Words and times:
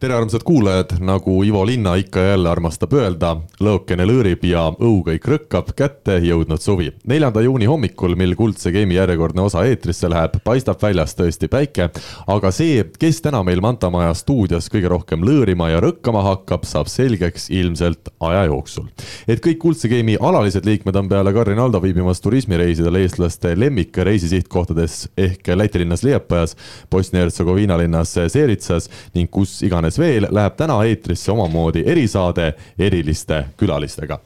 tere, 0.00 0.14
armsad 0.14 0.42
kuulajad, 0.44 0.90
nagu 1.00 1.44
Ivo 1.44 1.66
Linna 1.66 1.94
ikka 1.96 2.20
ja 2.20 2.30
jälle 2.34 2.50
armastab 2.50 2.92
öelda, 2.92 3.30
lõõkene 3.64 4.04
lõõrib 4.04 4.42
ja 4.44 4.66
õukõik 4.68 5.24
rõkkab, 5.24 5.70
kätte 5.76 6.18
jõudnud 6.20 6.60
suvi. 6.60 6.90
neljanda 7.08 7.40
juuni 7.40 7.64
hommikul, 7.64 8.12
mil 8.16 8.34
Kuldse 8.36 8.72
Game'i 8.72 8.98
järjekordne 8.98 9.40
osa 9.42 9.64
eetrisse 9.64 10.10
läheb, 10.12 10.36
paistab 10.44 10.82
väljas 10.82 11.16
tõesti 11.16 11.48
päike, 11.48 11.88
aga 12.26 12.50
see, 12.52 12.84
kes 12.98 13.22
täna 13.24 13.40
meil 13.42 13.62
Manta 13.64 13.90
Maja 13.90 14.12
stuudios 14.14 14.68
kõige 14.68 14.90
rohkem 14.92 15.24
lõõrima 15.24 15.70
ja 15.72 15.80
rõkkama 15.80 16.26
hakkab, 16.28 16.68
saab 16.68 16.92
selgeks 16.92 17.48
ilmselt 17.50 18.12
aja 18.20 18.44
jooksul. 18.50 18.92
et 19.26 19.40
kõik 19.40 19.58
Kuldse 19.58 19.88
Game'i 19.88 20.18
alalised 20.20 20.66
liikmed 20.66 20.96
on 20.96 21.08
peale 21.08 21.32
Karin 21.32 21.58
Aldo 21.58 21.80
viibimas 21.82 22.20
turismireisidel 22.20 23.00
eestlaste 23.00 23.54
lemmikreisisihtkohtades 23.56 25.08
ehk 25.16 25.48
Läti 25.56 25.78
linnas 25.78 26.04
Liepajas, 26.04 26.56
Bosnia-Hertsegoviina 26.90 27.78
linnas 27.78 28.12
Seeritsas 28.28 28.90
ning 29.14 29.30
kus 29.30 29.62
iganes 29.62 29.95
iganes 29.96 29.98
veel, 29.98 30.26
läheb 30.30 30.56
täna 30.56 30.76
eetrisse 30.84 31.32
omamoodi 31.32 31.82
erisaade 31.86 32.54
eriliste 32.78 33.46
külalistega. 33.56 34.18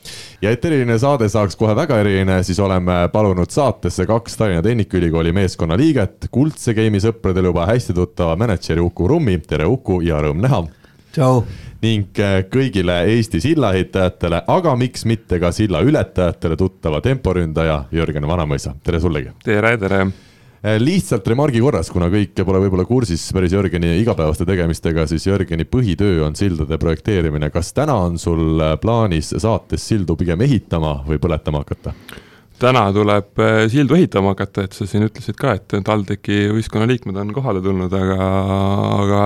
ja 0.42 0.50
et 0.50 0.64
eriline 0.64 0.98
saade 0.98 1.28
saaks 1.28 1.56
kohe 1.56 1.74
väga 1.74 1.98
eriline, 2.00 2.42
siis 2.42 2.58
oleme 2.58 3.08
palunud 3.12 3.50
saatesse 3.50 4.06
kaks 4.06 4.36
Tallinna 4.36 4.62
Tehnikaülikooli 4.62 5.32
meeskonna 5.32 5.76
liiget, 5.76 6.28
kuldse 6.30 6.74
game'i 6.74 7.00
sõpradele 7.00 7.46
juba 7.46 7.66
hästi 7.66 7.94
tuttava 7.94 8.36
mänedžeri 8.36 8.80
Uku 8.80 9.08
Rummi, 9.08 9.38
tere 9.38 9.66
Uku 9.66 10.00
ja 10.00 10.20
rõõm 10.20 10.40
näha. 10.40 10.64
tšau 11.12 11.44
ning 11.82 12.18
äh, 12.20 12.44
kõigile 12.44 13.06
Eesti 13.08 13.40
sillaehitajatele, 13.40 14.42
aga 14.46 14.74
miks 14.76 15.04
mitte 15.04 15.38
ka 15.40 15.50
silla 15.52 15.80
ületajatele 15.80 16.56
tuttava 16.56 17.00
temporündaja 17.00 17.84
Jörgen 17.92 18.26
Vanamõisa, 18.28 18.74
tere 18.84 19.00
sullegi. 19.00 19.32
tere, 19.44 19.78
tere 19.78 20.04
lihtsalt 20.60 21.28
remargi 21.28 21.60
korras, 21.64 21.88
kuna 21.92 22.10
kõik 22.12 22.42
pole 22.44 22.60
võib-olla 22.60 22.84
kursis 22.84 23.22
päris 23.32 23.54
Jörgeni 23.56 23.94
igapäevaste 24.02 24.44
tegemistega, 24.48 25.06
siis 25.08 25.24
Jörgeni 25.26 25.64
põhitöö 25.64 26.26
on 26.26 26.36
sildade 26.36 26.76
projekteerimine. 26.78 27.50
kas 27.50 27.72
täna 27.72 27.94
on 27.94 28.18
sul 28.18 28.60
äh, 28.60 28.76
plaanis 28.80 29.32
saates 29.38 29.88
sildu 29.88 30.16
pigem 30.16 30.40
ehitama 30.40 31.00
või 31.06 31.18
põletama 31.18 31.64
hakata? 31.64 31.94
Täna 32.60 32.82
tuleb 32.94 33.40
äh, 33.40 33.64
sildu 33.72 33.96
ehitama 33.96 34.34
hakata, 34.34 34.64
et 34.66 34.76
sa 34.76 34.86
siin 34.88 35.06
ütlesid 35.06 35.36
ka, 35.40 35.54
et 35.56 35.74
TalTechi 35.86 36.50
võistkonnaliikmed 36.54 37.18
on 37.22 37.32
kohale 37.34 37.62
tulnud, 37.64 37.92
aga, 37.96 38.16
aga 39.00 39.20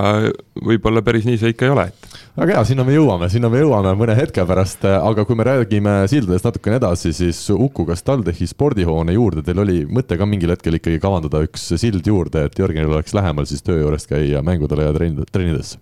võib-olla 0.65 1.03
päris 1.07 1.27
nii 1.29 1.41
see 1.41 1.55
ikka 1.55 1.67
ei 1.67 1.73
ole, 1.75 1.87
et 1.91 2.19
väga 2.39 2.57
hea, 2.57 2.65
sinna 2.71 2.87
me 2.87 2.97
jõuame, 2.97 3.29
sinna 3.33 3.51
me 3.53 3.63
jõuame 3.63 3.95
mõne 3.99 4.17
hetke 4.19 4.45
pärast, 4.49 4.85
aga 4.87 5.25
kui 5.27 5.39
me 5.39 5.47
räägime 5.49 5.97
sildadest 6.11 6.49
natukene 6.49 6.79
edasi, 6.81 7.15
siis 7.17 7.43
Uku, 7.55 7.87
kas 7.89 8.05
TalTechi 8.07 8.49
spordihoone 8.51 9.17
juurde 9.17 9.45
teil 9.47 9.63
oli 9.63 9.83
mõte 9.87 10.19
ka 10.21 10.29
mingil 10.29 10.55
hetkel 10.55 10.79
ikkagi 10.79 11.03
kavandada 11.03 11.43
üks 11.47 11.73
sild 11.81 12.07
juurde, 12.07 12.47
et 12.49 12.59
Jörgenil 12.59 12.95
oleks 12.95 13.15
lähemal 13.17 13.49
siis 13.51 13.65
töö 13.67 13.81
juurest 13.83 14.11
käia 14.11 14.43
mängudele 14.47 14.89
ja 14.89 14.95
trenn, 14.97 15.27
trennides? 15.33 15.77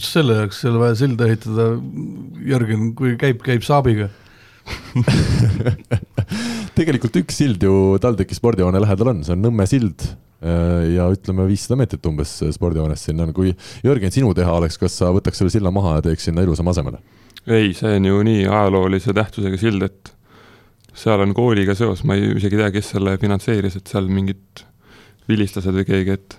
selle 0.00 0.38
jaoks 0.38 0.62
ei 0.64 0.70
ole 0.70 0.80
vaja 0.80 0.94
silda 0.96 1.26
ehitada, 1.28 1.66
Jörgen, 2.48 2.92
kui 2.98 3.18
käib, 3.20 3.42
käib 3.44 3.66
saabiga 3.66 4.08
tegelikult 6.74 7.16
üks 7.22 7.40
sild 7.42 7.62
ju 7.62 7.96
TalTechi 8.02 8.36
spordihoone 8.36 8.82
lähedal 8.82 9.14
on, 9.14 9.24
see 9.26 9.36
on 9.36 9.44
Nõmme 9.46 9.66
sild 9.70 10.06
Äh, 10.44 10.90
ja 10.92 11.06
ütleme, 11.08 11.46
viissada 11.48 11.78
meetrit 11.80 12.04
umbes 12.04 12.36
spordihoonest 12.52 13.08
sinna 13.08 13.24
on, 13.24 13.32
kui 13.36 13.54
Jörgen, 13.84 14.12
sinu 14.12 14.34
teha 14.36 14.52
oleks, 14.52 14.76
kas 14.80 14.98
sa 15.00 15.08
võtaks 15.14 15.40
selle 15.40 15.52
silla 15.54 15.72
maha 15.72 15.98
ja 15.98 16.04
teeks 16.04 16.28
sinna 16.28 16.44
ilusama 16.44 16.74
asemele? 16.74 17.00
ei, 17.44 17.72
see 17.76 17.96
on 17.98 18.08
ju 18.08 18.20
nii 18.24 18.42
ajaloolise 18.48 19.14
tähtsusega 19.16 19.60
sild, 19.60 19.86
et 19.86 20.12
seal 20.96 21.20
on 21.24 21.32
kooliga 21.36 21.76
seos, 21.76 22.02
ma 22.08 22.16
ei 22.16 22.34
isegi 22.36 22.60
tea, 22.60 22.68
kes 22.74 22.92
selle 22.92 23.16
finantseeris, 23.20 23.78
et 23.80 23.88
seal 23.88 24.08
mingid 24.12 24.64
vilistlased 25.28 25.76
või 25.76 25.88
keegi, 25.88 26.18
et 26.18 26.36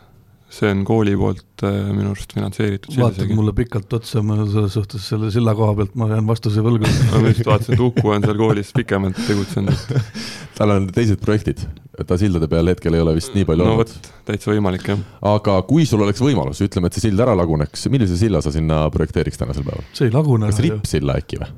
see 0.49 0.69
on 0.71 0.83
kooli 0.85 1.15
poolt 1.17 1.63
äh, 1.65 1.73
minu 1.89 2.11
arust 2.11 2.33
finantseeritud. 2.35 2.95
vaatad 2.99 3.31
mulle 3.35 3.53
pikalt 3.57 3.93
otsa, 3.97 4.21
ma 4.25 4.37
selles 4.43 4.75
suhtes 4.77 5.07
selle 5.09 5.31
silla 5.33 5.55
koha 5.57 5.73
pealt 5.79 5.95
ma 5.99 6.07
jään 6.11 6.27
vastuse 6.27 6.63
võlgu 6.65 6.85
ma 7.11 7.31
just 7.31 7.47
vaatasin, 7.47 7.75
et 7.75 7.83
Uku 7.87 8.13
on 8.13 8.25
seal 8.25 8.37
koolis 8.39 8.71
pikemalt 8.75 9.19
tegutsenud 9.27 9.95
tal 10.57 10.75
on 10.75 10.87
teised 10.95 11.19
projektid, 11.23 11.65
ta 12.05 12.19
sildade 12.21 12.49
peal 12.51 12.69
hetkel 12.71 12.95
ei 12.95 13.03
ole 13.03 13.15
vist 13.17 13.33
nii 13.35 13.47
palju 13.49 13.65
no, 13.65 13.79
olnud. 13.79 14.11
täitsa 14.29 14.53
võimalik, 14.53 14.85
jah. 14.93 15.01
aga 15.33 15.57
kui 15.67 15.87
sul 15.89 16.05
oleks 16.05 16.21
võimalus, 16.23 16.61
ütleme, 16.65 16.91
et 16.91 16.99
see 16.99 17.07
sild 17.09 17.25
ära 17.25 17.35
laguneks, 17.37 17.87
millise 17.93 18.19
silla 18.19 18.43
sa 18.45 18.53
sinna 18.53 18.85
projekteeriks 18.93 19.41
tänasel 19.41 19.65
päeval? 19.65 19.89
see 19.97 20.11
ei 20.11 20.15
lagune. 20.15 20.53
kas 20.53 20.61
rippsilla 20.67 21.17
äkki 21.23 21.41
või? 21.41 21.51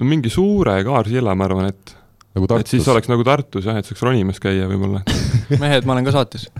no 0.00 0.12
mingi 0.12 0.32
suure 0.32 0.80
kaarsilla, 0.86 1.38
ma 1.38 1.46
arvan, 1.46 1.70
et 1.70 1.96
nagu 2.34 2.50
Tartus. 2.50 2.66
et 2.66 2.76
siis 2.76 2.90
oleks 2.90 3.10
nagu 3.10 3.24
Tartus 3.26 3.70
jah, 3.70 3.78
et 3.78 3.86
saaks 3.86 4.02
ronimas 4.06 4.42
käia 4.42 4.68
võib-olla 4.70 5.04
mehed, 5.62 5.86
ma 5.86 5.96
olen 5.96 6.10
ka 6.10 6.18
saates 6.18 6.50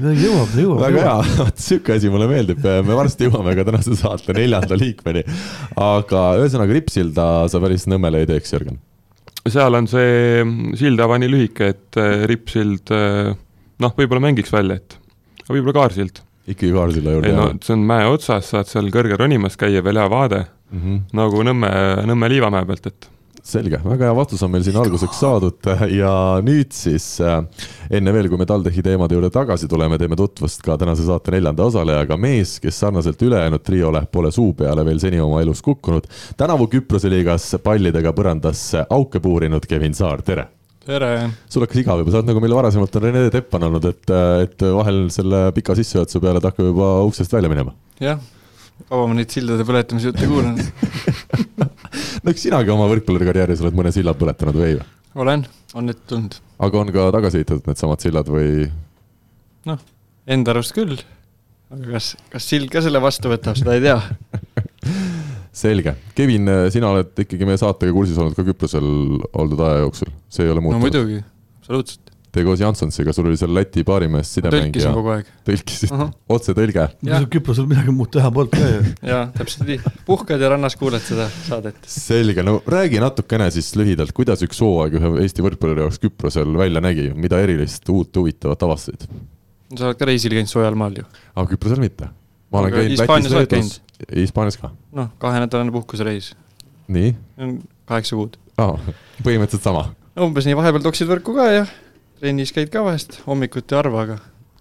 midagi 0.00 0.26
jõuab, 0.26 0.52
jõuab. 0.56 0.82
väga 0.82 1.02
hea, 1.06 1.16
vot 1.40 1.64
sihuke 1.64 1.96
asi 1.96 2.12
mulle 2.12 2.28
meeldib, 2.30 2.62
me 2.86 2.96
varsti 2.98 3.28
jõuame 3.28 3.56
ka 3.58 3.66
tänase 3.68 3.96
saate 3.98 4.36
neljanda 4.36 4.78
liikmeni. 4.80 5.24
aga 5.80 6.22
ühesõnaga 6.40 6.76
Rippsilda 6.76 7.26
sa 7.52 7.60
päris 7.62 7.86
Nõmmele 7.90 8.24
ei 8.24 8.30
teeks, 8.30 8.54
Jürgen? 8.56 8.80
seal 9.48 9.76
on 9.76 9.86
see 9.88 10.42
sildava 10.78 11.16
nii 11.20 11.30
lühike, 11.32 11.70
et 11.74 12.00
äh, 12.00 12.24
Rippsild 12.28 12.92
äh, 12.94 13.30
noh, 13.80 13.94
võib-olla 13.96 14.26
mängiks 14.28 14.52
välja, 14.52 14.80
et 14.80 14.98
võib-olla 15.48 15.78
kaarsild. 15.80 16.20
ikkagi 16.50 16.74
kaarsilla 16.74 17.16
juurde? 17.16 17.30
ei 17.30 17.38
no 17.38 17.48
see 17.64 17.76
on 17.76 17.86
mäe 17.88 18.08
otsas, 18.10 18.50
saad 18.52 18.68
seal 18.70 18.90
kõrgel 18.92 19.20
ronimas 19.20 19.56
käia, 19.60 19.84
veel 19.84 20.00
hea 20.00 20.10
vaade 20.12 20.44
mm, 20.44 20.82
-hmm. 20.82 21.00
nagu 21.16 21.46
Nõmme, 21.46 21.72
Nõmme 22.10 22.30
Liivamäe 22.32 22.68
pealt, 22.68 22.92
et 22.92 23.10
selge, 23.46 23.80
väga 23.84 24.08
hea 24.08 24.14
vastus 24.16 24.42
on 24.44 24.52
meil 24.52 24.64
siin 24.64 24.76
alguseks 24.80 25.18
saadud 25.22 25.68
ja 25.94 26.12
nüüd 26.44 26.72
siis 26.76 27.06
äh, 27.24 27.40
enne 27.96 28.12
veel, 28.14 28.28
kui 28.30 28.40
me 28.40 28.46
TalTechi 28.48 28.84
teemade 28.84 29.16
juurde 29.16 29.30
tagasi 29.34 29.68
tuleme, 29.70 29.98
teeme 30.00 30.18
tutvust 30.18 30.62
ka 30.64 30.76
tänase 30.80 31.06
saate 31.06 31.34
neljanda 31.34 31.66
osalejaga, 31.70 32.18
mees, 32.20 32.58
kes 32.62 32.80
sarnaselt 32.84 33.22
ülejäänud 33.24 33.64
triole 33.64 34.04
pole 34.12 34.32
suu 34.34 34.52
peale 34.58 34.84
veel 34.86 35.00
seni 35.02 35.20
oma 35.22 35.40
elus 35.44 35.62
kukkunud. 35.64 36.08
tänavu 36.36 36.68
Küprose 36.72 37.10
liigas 37.12 37.52
pallidega 37.64 38.12
põrandasse 38.16 38.84
auke 38.90 39.22
puurinud 39.22 39.66
Kevin 39.68 39.96
Saar, 39.96 40.24
tere! 40.26 40.48
tere! 40.84 41.14
sul 41.48 41.64
hakkas 41.64 41.82
igav 41.84 42.02
juba, 42.02 42.12
sa 42.12 42.20
oled 42.20 42.32
nagu 42.32 42.44
meil 42.44 42.56
varasemalt 42.58 43.00
on 43.00 43.06
Rene 43.06 43.24
Teppan 43.32 43.68
olnud, 43.70 43.88
et, 43.88 44.14
et 44.44 44.68
vahel 44.80 45.06
selle 45.14 45.48
pika 45.56 45.76
sissejuhatuse 45.78 46.22
peale 46.22 46.42
ta 46.42 46.52
hakkab 46.52 46.70
juba 46.72 46.92
uksest 47.08 47.32
välja 47.36 47.52
minema. 47.52 47.74
jah, 48.02 48.20
kaua 48.88 49.08
ma 49.08 49.16
neid 49.16 49.32
sildade 49.32 49.66
põletamise 49.68 50.12
jutte 50.12 50.28
kuulan 50.28 50.60
no 52.22 52.32
eks 52.32 52.44
sinagi 52.46 52.72
oma 52.72 52.88
võrkpallurikarjääris 52.90 53.62
oled 53.64 53.76
mõne 53.78 53.92
silla 53.94 54.14
põletanud 54.18 54.58
või 54.58 54.68
ei? 54.72 54.82
olen, 55.20 55.46
on 55.76 55.92
ette 55.92 56.06
tulnud. 56.10 56.36
aga 56.66 56.82
on 56.82 56.92
ka 56.94 57.06
tagasi 57.16 57.40
ehitatud 57.40 57.70
needsamad 57.70 58.04
sillad 58.04 58.30
või? 58.32 58.68
noh, 59.70 59.80
enda 60.30 60.54
arust 60.54 60.74
küll. 60.76 61.00
aga 61.72 61.96
kas, 61.96 62.12
kas 62.32 62.50
sild 62.52 62.70
ka 62.72 62.84
selle 62.84 63.02
vastu 63.02 63.32
võtab, 63.32 63.58
seda 63.58 63.76
ei 63.78 63.84
tea 63.86 63.98
selge, 65.62 65.96
Kevin, 66.16 66.48
sina 66.72 66.92
oled 66.94 67.24
ikkagi 67.24 67.48
meie 67.48 67.60
saatega 67.60 67.94
kursis 67.94 68.20
olnud 68.20 68.36
ka 68.38 68.46
Küprosel 68.46 68.86
oldud 69.32 69.64
aja 69.66 69.82
jooksul, 69.84 70.12
see 70.32 70.46
ei 70.46 70.54
ole 70.54 70.64
muutunud? 70.64 70.80
no 70.80 70.86
muidugi, 70.86 71.24
absoluutselt 71.62 72.09
Te 72.30 72.44
koos 72.46 72.60
Jansonsiga, 72.62 73.10
sul 73.14 73.26
oli 73.26 73.38
seal 73.38 73.50
Läti 73.54 73.82
baarimees 73.86 74.28
sidemängija. 74.36 74.70
tõlkisin 74.70 74.94
kogu 74.94 75.10
aeg. 75.16 75.30
tõlkisid 75.48 75.90
uh 75.90 75.98
-huh., 75.98 76.10
otsetõlge. 76.30 76.84
Küprosel 77.32 77.66
midagi 77.66 77.90
muud 77.94 78.12
teha 78.14 78.30
polnud 78.30 78.54
ka 78.54 78.68
ju. 78.70 78.84
jaa, 79.12 79.24
täpselt 79.34 79.66
nii, 79.66 79.80
puhkad 80.06 80.42
ja 80.42 80.52
rannas 80.52 80.78
kuulad 80.78 81.02
seda 81.02 81.26
saadet. 81.48 81.80
selge, 81.82 82.44
no 82.46 82.60
räägi 82.66 83.02
natukene 83.02 83.50
siis 83.50 83.72
lühidalt, 83.74 84.14
kuidas 84.14 84.46
üks 84.46 84.62
hooaeg 84.62 84.94
ühe 85.00 85.10
Eesti 85.24 85.42
võrkpalluri 85.42 85.82
jaoks 85.82 85.98
Küprosel 86.06 86.54
välja 86.58 86.80
nägi, 86.80 87.10
mida 87.18 87.42
erilist, 87.42 87.88
uut, 87.90 88.14
huvitavat 88.22 88.62
avastasid? 88.62 89.10
sa 89.74 89.90
oled 89.90 89.98
ka 89.98 90.06
reisil 90.06 90.34
käinud 90.34 90.50
soojal 90.50 90.78
maal 90.78 91.02
ju? 91.02 91.10
aga 91.34 91.46
Küprosel 91.50 91.82
mitte. 91.82 92.14
ma 92.52 92.62
olen 92.62 92.78
käinud 92.78 92.98
Lätis, 93.02 93.34
Leedus. 93.34 93.82
Hispaanias 94.14 94.56
ka. 94.62 94.70
noh, 94.94 95.10
kahenädalane 95.18 95.74
puhkusereis. 95.74 96.36
nii? 96.86 97.16
kaheksa 97.90 98.14
kuud. 98.14 98.38
aa, 98.54 98.78
põhimõtteliselt 99.26 99.66
sama? 99.66 99.88
umbes 100.14 100.46
nii, 100.46 100.54
vahepeal 100.54 100.86
toksid 100.86 101.10
võrku 101.10 101.34
ka 101.34 101.52
ja 101.58 101.70
trennis 102.20 102.52
käid 102.52 102.70
ka 102.72 102.84
vahest, 102.84 103.22
hommikuti 103.26 103.76
harva, 103.76 104.04
aga 104.04 104.18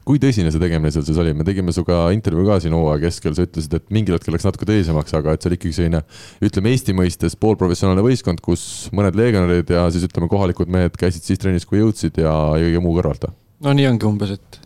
kui 0.10 0.18
tõsine 0.18 0.50
see 0.50 0.62
tegemine 0.62 0.90
seal 0.90 1.04
siis 1.06 1.20
oli, 1.22 1.36
me 1.38 1.46
tegime 1.46 1.74
sinuga 1.76 2.08
intervjuu 2.16 2.48
ka 2.48 2.56
siin 2.64 2.74
hooaja 2.74 3.02
keskel, 3.04 3.36
sa 3.38 3.44
ütlesid, 3.46 3.76
et 3.78 3.92
mingil 3.94 4.16
hetkel 4.16 4.34
läks 4.34 4.48
natuke 4.48 4.66
tõsisemaks, 4.66 5.14
aga 5.20 5.36
et 5.36 5.44
see 5.44 5.52
oli 5.52 5.60
ikkagi 5.60 5.76
selline 5.78 6.02
ütleme 6.48 6.72
Eesti 6.74 6.96
mõistes 6.98 7.36
poolprofessionaalne 7.38 8.06
võistkond, 8.06 8.42
kus 8.42 8.64
mõned 8.96 9.20
legionärid 9.20 9.70
ja 9.76 9.86
siis 9.94 10.08
ütleme, 10.08 10.32
kohalikud 10.32 10.72
mehed 10.74 10.98
käisid 10.98 11.28
siis 11.28 11.42
trennis, 11.42 11.68
kui 11.70 11.84
jõudsid 11.84 12.18
ja 12.24 12.34
kõige 12.56 12.82
muu 12.82 12.96
kõrvalt? 12.98 13.30
no 13.62 13.76
nii 13.76 13.90
ongi 13.92 14.10
umbes, 14.10 14.34
et 14.40 14.62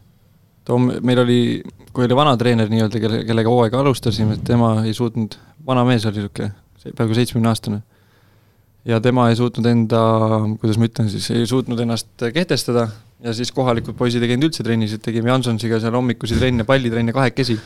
Tom, 0.63 0.88
meil 1.04 1.19
oli, 1.25 1.40
kui 1.92 2.06
oli 2.06 2.16
vana 2.16 2.38
treener 2.40 2.69
nii-öelda, 2.72 3.01
kelle, 3.04 3.24
kellega 3.28 3.51
hooaega 3.51 3.81
alustasime, 3.81 4.38
et 4.38 4.45
tema 4.48 4.78
ei 4.88 4.94
suutnud, 4.95 5.36
vana 5.68 5.84
mees 5.84 6.06
oli 6.07 6.22
niisugune, 6.22 6.54
peaaegu 6.86 7.18
seitsmekümne 7.18 7.51
aastane 7.51 7.81
ja 8.89 9.00
tema 9.03 9.30
ei 9.31 9.39
suutnud 9.39 9.68
enda, 9.69 10.03
kuidas 10.59 10.80
ma 10.80 10.89
ütlen 10.89 11.09
siis, 11.12 11.30
ei 11.31 11.47
suutnud 11.50 11.80
ennast 11.83 12.25
kehtestada 12.35 12.89
ja 13.24 13.33
siis 13.35 13.51
kohalikud 13.56 13.95
poisid 13.97 14.24
ei 14.24 14.33
käinud 14.33 14.50
üldse 14.50 14.65
trennis, 14.65 14.95
et 14.95 15.03
tegime 15.03 15.31
Jansonsiga 15.31 15.80
seal 15.81 15.95
hommikusi 15.95 16.38
trenne, 16.39 16.65
pallitrenne 16.68 17.15
kahekesi. 17.15 17.57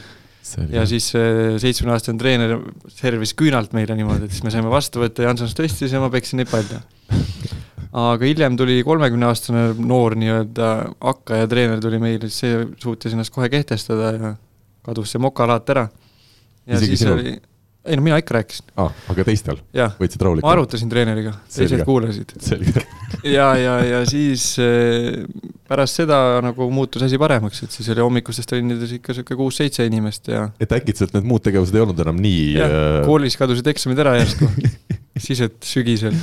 ja 0.71 0.85
siis 0.87 1.09
see 1.11 1.57
seitsmekümne-aastane 1.59 2.21
treener 2.21 2.53
servis 2.93 3.33
küünalt 3.35 3.73
meile 3.75 3.97
niimoodi, 3.97 4.29
et 4.29 4.35
siis 4.35 4.45
me 4.45 4.53
saime 4.53 4.69
vastu 4.71 5.01
võtta, 5.01 5.25
Janson 5.25 5.49
tõstis 5.57 5.91
ja 5.91 5.99
ma 6.03 6.11
peksin 6.13 6.39
neid 6.39 6.51
palle. 6.51 6.79
aga 7.97 8.29
hiljem 8.29 8.55
tuli 8.59 8.79
kolmekümneaastane 8.85 9.65
noor 9.81 10.15
nii-öelda 10.21 10.69
hakkaja 11.01 11.49
treener 11.51 11.81
tuli 11.83 11.99
meile, 11.99 12.29
see 12.29 12.61
suutis 12.79 13.17
ennast 13.17 13.33
kohe 13.33 13.49
kehtestada 13.49 14.13
ja 14.15 14.33
kadus 14.85 15.11
see 15.15 15.23
mokalaat 15.23 15.73
ära. 15.73 15.87
ja 16.67 16.77
Isegi 16.77 16.93
siis 16.93 17.03
sinul? 17.07 17.19
oli, 17.19 17.35
ei 17.87 17.97
no 17.97 18.03
mina 18.05 18.19
ikka 18.21 18.37
rääkisin, 18.37 18.67
ah, 18.83 18.93
aga 19.11 19.25
teistel? 19.27 19.59
Võtsid 19.73 20.23
rahulikult? 20.23 20.45
ma 20.45 20.53
arutasin 20.55 20.91
treeneriga, 20.91 21.33
teised 21.53 21.83
kuulasid. 21.87 22.33
ja, 23.37 23.49
ja, 23.59 23.77
ja 23.87 24.01
siis 24.09 24.49
eh, 24.63 25.23
pärast 25.67 26.01
seda 26.01 26.19
nagu 26.43 26.69
muutus 26.73 27.05
asi 27.07 27.19
paremaks, 27.21 27.63
et 27.65 27.75
siis 27.75 27.89
oli 27.93 28.03
hommikustes 28.03 28.49
trennides 28.49 28.93
ikka 28.99 29.15
sihuke 29.17 29.37
kuus-seitse 29.39 29.87
inimest 29.87 30.31
ja 30.31 30.47
et 30.63 30.75
äkitselt 30.75 31.15
need 31.17 31.27
muud 31.27 31.43
tegevused 31.45 31.75
ei 31.75 31.83
olnud 31.85 32.05
enam 32.05 32.21
nii 32.23 32.45
äh, 32.61 33.01
koolis 33.07 33.39
kadusid 33.39 33.67
eksamid 33.73 34.03
ära 34.03 34.17
järsku 34.21 34.49
siis, 35.23 35.41
et 35.45 35.57
sügisel. 35.65 36.15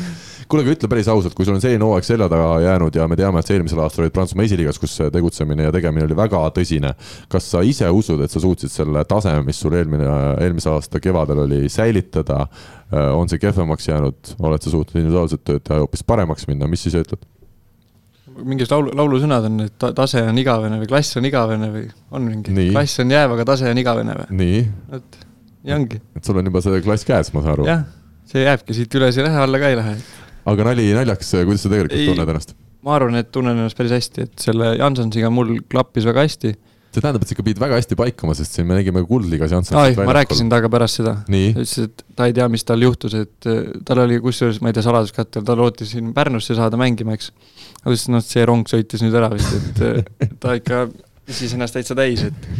kuule, 0.49 0.64
aga 0.64 0.75
ütle 0.75 0.88
päris 0.93 1.08
ausalt, 1.08 1.35
kui 1.37 1.46
sul 1.46 1.56
on 1.56 1.62
selline 1.62 1.87
hooaeg 1.87 2.06
selja 2.06 2.29
taga 2.31 2.49
jäänud 2.61 2.96
ja 2.99 3.06
me 3.08 3.17
teame, 3.19 3.41
et 3.41 3.49
sa 3.49 3.55
eelmisel 3.56 3.81
aastal 3.85 4.05
olid 4.05 4.14
Prantsusmaa 4.14 4.46
esiliigas, 4.49 4.79
kus 4.82 4.96
tegutsemine 5.14 5.69
ja 5.69 5.75
tegemine 5.75 6.06
oli 6.08 6.17
väga 6.19 6.43
tõsine. 6.56 6.94
kas 7.32 7.50
sa 7.50 7.62
ise 7.64 7.88
usud, 7.91 8.20
et 8.25 8.31
sa 8.31 8.43
suutsid 8.43 8.73
selle 8.73 9.05
taseme, 9.08 9.44
mis 9.46 9.61
sul 9.61 9.76
eelmine, 9.79 10.08
eelmise 10.44 10.70
aasta 10.75 11.00
kevadel 11.00 11.44
oli, 11.46 11.69
säilitada? 11.69 12.46
on 12.94 13.26
see 13.26 13.41
kehvemaks 13.43 13.88
jäänud, 13.88 14.35
oled 14.38 14.62
sa 14.62 14.70
suutnud 14.70 15.00
individuaalset 15.00 15.41
tööd 15.43 15.64
teha 15.64 15.81
ja 15.81 15.87
hoopis 15.87 16.05
paremaks 16.06 16.46
minna, 16.46 16.69
mis 16.70 16.85
siis 16.85 16.94
ütled? 17.00 17.25
mingid 18.43 18.70
laulu, 18.70 18.93
laulusõnad 18.99 19.49
on, 19.49 19.61
et 19.69 19.75
ta, 19.79 19.91
tase 19.96 20.23
on 20.26 20.38
igavene 20.41 20.79
või 20.81 20.88
klass 20.91 21.19
on 21.20 21.29
igavene 21.29 21.69
või 21.73 21.85
on 22.14 22.25
mingi 22.26 22.70
klass 22.73 23.02
on 23.02 23.12
jääv, 23.14 23.35
aga 23.37 23.46
tase 23.52 23.69
on 23.70 23.81
igavene 23.81 24.17
või? 24.19 24.38
nii, 24.41 24.62
vot, 24.91 25.19
nii 25.67 25.76
ongi. 25.76 26.00
et 26.17 26.26
sul 26.26 26.41
on 26.41 26.50
juba 26.50 26.62
see 26.64 26.82
klass 26.85 27.08
käes, 27.08 27.31
ma 27.35 27.44
saan 27.44 27.55
aru. 27.55 27.69
jah, 27.69 27.85
see 28.31 28.44
jääbki 28.44 28.76
siit 28.76 28.99
üles 29.00 29.19
ei 29.19 29.26
lähe, 29.26 29.41
alla 29.47 29.61
ka 29.62 29.73
ei 29.73 29.81
lähe. 29.81 29.97
aga 30.53 30.69
nali 30.71 30.91
naljaks, 30.97 31.35
kuidas 31.41 31.65
sa 31.65 31.73
tegelikult 31.73 31.99
Ei. 31.99 32.11
tunned 32.11 32.35
ennast? 32.35 32.55
ma 32.85 32.99
arvan, 32.99 33.17
et 33.21 33.32
tunnen 33.32 33.56
ennast 33.56 33.79
päris 33.79 33.94
hästi, 33.97 34.29
et 34.29 34.47
selle 34.47 34.75
Jansonsiga 34.76 35.31
mul 35.32 35.56
klappis 35.73 36.06
väga 36.09 36.25
hästi. 36.26 36.53
see 36.94 37.03
tähendab, 37.03 37.25
et 37.25 37.31
sa 37.31 37.35
ikka 37.35 37.47
pidid 37.47 37.62
väga 37.62 37.79
hästi 37.81 37.97
paikama, 37.99 38.37
sest 38.38 38.55
siin 38.55 38.69
me 38.69 38.76
nägime 38.79 39.03
Kuldliigas 39.09 39.55
Janssonit 39.55 39.81
ai, 39.81 40.06
ma 40.06 40.15
rääkisin 40.15 40.50
temaga 40.53 40.71
pärast 40.71 41.00
seda. 41.00 41.17
ta 41.26 41.41
ütles, 41.65 41.75
et 41.88 42.05
ta 42.15 42.29
ei 42.29 42.37
tea, 42.37 42.47
mis 42.53 42.67
tal 42.69 42.85
juhtus, 42.85 43.17
et 43.19 43.49
eh, 43.50 43.65
tal 43.88 44.05
oli 44.05 44.21
kusjuures, 44.23 44.61
ma 44.62 44.70
ei 44.70 44.77
tea, 44.77 44.85
saladuskatel, 44.87 45.47
ta 45.49 45.56
lootis 45.59 45.94
siin 45.97 46.12
Pärnusse 46.15 46.56
saada 46.59 46.79
mängima, 46.81 47.17
eks. 47.17 47.32
ta 47.81 47.91
ütles, 47.91 48.06
noh, 48.15 48.23
see 48.25 48.47
rong 48.47 48.69
sõitis 48.70 49.03
nüüd 49.03 49.17
ära 49.19 49.32
vist, 49.32 49.56
et 49.59 49.85
eh, 49.88 50.31
ta 50.43 50.55
ikka 50.61 50.87
pisis 51.25 51.56
ennast 51.56 51.75
täitsa 51.79 51.97
täis, 51.99 52.29
et 52.29 52.50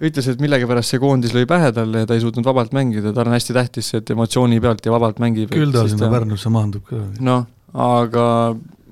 ütles, 0.00 0.28
et 0.32 0.40
millegipärast 0.42 0.94
see 0.94 1.00
koondis 1.02 1.34
lõi 1.36 1.46
pähe 1.48 1.70
talle 1.76 2.04
ja 2.04 2.08
ta 2.08 2.16
ei 2.16 2.22
suutnud 2.24 2.46
vabalt 2.46 2.74
mängida, 2.76 3.12
tal 3.16 3.28
on 3.28 3.36
hästi 3.36 3.56
tähtis 3.56 3.90
see, 3.92 4.00
et 4.00 4.12
emotsiooni 4.14 4.60
pealt 4.64 4.86
ja 4.86 4.94
vabalt 4.94 5.20
mängib. 5.22 5.52
küll 5.52 5.74
ta 5.74 5.84
sinna 5.88 6.08
Pärnusse 6.12 6.52
maandub 6.52 6.86
ka. 6.88 7.02
noh, 7.26 7.44
aga 7.76 8.26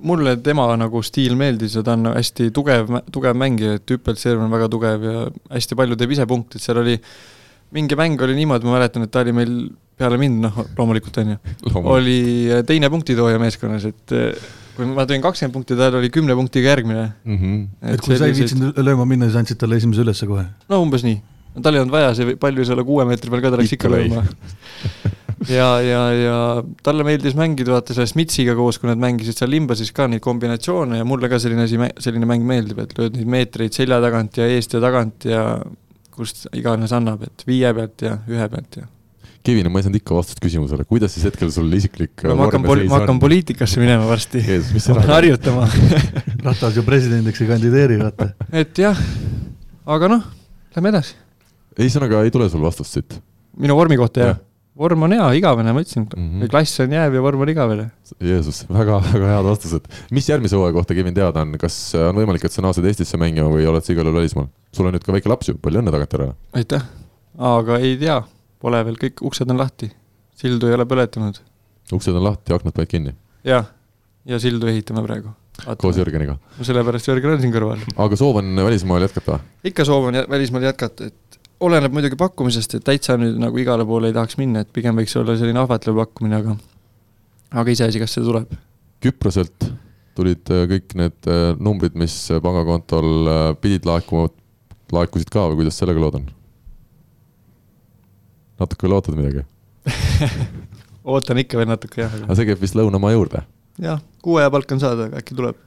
mulle 0.08 0.36
tema 0.44 0.68
nagu 0.78 1.02
stiil 1.02 1.34
meeldis 1.38 1.78
ja 1.78 1.82
ta 1.86 1.96
on 1.96 2.12
hästi 2.12 2.52
tugev, 2.54 2.92
tugev 3.14 3.38
mängija, 3.38 3.78
et 3.80 3.96
hüppelserv 3.96 4.44
on 4.44 4.52
väga 4.52 4.68
tugev 4.72 5.08
ja 5.08 5.26
hästi 5.56 5.78
palju 5.78 5.98
teeb 5.98 6.14
ise 6.14 6.28
punkte, 6.28 6.60
et 6.60 6.64
seal 6.64 6.82
oli 6.84 6.98
mingi 7.74 7.98
mäng 7.98 8.20
oli 8.24 8.36
niimoodi, 8.38 8.68
ma 8.68 8.78
mäletan, 8.78 9.04
et 9.04 9.12
ta 9.12 9.24
oli 9.24 9.34
meil 9.36 9.58
peale 9.98 10.20
mind, 10.20 10.44
noh, 10.44 10.62
loomulikult 10.78 11.18
on 11.20 11.34
ju, 11.34 11.38
oli 11.82 12.20
teine 12.68 12.90
punktitooja 12.92 13.40
meeskonnas, 13.42 13.88
et 13.90 14.16
kui 14.78 14.86
ma 14.94 15.06
tõin 15.10 15.24
kakskümmend 15.24 15.56
punkti, 15.56 15.76
tal 15.78 15.98
oli 15.98 16.10
kümne 16.14 16.36
punktiga 16.38 16.70
järgmine. 16.70 17.08
mm. 17.24 17.38
-hmm. 17.38 17.92
et 17.94 18.04
kui 18.04 18.18
sa 18.18 18.28
ei 18.30 18.36
viitsinud 18.36 18.78
lööma 18.78 19.06
minna, 19.08 19.26
siis 19.26 19.40
andsid 19.42 19.58
talle 19.58 19.78
esimese 19.80 20.04
ülesse 20.06 20.28
kohe? 20.30 20.46
no 20.70 20.82
umbes 20.84 21.04
nii. 21.06 21.18
tal 21.62 21.74
ei 21.74 21.82
olnud 21.82 21.94
vaja, 21.94 22.12
see 22.14 22.36
palju 22.38 22.66
selle 22.68 22.84
kuue 22.86 23.06
meetri 23.08 23.32
peal 23.32 23.42
ka, 23.42 23.50
ta 23.50 23.58
läks 23.58 23.74
Ikka 23.74 23.90
lööma. 23.90 24.22
ja, 25.58 25.68
ja, 25.82 26.02
ja 26.14 26.36
talle 26.86 27.06
meeldis 27.06 27.34
mängida, 27.38 27.74
vaata 27.74 27.96
selle 27.96 28.06
Smitsiga 28.10 28.54
koos, 28.58 28.78
kui 28.78 28.90
nad 28.90 29.00
mängisid 29.02 29.38
seal 29.38 29.50
limbasis 29.50 29.90
ka 29.96 30.06
neid 30.06 30.22
kombinatsioone 30.22 31.00
ja 31.00 31.08
mulle 31.08 31.30
ka 31.32 31.40
selline 31.42 31.66
asi, 31.66 31.80
selline 31.98 32.28
mäng 32.30 32.46
meeldib, 32.46 32.78
et 32.84 32.94
lööd 32.98 33.18
neid 33.18 33.32
meetreid 33.34 33.74
selja 33.74 33.98
tagant 34.04 34.38
ja 34.38 34.46
eest 34.54 34.78
ja 34.78 34.82
tagant 34.84 35.26
ja 35.26 35.42
kust 36.14 36.46
iganes 36.54 36.94
annab, 36.94 37.26
et 37.26 37.46
viie 37.46 37.74
pealt 37.74 38.06
ja 38.06 38.20
ühe 38.30 38.48
pealt 38.54 38.80
ja. 38.82 38.86
Kevin, 39.46 39.70
ma 39.72 39.80
ei 39.80 39.86
saanud 39.86 40.00
ikka 40.00 40.16
vastust 40.16 40.40
küsimusele, 40.42 40.84
kuidas 40.88 41.14
siis 41.14 41.28
hetkel 41.28 41.52
sul 41.54 41.70
isiklik 41.76 42.24
no 42.26 42.36
ma 42.38 42.48
hakkan 42.48 42.66
poli-, 42.66 42.88
ma 42.90 43.00
hakkan 43.00 43.20
poliitikasse 43.22 43.80
minema 43.82 44.08
varsti. 44.08 44.42
Hakkan 44.42 45.14
harjutama 45.14 45.68
Ratas 46.46 46.76
ju 46.76 46.84
presidendiks 46.86 47.44
ei 47.44 47.48
kandideeri, 47.50 48.00
vaata. 48.02 48.32
et 48.52 48.82
jah, 48.82 48.98
aga 49.86 50.12
noh, 50.16 50.26
lähme 50.76 50.92
edasi. 50.94 51.16
ei, 51.78 51.86
ühesõnaga 51.86 52.24
ei 52.26 52.34
tule 52.34 52.50
sul 52.52 52.64
vastust 52.66 52.98
siit? 52.98 53.18
minu 53.58 53.78
vormi 53.78 53.98
kohta 54.00 54.24
jah 54.24 54.36
ja.? 54.36 54.42
vorm 54.78 55.02
on 55.08 55.14
hea, 55.16 55.26
igavene, 55.40 55.72
ma 55.74 55.82
ütlesin 55.82 56.04
mm. 56.06 56.26
-hmm. 56.28 56.50
klass 56.52 56.80
on 56.84 56.92
jääv 56.94 57.16
ja 57.16 57.22
vorm 57.22 57.42
on 57.42 57.50
igavene. 57.50 57.88
Jeesus, 58.22 58.62
väga, 58.70 59.00
väga 59.12 59.32
head 59.32 59.48
vastused. 59.48 59.88
mis 60.14 60.28
järgmise 60.28 60.56
hooaja 60.56 60.76
kohta, 60.76 60.94
Kevin, 60.94 61.14
teada 61.14 61.42
on, 61.42 61.56
kas 61.58 61.76
on 61.98 62.14
võimalik, 62.16 62.44
et 62.46 62.54
sa 62.54 62.62
naased 62.62 62.86
Eestisse 62.86 63.18
mängima 63.18 63.50
või 63.50 63.66
oled 63.66 63.84
sa 63.84 63.92
igal 63.92 64.06
juhul 64.06 64.20
välismaal? 64.20 64.48
sul 64.72 64.86
on 64.86 64.94
nüüd 64.94 65.04
ka 65.04 65.14
väike 65.14 65.30
laps 65.32 65.50
ju, 65.50 65.56
palju 65.62 65.82
õnne 65.82 65.94
tagantjärele! 65.94 66.36
aitäh, 66.60 66.86
aga 67.50 67.78
ei 67.82 67.96
tea, 67.98 68.20
pole 68.62 68.82
veel, 68.84 68.98
kõik 69.00 69.22
uksed 69.30 69.50
on 69.50 69.60
lahti. 69.60 69.90
sildu 70.38 70.68
ei 70.68 70.76
ole 70.76 70.86
põletanud. 70.88 71.40
uksed 71.92 72.14
on 72.14 72.24
lahti, 72.24 72.54
aknad 72.54 72.74
paned 72.74 72.90
kinni. 72.90 73.14
jah, 73.44 73.66
ja 74.24 74.38
sildu 74.38 74.66
ehitame 74.66 75.02
praegu. 75.06 75.34
koos 75.78 75.96
Jürgeniga. 75.96 76.38
sellepärast 76.62 77.08
Jörgen 77.08 77.36
on 77.36 77.40
siin 77.40 77.54
kõrval. 77.54 77.82
aga 77.96 78.16
soov 78.16 78.42
on 78.42 78.54
välismaal 78.56 79.06
jätkata? 79.06 79.40
ikka 79.64 79.84
soov 79.84 80.10
on 80.10 80.22
välismaal 80.30 80.68
jätkata, 80.70 81.10
et 81.12 81.40
oleneb 81.60 81.92
muidugi 81.92 82.16
pakkumisest, 82.18 82.78
et 82.78 82.84
täitsa 82.86 83.18
nüüd 83.18 83.38
nagu 83.40 83.58
igale 83.58 83.86
poole 83.86 84.10
ei 84.10 84.16
tahaks 84.16 84.38
minna, 84.38 84.62
et 84.62 84.72
pigem 84.72 84.96
võiks 84.96 85.16
olla 85.18 85.36
selline 85.36 85.60
ahvatlev 85.62 85.98
pakkumine, 86.04 86.42
aga 86.42 86.56
aga 87.50 87.72
iseasi, 87.72 88.00
kas 88.02 88.16
see 88.16 88.24
tuleb. 88.24 88.50
Küproselt 89.02 89.70
tulid 90.18 90.50
äh, 90.52 90.66
kõik 90.72 90.96
need 90.98 91.30
äh, 91.30 91.52
numbrid, 91.62 91.94
mis 91.98 92.16
pangakontol 92.42 93.30
äh, 93.30 93.44
pidid 93.62 93.86
laekuma, 93.88 94.28
laekusid 94.94 95.30
ka 95.32 95.46
või 95.50 95.62
kuidas 95.62 95.78
sellega 95.80 96.02
lood 96.02 96.20
on? 96.20 96.28
Natuke 98.60 98.90
lootad 98.90 99.16
midagi? 99.18 99.44
ootan 101.08 101.40
ikka 101.42 101.60
veel 101.60 101.70
natuke 101.70 102.02
jah, 102.02 102.18
aga 102.24 102.36
see 102.36 102.48
käib 102.50 102.60
vist 102.62 102.76
lõunamaa 102.78 103.14
juurde? 103.14 103.42
jah, 103.82 104.02
kuu 104.24 104.38
aja 104.40 104.52
palk 104.52 104.74
on 104.74 104.82
saada, 104.82 105.08
aga 105.08 105.22
äkki 105.22 105.36
tuleb. 105.38 105.58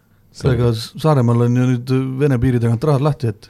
ega 0.51 0.71
Saaremaal 0.75 1.47
on 1.47 1.57
ju 1.59 1.67
nüüd 1.73 1.93
Vene 2.19 2.37
piiri 2.39 2.61
tagant 2.63 2.83
rahad 2.87 3.03
lahti, 3.03 3.31
et 3.31 3.49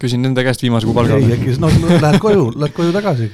küsin 0.00 0.22
nende 0.24 0.44
käest 0.46 0.62
viimase 0.64 0.88
kuu 0.88 0.96
palga 0.96 1.18
ei, 1.20 1.30
äkki 1.36 1.56
no 1.62 1.70
lähed 1.72 2.20
koju, 2.22 2.50
lähed 2.56 2.76
koju 2.76 2.94
tagasi. 2.96 3.30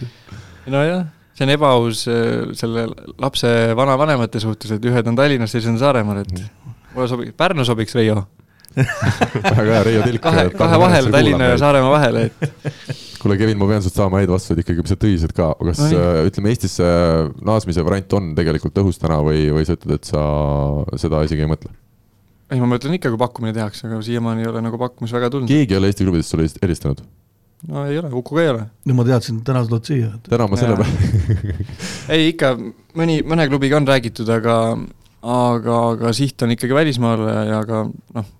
nojah, 0.70 1.06
see 1.36 1.46
on 1.46 1.54
ebaaus 1.56 2.04
äh, 2.10 2.50
selle 2.58 2.88
lapse 3.18 3.50
vanavanemate 3.78 4.42
suhtes, 4.42 4.76
et 4.76 4.90
ühed 4.90 5.10
on 5.10 5.18
Tallinnas, 5.18 5.54
teised 5.54 5.72
on 5.72 5.80
Saaremaal, 5.82 6.22
et 6.24 6.44
mulle 6.94 7.08
sobib, 7.10 7.34
Pärnu 7.36 7.66
sobiks 7.66 7.96
Reio. 7.98 8.24
väga 9.56 9.66
hea, 9.66 9.82
Reio 9.86 10.02
Tilk. 10.06 10.22
kahe, 10.22 10.44
kahe 10.54 10.78
vahele, 10.78 11.10
Tallinna 11.10 11.52
ja 11.52 11.58
Saaremaa 11.60 11.90
vahele, 11.90 12.24
et 12.28 12.80
kuule, 13.20 13.36
Kevin, 13.40 13.58
ma 13.60 13.68
pean 13.70 13.82
sult 13.84 13.96
saama 13.98 14.20
häid 14.20 14.30
vastuseid 14.30 14.62
ikkagi, 14.62 14.84
mis 14.84 14.94
on 14.94 15.00
tõsised 15.04 15.34
ka, 15.36 15.50
kas 15.58 15.82
No 15.82 15.88
no, 15.90 16.02
nii. 16.20 16.26
ütleme 16.30 16.52
Eestisse 16.54 16.90
naasmise 17.46 17.84
variant 17.86 18.18
on 18.18 18.32
tegelikult 18.38 18.78
õhus 18.84 19.00
täna 19.02 19.18
või, 19.26 19.48
või 19.54 19.66
sa 19.68 19.76
ütled, 19.78 19.96
et 19.98 20.10
sa 20.10 20.22
seda 21.02 21.24
isegi 21.26 21.46
ei 21.46 21.50
mõtle? 21.50 21.72
ei, 22.50 22.58
ma 22.62 22.66
mõtlen 22.70 22.96
ikka, 22.96 23.10
kui 23.12 23.20
pakkumine 23.20 23.54
tehakse, 23.56 23.86
aga 23.88 24.00
siiamaani 24.06 24.46
ei 24.46 24.52
ole 24.52 24.62
nagu 24.64 24.78
pakkumisi 24.80 25.18
väga 25.18 25.32
tulnud. 25.34 25.50
keegi 25.50 25.74
ei 25.76 25.82
ole 25.82 25.90
Eesti 25.90 26.06
klubidest 26.06 26.34
sulle 26.34 26.48
helistanud? 26.62 27.02
no 27.68 27.84
ei 27.90 27.98
ole, 28.00 28.08
Uku 28.22 28.38
ka 28.38 28.42
ei 28.46 28.54
ole. 28.54 28.64
nüüd 28.88 28.98
ma 29.02 29.04
teadsin, 29.10 29.42
et 29.42 29.46
täna 29.50 29.64
sa 29.66 29.74
tuled 29.74 29.90
siia. 29.90 30.14
täna 30.30 30.46
ma 30.50 30.58
selle 30.58 30.78
peale, 30.78 31.58
ei 32.16 32.30
ikka 32.32 32.54
mõni, 32.98 33.20
mõne 33.26 33.50
klubiga 33.50 33.78
on 33.82 33.90
räägitud, 33.90 34.30
aga 34.30 34.56
aga, 35.20 35.78
aga 35.94 36.12
siht 36.16 36.40
on 36.46 36.54
ikkagi 36.54 36.76
välismaale 36.76 37.34
ja 37.50 37.60
ka 37.68 37.84
noh, 37.90 38.30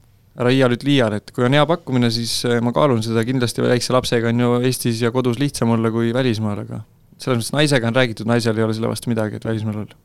ära 0.40 0.52
iial 0.54 0.76
ütle 0.76 0.94
iial, 0.94 1.16
et 1.20 1.32
kui 1.34 1.44
on 1.46 1.56
hea 1.56 1.64
pakkumine, 1.68 2.10
siis 2.14 2.38
eh, 2.48 2.60
ma 2.64 2.72
kaalun 2.76 3.02
seda 3.04 3.24
kindlasti, 3.26 3.64
väikse 3.66 3.96
lapsega 3.96 4.30
on 4.32 4.44
ju 4.44 4.54
Eestis 4.68 5.02
ja 5.04 5.12
kodus 5.14 5.40
lihtsam 5.40 5.74
olla 5.76 5.92
kui 5.92 6.14
välismaal, 6.16 6.64
aga 6.64 6.84
selles 7.20 7.42
mõttes 7.42 7.56
naisega 7.56 7.90
on 7.90 7.98
räägitud, 7.98 8.28
naisel 8.28 8.56
ei 8.56 8.64
ole 8.64 8.76
selle 8.76 8.88
vastu 8.90 9.12
midagi, 9.12 9.36
et 9.36 9.44
välismaal 9.44 9.82
olla. 9.82 9.98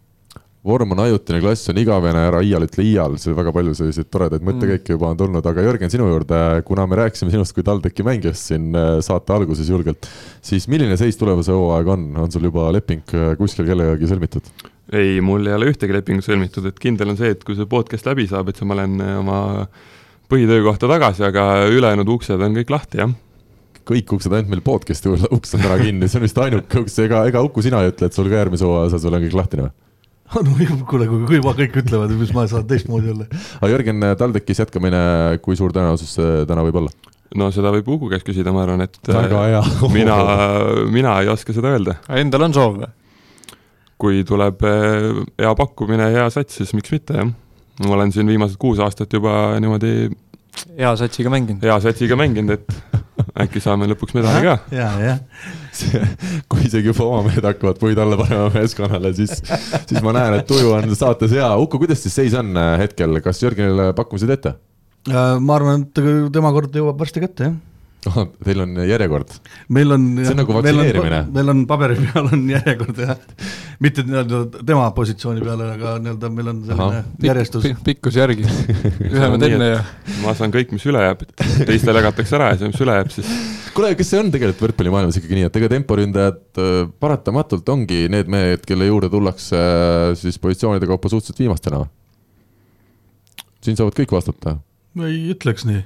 vorm 0.66 0.96
on 0.96 1.00
ajutine, 1.04 1.40
klass 1.44 1.70
on 1.70 1.78
igavene, 1.78 2.24
ära 2.26 2.40
iial 2.42 2.66
ütle 2.66 2.84
iial, 2.84 3.20
see 3.22 3.36
väga 3.38 3.52
palju 3.54 3.76
selliseid 3.78 4.10
toredaid 4.10 4.42
Mm. 4.42 4.50
mõttekäike 4.50 4.96
juba 4.96 5.12
on 5.14 5.18
tulnud, 5.18 5.46
aga 5.46 5.62
Jörgen, 5.62 5.92
sinu 5.94 6.08
juurde, 6.10 6.40
kuna 6.66 6.88
me 6.88 6.98
rääkisime 7.04 7.32
sinust 7.32 7.54
kui 7.54 7.64
TalTechi 7.64 8.04
mängijast 8.04 8.50
siin 8.50 8.76
äh, 8.76 9.00
saate 9.06 9.34
alguses 9.34 9.70
julgelt, 9.70 10.10
siis 10.42 10.68
milline 10.68 10.98
seis 10.98 11.18
tulevase 11.22 11.54
hooaega 11.54 11.94
on, 11.94 12.08
on 12.18 12.32
sul 12.34 12.50
juba 12.50 12.72
leping 12.74 13.06
äh, 13.14 13.36
kuskil 13.38 13.70
kellegagi 13.70 14.10
sõlmitud? 14.10 14.50
ei, 14.92 15.22
mul 15.22 15.46
ei 15.46 15.54
ole 15.54 15.70
ühtegi 15.72 15.94
lepingut 15.94 16.26
sõlmitud, 16.26 16.66
et 16.66 16.82
kindel 16.82 17.14
on 17.14 17.18
see, 17.18 17.32
et 17.34 17.44
kui 17.46 17.56
see 17.58 17.70
podcast 17.70 18.06
läbi 18.10 18.28
saab, 18.30 18.50
et 18.50 18.58
siis 18.58 18.68
ma 18.68 18.82
lähen 18.82 19.00
äh, 19.02 19.20
oma 19.22 19.40
põhitöökohta 20.32 20.90
tagasi, 20.90 21.24
aga 21.28 21.46
ülejäänud 21.72 22.10
uksed 22.16 22.42
on 22.42 22.58
kõik 22.60 22.74
lahti, 22.74 23.02
jah. 23.04 23.14
kõik 23.86 24.14
uksed 24.18 24.34
ainult 24.34 24.52
meil 24.52 24.64
podcast'i 24.66 25.12
uks 25.14 25.56
on 25.56 25.62
täna 25.62 25.80
kinni, 25.82 26.10
see 26.10 26.20
on 26.20 26.26
vist 26.26 26.40
ainuke 26.42 26.86
uks, 26.86 27.00
ega, 27.04 27.26
ega 27.30 27.44
Uku 27.46 27.62
sina 27.66 27.84
ei 27.84 27.92
ütle, 27.94 28.10
et 28.10 28.18
sul 28.18 28.30
ka 28.32 28.40
järgmise 28.42 28.66
hooaja 28.66 28.90
osas 28.90 29.06
veel 29.06 29.20
on 29.20 29.28
kõik 29.28 29.38
lahtine 29.38 29.68
või? 29.68 29.76
no 30.42 30.56
kuule, 30.90 31.06
kui 31.10 31.26
kui 31.30 31.38
juba 31.38 31.54
kõik 31.58 31.76
ütlevad, 31.84 32.14
mis 32.18 32.34
ma 32.34 32.48
saan 32.50 32.66
teistmoodi 32.70 33.12
olla. 33.14 33.28
aga 33.60 33.70
Jörgen, 33.70 34.08
TalTechis 34.18 34.64
jätkamine, 34.64 35.02
kui 35.46 35.58
suur 35.60 35.76
tõenäosus 35.76 36.18
see 36.18 36.46
täna 36.50 36.66
võib 36.66 36.82
olla? 36.82 37.14
no 37.38 37.52
seda 37.54 37.72
võib 37.76 37.90
Uku 37.96 38.10
käest 38.12 38.26
küsida, 38.28 38.54
ma 38.56 38.66
arvan, 38.66 38.86
et 38.86 38.98
äh, 39.14 39.72
mina, 39.94 40.18
mina 40.92 41.20
ei 41.22 41.30
oska 41.32 41.54
seda 41.56 41.76
öelda. 41.76 42.00
Endal 42.18 42.48
on 42.50 42.58
soov 42.58 42.80
või? 42.82 42.94
kui 44.02 44.26
tuleb 44.28 44.64
äh, 44.68 45.24
hea 45.40 45.56
pakkumine, 45.56 46.10
hea 46.18 46.26
sats, 46.34 46.58
siis 46.60 46.74
miks 46.76 46.92
mitte, 46.92 47.16
jah. 47.16 47.30
Ma 47.84 47.96
olen 47.98 48.14
siin 48.16 48.30
viimased 48.30 48.60
kuus 48.62 48.80
aastat 48.84 49.12
juba 49.14 49.58
niimoodi 49.60 50.10
hea 50.78 50.94
satsiga 51.00 51.32
mänginud. 51.34 51.64
hea 51.64 51.76
satsiga 51.84 52.18
mänginud, 52.20 52.56
et 52.56 52.96
äkki 53.46 53.62
saame 53.64 53.88
lõpuks 53.92 54.16
medali 54.16 54.44
ka. 54.46 54.56
ja, 54.76 54.90
ja, 55.02 55.16
kui 56.52 56.66
isegi 56.68 56.92
juba 56.92 57.08
oma 57.08 57.26
mehed 57.28 57.46
hakkavad 57.46 57.80
puid 57.82 58.00
alla 58.02 58.20
panema 58.20 58.48
meeskonnale, 58.54 59.12
siis, 59.18 59.42
siis 59.42 60.02
ma 60.06 60.16
näen, 60.16 60.40
et 60.40 60.48
tuju 60.50 60.74
on 60.78 60.96
saates 60.96 61.36
hea. 61.36 61.50
Uku, 61.62 61.82
kuidas 61.84 62.04
siis 62.06 62.16
seis 62.16 62.36
on 62.38 62.56
äh, 62.60 62.76
hetkel, 62.84 63.20
kas 63.26 63.44
Jörgenile 63.44 63.92
pakkumised 63.98 64.36
ette? 64.38 64.56
ma 65.06 65.54
arvan, 65.60 65.84
et 65.86 66.00
tema 66.34 66.50
kord 66.56 66.74
jõuab 66.74 66.98
varsti 66.98 67.22
kätte, 67.22 67.52
jah. 67.52 67.58
Teil 68.46 68.62
on 68.62 68.76
järjekord. 68.86 69.32
meil 69.74 69.96
on. 69.96 70.06
See 70.22 70.34
on 70.34 70.40
nagu 70.42 70.56
vaktsineerimine. 70.58 71.22
meil 71.34 71.54
on 71.54 71.64
paberi 71.70 71.98
peal 72.04 72.30
on 72.34 72.44
järjekord 72.50 73.02
jah, 73.02 73.16
mitte 73.84 74.06
nii-öelda 74.06 74.64
tema 74.68 74.86
positsiooni 74.98 75.44
peale, 75.46 75.72
aga 75.78 75.96
nii-öelda 76.04 76.32
meil 76.38 76.52
on 76.54 76.62
selline 76.68 77.02
Ahah. 77.02 77.10
järjestus. 77.26 77.68
pikkus 77.88 78.20
järgi, 78.22 78.46
ühe 79.14 79.30
me 79.32 79.40
nii, 79.40 79.44
teeme 79.48 79.72
ja 79.72 79.82
ma 80.24 80.36
saan 80.38 80.54
kõik, 80.54 80.74
mis 80.76 80.86
üle 80.90 81.02
jääb, 81.08 81.26
teistele 81.66 82.04
jagatakse 82.04 82.38
ära 82.40 82.52
ja 82.54 82.62
see, 82.62 82.72
mis 82.72 82.86
üle 82.86 83.00
jääb, 83.00 83.12
siis 83.16 83.34
kuule, 83.76 83.92
kas 84.00 84.14
see 84.14 84.22
on 84.22 84.32
tegelikult 84.34 84.70
võrkpallimaailmas 84.70 85.20
ikkagi 85.20 85.40
nii, 85.40 85.50
et 85.50 85.60
ega 85.60 85.72
temporündajad 85.76 86.62
äh, 86.62 86.80
paratamatult 87.02 87.74
ongi 87.74 88.06
need 88.12 88.32
mehed, 88.32 88.64
kelle 88.68 88.88
juurde 88.88 89.10
tullakse 89.12 89.60
äh, 89.60 90.08
siis 90.20 90.40
positsioonide 90.42 90.90
kaupa 90.90 91.12
suhteliselt 91.12 91.42
viimastena? 91.44 91.86
siin 93.66 93.78
saavad 93.80 93.98
kõik 93.98 94.14
vastata. 94.14 94.60
ma 94.94 95.10
ei 95.10 95.32
ütleks 95.34 95.66
nii. 95.68 95.82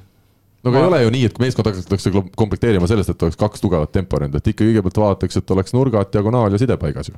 No 0.63 0.71
aga 0.71 0.79
Ma- 0.79 0.85
ei 0.85 0.91
ole 0.91 1.01
ju 1.03 1.15
nii, 1.15 1.25
et 1.29 1.41
meeskond 1.41 1.71
hakatakse 1.71 2.13
komplekteerima 2.35 2.87
sellest, 2.89 3.13
et 3.13 3.27
oleks 3.27 3.39
kaks 3.39 3.63
tugevat 3.63 3.91
temporündajat, 3.95 4.53
ikka 4.53 4.65
kõigepealt 4.67 5.03
vaadatakse, 5.05 5.43
et 5.43 5.53
oleks 5.55 5.75
nurgad, 5.75 6.11
diagonaal 6.13 6.55
ja 6.55 6.61
side 6.61 6.77
paigas 6.81 7.11
ju. 7.11 7.15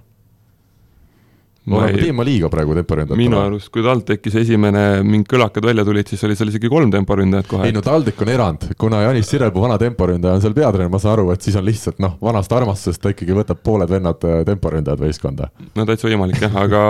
ma 1.65 1.77
oleme, 1.77 1.91
ei, 1.93 2.05
teeme 2.07 2.17
ma 2.17 2.23
liiga 2.25 2.49
praegu 2.49 2.73
minu 2.73 2.81
temporündajatele. 2.81 3.41
arust, 3.41 3.69
kui 3.73 3.83
TalTechis 3.85 4.37
esimene 4.41 4.85
mingid 5.05 5.29
kõlakad 5.29 5.65
välja 5.65 5.85
tulid, 5.85 6.09
siis 6.09 6.23
oli 6.25 6.37
seal 6.37 6.49
isegi 6.49 6.69
kolm 6.69 6.93
temporündajat 6.93 7.49
kohe 7.49 7.67
ei. 7.69 7.75
no 7.75 7.83
TalTech 7.85 8.21
on 8.25 8.33
erand, 8.33 8.65
kuna 8.81 9.03
Janis 9.05 9.29
Sirelpuu 9.29 9.61
vana 9.65 9.77
temporündaja 9.81 10.37
on 10.37 10.41
seal 10.41 10.57
peatreener, 10.57 10.89
ma 10.93 11.01
saan 11.01 11.19
aru, 11.19 11.29
et 11.33 11.45
siis 11.45 11.57
on 11.57 11.65
lihtsalt 11.65 12.01
noh, 12.01 12.17
vanast 12.21 12.53
armastusest 12.57 13.01
ta 13.01 13.13
ikkagi 13.13 13.37
võtab 13.37 13.61
pooled 13.61 13.89
vennad 13.89 14.25
äh, 14.25 14.41
temporündajad 14.49 15.05
võistkonda. 15.05 15.51
no 15.75 15.85
täitsa 15.85 16.09
võimalik 16.09 16.41
jah, 16.41 16.57
aga 16.65 16.81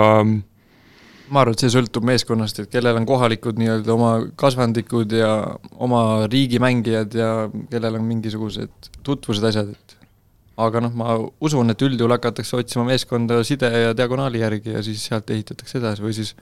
ma 1.32 1.42
arvan, 1.42 1.56
et 1.56 1.64
see 1.64 1.72
sõltub 1.72 2.04
meeskonnast, 2.04 2.60
et 2.60 2.70
kellel 2.72 2.98
on 3.00 3.06
kohalikud 3.08 3.58
nii-öelda 3.60 3.94
oma 3.94 4.12
kasvandikud 4.38 5.14
ja 5.16 5.32
oma 5.80 6.02
riigi 6.32 6.60
mängijad 6.62 7.16
ja 7.16 7.32
kellel 7.72 7.96
on 7.98 8.06
mingisugused 8.08 8.92
tutvused, 9.06 9.44
asjad, 9.48 9.72
et 9.72 9.96
aga 10.60 10.84
noh, 10.84 10.94
ma 10.98 11.16
usun, 11.40 11.72
et 11.72 11.84
üldjuhul 11.88 12.12
hakatakse 12.18 12.58
otsima 12.60 12.84
meeskonda 12.90 13.40
side 13.48 13.70
ja 13.86 13.96
diagonaali 13.96 14.42
järgi 14.44 14.76
ja 14.76 14.84
siis 14.84 15.04
sealt 15.08 15.30
ehitatakse 15.32 15.80
edasi 15.80 16.04
või 16.04 16.16
siis 16.16 16.34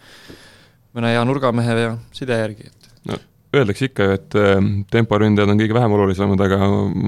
mõne 0.97 1.15
hea 1.15 1.23
nurgamehe 1.27 1.77
ja 1.79 1.97
side 2.17 2.39
järgi, 2.43 2.71
et 2.71 3.30
öeldakse 3.57 3.89
ikka 3.91 4.07
ju, 4.07 4.17
et 4.19 4.37
äh, 4.39 4.59
temporündajad 4.95 5.53
on 5.53 5.61
kõige 5.61 5.77
vähem 5.77 5.95
olulisemad, 5.97 6.43
aga 6.47 6.59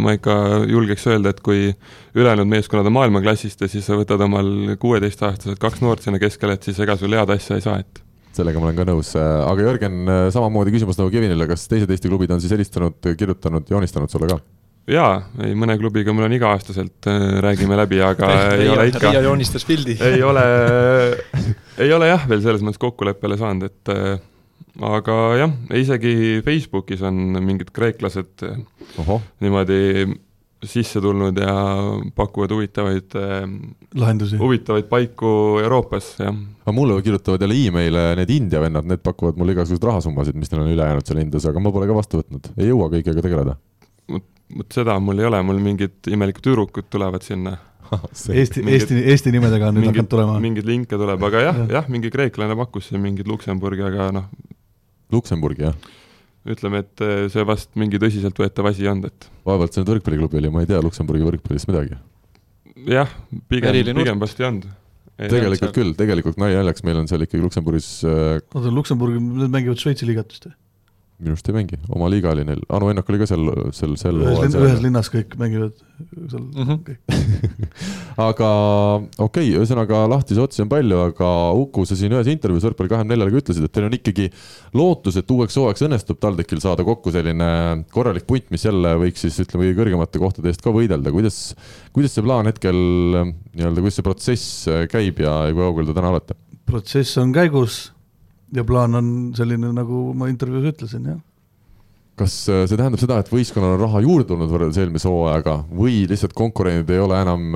ma 0.07 0.15
ikka 0.17 0.37
julgeks 0.71 1.07
öelda, 1.11 1.35
et 1.35 1.43
kui 1.45 1.69
ülejäänud 2.19 2.51
meeskonnad 2.51 2.89
on 2.91 2.97
maailmaklassist 2.99 3.63
ja 3.63 3.71
siis 3.71 3.87
sa 3.87 3.99
võtad 3.99 4.23
omal 4.27 4.77
kuueteistaastased 4.83 5.61
kaks 5.63 5.85
noort 5.85 6.03
sinna 6.07 6.23
keskele, 6.23 6.57
et 6.59 6.67
siis 6.67 6.81
ega 6.83 6.99
sul 7.01 7.15
head 7.19 7.31
asja 7.37 7.59
ei 7.59 7.67
saa, 7.67 7.79
et 7.83 8.03
sellega 8.33 8.59
ma 8.59 8.71
olen 8.71 8.81
ka 8.81 8.89
nõus, 8.89 9.13
aga 9.19 9.69
Jörgen, 9.69 10.03
samamoodi 10.33 10.73
küsimus 10.75 10.99
nagu 10.99 11.13
Kevinile, 11.13 11.47
kas 11.51 11.69
teised 11.69 11.91
Eesti 11.93 12.11
klubid 12.11 12.33
on 12.33 12.41
siis 12.41 12.55
helistanud, 12.57 12.99
kirjutanud, 13.19 13.69
joonistanud 13.71 14.11
sulle 14.11 14.31
ka? 14.33 14.41
jaa, 14.91 15.13
ei 15.47 15.55
mõne 15.59 15.77
klubiga 15.79 16.15
mul 16.15 16.27
on 16.27 16.35
iga-aastaselt 16.35 17.07
äh, 17.11 17.25
räägime 17.45 17.77
läbi, 17.79 18.01
aga 18.03 18.31
ei 18.57 18.69
ole 18.73 18.89
ikka, 18.91 19.13
Riia 19.13 19.23
joonistas 19.29 19.67
pildi. 19.69 19.97
ei 20.03 20.23
ole, 20.27 20.43
ei 21.85 21.93
ole 21.95 22.11
jah, 22.11 22.27
veel 22.29 22.43
selles 22.43 22.65
mõttes 22.67 22.83
kokkuleppele 22.83 23.39
saanud, 23.39 23.71
et 23.71 23.93
äh, 23.95 24.17
aga 24.89 25.17
jah, 25.41 25.55
isegi 25.79 26.43
Facebookis 26.45 27.03
on 27.07 27.39
mingid 27.45 27.73
kreeklased 27.75 28.45
ohoh, 29.03 29.25
niimoodi 29.45 29.81
sisse 30.63 31.01
tulnud 31.03 31.39
ja 31.39 31.55
pakuvad 32.15 32.53
huvitavaid 32.55 33.17
äh, 33.19 33.47
lahendusi. 33.95 34.37
huvitavaid 34.37 34.87
paiku 34.91 35.59
Euroopas, 35.63 36.15
jah. 36.21 36.37
aga 36.63 36.73
mulle 36.73 37.03
kirjutavad 37.03 37.43
jälle 37.43 37.59
email'e 37.67 38.05
need 38.21 38.31
India 38.31 38.61
vennad, 38.61 38.87
need 38.87 39.03
pakuvad 39.03 39.39
mulle 39.41 39.57
igasuguseid 39.57 39.89
rahasummasid, 39.91 40.39
mis 40.39 40.53
neil 40.53 40.63
on 40.65 40.73
üle 40.75 40.87
jäänud 40.87 41.09
seal 41.09 41.23
Indias, 41.23 41.47
aga 41.51 41.63
ma 41.63 41.75
pole 41.75 41.89
ka 41.91 41.99
vastu 41.99 42.23
võtnud, 42.23 42.53
ei 42.57 42.71
jõua 42.71 42.91
kõigega 42.93 43.27
tegeleda. 43.27 43.57
vot 44.13 44.79
seda 44.79 44.99
mul 45.01 45.23
ei 45.23 45.31
ole, 45.31 45.43
mul 45.49 45.61
mingid 45.65 46.13
imelikud 46.13 46.47
tüdrukud 46.47 46.91
tulevad 46.93 47.27
sinna. 47.27 47.57
Eesti, 48.43 48.63
Eesti, 48.65 48.99
Eesti 49.13 49.33
nimedega 49.35 49.69
on 49.71 49.77
nüüd 49.79 49.87
mingid 49.87 50.03
hakanud, 50.03 50.11
tulema. 50.15 50.37
mingeid 50.43 50.69
linke 50.69 50.99
tuleb, 51.01 51.23
aga 51.29 51.43
jah, 51.47 51.59
Jah. 51.63 51.73
jah, 51.79 51.89
mingi 51.93 52.11
kreeklane 52.15 52.57
pakkus 52.59 52.89
siin 52.91 53.03
mingit 53.05 53.29
Luksemburgi, 53.31 53.85
aga 53.89 54.11
noh, 54.17 54.29
Luksemburgi 55.13 55.67
jah, 55.67 55.77
ütleme, 56.49 56.81
et 56.87 57.03
eh, 57.05 57.27
see 57.33 57.45
vast 57.47 57.75
mingi 57.79 58.01
tõsiseltvõetav 58.03 58.71
asi 58.73 58.87
ei 58.87 58.93
olnud, 58.93 59.11
et 59.13 59.29
vaevalt 59.47 59.75
see 59.75 59.83
nüüd 59.85 59.93
võrkpalliklubi 59.97 60.41
oli, 60.41 60.53
ma 60.55 60.65
ei 60.65 60.71
tea 60.71 60.81
Luksemburgi 60.85 61.27
võrkpallist 61.29 61.69
midagi. 61.71 61.99
jah, 62.89 63.13
pigem, 63.53 63.83
pigem 64.01 64.23
vast 64.23 64.41
ei 64.41 64.49
olnud. 64.49 64.71
tegelikult 65.23 65.77
küll, 65.77 65.93
tegelikult 65.99 66.41
nali 66.41 66.57
naljaks, 66.57 66.83
meil 66.89 67.03
on 67.03 67.11
seal 67.11 67.23
ikkagi 67.27 67.45
Luksemburgis 67.45 67.91
äh, 68.09 68.41
oota, 68.57 68.73
Luksemburgi, 68.73 69.21
nad 69.45 69.53
mängivad 69.53 69.79
Šveitsi 69.85 70.09
liigat 70.09 70.33
vist 70.33 70.49
või? 70.49 70.57
Minu 71.23 71.37
arust 71.37 71.49
ei 71.49 71.55
mängi, 71.55 71.79
oma 71.95 72.09
liiga 72.11 72.33
oli 72.33 72.45
neil, 72.47 72.61
Anu 72.75 72.91
Ennok 72.91 73.11
oli 73.13 73.21
ka 73.21 73.29
seal, 73.31 73.49
sel, 73.77 73.95
sel 74.01 74.19
ühes, 74.21 74.41
lin, 74.43 74.53
seal. 74.55 74.67
ühes 74.67 74.83
linnas 74.83 75.11
kõik 75.13 75.37
mängivad 75.41 75.77
seal 76.33 76.43
mm. 76.43 76.67
-hmm. 76.67 77.69
aga 78.29 78.49
okei 78.99 79.23
okay,, 79.27 79.53
ühesõnaga 79.61 80.03
lahtisi 80.11 80.43
otsi 80.43 80.65
on 80.65 80.73
palju, 80.73 80.99
aga 81.13 81.31
Uku, 81.59 81.87
sa 81.87 81.99
siin 81.99 82.15
ühes 82.17 82.31
intervjuus 82.33 82.67
Võrkpalli 82.67 82.93
kahekümne 82.93 83.15
neljale 83.15 83.35
ka 83.35 83.43
ütlesid, 83.43 83.69
et 83.69 83.75
teil 83.77 83.87
on 83.87 83.97
ikkagi 83.99 84.29
lootus, 84.79 85.21
et 85.21 85.35
uueks 85.37 85.59
hooajaks 85.61 85.87
õnnestub 85.87 86.21
TalTechil 86.23 86.63
saada 86.65 86.87
kokku 86.87 87.15
selline 87.15 87.51
korralik 87.95 88.27
punt, 88.27 88.51
mis 88.55 88.67
jälle 88.67 88.97
võiks 89.05 89.23
siis 89.23 89.39
ütleme 89.47 89.69
kõige 89.69 89.79
kõrgemate 89.83 90.23
kohtade 90.23 90.51
eest 90.51 90.65
ka 90.65 90.75
võidelda, 90.75 91.15
kuidas, 91.15 91.41
kuidas 91.95 92.17
see 92.17 92.27
plaan 92.27 92.51
hetkel 92.51 92.77
nii-öelda, 92.77 93.79
kuidas 93.79 94.01
see 94.01 94.07
protsess 94.07 94.71
käib 94.91 95.23
ja, 95.23 95.43
ja 95.49 95.55
kui 95.55 95.63
kaugel 95.63 95.91
te 95.91 95.99
täna 95.99 96.15
olete? 96.15 96.39
protsess 96.67 97.19
on 97.21 97.35
käigus 97.35 97.91
ja 98.53 98.65
plaan 98.69 98.99
on 98.99 99.11
selline, 99.37 99.73
nagu 99.77 100.09
ma 100.17 100.29
intervjuus 100.31 100.73
ütlesin, 100.73 101.11
jah. 101.13 101.21
kas 102.21 102.37
äh, 102.53 102.65
see 102.69 102.79
tähendab 102.79 103.03
seda, 103.03 103.21
et 103.23 103.31
võistkonnal 103.33 103.77
on 103.77 103.85
raha 103.85 104.03
juurde 104.05 104.29
tulnud 104.31 104.51
võrreldes 104.53 104.81
eelmise 104.83 105.11
hooajaga 105.11 105.59
või 105.73 106.03
lihtsalt 106.11 106.35
konkurendid 106.37 106.91
ei 106.93 107.03
ole 107.03 107.21
enam, 107.25 107.47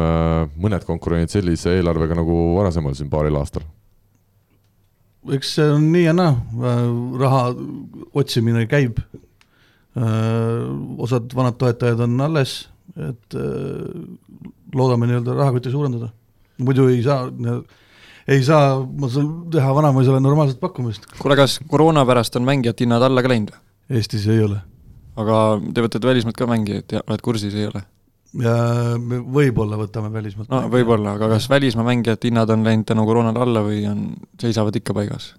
mõned 0.57 0.87
konkurendid 0.89 1.35
sellise 1.35 1.77
eelarvega 1.77 2.17
nagu 2.19 2.39
varasemal 2.57 2.97
siin 2.97 3.13
paaril 3.13 3.37
aastal? 3.41 3.67
eks 5.35 5.57
see 5.57 5.67
on 5.75 5.89
nii 5.91 6.05
ja 6.05 6.13
naa, 6.15 6.35
raha 7.19 7.43
otsimine 8.15 8.67
käib. 8.71 9.01
osad 11.03 11.33
vanad 11.35 11.57
toetajad 11.59 12.03
on 12.05 12.21
alles, 12.21 12.53
et 12.97 13.37
äh, 13.37 14.07
loodame 14.75 15.09
nii-öelda 15.09 15.35
rahakotti 15.37 15.73
suurendada. 15.73 16.09
muidu 16.59 16.89
ei 16.89 17.03
saa, 17.03 17.27
ei 18.29 18.45
saa 18.45 18.79
teha 19.53 19.75
Vanamaisele 19.75 20.21
normaalset 20.21 20.61
pakkumist, 20.61 21.07
kuule, 21.19 21.37
kas 21.39 21.61
koroona 21.71 22.07
pärast 22.07 22.37
on 22.37 22.47
mängijate 22.47 22.85
hinnad 22.85 23.05
alla 23.07 23.23
ka 23.23 23.31
läinud 23.31 23.53
või? 23.55 23.63
Eestis 23.99 24.27
ei 24.29 24.43
ole. 24.43 24.59
aga 25.17 25.37
te 25.73 25.85
võtate 25.85 26.09
välismaalt 26.09 26.37
ka 26.37 26.49
mängijaid 26.51 26.97
ja 26.99 27.05
oled 27.07 27.23
kursis, 27.25 27.55
ei 27.55 27.69
ole? 27.71 27.85
ja 28.43 28.55
me 29.01 29.21
võib-olla 29.23 29.79
võtame 29.81 30.11
välismaalt. 30.13 30.51
no 30.51 30.67
võib-olla, 30.73 31.17
aga 31.17 31.31
kas 31.37 31.49
välismaa 31.51 31.87
mängijate 31.87 32.31
hinnad 32.31 32.51
on 32.53 32.67
läinud 32.67 32.87
tänu 32.89 33.07
koroonale 33.09 33.43
alla 33.47 33.63
või 33.65 33.85
on, 33.89 34.09
seisavad 34.43 34.77
ikka 34.77 34.97
paigas? 34.97 35.35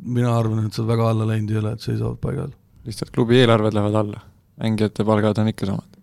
mina 0.00 0.32
arvan, 0.36 0.66
et 0.66 0.76
seal 0.76 0.88
väga 0.88 1.08
alla 1.12 1.26
läinud 1.28 1.52
ei 1.52 1.60
ole, 1.60 1.74
et 1.76 1.84
seisavad 1.84 2.20
paigal. 2.20 2.52
lihtsalt 2.88 3.12
klubi 3.14 3.40
eelarved 3.40 3.76
lähevad 3.76 4.00
alla, 4.04 4.22
mängijate 4.60 5.06
palgad 5.08 5.40
on 5.40 5.52
ikka 5.52 5.72
samad. 5.72 6.00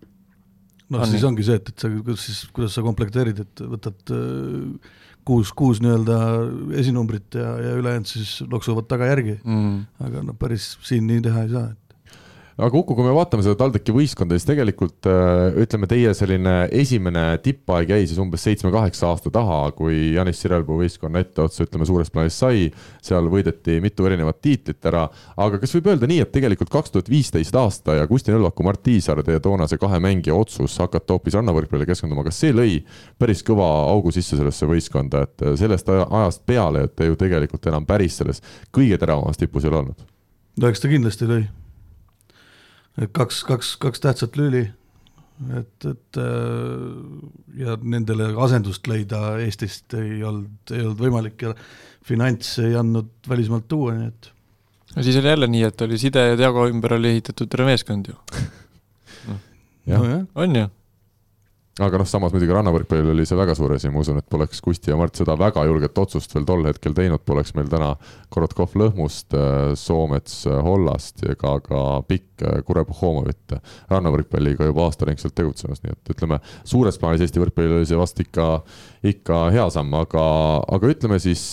noh, 0.90 1.04
siis 1.06 1.20
nii? 1.22 1.28
ongi 1.30 1.46
see, 1.46 1.62
et, 1.62 1.70
et 1.72 1.86
sa, 1.86 1.90
kuidas 1.94 2.26
siis, 2.26 2.44
kuidas 2.54 2.74
sa 2.74 2.84
komplekteerid, 2.86 3.44
et 3.46 3.68
võtad 3.76 4.14
äh, 4.14 4.96
kuus, 5.28 5.50
kuus 5.52 5.82
nii-öelda 5.84 6.16
esinumbrit 6.80 7.36
ja, 7.36 7.50
ja 7.66 7.74
ülejäänud 7.80 8.08
siis 8.08 8.38
loksuvad 8.50 8.88
tagajärgi, 8.88 9.38
Mm. 9.44 9.82
aga 10.08 10.22
no 10.24 10.32
päris 10.38 10.70
siin 10.88 11.06
nii 11.10 11.20
teha 11.28 11.42
ei 11.44 11.52
saa, 11.52 11.66
et 11.74 11.87
aga 12.58 12.74
Uku, 12.74 12.96
kui 12.96 13.06
me 13.06 13.12
vaatame 13.14 13.44
seda 13.46 13.54
TalTechi 13.60 13.94
võistkonda, 13.94 14.34
siis 14.34 14.48
tegelikult 14.48 15.06
äh, 15.06 15.58
ütleme, 15.62 15.86
teie 15.90 16.10
selline 16.16 16.54
esimene 16.74 17.22
tippaeg 17.44 17.92
jäi 17.94 18.08
siis 18.10 18.18
umbes 18.22 18.42
seitsme-kaheksa 18.48 19.12
aasta 19.12 19.30
taha, 19.34 19.60
kui 19.76 20.12
Janis 20.16 20.40
Sirelpuu 20.42 20.80
võistkonna 20.80 21.22
etteotsa, 21.22 21.68
ütleme 21.68 21.86
suures 21.86 22.10
plaanis 22.10 22.38
sai, 22.42 22.66
seal 23.04 23.30
võideti 23.30 23.78
mitu 23.84 24.08
erinevat 24.10 24.40
tiitlit 24.42 24.90
ära, 24.90 25.04
aga 25.38 25.62
kas 25.62 25.76
võib 25.78 25.92
öelda 25.92 26.10
nii, 26.10 26.18
et 26.26 26.34
tegelikult 26.34 26.72
kaks 26.74 26.94
tuhat 26.94 27.12
viisteist 27.12 27.54
aasta 27.58 28.00
ja 28.00 28.08
Kusti 28.10 28.34
Nõlvaku, 28.34 28.66
Mart 28.66 28.82
Tiisar, 28.86 29.22
teie 29.26 29.38
toonase 29.44 29.78
kahe 29.78 30.02
mängija 30.02 30.34
otsus 30.34 30.74
hakata 30.82 31.14
hoopis 31.14 31.38
rannavõrkpallile 31.38 31.86
keskenduma, 31.88 32.26
kas 32.26 32.42
see 32.42 32.50
lõi 32.56 32.80
päris 33.22 33.44
kõva 33.46 33.70
augu 33.92 34.10
sisse 34.14 34.38
sellesse 34.38 34.66
võistkonda, 34.66 35.22
et 35.28 35.46
äh, 35.46 35.54
sellest 35.62 35.94
aja- 35.94 36.10
ajast 36.24 36.42
peale, 36.48 36.88
te 36.90 37.06
ju 37.06 37.18
tegelikult 37.18 37.70
enam 37.70 37.86
päris 37.86 38.18
selles 38.18 38.42
kõige 38.74 38.98
teravamas 38.98 39.38
tipus 39.38 39.62
ei 39.62 39.70
ole 39.72 39.84
olnud? 39.84 40.06
no 40.58 40.70
eks 40.70 40.82
ta 40.82 40.90
kindlasti 40.90 41.28
lõi. 41.30 41.46
Et 43.02 43.12
kaks, 43.14 43.42
kaks, 43.48 43.74
kaks 43.82 44.02
tähtsat 44.04 44.38
lüli, 44.38 44.64
et, 45.58 45.86
et 45.86 46.20
äh, 46.22 47.60
ja 47.60 47.76
nendele 47.82 48.32
asendust 48.44 48.88
leida 48.90 49.36
Eestist 49.42 49.94
ei 49.98 50.22
olnud, 50.26 50.72
ei 50.72 50.82
olnud 50.82 50.98
võimalik 51.02 51.46
ja 51.46 51.54
finants 52.06 52.56
ei 52.64 52.74
andnud 52.78 53.12
välismaalt 53.28 53.68
tuua, 53.70 53.94
nii 53.98 54.10
et 54.10 54.32
no 54.96 55.04
siis 55.04 55.20
oli 55.20 55.34
jälle 55.34 55.50
nii, 55.50 55.66
et 55.68 55.86
oli 55.86 56.00
Side 56.00 56.24
ja 56.32 56.40
Diago 56.40 56.66
ümber 56.70 56.96
oli 56.98 57.14
ehitatud 57.16 57.50
terve 57.50 57.70
meeskond 57.70 58.10
ju. 58.10 58.18
Nojah, 59.88 60.26
on 60.36 60.56
ju? 60.56 60.66
Aga 61.84 62.00
noh, 62.00 62.08
samas 62.08 62.32
muidugi 62.34 62.54
rannavõrkpallil 62.54 63.12
oli 63.12 63.26
see 63.28 63.38
väga 63.38 63.54
suur 63.58 63.74
asi, 63.76 63.90
ma 63.92 64.02
usun, 64.02 64.18
et 64.18 64.26
poleks 64.30 64.60
Kusti 64.64 64.90
ja 64.90 64.96
Mart 64.98 65.18
seda 65.18 65.36
väga 65.38 65.62
julget 65.68 65.98
otsust 66.02 66.34
veel 66.34 66.46
tol 66.48 66.66
hetkel 66.66 66.96
teinud, 66.96 67.22
poleks 67.26 67.54
meil 67.54 67.70
täna 67.70 67.92
Korotkov 68.34 68.74
Lõhmust, 68.78 69.36
Soomets 69.78 70.40
Hollast 70.48 71.22
ja 71.26 71.36
ka, 71.38 71.58
ka 71.64 71.82
Pikk 72.08 72.44
Kurepuhhomovit 72.66 73.58
rannavõrkpalliga 73.92 74.68
juba 74.68 74.88
aastaringselt 74.88 75.36
tegutsemas, 75.38 75.82
nii 75.84 75.94
et 75.94 76.12
ütleme, 76.16 76.40
suures 76.66 76.98
plaanis 76.98 77.22
Eesti 77.26 77.42
võrkpallil 77.42 77.78
oli 77.78 77.88
see 77.88 77.98
vast 77.98 78.20
ikka, 78.22 78.50
ikka 79.14 79.46
hea 79.54 79.70
samm, 79.74 79.94
aga, 80.02 80.26
aga 80.66 80.92
ütleme 80.94 81.22
siis 81.22 81.46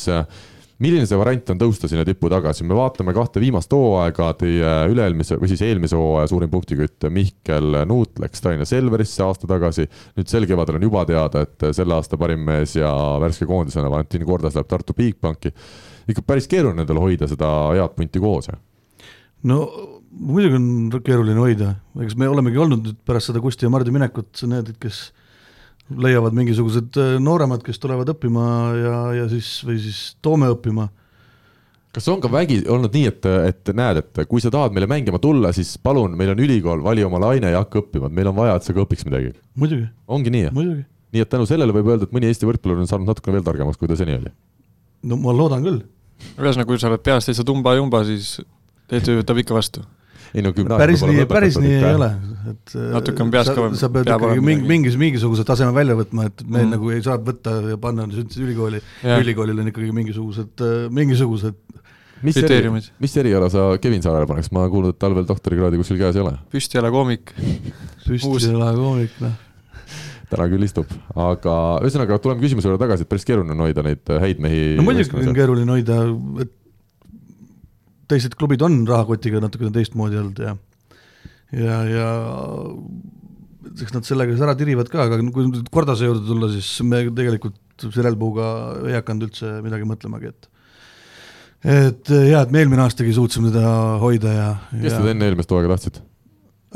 milline 0.84 1.08
see 1.08 1.18
variant 1.20 1.52
on 1.54 1.60
tõusta 1.62 1.88
sinna 1.92 2.04
tippu 2.08 2.30
tagasi, 2.32 2.66
me 2.68 2.76
vaatame 2.78 3.14
kahte 3.16 3.40
viimast 3.44 3.72
hooaega, 3.72 4.32
teie 4.40 4.74
üle-eelmise 4.92 5.38
või 5.40 5.50
siis 5.52 5.64
eelmise 5.68 5.98
hooaja 6.00 6.28
suurim 6.32 6.52
punktikütt 6.52 7.08
Mihkel 7.16 7.82
Nuut 7.88 8.20
läks 8.20 8.44
Tallinna 8.44 8.68
Selverisse 8.68 9.24
aasta 9.24 9.48
tagasi. 9.50 9.88
nüüd 10.18 10.32
sel 10.32 10.48
kevadel 10.50 10.80
on 10.80 10.88
juba 10.88 11.06
teada, 11.08 11.46
et 11.46 11.68
selle 11.78 11.96
aasta 11.96 12.20
parim 12.20 12.44
mees 12.48 12.76
ja 12.76 12.92
värske 13.24 13.48
koondisena 13.48 13.92
Valentin 13.92 14.26
Kordas 14.28 14.58
läheb 14.58 14.68
Tartu 14.68 14.94
Bigbanki. 14.98 15.54
ikka 16.08 16.22
päris 16.22 16.48
keeruline 16.48 16.84
endal 16.84 17.00
hoida 17.02 17.28
seda 17.28 17.52
head 17.74 17.96
punti 17.96 18.20
koos, 18.20 18.52
jah? 18.52 18.60
no 19.44 19.62
muidugi 20.12 20.60
on 20.60 21.02
keeruline 21.04 21.40
hoida, 21.40 21.76
eks 22.04 22.18
me 22.20 22.28
olemegi 22.30 22.60
olnud 22.60 22.84
nüüd 22.84 23.00
pärast 23.08 23.32
seda 23.32 23.42
Kusti 23.44 23.68
ja 23.68 23.72
Mardi 23.72 23.94
minekut 23.96 24.44
need, 24.50 24.76
kes 24.82 25.10
leiavad 25.94 26.34
mingisugused 26.36 26.98
äh, 26.98 27.16
nooremad, 27.22 27.64
kes 27.66 27.80
tulevad 27.82 28.10
õppima 28.16 28.46
ja, 28.80 29.00
ja 29.22 29.26
siis, 29.30 29.60
või 29.66 29.78
siis 29.82 30.00
toome 30.26 30.50
õppima. 30.54 30.88
kas 31.96 32.08
on 32.12 32.22
ka 32.24 32.32
vägi 32.32 32.64
olnud 32.72 32.96
nii, 32.96 33.06
et, 33.12 33.28
et 33.52 33.74
näed, 33.78 34.02
et 34.02 34.24
kui 34.30 34.42
sa 34.44 34.52
tahad 34.54 34.74
meile 34.76 34.90
mängima 34.90 35.22
tulla, 35.22 35.54
siis 35.56 35.76
palun, 35.78 36.18
meil 36.18 36.34
on 36.34 36.42
ülikool, 36.42 36.84
vali 36.84 37.06
oma 37.06 37.22
laine 37.28 37.54
ja 37.54 37.62
hakka 37.64 37.84
õppima, 37.84 38.10
et 38.10 38.18
meil 38.18 38.32
on 38.32 38.38
vaja, 38.40 38.58
et 38.58 38.68
sa 38.68 38.76
ka 38.76 38.84
õpiks 38.84 39.06
midagi. 39.08 39.36
muidugi, 39.56 39.88
ongi 40.08 40.34
nii, 40.34 40.48
jah? 40.48 40.56
muidugi. 40.58 40.88
nii 41.16 41.26
et 41.26 41.32
tänu 41.32 41.46
sellele 41.50 41.76
võib 41.76 41.92
öelda, 41.94 42.10
et 42.10 42.16
mõni 42.16 42.32
Eesti 42.32 42.50
võrkpallur 42.50 42.82
on 42.82 42.90
saanud 42.90 43.12
natukene 43.12 43.38
veel 43.38 43.46
targemaks, 43.46 43.80
kui 43.80 43.92
ta 43.92 44.00
seni 44.00 44.18
oli. 44.18 44.34
no 45.06 45.20
ma 45.22 45.36
loodan 45.38 45.64
küll. 45.66 45.84
ühesõnaga, 46.34 46.70
kui 46.72 46.82
sa 46.82 46.90
oled 46.90 47.06
peast 47.06 47.30
täitsa 47.30 47.46
tumba-jumba, 47.46 48.02
siis 48.10 48.40
TTÜ 48.90 49.22
võtab 49.22 49.46
ikka 49.46 49.58
vastu 49.58 49.86
ei 50.36 50.44
no 50.44 50.52
gümnaasium 50.56 50.82
päris 50.84 51.04
nii, 51.08 51.28
päris 51.32 51.60
nii 51.62 51.78
ei 51.78 51.94
ole, 51.96 52.10
et 52.52 52.76
natuke 52.96 53.24
on 53.24 53.32
peas 53.34 53.52
kõvem. 53.56 53.78
sa 53.80 53.90
pead 53.94 54.12
ikkagi 54.12 54.44
mingi, 54.44 54.68
mingis, 54.70 54.98
mingisuguse 55.00 55.46
taseme 55.48 55.76
välja 55.76 55.96
võtma, 55.98 56.28
et 56.30 56.44
meil 56.44 56.66
mm. 56.68 56.76
nagu 56.76 56.92
ei 56.96 57.06
saa 57.06 57.18
võtta 57.22 57.56
ja 57.72 57.80
panna 57.82 58.08
üldse 58.10 58.44
ülikooli, 58.44 58.82
ülikoolil 59.16 59.64
on 59.64 59.72
ikkagi 59.72 59.96
mingisugused, 59.96 60.66
mingisugused 60.96 61.64
mis 62.26 62.38
eri, 62.42 62.72
mis 62.74 63.18
eriala 63.22 63.50
sa 63.54 63.70
Kevin 63.82 64.04
Saarele 64.04 64.28
paneks, 64.30 64.52
ma 64.56 64.68
kuulnud, 64.72 64.96
et 64.96 65.02
tal 65.02 65.16
veel 65.18 65.28
doktorikraadi 65.30 65.80
kuskil 65.82 66.00
käes 66.02 66.18
ei 66.18 66.24
ole. 66.24 66.36
püstijala 66.54 66.92
koomik. 66.94 67.36
püstijala 68.06 68.72
koomik, 68.78 69.18
noh 69.24 69.42
täna 70.26 70.48
küll 70.50 70.66
istub, 70.66 70.90
aga 71.22 71.56
ühesõnaga 71.86 72.18
tuleme 72.22 72.42
küsimuse 72.42 72.68
juurde 72.68 72.82
tagasi, 72.82 73.06
et 73.06 73.12
päris 73.12 73.28
keeruline 73.28 73.54
on 73.54 73.66
hoida 73.68 73.84
neid 73.86 74.10
häid 74.24 74.42
mehi. 74.44 74.62
no 74.80 74.86
muidugi 74.88 75.22
on 75.22 75.36
keeruline 75.38 75.76
hoida, 75.76 76.00
et 76.42 76.54
teised 78.12 78.36
klubid 78.40 78.64
on 78.66 78.84
rahakotiga 78.88 79.42
natukene 79.44 79.74
teistmoodi 79.76 80.20
olnud 80.22 80.42
ja 80.46 80.56
ja, 81.54 81.78
ja 81.90 82.10
eks 83.76 83.94
nad 83.96 84.08
sellega 84.08 84.34
siis 84.34 84.44
ära 84.46 84.56
tirivad 84.58 84.90
ka, 84.92 85.06
aga 85.08 85.20
kui 85.34 85.48
nüüd 85.48 85.70
Kordase 85.74 86.10
juurde 86.10 86.26
tulla, 86.28 86.50
siis 86.54 86.70
me 86.88 87.06
tegelikult 87.10 87.62
Sirelpuuga 87.76 88.50
ei 88.88 88.96
hakanud 88.96 89.28
üldse 89.28 89.58
midagi 89.66 89.88
mõtlemagi, 89.90 90.32
et 90.32 90.52
et 91.66 92.12
hea, 92.14 92.40
et 92.40 92.54
me 92.54 92.62
eelmine 92.62 92.84
aastagi 92.84 93.14
suutsime 93.16 93.50
teda 93.50 93.98
hoida 94.04 94.36
ja 94.36 94.48
kes 94.70 94.96
teda 95.00 95.12
enne 95.16 95.28
eelmist 95.32 95.52
hooaega 95.52 95.74
tahtsid 95.74 96.00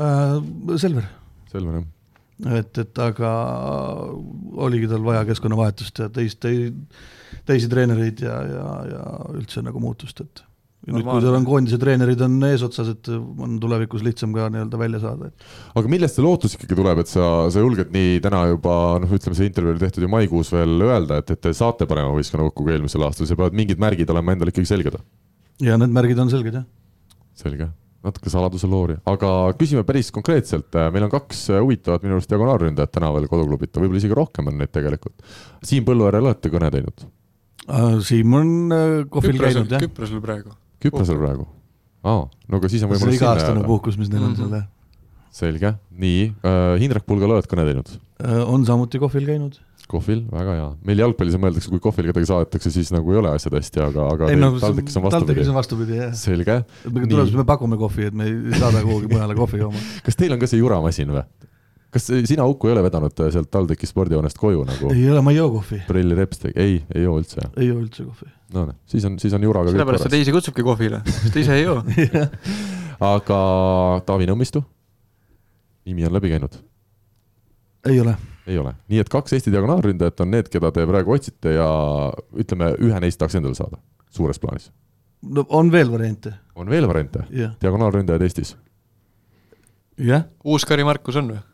äh,? 0.02 0.36
Selver. 0.82 1.06
Selver, 1.52 1.78
jah. 1.78 2.58
et, 2.58 2.82
et 2.82 3.02
aga 3.04 3.30
oligi 4.66 4.90
tal 4.90 5.04
vaja 5.06 5.22
keskkonnavahetust 5.30 6.02
ja 6.02 6.10
teist, 6.12 6.46
teisi 7.48 7.70
treenereid 7.70 8.22
ja, 8.26 8.36
ja, 8.50 8.68
ja 8.90 9.04
üldse 9.38 9.62
nagu 9.64 9.82
muutust, 9.82 10.24
et 10.26 10.44
ja 10.90 10.96
nüüd, 10.98 11.06
kui 11.06 11.22
seal 11.22 11.36
on 11.38 11.46
koondise 11.46 11.78
treenerid 11.80 12.22
on 12.26 12.36
eesotsas, 12.50 12.90
et 12.94 13.10
on 13.14 13.56
tulevikus 13.62 14.04
lihtsam 14.06 14.34
ka 14.34 14.48
nii-öelda 14.52 14.80
välja 14.80 15.00
saada, 15.02 15.30
aga 15.78 15.92
millest 15.92 16.18
see 16.18 16.24
lootus 16.26 16.56
ikkagi 16.56 16.78
tuleb, 16.78 17.02
et 17.02 17.10
sa, 17.10 17.26
sa 17.52 17.62
julged 17.62 17.92
nii 17.94 18.20
täna 18.24 18.44
juba 18.50 18.76
noh, 19.02 19.16
ütleme, 19.16 19.38
see 19.38 19.50
intervjuu 19.50 19.74
oli 19.76 19.82
tehtud 19.82 20.06
ju 20.06 20.12
maikuus 20.12 20.52
veel 20.54 20.86
öelda, 20.88 21.20
et, 21.22 21.34
et 21.36 21.42
te 21.46 21.52
saate 21.56 21.88
parema 21.90 22.14
võistkonna 22.16 22.48
kokku 22.48 22.66
kui 22.66 22.74
eelmisel 22.74 23.06
aastal, 23.06 23.28
seal 23.30 23.38
peavad 23.40 23.58
mingid 23.58 23.82
märgid 23.82 24.10
olema 24.12 24.34
endal 24.34 24.50
ikkagi 24.52 24.70
selged? 24.72 24.98
ja 25.62 25.76
need 25.80 25.94
märgid 25.94 26.22
on 26.22 26.32
selged, 26.32 26.56
jah. 26.58 26.66
selge, 27.38 27.70
natuke 28.06 28.32
saladuse 28.32 28.70
loori, 28.70 28.98
aga 29.10 29.30
küsime 29.60 29.84
päris 29.88 30.10
konkreetselt, 30.14 30.74
meil 30.94 31.06
on 31.06 31.12
kaks 31.12 31.46
huvitavat 31.60 32.06
minu 32.06 32.18
arust 32.18 32.32
diagonaalründajat 32.32 32.96
täna 32.96 33.12
veel 33.16 33.28
koduklubita, 33.30 33.82
võib-olla 33.82 34.02
isegi 34.02 34.18
rohkem 34.18 34.50
on 34.50 34.60
neid 34.60 34.72
tegelikult. 34.74 35.20
Siim 35.66 35.86
Põlluäärel 35.86 36.26
olete 36.26 36.52
kõne 36.52 36.72
teinud? 36.72 37.06
Siim 38.02 38.34
on 38.34 38.50
äh, 38.74 38.96
kohvil 39.12 39.38
käinud, 39.38 39.70
jah. 39.70 39.84
Küprosel 39.84 40.22
praegu 40.24 40.56
Küprosel 40.80 41.18
praegu? 41.20 41.46
aa, 42.04 42.22
no 42.48 42.56
aga 42.60 42.68
siis 42.72 42.82
on 42.86 42.90
võimalus 42.94 43.12
see 43.16 43.20
iga-aastane 43.20 43.64
puhkus, 43.66 43.98
mis 44.00 44.08
neil 44.12 44.22
on 44.24 44.32
Mhm. 44.32 44.42
selle. 44.44 44.62
selge, 45.30 45.74
nii 45.92 46.22
äh,, 46.42 46.78
Hindrek 46.80 47.04
Pulgal 47.06 47.30
oled 47.36 47.46
kõne 47.50 47.66
teinud? 47.68 47.90
Äh, 48.24 48.40
on 48.48 48.64
samuti 48.66 48.98
kohvil 48.98 49.26
käinud. 49.28 49.58
kohvil, 49.90 50.20
väga 50.30 50.52
hea. 50.54 50.66
meil 50.86 50.98
jalgpallis 51.02 51.34
mõeldakse, 51.42 51.68
kui 51.68 51.80
kohvil 51.82 52.06
kedagi 52.12 52.26
saadetakse, 52.30 52.70
siis 52.70 52.92
nagu 52.94 53.10
ei 53.12 53.18
ole 53.18 53.30
asjad 53.34 53.52
hästi, 53.58 53.80
aga, 53.82 54.04
aga 54.14 54.28
ei 54.30 54.36
no 54.38 54.52
TalTechis 54.58 54.96
on 54.96 55.02
vastupidi. 55.02 55.26
TalTechis 55.26 55.48
on 55.50 55.54
vastupidi, 55.58 55.96
jah. 55.98 56.12
selge. 56.14 56.56
me 56.90 57.06
tulemas, 57.10 57.32
me 57.34 57.44
pakume 57.44 57.76
kohvi, 57.76 58.06
et 58.06 58.14
me 58.14 58.24
ei 58.30 58.58
saada 58.58 58.82
kuhugi 58.86 59.10
mujale 59.10 59.34
kohvi 59.34 59.58
jooma. 59.64 59.78
kas 60.06 60.16
teil 60.16 60.32
on 60.32 60.38
ka 60.38 60.46
see 60.46 60.60
juramasin 60.62 61.10
või? 61.10 61.24
Kas 61.90 62.06
sina, 62.24 62.44
Uku, 62.46 62.68
ei 62.68 62.72
ole 62.72 62.82
vedanud 62.86 63.22
sealt 63.34 63.50
TalTechi 63.50 63.88
spordihoonest 63.88 64.38
koju 64.38 64.62
nagu? 64.68 64.92
ei 64.94 65.08
ole, 65.10 65.22
ma 65.24 65.32
ei 65.34 65.40
joo 65.40 65.50
kohvi. 65.56 65.82
prillireps 65.88 66.44
tegi, 66.44 66.54
ei, 66.60 66.76
ei 66.94 67.02
joo 67.02 67.16
üldse? 67.18 67.42
ei 67.56 67.70
joo 67.70 67.80
üldse 67.80 68.04
kohvi. 68.06 68.30
no 68.54 68.66
noh, 68.70 68.76
siis 68.86 69.04
on, 69.08 69.18
siis 69.22 69.34
on 69.36 69.46
juraga 69.46 69.72
sellepärast 69.74 70.06
ta 70.06 70.12
teisi 70.12 70.34
kutsubki 70.34 70.64
kohvile, 70.66 71.02
sest 71.08 71.34
ta 71.34 71.42
ise 71.42 71.56
ei 71.58 71.64
joo 71.66 71.82
aga 73.14 73.40
Taavi 74.06 74.28
Nõmmistu? 74.30 74.62
nimi 75.88 76.06
on 76.06 76.14
läbi 76.14 76.30
käinud? 76.30 76.60
ei 77.90 78.00
ole. 78.00 78.16
ei 78.46 78.58
ole, 78.58 78.74
nii 78.88 79.02
et 79.02 79.10
kaks 79.10 79.34
Eesti 79.38 79.52
diagonaalründajat 79.54 80.22
on 80.22 80.34
need, 80.36 80.50
keda 80.52 80.70
te 80.76 80.86
praegu 80.86 81.16
otsite 81.16 81.56
ja 81.58 81.68
ütleme, 82.38 82.74
ühe 82.78 83.02
neist 83.02 83.18
tahaks 83.18 83.38
endale 83.40 83.58
saada, 83.58 83.82
suures 84.14 84.38
plaanis. 84.38 84.70
no 85.26 85.46
on 85.48 85.72
veel 85.72 85.90
variante. 85.92 86.34
on 86.54 86.70
veel 86.70 86.88
variante? 86.88 87.26
jah. 87.34 87.56
diagonaalründajad 87.62 88.28
Eestis? 88.28 88.56
jah. 89.98 90.28
Uuskari 90.44 90.86
Markus 90.86 91.18
on 91.18 91.34
või? 91.34 91.46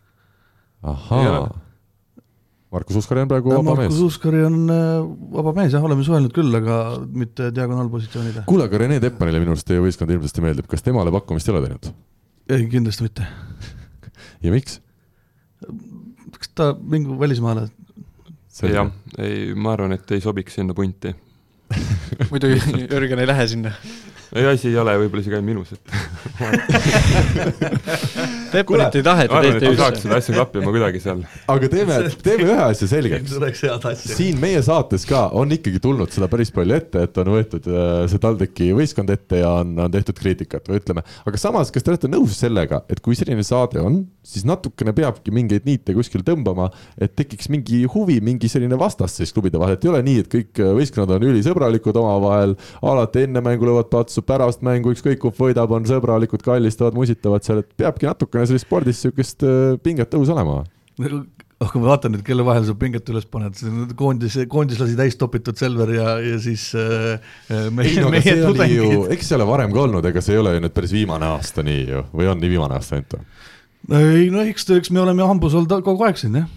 Ahaa. 0.87 1.47
Markus 2.77 2.99
Uskari 3.01 3.23
on 3.23 3.31
praegu 3.31 3.53
vaba 3.53 3.75
Markus 3.75 3.95
mees. 3.95 4.01
Uskari 4.05 4.43
on 4.47 4.57
äh, 4.73 5.05
vaba 5.37 5.53
mees, 5.57 5.75
jah, 5.75 5.85
oleme 5.87 6.05
suhelnud 6.07 6.35
küll, 6.35 6.51
aga 6.59 6.79
mitte 7.07 7.51
diagonaalpositsioonile. 7.55 8.45
kuule, 8.51 8.67
aga 8.67 8.81
Rene 8.83 8.99
Teppanile 9.03 9.41
minu 9.43 9.55
arust 9.55 9.69
teie 9.69 9.83
võistkond 9.83 10.13
hirmsasti 10.13 10.45
meeldib, 10.45 10.69
kas 10.71 10.85
temale 10.87 11.13
pakkumist 11.15 11.49
ei 11.49 11.55
ole 11.55 11.63
teinud? 11.67 11.93
ei, 12.51 12.67
kindlasti 12.73 13.07
mitte. 13.07 13.29
ja 14.45 14.55
miks? 14.55 14.81
kas 16.37 16.53
ta 16.59 16.73
mingu 16.77 17.17
välismaale? 17.21 17.69
jah, 18.67 18.91
ei, 19.23 19.55
ma 19.55 19.77
arvan, 19.77 19.95
et 19.97 20.17
ei 20.17 20.25
sobiks 20.25 20.59
sinna 20.59 20.75
punti. 20.77 21.15
muidu 22.33 22.51
Jürgen 22.57 23.23
ei 23.23 23.31
lähe 23.31 23.47
sinna. 23.55 23.73
Ei, 24.35 24.45
asi 24.51 24.69
ei 24.71 24.77
ole 24.81 24.93
võib-olla 25.03 25.23
isegi 25.23 25.37
ainult 25.39 25.51
minus, 25.51 25.69
et 25.77 25.83
Teppanit 28.57 28.95
ei 28.99 29.05
taheta 29.05 29.41
et 29.45 29.63
ei 29.63 29.77
saaks 29.79 30.03
seda 30.05 30.17
asja 30.21 30.35
klappima 30.37 30.73
kuidagi 30.75 31.01
seal. 31.03 31.23
aga 31.53 31.69
teeme, 31.73 31.99
teeme 32.27 32.47
ühe 32.49 32.59
asja 32.67 32.89
selgeks. 32.91 33.37
siin 34.03 34.41
meie 34.43 34.61
saates 34.65 35.07
ka 35.09 35.27
on 35.37 35.53
ikkagi 35.57 35.81
tulnud 35.83 36.13
seda 36.15 36.29
päris 36.33 36.53
palju 36.55 36.77
ette, 36.77 37.07
et 37.09 37.21
on 37.23 37.33
võetud 37.35 37.69
äh, 37.71 38.07
see 38.11 38.23
TalTechi 38.23 38.71
võistkond 38.77 39.13
ette 39.15 39.43
ja 39.43 39.53
on, 39.63 39.75
on 39.87 39.93
tehtud 39.93 40.19
kriitikat 40.19 40.71
või 40.71 40.81
ütleme, 40.81 41.05
aga 41.27 41.41
samas, 41.41 41.73
kas 41.75 41.87
te 41.87 41.93
olete 41.93 42.11
nõus 42.11 42.39
sellega, 42.41 42.83
et 42.93 43.03
kui 43.05 43.19
selline 43.19 43.45
saade 43.47 43.83
on, 43.83 44.01
siis 44.27 44.47
natukene 44.49 44.95
peabki 44.97 45.35
mingeid 45.35 45.67
niite 45.69 45.95
kuskil 45.97 46.25
tõmbama, 46.27 46.71
et 46.99 47.15
tekiks 47.19 47.51
mingi 47.53 47.83
huvi, 47.93 48.19
mingi 48.25 48.51
selline 48.51 48.79
vastasseis 48.81 49.35
klubide 49.35 49.61
vahel, 49.61 49.77
et 49.77 49.87
ei 49.87 49.93
ole 49.93 50.03
nii, 50.07 50.25
et 50.25 50.33
kõik 50.33 50.63
võistkonnad 50.81 51.17
on 51.19 51.29
ülisõbralikud 51.31 52.01
omavahel, 52.01 52.57
alati 52.87 53.27
enne 53.27 53.43
mängu 53.45 53.69
löövad 53.69 53.91
patsu, 54.17 54.25
pärast 54.25 54.65
mängu 54.65 54.93
ükskõik 54.95 55.21
kumb 55.21 55.37
võidab, 55.37 55.73
on 55.73 55.87
sõbralikud, 55.87 56.43
kallistavad, 56.45 56.97
musitavad 56.97 57.45
seal, 57.45 57.63
et 57.63 57.73
peabki 57.77 58.09
natukene 58.09 58.47
selles 58.47 58.65
spordis 58.65 59.01
niisugust 59.01 59.45
äh, 59.45 59.77
pinget 59.83 60.15
õhus 60.15 60.31
olema. 60.33 60.63
oh 61.61 61.71
kui 61.73 61.81
ma 61.81 61.91
vaatan 61.93 62.13
nüüd, 62.13 62.23
kelle 62.25 62.45
vahel 62.45 62.65
sa 62.67 62.75
pinget 62.77 63.09
üles 63.09 63.27
paned, 63.29 63.57
koondis, 63.97 64.39
koondislasi 64.49 64.97
täis 64.97 65.17
topitud 65.17 65.57
Selver 65.57 65.93
ja, 65.95 66.19
ja 66.21 66.39
siis 66.41 66.71
äh, 66.77 67.21
meie, 67.71 67.93
ei 67.93 68.01
no 68.01 68.11
aga 68.11 68.15
meie 68.17 68.25
see 68.25 68.45
oli 68.45 68.69
ju, 68.73 68.91
tudengid. 68.91 69.15
eks 69.17 69.31
see 69.31 69.39
ole 69.39 69.49
varem 69.49 69.73
ka 69.73 69.83
olnud, 69.85 70.09
ega 70.11 70.25
see 70.25 70.37
ei 70.37 70.43
ole 70.43 70.57
ju 70.57 70.65
nüüd 70.65 70.77
päris 70.77 70.93
viimane 70.97 71.29
aasta 71.37 71.65
nii 71.67 71.87
ju, 71.91 72.05
või 72.13 72.31
on 72.33 72.41
nii 72.41 72.53
viimane 72.53 72.77
aasta 72.79 72.99
ainult 72.99 73.17
või? 73.17 73.27
ei 74.03 74.29
no 74.33 74.45
eks, 74.45 74.69
eks 74.77 74.93
me 74.93 75.05
oleme 75.05 75.25
hambus 75.29 75.57
olnud 75.57 75.85
kogu 75.87 76.09
aeg 76.09 76.21
siin 76.21 76.41
jah. 76.43 76.51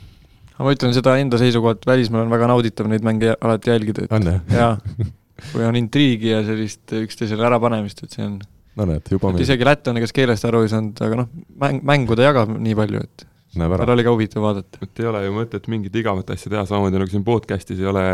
aga 0.56 0.68
ma 0.68 0.76
ütlen 0.76 0.96
seda 0.96 1.16
enda 1.22 1.40
seisukohalt, 1.40 1.88
välismaal 1.88 2.28
on 2.28 2.36
väga 2.36 2.52
nauditav 2.52 2.92
neid 2.92 3.08
mänge 3.08 3.36
alati 3.40 3.72
jälgida, 3.72 4.08
et 4.08 4.56
jaa, 4.56 4.76
kui 5.52 5.66
on 5.66 5.80
intriigi 5.80 6.34
ja 6.34 6.44
sellist 6.46 6.96
üksteisele 7.00 7.48
ärapanemist, 7.50 8.04
et 8.06 8.16
see 8.18 8.26
on, 8.26 8.38
no 8.80 8.88
näed, 8.90 9.10
juba 9.12 9.32
et 9.32 9.40
meil 9.40 9.48
isegi 9.48 9.68
Lätt 9.68 9.90
on, 9.92 10.00
kes 10.04 10.16
keelest 10.16 10.48
aru 10.50 10.64
ei 10.66 10.72
saanud, 10.72 11.02
aga 11.06 11.24
noh, 11.24 11.34
mäng, 11.62 11.84
mängu 11.88 12.18
ta 12.20 12.30
jagab 12.30 12.54
nii 12.56 12.78
palju, 12.80 13.04
et 13.08 13.28
tal 13.58 13.96
oli 13.96 14.06
ka 14.06 14.14
huvitav 14.14 14.46
vaadata. 14.46 14.82
et 14.86 15.04
ei 15.04 15.10
ole 15.10 15.26
ju 15.26 15.36
mõtet 15.36 15.70
mingit 15.72 15.96
igavat 16.02 16.30
asja 16.36 16.52
teha, 16.54 16.66
samamoodi 16.70 17.02
nagu 17.02 17.14
siin 17.14 17.26
podcast'is 17.28 17.82
ei 17.82 17.90
ole 17.90 18.06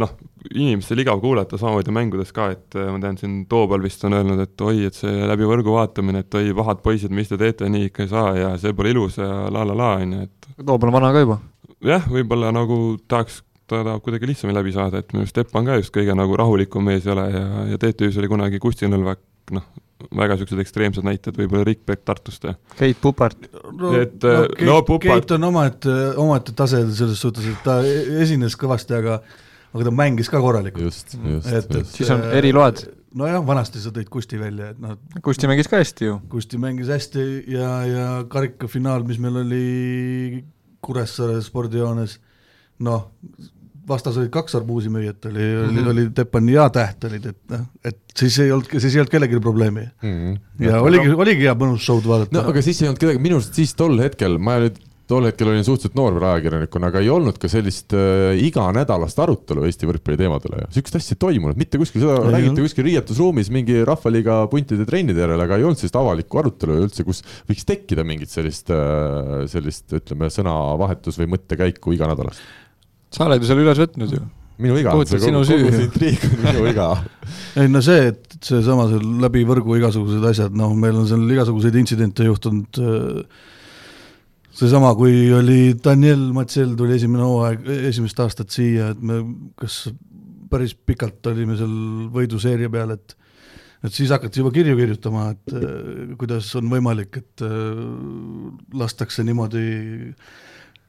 noh, 0.00 0.10
inimestel 0.50 1.02
igav 1.04 1.20
kuulata, 1.22 1.58
samamoodi 1.60 1.94
mängudes 1.94 2.32
ka, 2.34 2.48
et 2.54 2.76
äh, 2.78 2.90
ma 2.90 3.00
tean, 3.02 3.18
siin 3.20 3.36
Toobal 3.50 3.82
vist 3.84 4.02
on 4.06 4.16
öelnud, 4.18 4.40
et 4.42 4.64
oi, 4.66 4.86
et 4.88 4.98
see 4.98 5.28
läbi 5.30 5.46
võrgu 5.48 5.76
vaatamine, 5.76 6.24
et 6.24 6.38
oi, 6.38 6.50
pahad 6.56 6.82
poisid, 6.84 7.14
mis 7.14 7.30
te 7.30 7.38
teete, 7.40 7.68
nii 7.70 7.90
ikka 7.90 8.06
ei 8.06 8.10
saa 8.10 8.32
ja 8.38 8.52
see 8.60 8.74
pole 8.76 8.94
ilus 8.94 9.20
ja 9.20 9.30
la 9.54 9.64
la 9.68 9.76
la, 9.78 9.90
on 10.02 10.16
ju, 10.16 10.28
et 10.28 10.50
Toobal 10.64 10.90
on 10.90 10.98
vana 10.98 11.12
ka 11.14 11.24
juba. 11.24 11.38
jah, 11.84 12.08
võib-olla 12.10 12.50
nagu 12.54 12.78
tahaks, 13.10 13.42
ta 13.70 13.80
tahab 13.86 14.02
kuidagi 14.04 14.28
lihtsamini 14.28 14.58
läbi 14.58 14.74
saada, 14.74 15.00
et 15.00 15.12
minu 15.14 15.24
arust 15.24 15.38
Epp 15.40 15.56
on 15.56 15.68
ka 15.68 15.78
just 15.80 15.94
kõige 15.94 16.16
nagu 16.18 16.36
rahulikum 16.36 16.84
mees 16.84 17.06
ei 17.06 17.14
ole 17.14 17.28
ja, 17.32 17.44
ja 17.72 17.80
TTÜ-s 17.80 18.18
oli 18.20 18.28
kunagi 18.28 18.60
Kusti 18.62 18.90
Nõlvak, 18.90 19.22
noh, 19.56 19.64
väga 20.14 20.36
niisugused 20.36 20.60
ekstreemsed 20.60 21.06
näited, 21.06 21.36
võib-olla 21.38 21.64
Rick 21.64 21.86
Beck 21.88 22.04
Tartust 22.04 22.44
ja 22.44 22.54
Keit 22.76 23.00
Pupart, 23.00 23.48
no, 23.72 23.94
Et, 23.96 24.18
äh, 24.20 24.44
Keit, 24.52 24.66
no 24.68 24.82
Pupart- 24.84 25.24
Keit 25.24 25.34
on 25.38 25.48
omaette, 25.48 25.96
omaette 26.20 26.52
tase 26.56 26.82
selles 26.92 27.20
suhtes, 27.24 27.46
et 27.48 27.64
ta 27.64 27.80
esines 28.20 28.58
kõvasti, 28.60 28.98
aga 29.00 29.22
aga 29.74 29.88
ta 29.88 29.94
mängis 29.94 30.30
ka 30.30 30.38
korralikult. 30.42 30.84
just, 30.86 31.16
just, 31.18 31.72
just. 31.74 31.96
Siis 31.96 32.10
on 32.14 32.22
eriload. 32.36 32.84
nojah, 33.14 33.42
vanasti 33.46 33.80
sa 33.82 33.90
tõid 33.94 34.10
Kusti 34.10 34.38
välja, 34.38 34.70
et 34.74 34.82
noh, 34.82 34.98
Kusti 35.22 35.50
mängis 35.50 35.70
ka 35.70 35.80
hästi 35.80 36.10
ju. 36.10 36.18
Kusti 36.30 36.60
mängis 36.62 36.90
hästi 36.92 37.24
ja, 37.50 37.70
ja 37.88 38.06
karikafinaal, 38.30 39.06
mis 39.06 39.18
meil 39.22 39.40
oli 39.42 40.44
Kuressaare 40.84 41.40
spordijoones, 41.42 42.18
noh, 42.84 43.08
vastas 43.88 44.16
olid 44.20 44.32
kaks 44.34 44.56
arbuusimüüjat, 44.60 45.28
oli 45.30 45.44
mm. 45.44 45.76
-hmm. 45.76 45.90
oli 45.92 46.06
Teppan 46.14 46.48
ja 46.48 46.68
Täht 46.72 47.04
olid, 47.04 47.26
et 47.26 47.38
noh, 47.52 47.66
et 47.84 48.00
siis 48.16 48.38
ei 48.38 48.52
olnud, 48.52 48.70
siis 48.78 48.94
ei 48.94 49.02
olnud 49.02 49.12
kellelgi 49.12 49.40
probleemi. 49.40 49.86
mm. 50.02 50.16
-hmm. 50.16 50.66
ja 50.70 50.80
oligi, 50.80 51.12
oligi 51.12 51.48
hea 51.48 51.54
mõnus 51.54 51.84
show'd 51.84 52.08
vaadata 52.08 52.36
no 52.36 52.48
aga 52.48 52.62
siis 52.62 52.82
ei 52.82 52.88
olnud 52.88 53.00
kedagi, 53.00 53.22
minu 53.22 53.40
arust 53.40 53.54
siis 53.54 53.74
tol 53.74 53.98
hetkel, 54.00 54.38
ma 54.38 54.58
nüüd 54.64 54.80
tol 55.10 55.26
hetkel 55.28 55.50
olin 55.52 55.64
suhteliselt 55.66 55.96
noor 55.98 56.14
veel 56.16 56.24
ajakirjanikuna, 56.30 56.88
aga 56.88 57.02
ei 57.04 57.10
olnud 57.12 57.36
ka 57.40 57.48
sellist 57.52 57.92
äh, 57.96 58.32
iganädalast 58.46 59.18
arutelu 59.20 59.66
Eesti 59.68 59.88
võrkpalli 59.88 60.20
teemadele 60.20 60.62
ja 60.62 60.68
sihukest 60.72 60.96
asja 60.96 61.16
ei 61.16 61.20
toimunud, 61.26 61.60
mitte 61.60 61.80
kuskil, 61.80 62.04
seda 62.04 62.16
Ei 62.22 62.32
räägiti 62.38 62.64
kuskil 62.64 62.88
riietusruumis 62.88 63.50
mingi 63.52 63.82
Rahvaliiga 63.84 64.40
puntide 64.52 64.88
trennide 64.88 65.24
järel, 65.26 65.44
aga 65.44 65.60
ei 65.60 65.66
olnud 65.68 65.80
sellist 65.80 66.00
avalikku 66.00 66.40
arutelu 66.40 66.78
üldse, 66.86 67.04
kus 67.04 67.20
võiks 67.50 67.68
tekkida 67.68 68.06
mingit 68.06 68.32
sellist, 68.32 68.72
sellist 69.52 69.92
ütleme, 70.00 70.30
sõnavahetus 70.32 71.20
või 71.20 71.34
mõttekäiku 71.36 71.92
iganädalast. 71.98 72.40
Sa 73.14 73.28
oled 73.28 73.42
ju 73.42 73.50
selle 73.50 73.64
üles 73.64 73.80
võtnud 73.80 74.14
ju. 74.16 74.20
minu 74.64 74.76
viga, 74.76 74.94
see 75.06 75.18
kogu, 75.18 75.42
kogu 75.42 75.72
see 75.74 75.88
intriig 75.88 76.28
on 76.28 76.36
minu 76.44 76.68
viga. 76.68 76.90
ei 77.62 77.70
no 77.70 77.82
see, 77.84 78.12
et 78.12 78.38
seesama 78.44 78.86
seal 78.92 79.08
läbi 79.24 79.42
võrgu 79.48 79.78
igasugused 79.80 80.24
asjad, 80.30 80.54
noh, 80.58 80.74
meil 80.78 81.00
on 81.00 81.10
seal 81.10 81.24
igasuguseid 81.36 81.80
intsidente 81.80 82.26
juhtunud, 82.28 82.80
seesama, 84.54 84.94
kui 84.98 85.26
oli 85.34 85.74
Daniel 85.82 86.28
Matsiel 86.36 86.76
tuli 86.78 86.98
esimene 86.98 87.26
hooaeg, 87.26 87.66
esimest 87.90 88.22
aastat 88.22 88.54
siia, 88.54 88.92
et 88.94 89.02
me 89.02 89.20
kas 89.58 89.84
päris 90.50 90.76
pikalt 90.76 91.26
olime 91.32 91.58
seal 91.58 91.76
võiduseeria 92.14 92.70
peal, 92.72 92.94
et 92.94 93.18
et 93.84 93.92
siis 93.92 94.08
hakati 94.14 94.40
juba 94.40 94.48
kirju 94.54 94.78
kirjutama, 94.78 95.26
et 95.34 95.54
äh, 95.58 96.12
kuidas 96.20 96.48
on 96.56 96.70
võimalik, 96.72 97.18
et 97.20 97.42
äh, 97.44 97.82
lastakse 98.80 99.24
niimoodi 99.26 99.64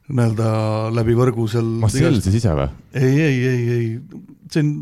nii-öelda 0.10 0.50
läbi 0.94 1.15
võrgu 1.18 1.48
seal 1.50 1.72
Marcel 1.82 2.20
siis 2.22 2.39
ise 2.41 2.54
või? 2.58 2.68
ei, 2.94 3.15
ei, 3.26 3.39
ei, 3.50 3.63
ei, 3.76 3.88
see 4.54 4.62
on 4.62 4.74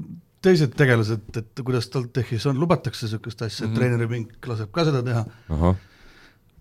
teised 0.43 0.73
tegelased, 0.75 1.29
et 1.39 1.62
kuidas 1.63 1.88
TalTechis 1.91 2.49
on, 2.51 2.59
lubatakse 2.59 3.07
niisugust 3.07 3.45
asja 3.45 3.63
mm, 3.63 3.69
-hmm. 3.69 3.71
Et 3.71 3.79
treeneripink 3.79 4.49
laseb 4.51 4.73
ka 4.75 4.83
seda 4.89 5.03
teha. 5.05 5.23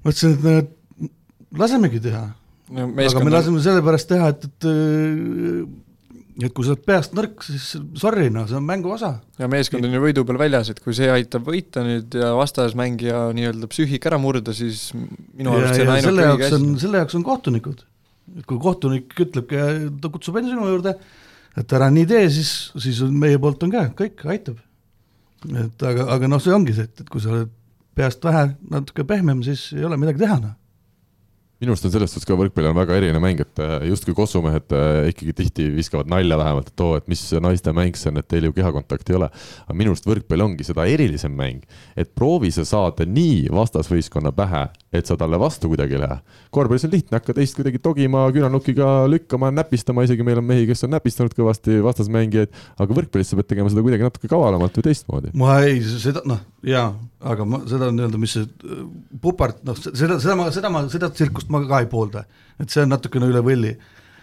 mõtlesin, 0.04 0.36
et 0.36 0.44
no, 0.46 1.10
lasemegi 1.58 2.02
teha 2.04 2.28
no 2.72 2.90
aga 3.06 3.24
me 3.24 3.34
laseme 3.34 3.62
sellepärast 3.64 4.12
teha, 4.12 4.28
et, 4.32 4.46
et 4.46 4.68
et 6.40 6.52
kui 6.54 6.64
sa 6.64 6.72
oled 6.72 6.84
peast 6.86 7.12
nõrk, 7.16 7.42
siis 7.44 7.64
sorry, 8.00 8.28
noh, 8.32 8.46
see 8.48 8.56
on 8.56 8.64
mängu 8.64 8.92
osa. 8.94 9.12
ja 9.38 9.48
meeskond 9.52 9.84
on 9.84 9.92
ju 9.92 10.00
võidu 10.00 10.24
peal 10.28 10.40
väljas, 10.40 10.70
et 10.72 10.80
kui 10.80 10.94
see 10.96 11.10
aitab 11.12 11.44
võita 11.48 11.84
nüüd 11.84 12.16
ja 12.16 12.32
vastasmängija 12.38 13.24
nii-öelda 13.36 13.68
psüühika 13.70 14.12
ära 14.12 14.20
murda, 14.22 14.54
siis 14.56 14.90
minu 14.94 15.52
arust 15.52 15.76
see 15.76 15.84
on 15.84 15.90
ja 15.90 15.98
ainuke 15.98 16.08
selle 16.08 16.28
õige 16.30 16.46
jaoks 16.48 16.56
on, 16.56 16.68
asi. 16.70 16.84
selle 16.86 17.02
jaoks 17.02 17.18
on 17.18 17.26
kohtunikud. 17.26 17.84
Et 18.38 18.46
kui 18.48 18.60
kohtunik 18.62 19.12
ütlebki, 19.26 19.62
ta 20.02 20.10
kutsub 20.12 20.38
enne 20.38 20.52
sinu 20.52 20.68
juurde, 20.70 20.94
et 21.58 21.74
ära 21.76 21.90
nii 21.92 22.08
tee, 22.08 22.28
siis, 22.32 22.52
siis 22.80 23.02
on 23.04 23.16
meie 23.18 23.40
poolt 23.42 23.64
on 23.66 23.74
ka, 23.74 23.88
kõik 23.98 24.24
aitab. 24.32 24.62
et 25.58 25.84
aga, 25.88 26.06
aga 26.14 26.30
noh, 26.30 26.40
see 26.42 26.54
ongi 26.54 26.74
see, 26.76 26.86
et, 26.88 27.04
et 27.04 27.12
kui 27.12 27.22
sa 27.22 27.32
oled 27.34 27.52
peast 27.98 28.24
vähe 28.24 28.48
natuke 28.72 29.04
pehmem, 29.08 29.42
siis 29.44 29.70
ei 29.76 29.84
ole 29.84 29.98
midagi 30.00 30.22
teha, 30.22 30.38
noh. 30.40 30.54
minu 31.62 31.74
arust 31.74 31.86
on 31.86 31.92
selles 31.94 32.10
suhtes 32.14 32.26
ka 32.26 32.36
võrkpall 32.38 32.70
on 32.70 32.78
väga 32.78 32.96
eriline 32.98 33.20
mäng, 33.22 33.42
et 33.44 33.60
äh, 33.62 33.74
justkui 33.90 34.14
kossumehed 34.18 34.72
äh, 34.74 35.10
ikkagi 35.12 35.34
tihti 35.42 35.66
viskavad 35.74 36.08
nalja 36.10 36.38
vähemalt, 36.40 36.72
et 36.72 36.84
oo, 36.86 36.96
et 36.98 37.10
mis 37.10 37.26
naiste 37.44 37.74
mäng 37.76 37.98
see 37.98 38.10
on, 38.10 38.22
et 38.22 38.28
teil 38.30 38.48
ju 38.48 38.54
kehakontakti 38.56 39.14
ei 39.14 39.18
ole. 39.20 39.28
aga 39.66 39.76
minu 39.76 39.92
arust 39.92 40.08
võrkpall 40.08 40.46
ongi 40.46 40.66
seda 40.66 40.86
erilisem 40.90 41.34
mäng, 41.36 41.66
et 41.98 42.14
proovi 42.16 42.50
sa 42.54 42.64
saada 42.68 43.06
nii 43.06 43.50
vastasvõistkonna 43.52 44.32
pähe, 44.38 44.64
et 44.92 45.08
sa 45.08 45.16
talle 45.16 45.38
vastu 45.40 45.70
kuidagi 45.72 45.96
ei 45.96 46.02
lähe. 46.02 46.18
korvpallis 46.52 46.84
on 46.84 46.92
lihtne, 46.92 47.16
hakka 47.16 47.34
teist 47.36 47.56
kuidagi 47.56 47.80
togima, 47.82 48.26
küünarnukiga 48.34 48.88
lükkama, 49.08 49.48
näpistama, 49.56 50.04
isegi 50.04 50.24
meil 50.26 50.42
on 50.42 50.46
mehi, 50.48 50.66
kes 50.68 50.84
on 50.84 50.92
näpistanud 50.92 51.32
kõvasti 51.36 51.78
vastasmängijaid, 51.84 52.52
aga 52.84 52.98
võrkpallis 52.98 53.32
sa 53.32 53.38
pead 53.38 53.48
tegema 53.54 53.72
seda 53.72 53.84
kuidagi 53.86 54.04
natuke 54.04 54.28
kavalamalt 54.28 54.76
või 54.76 54.86
teistmoodi. 54.90 55.32
ma 55.40 55.56
ei, 55.64 55.80
seda 55.80 56.24
noh, 56.28 56.42
jaa, 56.68 56.90
aga 57.32 57.48
ma 57.48 57.62
seda 57.70 57.88
nii-öelda, 57.94 58.20
mis 58.20 58.36
see 58.36 58.44
äh, 58.44 58.84
pupart, 59.24 59.64
noh, 59.64 59.80
seda, 59.80 60.20
seda 60.20 60.36
ma, 60.36 60.50
seda 60.52 60.72
ma, 60.74 60.84
seda 60.92 61.08
tsirkust 61.14 61.48
ma 61.52 61.64
ka 61.64 61.80
ei 61.86 61.88
poolda. 61.88 62.26
et 62.60 62.68
see 62.68 62.84
on 62.84 62.92
natukene 62.92 63.32
üle 63.32 63.40
võlli. 63.48 63.72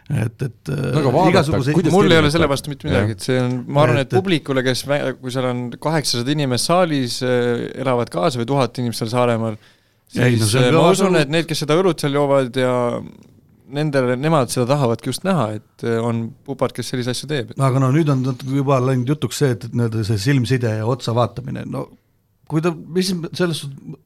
et, 0.09 0.45
et 0.45 0.73
äh, 0.75 0.85
No 0.93 1.01
aga 1.01 1.15
vaadata, 1.17 1.33
igasuguseid 1.33 1.91
mul 1.95 2.05
ei 2.05 2.13
teile 2.13 2.21
ole 2.27 2.31
selle 2.35 2.51
vastu 2.53 2.69
mitte 2.69 2.85
midagi, 2.85 3.17
et 3.17 3.25
see 3.25 3.41
on, 3.41 3.57
ma 3.65 3.87
arvan, 3.87 4.03
et 4.05 4.13
publikule, 4.13 4.61
kes, 4.69 4.85
kui 5.17 5.33
seal 5.33 5.49
on 5.49 5.65
kaheksasada 5.81 6.37
inimest 6.37 6.69
saalis, 6.69 7.19
elavad 7.25 8.13
kaasa 8.13 8.37
või 8.37 8.49
tuhat 8.53 8.77
inimest 8.77 9.01
seal 9.01 9.13
Saaremaal, 9.17 9.57
Ei, 10.17 10.37
no 10.39 10.45
siis 10.45 10.55
see 10.55 10.63
on 10.63 10.73
eh, 10.73 10.77
ma 10.77 10.93
usun, 10.93 11.17
et 11.19 11.29
need, 11.29 11.45
kes 11.49 11.63
seda 11.65 11.77
õlut 11.77 12.01
seal 12.01 12.15
joovad 12.17 12.55
ja 12.57 12.73
nendele, 13.69 14.15
nemad 14.17 14.49
seda 14.49 14.65
tahavadki 14.71 15.11
just 15.11 15.25
näha, 15.27 15.45
et 15.59 15.85
eh, 15.85 15.99
on 16.01 16.23
pupart, 16.45 16.73
kes 16.73 16.89
selliseid 16.89 17.13
asju 17.13 17.29
teeb. 17.29 17.53
aga 17.61 17.81
no 17.83 17.91
nüüd 17.93 18.09
on 18.09 18.23
natuke 18.25 18.57
juba 18.57 18.79
läinud 18.81 19.11
jutuks 19.13 19.43
see, 19.43 19.53
et, 19.53 19.67
nii-öelda 19.69 20.05
see 20.07 20.21
silmside 20.23 20.79
ja 20.79 20.87
otsa 20.89 21.13
vaatamine, 21.17 21.67
no 21.69 21.85
kui 22.49 22.63
ta, 22.65 22.73
mis 22.73 23.11
selles 23.37 23.61
suhtes, 23.61 23.99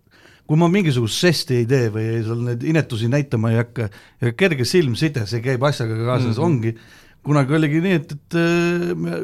kui 0.43 0.59
ma 0.59 0.67
mingisugust 0.67 1.23
žesti 1.23 1.61
ei 1.61 1.67
tee 1.69 1.87
või 1.93 2.03
ei, 2.17 2.19
seal 2.25 2.43
neid 2.49 2.67
inetusi 2.67 3.07
näitama 3.11 3.53
ei 3.53 3.61
hakka, 3.61 3.87
ja 4.19 4.33
kerge 4.35 4.67
silmside, 4.67 5.23
see 5.29 5.39
käib 5.45 5.63
asjaga 5.63 5.95
kaasas 6.01 6.33
mm, 6.33 6.35
-hmm. 6.35 6.45
ongi, 6.49 6.75
kunagi 7.23 7.55
oligi 7.55 7.79
nii, 7.85 7.99
et, 8.01 8.11
et 8.17 8.39
äh, 8.41 8.89
me 8.99 9.21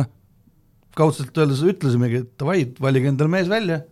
noh, 0.00 0.08
kaudselt 0.96 1.36
öeldes 1.36 1.60
ütlesimegi, 1.60 2.24
et 2.24 2.32
davai, 2.40 2.64
valige 2.80 3.12
endale 3.12 3.36
mees 3.36 3.52
välja 3.52 3.82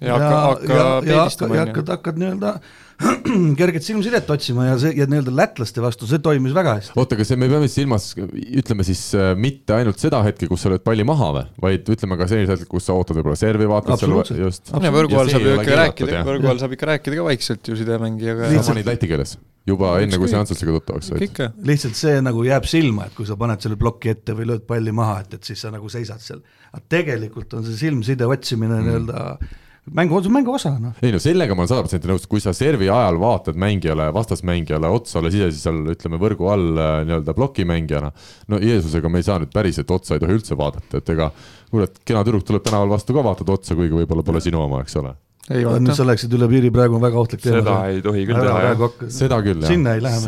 ja 0.00 0.16
hakka, 0.16 0.38
hakka 0.46 0.86
peedistama, 1.04 1.56
ja 1.56 1.62
on 1.62 1.68
ju. 1.68 1.74
hakkad, 1.74 1.92
hakkad 1.96 2.22
nii-öelda 2.22 2.54
kerget 3.60 3.84
silmsidet 3.86 4.30
otsima 4.30 4.66
ja 4.68 4.78
see, 4.80 4.92
ja 4.98 5.06
nii-öelda 5.10 5.34
lätlaste 5.34 5.82
vastu, 5.82 6.08
see 6.10 6.22
toimis 6.22 6.54
väga 6.56 6.76
hästi. 6.78 6.96
oota, 6.98 7.18
aga 7.18 7.26
see, 7.26 7.38
me 7.40 7.48
peame 7.50 7.70
silmas, 7.70 8.08
ütleme 8.16 8.86
siis 8.86 9.04
äh, 9.18 9.32
mitte 9.38 9.76
ainult 9.76 10.02
seda 10.02 10.22
hetke, 10.26 10.48
kus 10.50 10.64
sa 10.64 10.72
lööd 10.72 10.84
palli 10.86 11.06
maha 11.08 11.30
või, 11.38 11.46
vaid 11.66 11.92
ütleme 11.94 12.18
ka 12.20 12.28
sellised 12.30 12.54
hetked, 12.56 12.70
kus 12.70 12.88
sa 12.88 12.96
ootad 12.98 13.18
võib-olla 13.18 13.38
servi, 13.38 13.70
vaatad 13.70 14.02
seal 14.02 14.44
just. 14.44 14.74
ja 14.74 14.92
võrgu 14.94 15.22
all 15.22 15.32
saab 15.32 15.46
ju 15.46 15.56
ikka 15.58 15.80
rääkida, 15.84 16.26
võrgu 16.28 16.52
all 16.52 16.62
saab 16.62 16.76
ikka 16.76 16.92
rääkida 16.94 17.18
ka 17.18 17.30
vaikselt 17.30 17.72
ju 17.72 17.78
sidemängijaga 17.80 18.52
Lihtsalt- 18.52 18.70
sa 18.70 18.76
panid 18.76 18.92
läti 18.92 19.10
keeles 19.10 19.38
juba 19.66 19.92
enne, 20.02 20.18
kui 20.18 20.30
Antselsega 20.34 20.74
tuttavaks 20.74 21.12
said. 21.12 21.42
lihtsalt 21.68 21.98
see 21.98 22.22
nagu 22.24 22.42
jääb 22.46 22.66
silma, 22.66 23.06
et 23.06 23.14
kui 23.14 23.26
sa 23.28 23.36
paned 23.38 23.62
selle 23.62 23.78
ploki 23.78 24.10
ette 24.10 24.34
või 24.34 24.48
lööd 24.50 24.64
palli 24.66 24.94
maha, 24.94 25.20
et, 25.22 25.36
et 25.38 25.50
siis 25.52 25.62
sa 25.62 25.70
nagu 25.74 25.90
seisad 25.92 26.22
seal. 26.22 26.42
aga 26.72 26.82
tegelikult 26.96 27.54
on 27.58 27.66
see 27.68 27.78
silmside 27.84 28.26
otsimine 28.26 28.80
mm. 28.80 28.88
nii-öelda 28.88 29.61
mängu, 29.90 30.20
mängu 30.30 30.54
osa, 30.54 30.76
noh. 30.78 30.94
ei 31.02 31.12
no 31.12 31.18
sellega 31.22 31.56
ma 31.56 31.64
olen 31.64 31.70
sada 31.72 31.82
protsenti 31.84 32.10
nõus, 32.10 32.26
kui 32.30 32.42
sa 32.42 32.54
servi 32.54 32.90
ajal 32.92 33.18
vaatad 33.22 33.58
mängijale, 33.58 34.08
vastasmängijale 34.14 34.90
otsa, 34.94 35.18
olles 35.20 35.34
ise 35.34 35.50
siis 35.50 35.64
seal 35.66 35.80
ütleme 35.94 36.20
võrgu 36.22 36.50
all 36.52 36.78
äh, 36.78 36.92
nii-öelda 37.08 37.34
plokimängijana. 37.38 38.12
no 38.52 38.60
Jeesusega 38.62 39.10
me 39.10 39.22
ei 39.22 39.26
saa 39.26 39.40
nüüd 39.42 39.52
päriselt 39.54 39.90
otsa 39.90 40.16
ei 40.16 40.22
tohi 40.22 40.38
üldse 40.38 40.58
vaadata, 40.58 41.02
et 41.02 41.12
ega 41.16 41.32
kurat, 41.72 41.98
kena 42.06 42.22
tüdruk 42.26 42.46
tuleb 42.46 42.64
tänaval 42.66 42.94
vastu 42.94 43.16
ka, 43.16 43.26
vaatad 43.26 43.50
otsa, 43.56 43.76
kuigi 43.78 43.98
võib-olla 44.02 44.24
pole 44.26 44.44
sinu 44.44 44.62
oma, 44.62 44.84
eks 44.86 45.00
ole. 45.02 45.16
Ei 45.50 45.64
nüüd 45.64 45.68
vaata 45.88 45.94
sa 45.98 46.04
läksid 46.06 46.34
üle 46.36 46.46
piiri, 46.50 46.70
praegu 46.74 46.94
on 46.98 47.02
väga 47.02 47.18
ohtlik 47.18 47.40
teema. 47.42 47.62
seda 47.62 47.76
ei 47.90 48.02
tohi 48.04 48.26
küll 48.28 48.38
teha 48.38 48.60
jah, 48.62 48.92
seda 49.10 49.38
küll, 49.42 49.62
jah. 49.64 49.72
Sinna 49.72 49.94
ei 49.96 50.02
lähe 50.04 50.20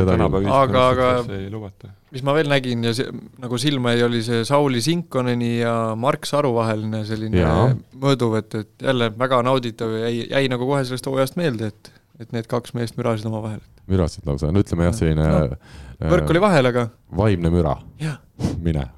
Aga- 0.51 0.87
aga- 0.91 1.11
ei 1.37 1.51
lubata. 1.53 1.91
mis 2.11 2.23
ma 2.27 2.35
veel 2.35 2.49
nägin 2.51 2.83
ja 2.85 2.93
see 2.95 3.07
nagu 3.39 3.59
silma 3.59 3.95
jäi, 3.95 4.03
oli 4.09 4.23
see 4.27 4.45
Sauli 4.45 4.81
Sinkoneni 4.83 5.59
ja 5.61 5.95
Mark 5.97 6.27
Saru 6.27 6.53
vaheline 6.55 7.05
selline 7.07 7.39
Jaa. 7.45 7.69
mõõduv, 7.95 8.39
et, 8.39 8.55
et 8.55 8.69
jälle 8.89 9.11
väga 9.19 9.43
nauditav 9.47 9.91
ja 10.01 10.09
jäi, 10.09 10.27
jäi 10.31 10.49
nagu 10.51 10.67
kohe 10.67 10.83
sellest 10.85 11.07
hooajast 11.07 11.37
meelde, 11.37 11.71
et 11.75 11.93
et 12.21 12.31
need 12.33 12.47
kaks 12.47 12.75
meest 12.75 12.95
mürasid 12.99 13.27
omavahel. 13.27 13.61
mürasid 13.91 14.27
lausa, 14.27 14.51
no 14.55 14.61
ütleme 14.63 14.85
jah, 14.87 14.95
selline 14.95 15.25
No, 15.25 15.57
äh, 16.01 16.11
võrk 16.11 16.31
oli 16.31 16.41
vahel, 16.43 16.67
aga 16.67 16.89
vaimne 17.17 17.51
müra, 17.51 17.77
mine. 18.63 18.89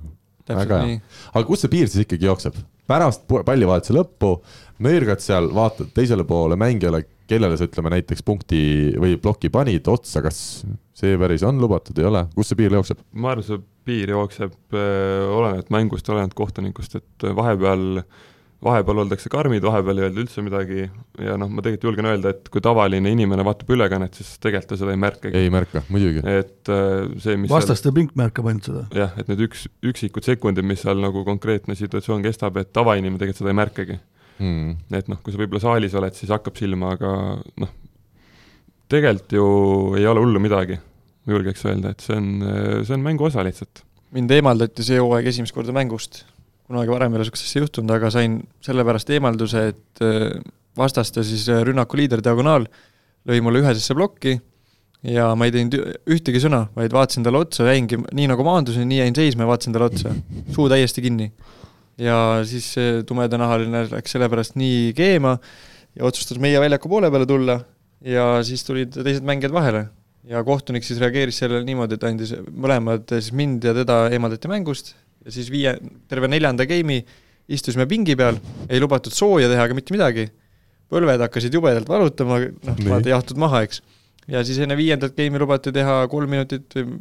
täpselt 0.46 0.62
Väga 0.68 0.78
hea. 0.80 0.86
nii. 0.86 1.00
aga 1.34 1.44
kus 1.48 1.60
see 1.64 1.68
piir 1.72 1.88
siis 1.88 2.04
ikkagi 2.06 2.24
jookseb? 2.28 2.54
pärast 2.86 3.24
pallivahetuse 3.26 3.92
lõppu 3.96 4.36
nõirgad 4.84 5.22
seal, 5.24 5.50
vaatad 5.54 5.92
teisele 5.96 6.26
poole 6.28 6.58
mängijale, 6.60 7.04
kellele 7.26 7.56
sa 7.58 7.66
ütleme 7.66 7.90
näiteks 7.96 8.22
punkti 8.26 8.60
või 9.00 9.16
ploki 9.20 9.50
panid 9.52 9.88
otsa, 9.90 10.22
kas 10.24 10.38
see 10.96 11.16
päris 11.20 11.44
on 11.46 11.58
lubatud, 11.62 11.98
ei 12.00 12.08
ole, 12.08 12.26
kus 12.36 12.52
see 12.52 12.60
piir 12.60 12.76
jookseb? 12.76 13.02
ma 13.16 13.34
arvan, 13.34 13.46
see 13.46 13.60
piir 13.86 14.14
jookseb 14.14 14.54
äh, 14.74 15.26
olenevalt 15.30 15.68
mängust, 15.74 16.08
olenevalt 16.10 16.36
kohtunikust, 16.38 16.96
et 16.98 17.26
äh, 17.26 17.34
vahepeal, 17.36 18.02
vahepeal 18.66 19.02
oldakse 19.04 19.30
karmid, 19.32 19.64
vahepeal 19.66 20.00
ei 20.00 20.06
öelda 20.06 20.22
üldse 20.24 20.42
midagi 20.44 20.86
ja 20.86 21.36
noh, 21.40 21.50
ma 21.52 21.64
tegelikult 21.64 21.90
julgen 21.90 22.10
öelda, 22.10 22.32
et 22.34 22.50
kui 22.52 22.64
tavaline 22.64 23.12
inimene 23.12 23.44
vaatab 23.46 23.70
ülekannet, 23.76 24.16
siis 24.18 24.36
tegelikult 24.42 24.72
ta 24.72 24.80
seda 24.80 24.94
ei 24.94 25.02
märkagi. 25.04 25.42
ei 25.42 25.52
märka, 25.54 25.84
muidugi. 25.92 26.24
et 26.24 26.72
äh, 26.72 27.06
see, 27.22 27.38
mis 27.42 27.52
vastaste 27.52 27.92
pink 27.96 28.16
märkab 28.18 28.50
ainult 28.50 28.70
seda. 28.70 28.86
seal, 28.88 29.04
jah, 29.04 29.16
et 29.20 29.30
need 29.32 29.46
üks, 29.46 29.66
üksikud 29.92 30.26
sekundid, 30.26 30.66
mis 30.66 30.82
seal 30.86 31.02
nagu 31.02 31.26
konkreetne 31.26 31.78
situatsioon 31.78 32.24
kestab, 32.26 32.58
et 32.62 32.72
tavainimene 32.76 33.20
tegelikult 33.22 33.44
seda 33.44 33.54
ei 33.54 33.60
märkagi. 33.64 34.00
Mm. 34.36 34.76
et 34.98 35.06
noh, 35.08 35.20
kui 35.24 35.32
sa 35.32 35.40
võib-olla 35.40 35.62
saalis 35.62 35.94
oled, 35.96 36.16
siis 36.16 36.32
hakkab 36.34 36.58
silma, 36.60 36.92
aga 36.96 37.10
noh, 37.62 37.74
tegelikult 38.92 39.36
ju 39.38 39.46
ei 39.96 40.06
ole 40.06 40.22
hullu 40.22 40.42
midagi, 40.42 40.76
ma 41.24 41.36
julgeks 41.36 41.64
öelda, 41.66 41.94
et 41.94 42.04
see 42.04 42.18
on, 42.18 42.32
see 42.84 42.96
on 42.98 43.04
mängu 43.06 43.28
osa 43.30 43.44
lihtsalt. 43.46 43.84
mind 44.16 44.30
eemaldati 44.36 44.84
see 44.86 45.00
hooaeg 45.00 45.30
esimest 45.32 45.56
korda 45.56 45.74
mängust, 45.76 46.24
kunagi 46.66 46.92
varem 46.92 47.14
ei 47.14 47.20
ole 47.20 47.24
niisugust 47.24 47.46
asja 47.48 47.62
juhtunud, 47.64 47.94
aga 47.96 48.10
sain 48.14 48.40
sellepärast 48.64 49.10
eemalduse, 49.16 49.64
et 49.72 50.04
äh, 50.04 50.36
vastaste 50.78 51.24
siis 51.26 51.46
äh, 51.52 51.62
rünnaku 51.66 51.98
liider 52.00 52.22
Diagonaal 52.24 52.66
lõi 53.26 53.40
mulle 53.42 53.62
ühesesse 53.62 53.96
plokki 53.96 54.36
ja 55.06 55.28
ma 55.38 55.46
ei 55.46 55.54
teinud 55.54 55.76
ühtegi 56.10 56.40
sõna, 56.42 56.64
vaid 56.76 56.94
vaatasin 56.94 57.26
talle 57.26 57.42
otsa, 57.44 57.68
jäingi 57.70 58.00
nii 58.16 58.30
nagu 58.32 58.46
maandusin, 58.46 58.88
nii 58.90 59.00
jäin 59.04 59.18
seisma 59.18 59.46
ja 59.46 59.50
vaatasin 59.52 59.76
talle 59.76 59.90
otsa, 59.90 60.14
suu 60.54 60.68
täiesti 60.72 61.04
kinni. 61.04 61.30
Ja 61.98 62.16
siis 62.48 62.68
see 62.76 63.00
tumedanahaline 63.08 63.86
läks 63.92 64.16
sellepärast 64.16 64.58
nii 64.60 64.92
keema 64.96 65.36
ja 65.96 66.04
otsustas 66.08 66.40
meie 66.42 66.60
väljaku 66.60 66.90
poole 66.92 67.10
peale 67.12 67.28
tulla 67.28 67.60
ja 68.04 68.26
siis 68.44 68.64
tulid 68.66 68.96
teised 68.96 69.24
mängijad 69.26 69.54
vahele 69.54 69.86
ja 70.26 70.42
kohtunik 70.44 70.84
siis 70.84 71.00
reageeris 71.00 71.38
sellele 71.40 71.64
niimoodi, 71.66 71.96
et 71.96 72.04
andis 72.04 72.34
mõlemad 72.50 73.06
siis 73.14 73.32
mind 73.36 73.64
ja 73.64 73.74
teda 73.76 74.06
eemaldati 74.12 74.50
mängust 74.50 74.94
ja 75.24 75.34
siis 75.34 75.50
viie, 75.52 75.76
terve 76.10 76.28
neljanda 76.30 76.66
game'i 76.68 77.02
istusime 77.46 77.86
pingi 77.86 78.16
peal, 78.18 78.38
ei 78.68 78.80
lubatud 78.82 79.14
sooja 79.14 79.48
teha 79.50 79.68
ega 79.68 79.76
mitte 79.78 79.94
midagi. 79.94 80.26
põlved 80.90 81.18
hakkasid 81.18 81.54
jubedalt 81.54 81.88
valutama, 81.90 82.38
noh 82.62 82.82
vaata 82.86 83.10
jahtud 83.10 83.38
maha, 83.42 83.64
eks. 83.66 83.80
ja 84.30 84.42
siis 84.46 84.60
enne 84.62 84.76
viiendat 84.78 85.16
game'i 85.16 85.40
lubati 85.42 85.72
teha 85.74 86.04
kolm 86.10 86.30
minutit 86.30 86.76
või 86.78 86.98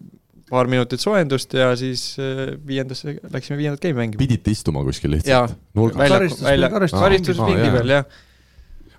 paar 0.49 0.67
minutit 0.69 1.01
soojendust 1.01 1.53
ja 1.57 1.71
siis 1.79 2.03
äh, 2.21 2.53
viiendasse 2.67 3.15
läksime 3.33 3.57
viiendat 3.57 3.81
game'i 3.81 3.97
mängima. 4.03 4.19
pidite 4.21 4.51
istuma 4.53 4.83
kuskil 4.85 5.15
lihtsalt? 5.15 5.55
nurgas? 5.73 5.97
väljaku, 6.03 6.19
Karistus- 6.21 6.45
välja, 6.45 6.69
karistus- 6.69 7.01
karistus 7.01 7.39
Aa, 7.41 7.47
pingi 7.49 7.65
jaa. 7.65 7.73
peal, 7.79 7.93
jah. 7.95 8.05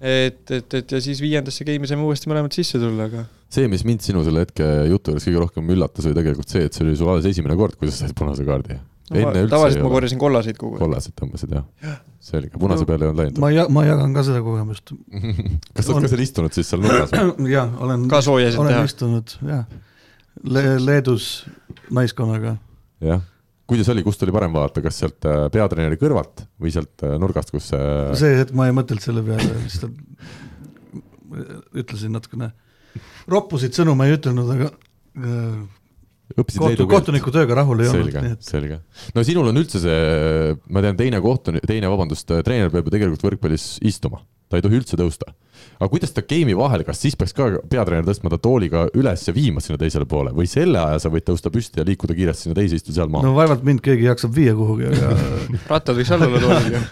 et, 0.00 0.50
et, 0.58 0.74
et 0.80 0.92
ja 0.96 1.00
siis 1.00 1.20
viiendasse 1.22 1.64
game'i 1.68 1.88
saime 1.88 2.02
uuesti 2.06 2.28
mõlemad 2.32 2.52
sisse 2.56 2.80
tulla, 2.82 3.06
aga 3.10 3.22
see, 3.52 3.68
mis 3.70 3.84
mind 3.86 4.02
sinu 4.04 4.24
selle 4.26 4.42
hetke 4.42 4.66
jutu 4.90 5.14
juures 5.14 5.24
kõige 5.28 5.40
rohkem 5.44 5.70
üllatas, 5.76 6.04
oli 6.10 6.18
tegelikult 6.18 6.50
see, 6.52 6.66
et 6.66 6.74
see 6.76 6.84
oli 6.84 6.96
sul 6.98 7.12
alles 7.14 7.28
esimene 7.30 7.56
kord, 7.56 7.78
kui 7.78 7.88
sa 7.92 8.02
said 8.02 8.12
punase 8.18 8.44
kaardi. 8.44 8.76
no, 9.14 9.22
ma, 9.22 9.32
tavaliselt 9.46 9.84
ma 9.86 9.92
korjasin 9.94 10.18
kollaseid 10.20 10.58
kogu 10.58 10.74
aeg. 10.76 10.82
kollased 10.82 11.14
tõmbasid 11.22 11.54
jah? 11.54 11.64
selge, 12.26 12.50
punase 12.58 12.82
No, 12.82 12.90
peale 12.90 13.06
ei 13.06 13.10
olnud 13.12 13.22
läinud. 13.22 13.38
ma 13.38 13.52
ja-, 13.54 13.68
ma 13.70 13.84
jagan 13.86 14.12
ka 14.18 14.24
seda 14.26 14.42
kogemust. 14.42 14.90
kas 15.78 15.86
sa 15.86 15.94
oled 15.94 16.08
ka 16.08 16.10
seal 16.10 16.24
istunud 16.26 16.58
siis 16.58 16.66
seal 16.74 16.82
nurgas 16.82 17.14
jaa, 17.56 17.68
olen, 17.86 18.08
ka 18.10 18.18
soojasid 18.26 18.58
olen 18.64 18.74
teha. 18.74 18.88
istunud, 18.90 19.36
jah 19.46 19.62
Le,. 20.44 20.64
Leedus 20.82 21.46
naiskonnaga. 21.90 22.56
jah. 23.00 23.22
kuidas 23.66 23.88
oli, 23.92 24.02
kust 24.06 24.22
oli 24.26 24.34
parem 24.34 24.52
vaadata, 24.54 24.82
kas 24.84 25.00
sealt 25.02 25.26
äh, 25.28 25.46
peatreeneri 25.52 25.98
kõrvalt 26.00 26.44
või 26.60 26.74
sealt 26.74 27.06
äh, 27.06 27.16
nurgast, 27.22 27.50
kus 27.54 27.70
see 27.72 27.86
see 28.20 28.36
hetk 28.42 28.52
ma 28.56 28.68
ei 28.68 28.76
mõtelnud 28.76 29.04
selle 29.04 29.24
peale, 29.26 29.48
lihtsalt 29.64 29.96
ütlesin 31.76 32.14
natukene 32.14 32.52
roppusid 33.30 33.74
sõnu 33.76 33.96
ma 33.98 34.06
ei 34.08 34.16
ütelnud, 34.16 34.52
aga 34.54 34.70
äh, 34.70 35.58
õppisid 36.36 36.60
kohtu, 36.60 36.70
leedu 36.72 36.84
keelt? 36.84 36.94
kohtuniku 36.94 37.32
tööga 37.34 37.58
rahul 37.60 37.82
ei 37.82 37.90
olnud, 37.90 38.12
selge 38.12 38.32
et 38.36 38.46
selge. 38.46 38.80
no 39.16 39.26
sinul 39.26 39.50
on 39.50 39.60
üldse 39.62 39.82
see, 39.82 40.54
ma 40.70 40.82
tean, 40.84 40.98
teine 40.98 41.20
kohtunik, 41.24 41.66
teine, 41.68 41.90
vabandust, 41.92 42.30
treener 42.46 42.72
peab 42.72 42.88
ju 42.88 42.94
tegelikult 42.94 43.26
võrkpallis 43.28 43.76
istuma, 43.86 44.22
ta 44.48 44.58
ei 44.58 44.64
tohi 44.64 44.78
üldse 44.78 44.98
tõusta. 44.98 45.32
aga 45.80 45.88
kuidas 45.90 46.12
ta 46.14 46.22
game'i 46.22 46.54
vahel, 46.56 46.84
kas 46.86 47.00
siis 47.02 47.16
peaks 47.18 47.34
ka 47.36 47.48
peatreener 47.70 48.06
tõstma 48.06 48.30
ta 48.32 48.38
tooliga 48.42 48.86
üles 48.96 49.24
ja 49.26 49.34
viima 49.36 49.62
sinna 49.64 49.78
teisele 49.80 50.06
poole 50.08 50.32
või 50.36 50.48
selle 50.50 50.78
aja 50.80 51.00
sa 51.02 51.10
võid 51.12 51.26
tõusta 51.26 51.50
püsti 51.52 51.80
ja 51.80 51.86
liikuda 51.88 52.16
kiiresti 52.16 52.46
sinna 52.46 52.58
teise, 52.58 52.78
istuda 52.78 53.00
seal 53.00 53.12
maha 53.12 53.26
no 53.26 53.34
vaevalt 53.36 53.64
mind 53.66 53.82
keegi 53.84 54.06
jaksab 54.08 54.36
viia 54.36 54.54
kuhugi, 54.56 54.90
aga 54.90 55.14
rattad 55.72 55.98
võiks 55.98 56.12
all 56.14 56.26
olla 56.28 56.42
toolil 56.44 56.76
ju. 56.76 56.84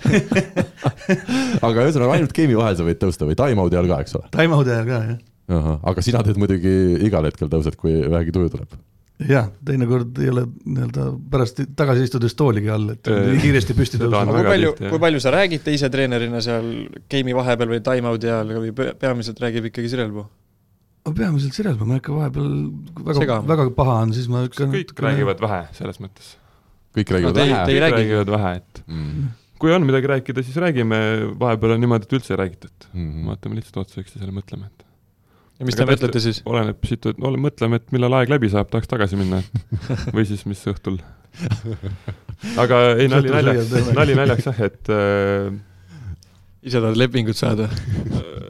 aga 1.68 1.86
ühesõnaga 1.86 2.16
ainult 2.16 2.34
game'i 2.36 2.58
vahel 2.58 2.80
sa 2.80 2.88
võid 2.88 3.02
tõusta 3.04 3.28
või 3.28 3.38
time-out'i 3.38 3.78
ajal 3.78 3.92
ka, 3.92 4.00
eks 4.06 4.18
ole? 4.20 4.32
time-out'i 4.34 4.74
ajal 4.74 4.90
ka, 4.90 5.04
jah. 5.12 5.70
aga 5.92 6.08
sina 6.08 6.24
teed 6.26 6.40
muidugi 6.40 6.74
igal 7.06 7.30
hetkel 7.30 7.52
tõused, 7.52 7.78
kui 7.80 8.00
vähegi 8.08 8.34
tuju 8.34 8.56
tuleb. 8.56 8.80
jah, 9.28 9.46
teinekord 9.64 10.18
ei 10.18 10.28
ole 10.32 10.42
nii-öelda 10.64 11.04
pärast 11.30 11.60
tagasi 11.78 12.02
istudes 12.08 12.34
tooligi 12.34 12.70
all, 12.74 12.88
et 12.96 13.06
nii 13.10 13.40
kiiresti 13.44 13.76
püsti 13.78 14.00
on 14.04 14.32
kui 14.32 14.42
palju 14.48 14.72
kui 14.80 14.98
palju 15.04 15.20
sa 15.22 15.30
räägid 15.36 15.62
teise 15.66 15.90
treenerina 15.92 16.40
seal 16.44 16.66
game'i 17.12 17.36
vahepeal 17.36 17.70
või 17.76 17.82
time-out'i 17.86 18.26
ajal 18.32 18.50
või 18.64 18.72
pe- 18.74 18.94
peamiselt 18.98 19.38
räägib 19.44 19.70
ikkagi 19.70 19.92
Sirelpuu? 19.92 20.26
peamiselt 21.14 21.54
Sirelpuu, 21.54 21.86
ma 21.86 22.00
ikka 22.00 22.14
vahepeal 22.16 22.50
väga 23.20 23.38
väga 23.52 23.68
paha 23.76 24.00
on, 24.06 24.12
siis 24.16 24.26
ma 24.32 24.42
ikka 24.48 24.66
kõik 24.72 24.94
räägivad 25.06 25.40
vähe 25.46 25.62
selles 25.78 26.00
mõttes. 26.02 26.34
kõik 26.96 27.10
räägivad 27.14 27.34
No 27.34 27.38
te 27.38 27.44
ei- 27.46 27.52
vähe 27.54 27.64
kõik 27.70 27.80
räägi. 27.84 27.96
räägivad 28.00 28.30
vähe, 28.34 28.52
et 28.56 28.82
mm.. 28.88 29.28
kui 29.62 29.72
on 29.74 29.84
midagi 29.86 30.06
rääkida, 30.10 30.42
siis 30.46 30.56
räägime, 30.62 30.98
vahepeal 31.40 31.76
on 31.76 31.80
niimoodi, 31.84 32.08
et 32.08 32.16
üldse 32.18 32.34
ei 32.34 32.40
räägita, 32.42 32.66
et 32.72 32.88
Mm. 32.94 33.26
vaatame 33.30 33.56
lihtsalt 33.58 33.78
otsa 33.84 34.00
üksteisele, 34.02 34.30
mõtleme, 34.34 34.66
et 34.70 34.84
ja 35.58 35.66
mis 35.68 35.76
Aga 35.76 35.84
te 35.84 35.90
mõtlete 35.92 36.22
siis? 36.22 36.40
oleneb 36.48 36.88
siit, 36.88 37.06
ole, 37.14 37.40
mõtleme, 37.40 37.80
et 37.80 37.94
millal 37.94 38.16
aeg 38.20 38.32
läbi 38.32 38.50
saab, 38.52 38.70
tahaks 38.72 38.90
tagasi 38.90 39.18
minna 39.20 39.42
või 40.16 40.26
siis 40.28 40.44
mis 40.50 40.62
õhtul. 40.70 40.98
aga 42.60 42.80
ei, 42.98 43.08
nali 43.10 43.30
naljaks 43.32 43.94
nali 43.94 44.18
naljaks 44.18 44.50
jah, 44.50 44.60
et 44.68 44.92
äh, 44.94 45.54
ise 46.64 46.80
tahad 46.80 46.98
lepingut 46.98 47.38
saada? 47.38 47.68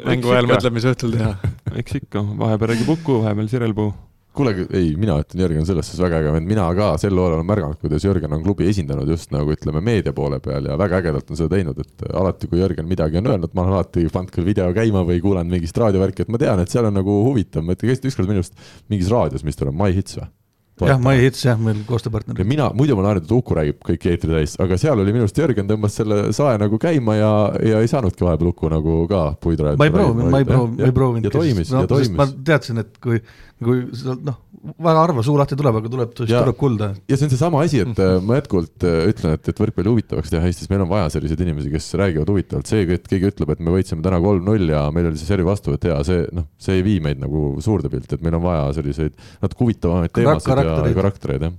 mängu 0.04 0.32
ajal 0.32 0.48
mõtled, 0.48 0.74
mis 0.76 0.88
õhtul 0.88 1.14
teha. 1.16 1.34
eks 1.80 2.00
ikka, 2.00 2.24
vahepeal 2.40 2.74
räägib 2.74 2.90
Uku, 2.96 3.20
vahepeal 3.24 3.48
Sirelpuu. 3.52 3.92
kuule, 4.34 4.54
ei, 4.74 4.92
mina 5.00 5.16
ütlen, 5.22 5.42
Jörgen 5.44 5.62
on 5.62 5.68
selles 5.68 5.88
suhtes 5.88 6.02
väga 6.02 6.20
äge 6.22 6.34
vend, 6.34 6.48
mina 6.50 6.66
ka 6.76 6.90
sel 7.00 7.14
hooajal 7.14 7.38
olen 7.38 7.48
märganud, 7.48 7.80
kuidas 7.82 8.06
Jörgen 8.06 8.34
on 8.34 8.42
klubi 8.44 8.68
esindanud 8.70 9.10
just 9.10 9.32
nagu 9.34 9.54
ütleme 9.54 9.82
meedia 9.84 10.14
poole 10.16 10.40
peal 10.44 10.70
ja 10.70 10.78
väga 10.80 11.00
ägedalt 11.02 11.30
on 11.30 11.40
seda 11.40 11.54
teinud, 11.54 11.80
et 11.80 12.06
alati, 12.10 12.50
kui 12.50 12.62
Jörgen 12.62 12.88
midagi 12.90 13.20
on 13.22 13.30
öelnud, 13.30 13.54
ma 13.54 13.66
olen 13.66 13.78
alati 13.78 14.06
pannud 14.12 14.34
küll 14.34 14.48
video 14.48 14.70
käima 14.76 15.04
või 15.06 15.20
kuulanud 15.24 15.54
mingist 15.54 15.78
raadiovärki, 15.78 16.26
et 16.26 16.34
ma 16.34 16.40
tean, 16.42 16.62
et 16.62 16.72
seal 16.72 16.90
on 16.90 16.98
nagu 16.98 17.20
huvitav, 17.28 17.66
ma 17.66 17.78
ütlen, 17.78 17.92
käisite 17.92 18.10
ükskord 18.10 18.30
minu 18.30 18.42
arust 18.42 18.58
mingis 18.90 19.12
raadios, 19.12 19.46
mis 19.46 19.60
tuleb, 19.60 19.76
My 19.78 19.94
Hits 19.94 20.18
või? 20.18 20.33
jah, 20.82 20.98
My 21.02 21.20
Hits 21.20 21.44
jah, 21.46 21.58
meil 21.60 21.82
koostööpartner 21.86 22.38
ja. 22.40 22.46
mina, 22.48 22.68
muidu 22.76 22.96
ma 22.98 23.06
harjunud, 23.06 23.28
et 23.28 23.34
Uku 23.36 23.56
räägib 23.58 23.80
kõik 23.86 24.06
eetri 24.10 24.32
täis, 24.32 24.56
aga 24.62 24.78
seal 24.80 25.02
oli 25.02 25.14
minu 25.14 25.26
arust 25.26 25.38
Jörgen 25.38 25.68
tõmbas 25.70 25.98
selle 26.00 26.20
sae 26.36 26.56
nagu 26.60 26.80
käima 26.82 27.18
ja, 27.18 27.32
ja 27.62 27.82
ei 27.84 27.90
saanudki 27.90 28.26
vahepeal 28.26 28.50
Uku 28.50 28.72
nagu 28.72 28.98
ka 29.10 29.22
puidu 29.44 29.70
ma 29.78 29.88
ei 29.88 29.94
proovinud, 29.94 30.30
ma 30.32 30.42
ei 30.42 30.48
proovinud, 30.48 30.80
ma 30.80 30.90
ei 30.90 30.96
proovinud. 30.98 31.28
ja 31.28 31.34
toimis, 31.34 31.70
ja 31.70 31.84
ma 31.84 31.90
toimis. 31.90 32.34
teadsin, 32.50 32.82
et 32.82 32.98
kui, 33.02 33.22
kui 33.62 33.84
sealt 33.94 34.26
noh, 34.26 34.40
väga 34.64 35.00
harva 35.02 35.22
suu 35.24 35.36
lahti 35.36 35.56
tuleb, 35.58 35.76
aga 35.80 35.90
tuleb, 35.92 36.12
tuleb 36.16 36.56
kulda. 36.58 36.90
ja 37.10 37.16
see 37.18 37.26
on 37.26 37.32
seesama 37.32 37.60
asi, 37.64 37.82
et 37.84 38.00
äh, 38.00 38.14
ma 38.24 38.38
jätkuvalt 38.38 38.86
äh, 38.88 39.00
ütlen, 39.10 39.36
et, 39.36 39.50
et 39.50 39.60
võrkpalli 39.60 39.90
huvitavaks 39.92 40.32
teha 40.32 40.48
Eestis, 40.48 40.70
meil 40.72 40.84
on 40.84 40.90
vaja 40.90 41.10
selliseid 41.12 41.42
inimesi, 41.44 41.72
kes 41.72 41.90
räägivad 42.00 42.30
huvitavalt, 42.32 42.70
see, 42.70 42.86
et 42.96 43.08
keegi 43.10 43.28
ütleb, 43.32 43.52
et 43.52 43.64
me 43.64 43.74
võitsime 43.74 44.04
täna 44.04 44.20
kolm-null 44.24 44.72
ja 44.72 44.86
meil 44.94 45.10
oli 45.10 45.20
see 45.20 45.28
servi 45.28 45.44
vastuvõtt 45.48 45.84
hea, 45.88 45.98
see 46.08 46.22
noh, 46.36 46.48
see 46.60 46.78
ei 46.78 46.86
vii 46.86 47.02
meid 47.04 47.20
nagu 47.22 47.46
suurde 47.64 47.90
pilti, 47.92 48.16
et 48.16 48.24
meil 48.24 48.38
on 48.38 48.44
vaja 48.46 48.70
selliseid 48.78 49.18
natuke 49.44 49.66
huvitavamaid 49.66 50.14
teemasid 50.16 50.62
ja 50.64 50.94
karaktereid. 50.96 51.48
jah. 51.48 51.58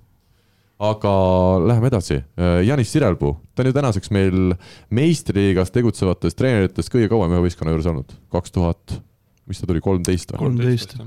aga 0.89 1.11
läheme 1.65 1.91
edasi, 1.91 2.17
Janis 2.65 2.95
Sirelpuu, 2.95 3.35
ta 3.53 3.63
on 3.63 3.69
ju 3.69 3.75
tänaseks 3.75 4.13
meil 4.15 4.55
meistriliigas 4.89 5.73
tegutsevatest 5.75 6.41
treeneritest 6.41 6.93
kõige 6.93 7.11
kauem 7.13 7.37
ühe 7.37 7.45
võistkonna 7.45 7.75
juures 7.75 7.91
olnud, 7.93 8.17
kaks 8.33 8.57
tuhat, 8.57 8.97
mis 9.45 9.61
ta 9.61 9.69
tuli, 9.69 9.83
kolmteist 9.85 10.33
või? 10.33 10.47
kolmteist. 10.47 10.97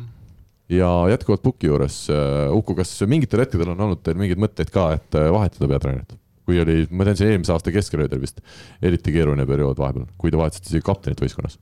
Ja 0.73 0.89
jätkuvalt 1.13 1.43
Puki 1.43 1.71
juures, 1.71 2.07
Uku, 2.55 2.77
kas 2.79 2.93
mingitel 3.09 3.45
hetkedel 3.45 3.73
on 3.73 3.87
olnud 3.87 4.03
teil 4.05 4.19
mingeid 4.21 4.41
mõtteid 4.41 4.73
ka, 4.75 4.91
et 4.99 5.19
äh, 5.19 5.31
vahetada 5.35 5.71
peatreenerit? 5.71 6.17
kui 6.49 6.57
oli, 6.63 6.87
ma 6.97 7.05
tean, 7.05 7.19
see 7.19 7.29
eelmise 7.29 7.53
aasta 7.53 7.73
keskel 7.75 8.01
oli 8.01 8.09
teil 8.09 8.23
vist 8.23 8.39
eriti 8.81 9.13
keeruline 9.13 9.45
periood 9.49 9.77
vahepeal, 9.77 10.07
kui 10.17 10.33
te 10.33 10.39
vahetasite 10.41 10.71
isegi 10.71 10.87
kaptenit 10.87 11.21
võistkonnas. 11.21 11.59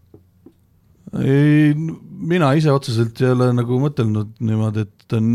ei, 1.22 1.72
mina 1.74 2.52
ise 2.54 2.70
otseselt 2.70 3.18
ei 3.22 3.32
ole 3.34 3.50
nagu 3.56 3.80
mõtelnud 3.82 4.38
niimoodi, 4.46 4.86
et 4.86 5.16
on 5.18 5.32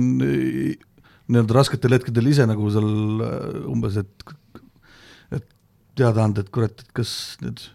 nii-öelda 1.31 1.57
rasketel 1.57 1.97
hetkedel 1.97 2.31
ise 2.31 2.47
nagu 2.47 2.71
seal 2.71 3.25
äh, 3.27 3.59
umbes, 3.71 3.99
et 3.99 4.31
et 5.35 5.47
teada 5.99 6.23
anda, 6.23 6.43
et 6.43 6.51
kurat, 6.55 6.79
et 6.79 6.95
kas 6.95 7.13
nüüd 7.43 7.67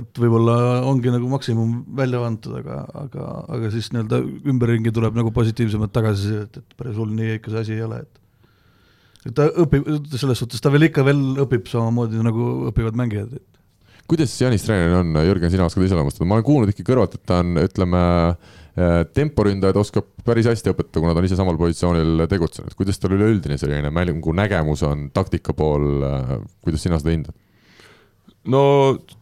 et 0.00 0.20
võib-olla 0.22 0.56
ongi 0.88 1.12
nagu 1.12 1.28
maksimum 1.28 1.82
välja 1.98 2.22
antud, 2.24 2.56
aga, 2.62 2.80
aga, 3.02 3.28
aga 3.56 3.70
siis 3.74 3.90
nii-öelda 3.92 4.22
ümberringi 4.52 4.92
tuleb 4.94 5.18
nagu 5.18 5.32
positiivsemat 5.36 5.92
tagasisidet, 5.92 6.62
et 6.62 6.76
päris 6.78 6.96
hull 7.00 7.12
nii 7.16 7.36
ikka 7.38 7.52
see 7.52 7.64
asi 7.66 7.76
ei 7.76 7.86
ole, 7.86 8.02
et 8.06 8.20
et 9.28 9.34
ta 9.38 9.46
õpib, 9.62 9.86
selles 10.16 10.40
suhtes 10.42 10.62
ta 10.64 10.72
veel 10.72 10.88
ikka 10.88 11.04
veel 11.06 11.20
õpib 11.44 11.68
samamoodi 11.70 12.24
nagu 12.24 12.48
õpivad 12.72 12.96
mängijad, 12.98 13.36
kuidas 14.10 14.32
Janis 14.40 14.64
treenerina 14.66 15.02
on, 15.02 15.12
Jürgen, 15.28 15.52
sina 15.52 15.68
oskad 15.68 15.84
iseloomustada, 15.86 16.26
ma 16.28 16.38
olen 16.38 16.46
kuulnud 16.48 16.72
ikka 16.72 16.88
kõrvalt, 16.88 17.14
et 17.16 17.24
ta 17.28 17.38
on, 17.44 17.54
ütleme, 17.62 18.02
temporündajaid 19.12 19.78
oskab 19.78 20.08
päris 20.24 20.48
hästi 20.48 20.72
õpetada, 20.72 21.02
kuna 21.04 21.12
ta 21.12 21.20
on 21.20 21.28
ise 21.28 21.38
samal 21.38 21.60
positsioonil 21.60 22.24
tegutsenud, 22.30 22.74
kuidas 22.78 23.00
tal 23.00 23.14
üleüldine 23.16 23.58
selline 23.60 23.92
mängu 23.92 24.34
nägemus 24.36 24.84
on, 24.88 25.10
taktika 25.14 25.54
pool, 25.56 26.04
kuidas 26.64 26.84
sina 26.84 27.00
seda 27.00 27.12
hindad? 27.14 27.36
No 28.50 28.62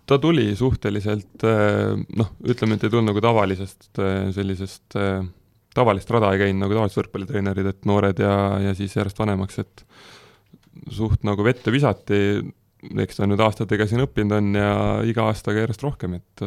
ta 0.08 0.18
tuli 0.18 0.48
suhteliselt 0.56 1.44
eh, 1.44 1.92
noh, 2.16 2.32
ütleme, 2.46 2.76
et 2.76 2.86
ei 2.86 2.92
tulnud 2.92 3.12
nagu 3.12 3.22
tavalisest 3.24 4.00
eh, 4.00 4.30
sellisest 4.36 4.96
eh, 5.00 5.20
tavalist 5.76 6.10
rada 6.10 6.32
ei 6.34 6.44
käinud 6.44 6.64
nagu 6.64 6.78
tavalised 6.78 7.02
võrkpallitreenerid, 7.02 7.68
et 7.72 7.88
noored 7.88 8.22
ja, 8.22 8.34
ja 8.64 8.74
siis 8.78 8.96
järjest 8.96 9.20
vanemaks, 9.20 9.60
et 9.62 9.84
suht 10.94 11.24
nagu 11.26 11.44
vette 11.44 11.72
visati, 11.74 12.40
eks 13.04 13.20
ta 13.20 13.28
nüüd 13.28 13.42
aastatega 13.44 13.86
siin 13.86 14.06
õppinud 14.06 14.36
on 14.38 14.52
ja 14.56 14.74
iga 15.06 15.28
aastaga 15.28 15.66
järjest 15.66 15.84
rohkem, 15.84 16.16
et 16.20 16.46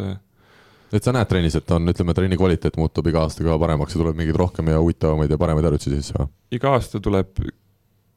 et 0.94 1.02
sa 1.02 1.14
näed 1.14 1.26
trennis, 1.26 1.56
et 1.58 1.72
on, 1.74 1.90
ütleme, 1.90 2.14
trenni 2.14 2.38
kvaliteet 2.38 2.76
muutub 2.78 3.08
iga 3.10 3.24
aastaga 3.26 3.56
paremaks 3.62 3.96
ja 3.96 4.02
tuleb 4.02 4.18
mingeid 4.18 4.38
rohkem 4.38 4.68
ja 4.70 4.82
huvitavamaid 4.82 5.32
ja 5.34 5.40
paremaid 5.42 5.66
harjutusi 5.70 5.98
sisse 5.98 6.18
või? 6.20 6.30
iga 6.58 6.74
aasta 6.78 7.02
tuleb 7.02 7.42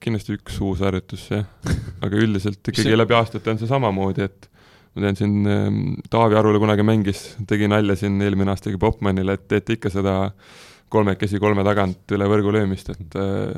kindlasti 0.03 0.37
üks 0.37 0.59
uus 0.65 0.83
harjutus, 0.85 1.25
jah. 1.33 1.47
aga 2.05 2.21
üldiselt 2.21 2.61
ikkagi 2.63 2.89
See- 2.91 2.99
läbi 3.01 3.17
aastate 3.17 3.51
on 3.55 3.59
see 3.63 3.71
samamoodi, 3.71 4.27
et 4.29 4.49
ma 4.97 5.07
tean 5.07 5.19
siin 5.19 5.35
ähm, 5.51 5.81
Taavi 6.13 6.37
Arula 6.39 6.61
kunagi 6.63 6.85
mängis, 6.87 7.25
tegi 7.49 7.69
nalja 7.69 7.97
siin 8.01 8.21
eelmine 8.25 8.53
aastagi 8.55 8.79
Popmanile, 8.81 9.37
et 9.39 9.49
teete 9.51 9.77
ikka 9.77 9.91
seda 9.93 10.15
kolmekesi 10.93 11.41
kolme 11.43 11.65
tagant 11.67 12.15
üle 12.15 12.29
võrgu 12.31 12.53
löömist, 12.55 12.93
et 12.95 13.17
äh, 13.19 13.53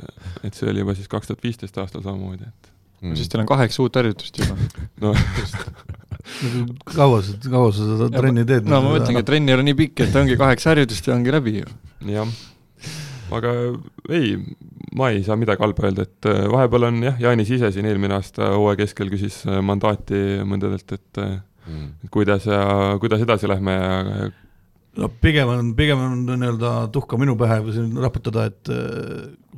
et 0.48 0.55
see 0.57 0.70
oli 0.70 0.81
juba 0.85 0.94
siis 0.96 1.11
kaks 1.12 1.29
tuhat 1.31 1.42
viisteist 1.44 1.79
aastal 1.83 2.03
samamoodi, 2.07 2.48
et 2.48 2.74
Mm. 2.98 3.14
siis 3.14 3.29
teil 3.31 3.44
on 3.44 3.46
kaheksa 3.46 3.79
uut 3.85 3.94
harjutust 3.94 4.40
juba. 4.40 4.57
no 5.05 5.12
kaua 6.96 7.20
sa, 7.22 7.37
kaua 7.51 7.68
sa 7.70 7.85
seda 7.87 8.09
trenni 8.11 8.42
teed? 8.48 8.66
no 8.66 8.81
ma 8.83 8.94
mõtlengi, 8.96 9.20
et 9.22 9.29
trenn 9.29 9.46
ei 9.51 9.55
ole 9.55 9.66
nii 9.68 9.77
pikk, 9.79 10.03
et 10.07 10.16
ongi 10.18 10.35
kaheksa 10.40 10.72
harjutust 10.72 11.07
ja 11.07 11.14
ongi 11.14 11.31
läbi 11.35 11.53
ju. 11.61 11.68
jah, 12.11 12.33
aga 13.35 13.55
ei, 14.09 14.37
ma 14.97 15.11
ei 15.12 15.23
saa 15.27 15.37
midagi 15.41 15.62
halba 15.64 15.88
öelda, 15.88 16.07
et 16.09 16.31
äh, 16.31 16.47
vahepeal 16.53 16.88
on 16.91 17.03
jah, 17.09 17.21
Jaanis 17.21 17.51
ise 17.59 17.73
siin 17.75 17.88
eelmine 17.91 18.17
aasta 18.19 18.55
hooaja 18.55 18.83
keskel 18.85 19.12
küsis 19.12 19.43
äh, 19.47 19.61
mandaati 19.64 20.23
mõndadelt, 20.49 20.97
et 20.99 21.23
äh, 21.25 21.38
Mm. 21.69 21.91
et 22.01 22.09
kuidas 22.09 22.47
ja 22.49 22.97
kuidas 22.97 23.21
edasi 23.21 23.45
lähme 23.45 23.73
ja 23.75 24.31
no 24.97 25.11
pigem 25.21 25.51
on, 25.53 25.75
pigem 25.77 26.01
on 26.01 26.23
nii-öelda 26.31 26.71
tuhka 26.95 27.19
minu 27.21 27.35
pähe 27.37 27.59
või 27.61 27.75
siin 27.77 27.91
raputada, 28.01 28.47
et 28.49 28.71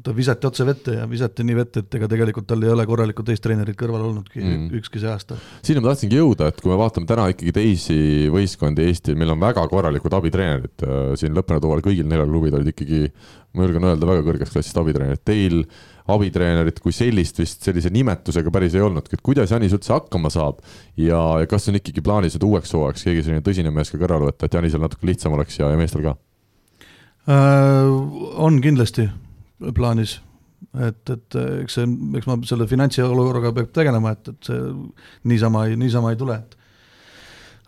ta 0.02 0.14
visati 0.16 0.48
otse 0.48 0.66
vette 0.66 0.96
ja 0.98 1.06
visati 1.08 1.44
nii 1.46 1.56
vette, 1.56 1.84
et 1.84 1.96
ega 2.00 2.08
tegelikult 2.10 2.48
tal 2.50 2.62
ei 2.64 2.72
ole 2.72 2.84
korralikku 2.88 3.24
teist 3.26 3.44
treenerit 3.44 3.78
kõrval 3.78 4.08
olnudki 4.08 4.40
Mm. 4.40 4.56
mm. 4.56 4.80
ükski 4.80 5.00
see 5.02 5.10
aasta. 5.12 5.36
sinna 5.62 5.84
ma 5.84 5.92
tahtsingi 5.92 6.18
jõuda, 6.18 6.48
et 6.50 6.60
kui 6.60 6.72
me 6.72 6.78
vaatame 6.80 7.06
täna 7.06 7.28
ikkagi 7.30 7.52
teisi 7.52 7.98
võistkondi 8.32 8.88
Eestil, 8.88 9.14
meil 9.20 9.30
on 9.36 9.40
väga 9.40 9.66
korralikud 9.70 10.16
abitreenerid, 10.18 10.86
siin 11.20 11.36
lõppenud 11.36 11.62
hooajal 11.68 11.86
kõigil 11.86 12.08
neljal 12.10 12.30
klubil 12.32 12.58
olid 12.58 12.72
ikkagi, 12.74 13.12
ma 13.56 13.66
julgen 13.66 13.86
öelda, 13.88 14.06
väga 14.06 14.24
kõrgest 14.26 14.54
klassist 14.54 14.78
abitreenerid, 14.78 15.22
teil 15.26 15.62
abitreenerit 16.10 16.80
kui 16.82 16.94
sellist 16.94 17.38
vist 17.40 17.66
sellise 17.66 17.90
nimetusega 17.94 18.52
päris 18.54 18.76
ei 18.76 18.84
olnudki, 18.84 19.16
et 19.16 19.24
kuidas 19.26 19.52
Janis 19.54 19.74
üldse 19.76 19.94
hakkama 19.94 20.30
saab? 20.32 20.60
Ja, 20.98 21.20
ja 21.42 21.50
kas 21.50 21.68
on 21.70 21.78
ikkagi 21.78 22.02
plaanis, 22.04 22.36
et 22.36 22.46
uueks 22.46 22.74
hooajaks 22.76 23.06
keegi 23.06 23.26
selline 23.26 23.44
tõsine 23.46 23.72
mees 23.74 23.92
ka 23.92 24.00
kõrvale 24.00 24.30
võtta, 24.30 24.46
et 24.46 24.58
Janisel 24.58 24.82
natuke 24.82 25.08
lihtsam 25.10 25.36
oleks 25.36 25.58
ja, 25.60 25.70
ja 25.72 25.80
meestel 25.80 26.06
ka? 26.06 26.16
Äh, 27.30 27.90
on 28.40 28.60
kindlasti 28.64 29.08
plaanis, 29.76 30.18
et, 30.78 31.02
et 31.10 31.38
äh, 31.38 31.50
eks 31.64 31.78
see, 31.78 31.90
eks 32.18 32.30
ma 32.30 32.38
selle 32.48 32.70
finantsiolukorraga 32.70 33.52
peab 33.58 33.74
tegelema, 33.76 34.14
et, 34.16 34.32
et 34.32 34.50
see 34.50 34.62
niisama 35.30 35.66
ei, 35.68 35.78
niisama 35.80 36.14
ei 36.14 36.20
tule, 36.20 36.38
et 36.40 36.59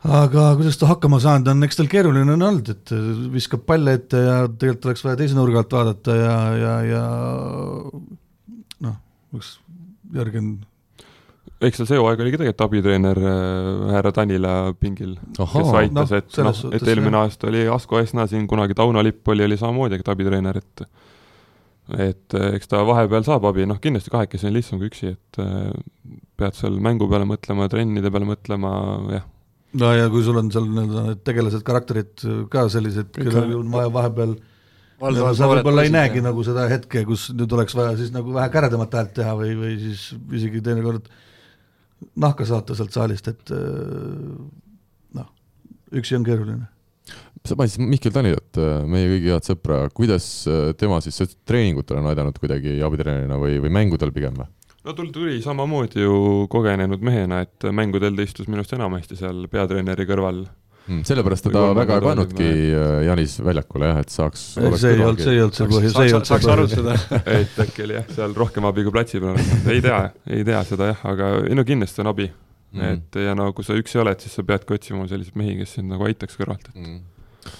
aga 0.03 0.49
kuidas 0.59 0.79
ta 0.81 0.91
hakkama 0.91 1.21
saanud 1.23 1.53
on, 1.53 1.62
eks 1.67 1.79
tal 1.79 1.91
keeruline 1.91 2.35
on 2.35 2.49
olnud, 2.49 2.73
et 2.75 2.95
viskab 3.35 3.62
palle 3.69 3.97
ette 3.99 4.19
ja 4.19 4.37
tegelikult 4.49 4.91
oleks 4.91 5.07
vaja 5.07 5.21
teise 5.21 5.38
nurga 5.38 5.62
alt 5.62 5.79
vaadata 5.79 6.19
ja, 6.19 6.37
ja, 6.59 6.75
ja 6.88 7.07
noh, 8.88 9.01
üks 9.38 9.57
Jörgen 10.12 10.57
eks 11.62 11.79
tal 11.81 11.88
see 11.88 12.01
hooaeg 12.01 12.23
oli 12.23 12.33
ka 12.35 12.41
tegelikult 12.41 12.65
abitreener 12.67 13.21
äh, 13.23 13.95
härra 13.95 14.12
Tanila 14.15 14.55
pingil, 14.79 15.15
kes 15.38 15.71
aitas 15.79 15.95
noh, 15.95 16.19
et 16.19 16.38
noh 16.43 16.51
et 16.51 16.59
suhtes 16.59 16.91
eelmine 16.91 17.17
jah. 17.17 17.29
aasta 17.29 17.49
oli 17.51 17.62
Asko 17.71 18.03
Esna 18.03 18.27
siin 18.31 18.49
kunagi 18.51 18.77
Tauno 18.79 19.03
Lipp 19.05 19.29
oli, 19.33 19.47
oli 19.47 19.59
samamoodi 19.61 20.01
abitreener, 20.03 20.59
et 20.59 20.87
et 21.99 22.38
äh, 22.38 22.55
eks 22.57 22.71
ta 22.71 22.83
vahepeal 22.87 23.27
saab 23.27 23.47
abi, 23.51 23.67
noh 23.69 23.81
kindlasti 23.83 24.12
kahekesi 24.12 24.49
on 24.49 24.57
lihtsam 24.57 24.83
kui 24.83 24.91
üksi, 24.91 25.15
et 25.15 25.43
äh, 25.43 25.71
pead 26.38 26.59
seal 26.59 26.79
mängu 26.83 27.09
peale 27.11 27.27
mõtlema, 27.29 27.69
trennide 27.71 28.11
peale 28.11 28.29
mõtlema, 28.29 28.73
jah, 29.12 29.27
no 29.81 29.93
ja 29.97 30.09
kui 30.13 30.25
sul 30.27 30.39
on 30.41 30.51
seal 30.53 30.67
nii-öelda 30.69 31.05
need 31.09 31.21
tegelased, 31.27 31.65
karakterid 31.67 32.25
ka 32.53 32.67
sellised, 32.73 33.13
kellel 33.17 33.55
on- 33.61 33.71
vaja 33.73 33.93
vahepeal 33.93 34.35
sa 35.35 35.49
võib-olla 35.51 35.87
ei 35.87 35.93
näegi 35.93 36.23
nagu 36.23 36.45
seda 36.47 36.69
hetke, 36.71 37.03
kus 37.09 37.31
nüüd 37.35 37.53
oleks 37.57 37.75
vaja 37.75 37.97
siis 37.99 38.13
nagu 38.15 38.35
vähe 38.35 38.51
käredamat 38.53 38.93
häält 38.99 39.15
teha 39.17 39.33
või, 39.39 39.55
või 39.59 39.73
siis 39.81 40.13
isegi 40.39 40.63
teinekord 40.63 41.09
nahka 42.23 42.47
saata 42.47 42.77
sealt 42.79 42.95
saalist, 42.95 43.29
et 43.33 43.51
äh, 43.55 44.31
noh, 45.19 45.29
üksi 45.95 46.19
on 46.19 46.27
keeruline. 46.27 46.69
sa 47.47 47.57
mainisid 47.59 47.83
Mihkel 47.83 48.15
Tanilat, 48.15 48.63
meie 48.87 49.11
kõigi 49.11 49.33
head 49.35 49.47
sõpra, 49.49 49.83
kuidas 49.95 50.27
äh, 50.47 50.71
tema 50.79 51.01
siis 51.03 51.19
treeningutel 51.47 51.99
on 51.99 52.11
aidanud 52.13 52.39
kuidagi 52.39 52.79
abitreenerina 52.87 53.39
või, 53.43 53.59
või 53.65 53.75
mängudel 53.75 54.15
pigem 54.15 54.39
või? 54.39 54.51
No 54.85 54.97
tul 54.99 55.12
tuli 55.14 55.38
samamoodi 55.42 56.03
ju 56.03 56.47
kogenenud 56.51 57.05
mehena, 57.05 57.42
et 57.47 57.68
mängudel 57.71 58.16
ta 58.18 58.27
istus 58.27 58.49
minu 58.49 58.62
arust 58.62 58.75
enamasti 58.79 59.18
seal 59.18 59.47
peatreeneri 59.53 60.09
kõrval, 60.09 60.45
Mm, 60.83 61.05
sellepärast 61.07 61.45
teda 61.47 61.61
väga 61.79 61.95
ei 61.95 62.03
pannudki 62.03 62.47
äh, 62.75 63.05
Janis 63.07 63.37
väljakule 63.47 63.87
jah, 63.87 64.01
et 64.03 64.11
saaks. 64.11 64.40
see 64.59 64.90
ei 64.90 64.99
olnud, 64.99 65.21
see 65.23 65.37
ei 65.37 65.42
olnud 65.45 65.55
see 65.55 65.68
põhjus, 65.71 65.92
see 65.95 66.09
ei 66.09 66.14
olnud 66.16 66.27
saaks 66.27 66.42
see 66.42 66.57
põhjus. 66.57 66.73
arutada. 66.75 67.21
et 67.38 67.61
äkki 67.62 67.85
oli 67.85 67.95
jah, 68.01 68.09
seal 68.16 68.35
rohkem 68.35 68.66
abi 68.66 68.83
kui 68.83 68.95
platsi 68.97 69.21
peal, 69.23 69.38
ei 69.71 69.85
tea, 69.85 70.01
ei 70.27 70.42
tea 70.49 70.64
seda 70.66 70.90
jah, 70.90 71.05
aga 71.12 71.29
ei 71.47 71.55
no 71.55 71.62
kindlasti 71.68 72.03
on 72.03 72.11
abi 72.11 72.27
mm.. 72.27 72.83
et 72.88 73.21
ja 73.29 73.37
no 73.38 73.47
kui 73.55 73.68
sa 73.68 73.79
üksi 73.79 74.03
oled, 74.03 74.27
siis 74.27 74.35
sa 74.35 74.42
peadki 74.49 74.75
otsima 74.75 75.07
selliseid 75.07 75.38
mehi, 75.38 75.55
kes 75.62 75.77
sind 75.79 75.92
nagu 75.95 76.11
aitaks 76.11 76.35
kõrvalt, 76.40 76.66
et 76.73 76.83
Mm. 76.83 76.99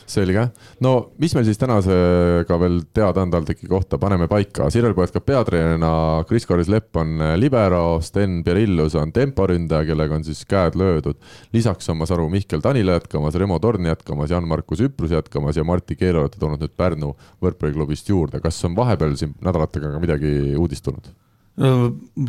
selge, 0.07 0.45
no 0.85 0.93
mis 1.23 1.35
meil 1.37 1.47
siis 1.47 1.61
tänasega 1.61 2.59
veel 2.61 2.81
teada 2.95 3.25
on 3.25 3.33
TalTechi 3.33 3.69
kohta, 3.71 3.99
paneme 4.03 4.29
paika, 4.31 4.69
Sirel 4.73 4.95
Poet 4.97 5.15
ka 5.15 5.23
peatreenerina, 5.25 5.93
Kris-Karis 6.29 6.71
Lepp 6.73 7.01
on 7.03 7.17
äh, 7.21 7.35
libero, 7.41 8.01
Sten 8.05 8.41
Pierillus 8.47 8.97
on 8.99 9.13
temporündaja, 9.15 9.87
kellega 9.89 10.19
on 10.19 10.27
siis 10.27 10.45
käed 10.49 10.79
löödud. 10.79 11.19
lisaks 11.53 11.89
on, 11.91 12.01
ma 12.01 12.09
saan 12.09 12.21
aru, 12.21 12.31
Mihkel 12.33 12.63
Tanila 12.65 12.99
jätkamas, 12.99 13.39
Remo 13.41 13.59
Torn 13.63 13.87
jätkamas, 13.91 14.31
Jan-Markus 14.31 14.85
Üprus 14.85 15.15
jätkamas 15.15 15.57
ja 15.57 15.65
Martti 15.65 15.97
Keero 15.97 16.27
olete 16.27 16.41
toonud 16.41 16.63
nüüd 16.63 16.77
Pärnu 16.77 17.15
võrkpalliklubist 17.43 18.09
juurde, 18.09 18.41
kas 18.45 18.63
on 18.69 18.77
vahepeal 18.79 19.17
siin 19.19 19.37
nädalatega 19.43 19.93
ka 19.93 20.03
midagi 20.03 20.33
uudist 20.59 20.85
tulnud? 20.87 21.13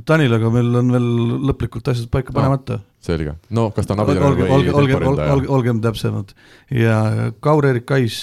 Tanilaga 0.06 0.50
meil 0.52 0.74
on 0.76 0.90
veel 0.92 1.06
lõplikult 1.48 1.88
asjad 1.94 2.10
paika 2.12 2.34
No. 2.34 2.40
panemata. 2.42 2.80
selge, 3.04 3.34
no 3.50 3.70
kas 3.72 3.88
ta 3.88 3.94
on 3.96 4.00
olge, 4.04 4.20
olge, 4.20 4.44
või 4.44 4.52
olge, 4.52 4.72
olge, 4.74 4.94
temporündaja? 4.94 5.34
olge, 5.34 5.48
olgem 5.48 5.80
täpsemad 5.84 6.34
ja 6.72 7.32
Kaur-Erik 7.44 7.86
Kais 7.86 8.18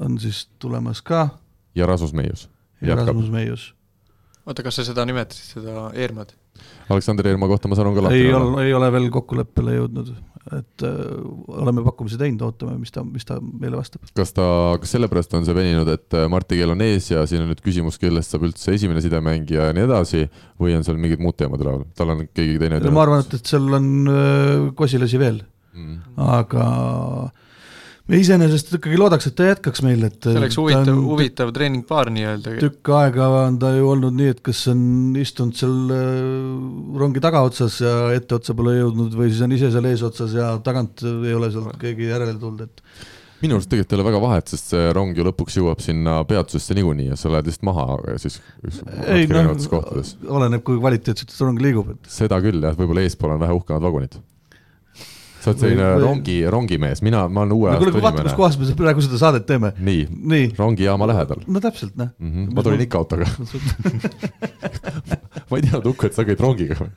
on 0.00 0.18
siis 0.18 0.48
tulemas 0.58 1.02
ka 1.02 1.28
ja 1.74 1.86
Rasmus 1.86 2.12
Meius 2.14 2.48
ja. 2.82 2.94
Rasmus 2.98 3.30
Meius. 3.30 3.74
oota, 4.46 4.62
kas 4.62 4.76
sa 4.80 4.84
seda 4.84 5.04
nimetasid, 5.06 5.58
seda 5.58 5.90
Eermad? 5.94 6.32
Aleksander 6.88 7.26
Eermaa 7.26 7.48
kohta 7.50 7.68
ma 7.68 7.74
saan 7.78 7.90
ka 7.94 7.98
ei 7.98 8.30
lahti 8.30 8.32
ole, 8.34 8.64
ei 8.66 8.74
ole 8.74 8.90
veel 8.92 9.10
kokkuleppele 9.10 9.74
jõudnud, 9.78 10.14
et 10.52 10.84
äh, 10.84 10.96
oleme 11.48 11.84
pakkumise 11.86 12.18
teinud, 12.20 12.42
ootame, 12.44 12.76
mis 12.76 12.92
ta, 12.92 13.04
mis 13.06 13.24
ta 13.24 13.38
meile 13.40 13.78
vastab. 13.78 14.04
kas 14.16 14.34
ta, 14.36 14.46
kas 14.80 14.92
sellepärast 14.92 15.36
on 15.38 15.46
see 15.46 15.56
veninud, 15.56 15.88
et 15.94 16.16
äh, 16.18 16.26
Martti 16.32 16.58
Keel 16.58 16.74
on 16.74 16.84
ees 16.84 17.08
ja 17.12 17.22
siin 17.28 17.44
on 17.44 17.48
nüüd 17.52 17.62
küsimus, 17.64 17.96
kellest 18.00 18.34
saab 18.34 18.44
üldse 18.48 18.74
esimene 18.76 19.00
sidemängija 19.04 19.70
ja 19.70 19.76
nii 19.76 19.86
edasi 19.86 20.26
või 20.60 20.76
on 20.76 20.84
seal 20.84 21.00
mingid 21.00 21.22
muud 21.24 21.38
teemad 21.40 21.64
üleval, 21.64 21.86
tal 21.96 22.12
on 22.12 22.26
keegi 22.28 22.60
teine 22.60 22.82
ma 22.92 23.06
arvan, 23.06 23.24
et, 23.24 23.38
et 23.38 23.54
seal 23.54 23.72
on 23.80 23.88
äh, 24.12 24.68
kosilasi 24.76 25.22
veel, 25.22 25.40
mm.. 25.72 25.96
aga 26.28 26.68
me 28.10 28.20
iseenesest 28.20 28.74
ikkagi 28.76 28.98
loodaks, 29.00 29.30
et 29.30 29.36
ta 29.38 29.48
jätkaks 29.48 29.80
meil, 29.84 30.04
et 30.10 30.18
see 30.20 30.36
oleks 30.36 30.58
ta 30.58 30.60
huvitav, 30.60 31.00
huvitav 31.08 31.52
treeningpaar 31.56 32.10
nii-öelda. 32.12 32.56
tükk 32.60 32.92
aega 32.98 33.30
on 33.46 33.58
ta 33.62 33.72
ju 33.72 33.88
olnud 33.94 34.18
nii, 34.18 34.34
et 34.34 34.42
kas 34.44 34.60
on 34.72 34.84
istunud 35.20 35.56
seal 35.56 35.94
äh, 35.94 37.00
rongi 37.00 37.22
tagaotsas 37.24 37.80
ja 37.84 37.96
etteotsa 38.16 38.56
pole 38.58 38.76
jõudnud 38.76 39.16
või 39.16 39.30
siis 39.32 39.42
on 39.46 39.56
ise 39.56 39.72
seal 39.72 39.88
eesotsas 39.88 40.36
ja 40.36 40.52
tagant 40.64 41.04
ei 41.04 41.36
ole 41.36 41.50
sealt 41.54 41.80
keegi 41.80 42.10
järele 42.10 42.36
tulnud, 42.36 42.68
et 42.68 42.84
minu 43.44 43.56
arust 43.56 43.70
tegelikult 43.72 43.94
ei 43.94 44.00
ole 44.00 44.06
väga 44.10 44.20
vahet, 44.22 44.52
sest 44.52 44.74
see 44.74 44.92
rong 44.96 45.16
ju 45.16 45.26
lõpuks 45.26 45.58
jõuab 45.58 45.80
sinna 45.84 46.18
peatusesse 46.28 46.76
niikuinii 46.76 47.10
ja 47.10 47.18
sa 47.20 47.32
lähed 47.32 47.48
lihtsalt 47.48 47.66
maha 47.70 48.18
siis 48.20 48.38
ei 49.08 49.26
noh 49.32 49.56
oleneb, 50.36 50.60
kui 50.66 50.76
kvaliteetselt 50.76 51.32
see 51.32 51.48
rong 51.48 51.60
liigub, 51.64 51.96
et 51.96 52.14
seda 52.20 52.40
küll 52.44 52.60
jah, 52.64 52.76
võib-olla 52.76 53.04
eespool 53.04 53.32
on 53.36 53.42
vähe 53.42 53.56
uhkemad 53.56 53.84
vagunid. 53.88 54.20
Sa 55.44 55.52
oled 55.52 55.60
selline 55.62 55.86
Või- 55.90 56.04
rongi, 56.06 56.36
rongimees, 56.54 56.98
mina, 57.04 57.20
ma 57.28 57.38
olen 57.44 57.52
uue 57.56 57.68
no 57.70 57.74
aasta 57.76 57.92
vaata, 57.92 58.00
kus 58.00 58.08
inimene. 58.24 58.36
kohas 58.40 58.54
me 58.60 58.64
praegu 58.78 59.00
seda 59.04 59.18
saadet 59.20 59.44
teeme. 59.48 59.68
nii, 59.78 60.02
nii, 60.34 60.46
rongijaama 60.58 61.04
lähedal 61.12 61.40
no 61.46 61.58
täpselt, 61.64 61.94
noh. 62.00 62.08
mm. 62.18 62.30
-hmm. 62.32 62.44
ma 62.56 62.60
tulin 62.66 62.82
ikka 62.86 62.96
autoga, 63.02 63.26
ma 65.50 65.58
ei 65.60 65.66
teadnud 65.66 65.90
Uku, 65.92 66.08
et 66.08 66.16
sa 66.16 66.24
käid 66.26 66.40
rongiga 66.40 66.76
või? 66.80 66.90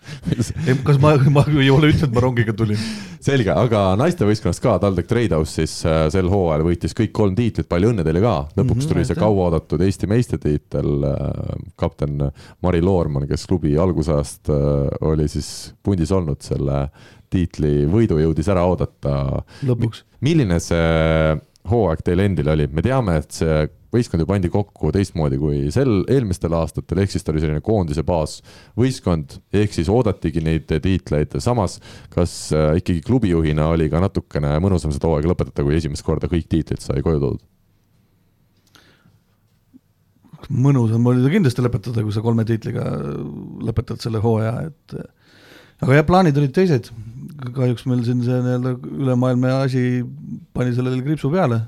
ei, 0.65 0.77
kas 0.87 0.97
ma, 1.03 1.13
ma 1.33 1.43
ei 1.51 1.69
ole 1.73 1.91
ütelnud, 1.93 2.15
ma 2.15 2.23
rongiga 2.23 2.53
tulin. 2.57 2.79
selge, 3.19 3.51
aga 3.51 3.81
naistevõistkonnas 3.99 4.61
ka 4.63 4.77
TalTech 4.81 5.09
Tradehouse 5.11 5.51
siis 5.61 5.75
äh, 5.85 6.05
sel 6.13 6.29
hooajal 6.31 6.63
võitis 6.65 6.95
kõik 6.97 7.11
kolm 7.15 7.35
tiitlit, 7.37 7.67
palju 7.69 7.91
õnne 7.93 8.05
teile 8.07 8.21
ka, 8.23 8.35
lõpuks 8.57 8.85
Mhm, 8.87 8.93
tuli 8.93 9.03
see 9.07 9.17
kauaoodatud 9.19 9.81
Eesti 9.83 10.07
meistritiitel, 10.09 10.91
kapten 11.79 12.29
Mari 12.63 12.81
Loormann, 12.81 13.27
kes 13.29 13.45
klubi 13.49 13.75
algusajast 13.77 14.49
äh, 14.53 14.57
oli 15.07 15.27
siis 15.31 15.73
pundis 15.83 16.11
olnud 16.15 16.41
selle 16.45 16.87
tiitli 17.34 17.86
võidu 17.91 18.19
jõudis 18.21 18.49
ära 18.51 18.65
oodata. 18.67 19.43
lõpuks. 19.67 20.03
milline 20.21 20.59
see 20.63 21.38
hooaeg 21.67 22.03
teil 22.05 22.23
endil 22.23 22.47
oli, 22.53 22.67
me 22.71 22.84
teame, 22.86 23.17
et 23.21 23.36
see 23.36 23.65
võistkond 23.93 24.23
ju 24.23 24.28
pandi 24.30 24.49
kokku 24.51 24.91
teistmoodi 24.95 25.39
kui 25.39 25.59
sel 25.73 26.01
eelmistel 26.11 26.53
aastatel, 26.57 27.01
ehk 27.03 27.13
siis 27.13 27.25
ta 27.25 27.34
oli 27.34 27.43
selline 27.43 27.63
koondise 27.63 28.03
baasvõistkond, 28.07 29.38
ehk 29.55 29.75
siis 29.75 29.91
oodatigi 29.91 30.43
neid 30.43 30.71
tiitleid, 30.71 31.38
samas 31.43 31.80
kas 32.13 32.38
äh, 32.55 32.78
ikkagi 32.82 33.03
klubijuhina 33.07 33.69
oli 33.73 33.89
ka 33.91 34.01
natukene 34.03 34.57
mõnusam 34.63 34.93
seda 34.95 35.11
hooaega 35.11 35.32
lõpetada, 35.32 35.67
kui 35.67 35.78
esimest 35.80 36.05
korda 36.07 36.32
kõik 36.32 36.49
tiitlid 36.51 36.84
sai 36.84 37.03
koju 37.05 37.23
toodud? 37.23 37.45
mõnusam 40.47 41.03
oli 41.09 41.23
ta 41.23 41.32
kindlasti 41.34 41.63
lõpetada, 41.65 42.03
kui 42.05 42.13
sa 42.15 42.21
kolme 42.23 42.45
tiitliga 42.47 42.84
lõpetad 43.67 43.99
selle 44.03 44.21
hooaja, 44.23 44.69
et 44.69 44.95
aga 45.84 45.99
jah, 45.99 46.05
plaanid 46.07 46.38
olid 46.39 46.53
teised. 46.55 46.91
Kahjuks 47.38 47.85
meil 47.89 48.03
siin 48.07 48.23
see 48.25 48.38
nii-öelda 48.41 48.73
ülemaailmne 48.97 49.53
asi 49.61 49.83
pani 50.57 50.75
sellele 50.75 51.03
kriipsu 51.05 51.31
peale 51.33 51.61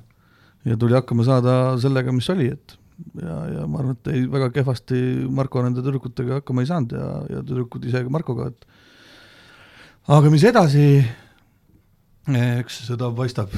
ja 0.65 0.77
tuli 0.79 0.97
hakkama 0.97 1.25
saada 1.27 1.55
sellega, 1.81 2.13
mis 2.15 2.29
oli, 2.33 2.49
et 2.55 2.75
ja, 3.21 3.35
ja 3.53 3.65
ma 3.69 3.81
arvan, 3.81 3.97
et 3.97 4.11
ei, 4.13 4.25
väga 4.31 4.49
kehvasti 4.57 5.01
Marko 5.31 5.63
nende 5.63 5.83
tüdrukutega 5.85 6.41
hakkama 6.41 6.65
ei 6.65 6.71
saanud 6.71 6.95
ja, 6.97 7.09
ja 7.35 7.41
tüdrukud 7.45 7.85
ise 7.87 8.03
ka 8.05 8.13
Markoga, 8.13 8.49
et 8.51 8.69
aga 10.09 10.31
mis 10.33 10.45
edasi, 10.49 10.85
eks 12.29 12.83
seda 12.89 13.11
paistab 13.15 13.53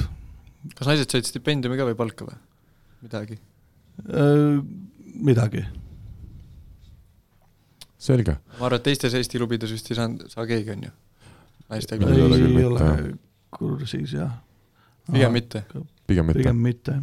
kas 0.76 0.88
naised 0.88 1.10
said 1.10 1.26
stipendiumi 1.26 1.78
ka 1.78 1.86
või 1.88 1.98
palka 1.98 2.26
või? 2.28 2.36
midagi? 3.02 3.38
äh, 4.06 4.60
midagi 5.18 5.64
selge, 8.02 8.36
ma 8.58 8.66
arvan, 8.66 8.78
et 8.80 8.86
teistes 8.90 9.14
Eesti 9.14 9.40
klubides 9.40 9.72
vist 9.74 9.90
ei 9.90 9.98
saanud, 9.98 10.26
saa 10.32 10.46
keegi, 10.48 10.74
on 10.74 10.86
ju? 10.88 10.94
Naiste 11.72 11.98
Ei 11.98 12.22
ole 12.26 12.38
küll 12.40 12.56
mitte, 12.58 12.92
kursis 13.56 14.14
jah. 14.16 14.36
pigem 15.10 15.34
mitte. 15.36 15.64
pigem 16.06 16.28
mitte. 16.28 16.38
pigem 16.40 16.62
mitte. 16.62 16.96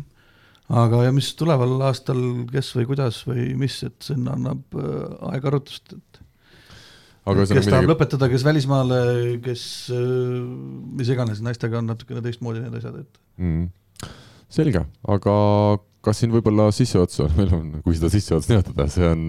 aga 0.69 1.03
ja 1.07 1.13
mis 1.15 1.31
tuleval 1.39 1.75
aastal, 1.89 2.21
kes 2.51 2.71
või 2.77 2.89
kuidas 2.93 3.21
või 3.27 3.49
mis, 3.59 3.81
et 3.87 3.97
sinna 4.11 4.37
annab 4.37 4.77
äh, 4.77 5.31
aeg 5.33 5.49
arutust, 5.51 5.95
et 5.97 6.21
aga 7.25 7.43
kes 7.43 7.51
ühesõnaga 7.51 7.65
tahab 7.65 7.83
midagi, 7.83 7.91
lõpetada, 7.93 8.31
kes 8.31 8.47
välismaale, 8.47 9.01
kes 9.45 9.65
äh, 9.95 10.07
mis 11.01 11.11
iganes, 11.11 11.43
naistega 11.45 11.81
on 11.81 11.89
natukene 11.91 12.23
teistmoodi 12.25 12.63
need 12.65 12.79
asjad, 12.79 13.01
et 13.03 13.21
mm. 13.41 13.69
selge, 14.59 14.85
aga 15.17 15.37
kas 16.05 16.21
siin 16.21 16.31
võib-olla 16.33 16.69
sissejuhatus, 16.75 17.21
meil 17.39 17.53
on, 17.57 17.69
kui 17.85 17.97
seda 17.97 18.11
sissejuhatust 18.13 18.53
nimetada, 18.53 18.87
see 18.91 19.07
on, 19.09 19.25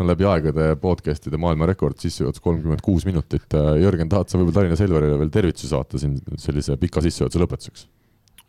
on 0.00 0.10
läbi 0.10 0.28
aegade 0.28 0.68
podcast'ide 0.82 1.40
maailmarekord, 1.40 1.98
sissejuhatus 2.02 2.42
kolmkümmend 2.44 2.84
kuus 2.84 3.06
minutit. 3.08 3.46
Jörgen, 3.82 4.10
tahad 4.12 4.30
sa 4.30 4.40
võib-olla 4.40 4.60
Tallinna 4.60 4.78
Selverile 4.80 5.18
veel 5.20 5.32
tervitusi 5.34 5.70
saata 5.70 6.00
siin 6.02 6.18
sellise 6.40 6.78
pika 6.80 7.04
sissejuhatuse 7.04 7.44
lõpetuseks? 7.44 7.90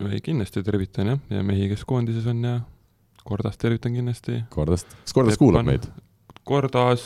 ei, 0.03 0.19
kindlasti 0.23 0.63
tervitan 0.65 1.13
jah, 1.13 1.19
ja 1.31 1.43
mehi, 1.45 1.69
kes 1.71 1.85
koondises 1.87 2.25
on 2.27 2.41
ja 2.43 2.57
Kordast 3.23 3.61
tervitan 3.61 3.93
kindlasti. 3.95 4.41
Kordast, 4.51 4.89
kas 5.05 5.15
Kordas 5.15 5.39
kuulab 5.39 5.63
meid? 5.63 5.85
Kordas, 6.43 7.05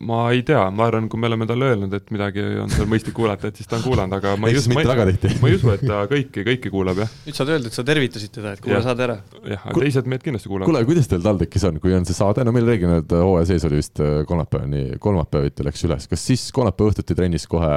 ma 0.00 0.30
ei 0.32 0.42
tea, 0.46 0.62
ma 0.72 0.86
arvan, 0.88 1.08
kui 1.12 1.20
me 1.20 1.28
oleme 1.28 1.44
talle 1.48 1.66
öelnud, 1.74 1.92
et 1.92 2.06
midagi 2.14 2.42
on 2.62 2.70
seal 2.72 2.88
mõistlik 2.88 3.12
kuulata, 3.16 3.50
et 3.50 3.58
siis 3.60 3.68
ta 3.68 3.76
on 3.76 3.84
kuulanud, 3.84 4.14
aga 4.16 4.32
ma 4.40 4.48
ei 4.48 4.56
usu, 4.56 4.72
ma 4.72 4.80
ma 4.80 5.50
ei 5.50 5.58
usu, 5.58 5.72
et 5.74 5.84
ta 5.84 5.98
kõiki, 6.08 6.44
kõiki 6.46 6.72
kuulab 6.72 7.02
jah, 7.02 7.10
nüüd 7.26 7.36
saad 7.36 7.52
öelda, 7.52 7.68
et 7.68 7.76
sa 7.76 7.84
tervitasid 7.84 8.32
teda, 8.32 8.54
et 8.56 8.64
kuule 8.64 8.80
saad 8.84 9.02
ära. 9.04 9.18
jah, 9.44 9.66
aga 9.68 9.84
teised 9.84 10.08
mehed 10.08 10.24
kindlasti 10.24 10.48
kuulavad. 10.48 10.70
kuule, 10.72 10.82
kuidas 10.88 11.10
teil 11.10 11.26
TalTechis 11.26 11.66
on, 11.68 11.82
kui 11.84 11.92
on 11.96 12.08
see 12.08 12.16
saade, 12.16 12.46
no 12.48 12.54
meil 12.56 12.70
reeglina 12.72 13.02
nüüd 13.02 13.12
hooaja 13.12 13.50
sees 13.52 13.68
oli 13.68 13.82
vist 13.82 14.00
äh, 14.00 14.22
kolmapäevani, 14.30 14.86
kolmapäeviti 15.04 15.68
läks 15.68 15.84
üles, 15.90 16.08
kas 16.08 16.26
siis 16.32 16.46
kolmapäeva 16.56 16.94
õhtuti 16.94 17.18
trennis 17.18 17.44
kohe 17.50 17.74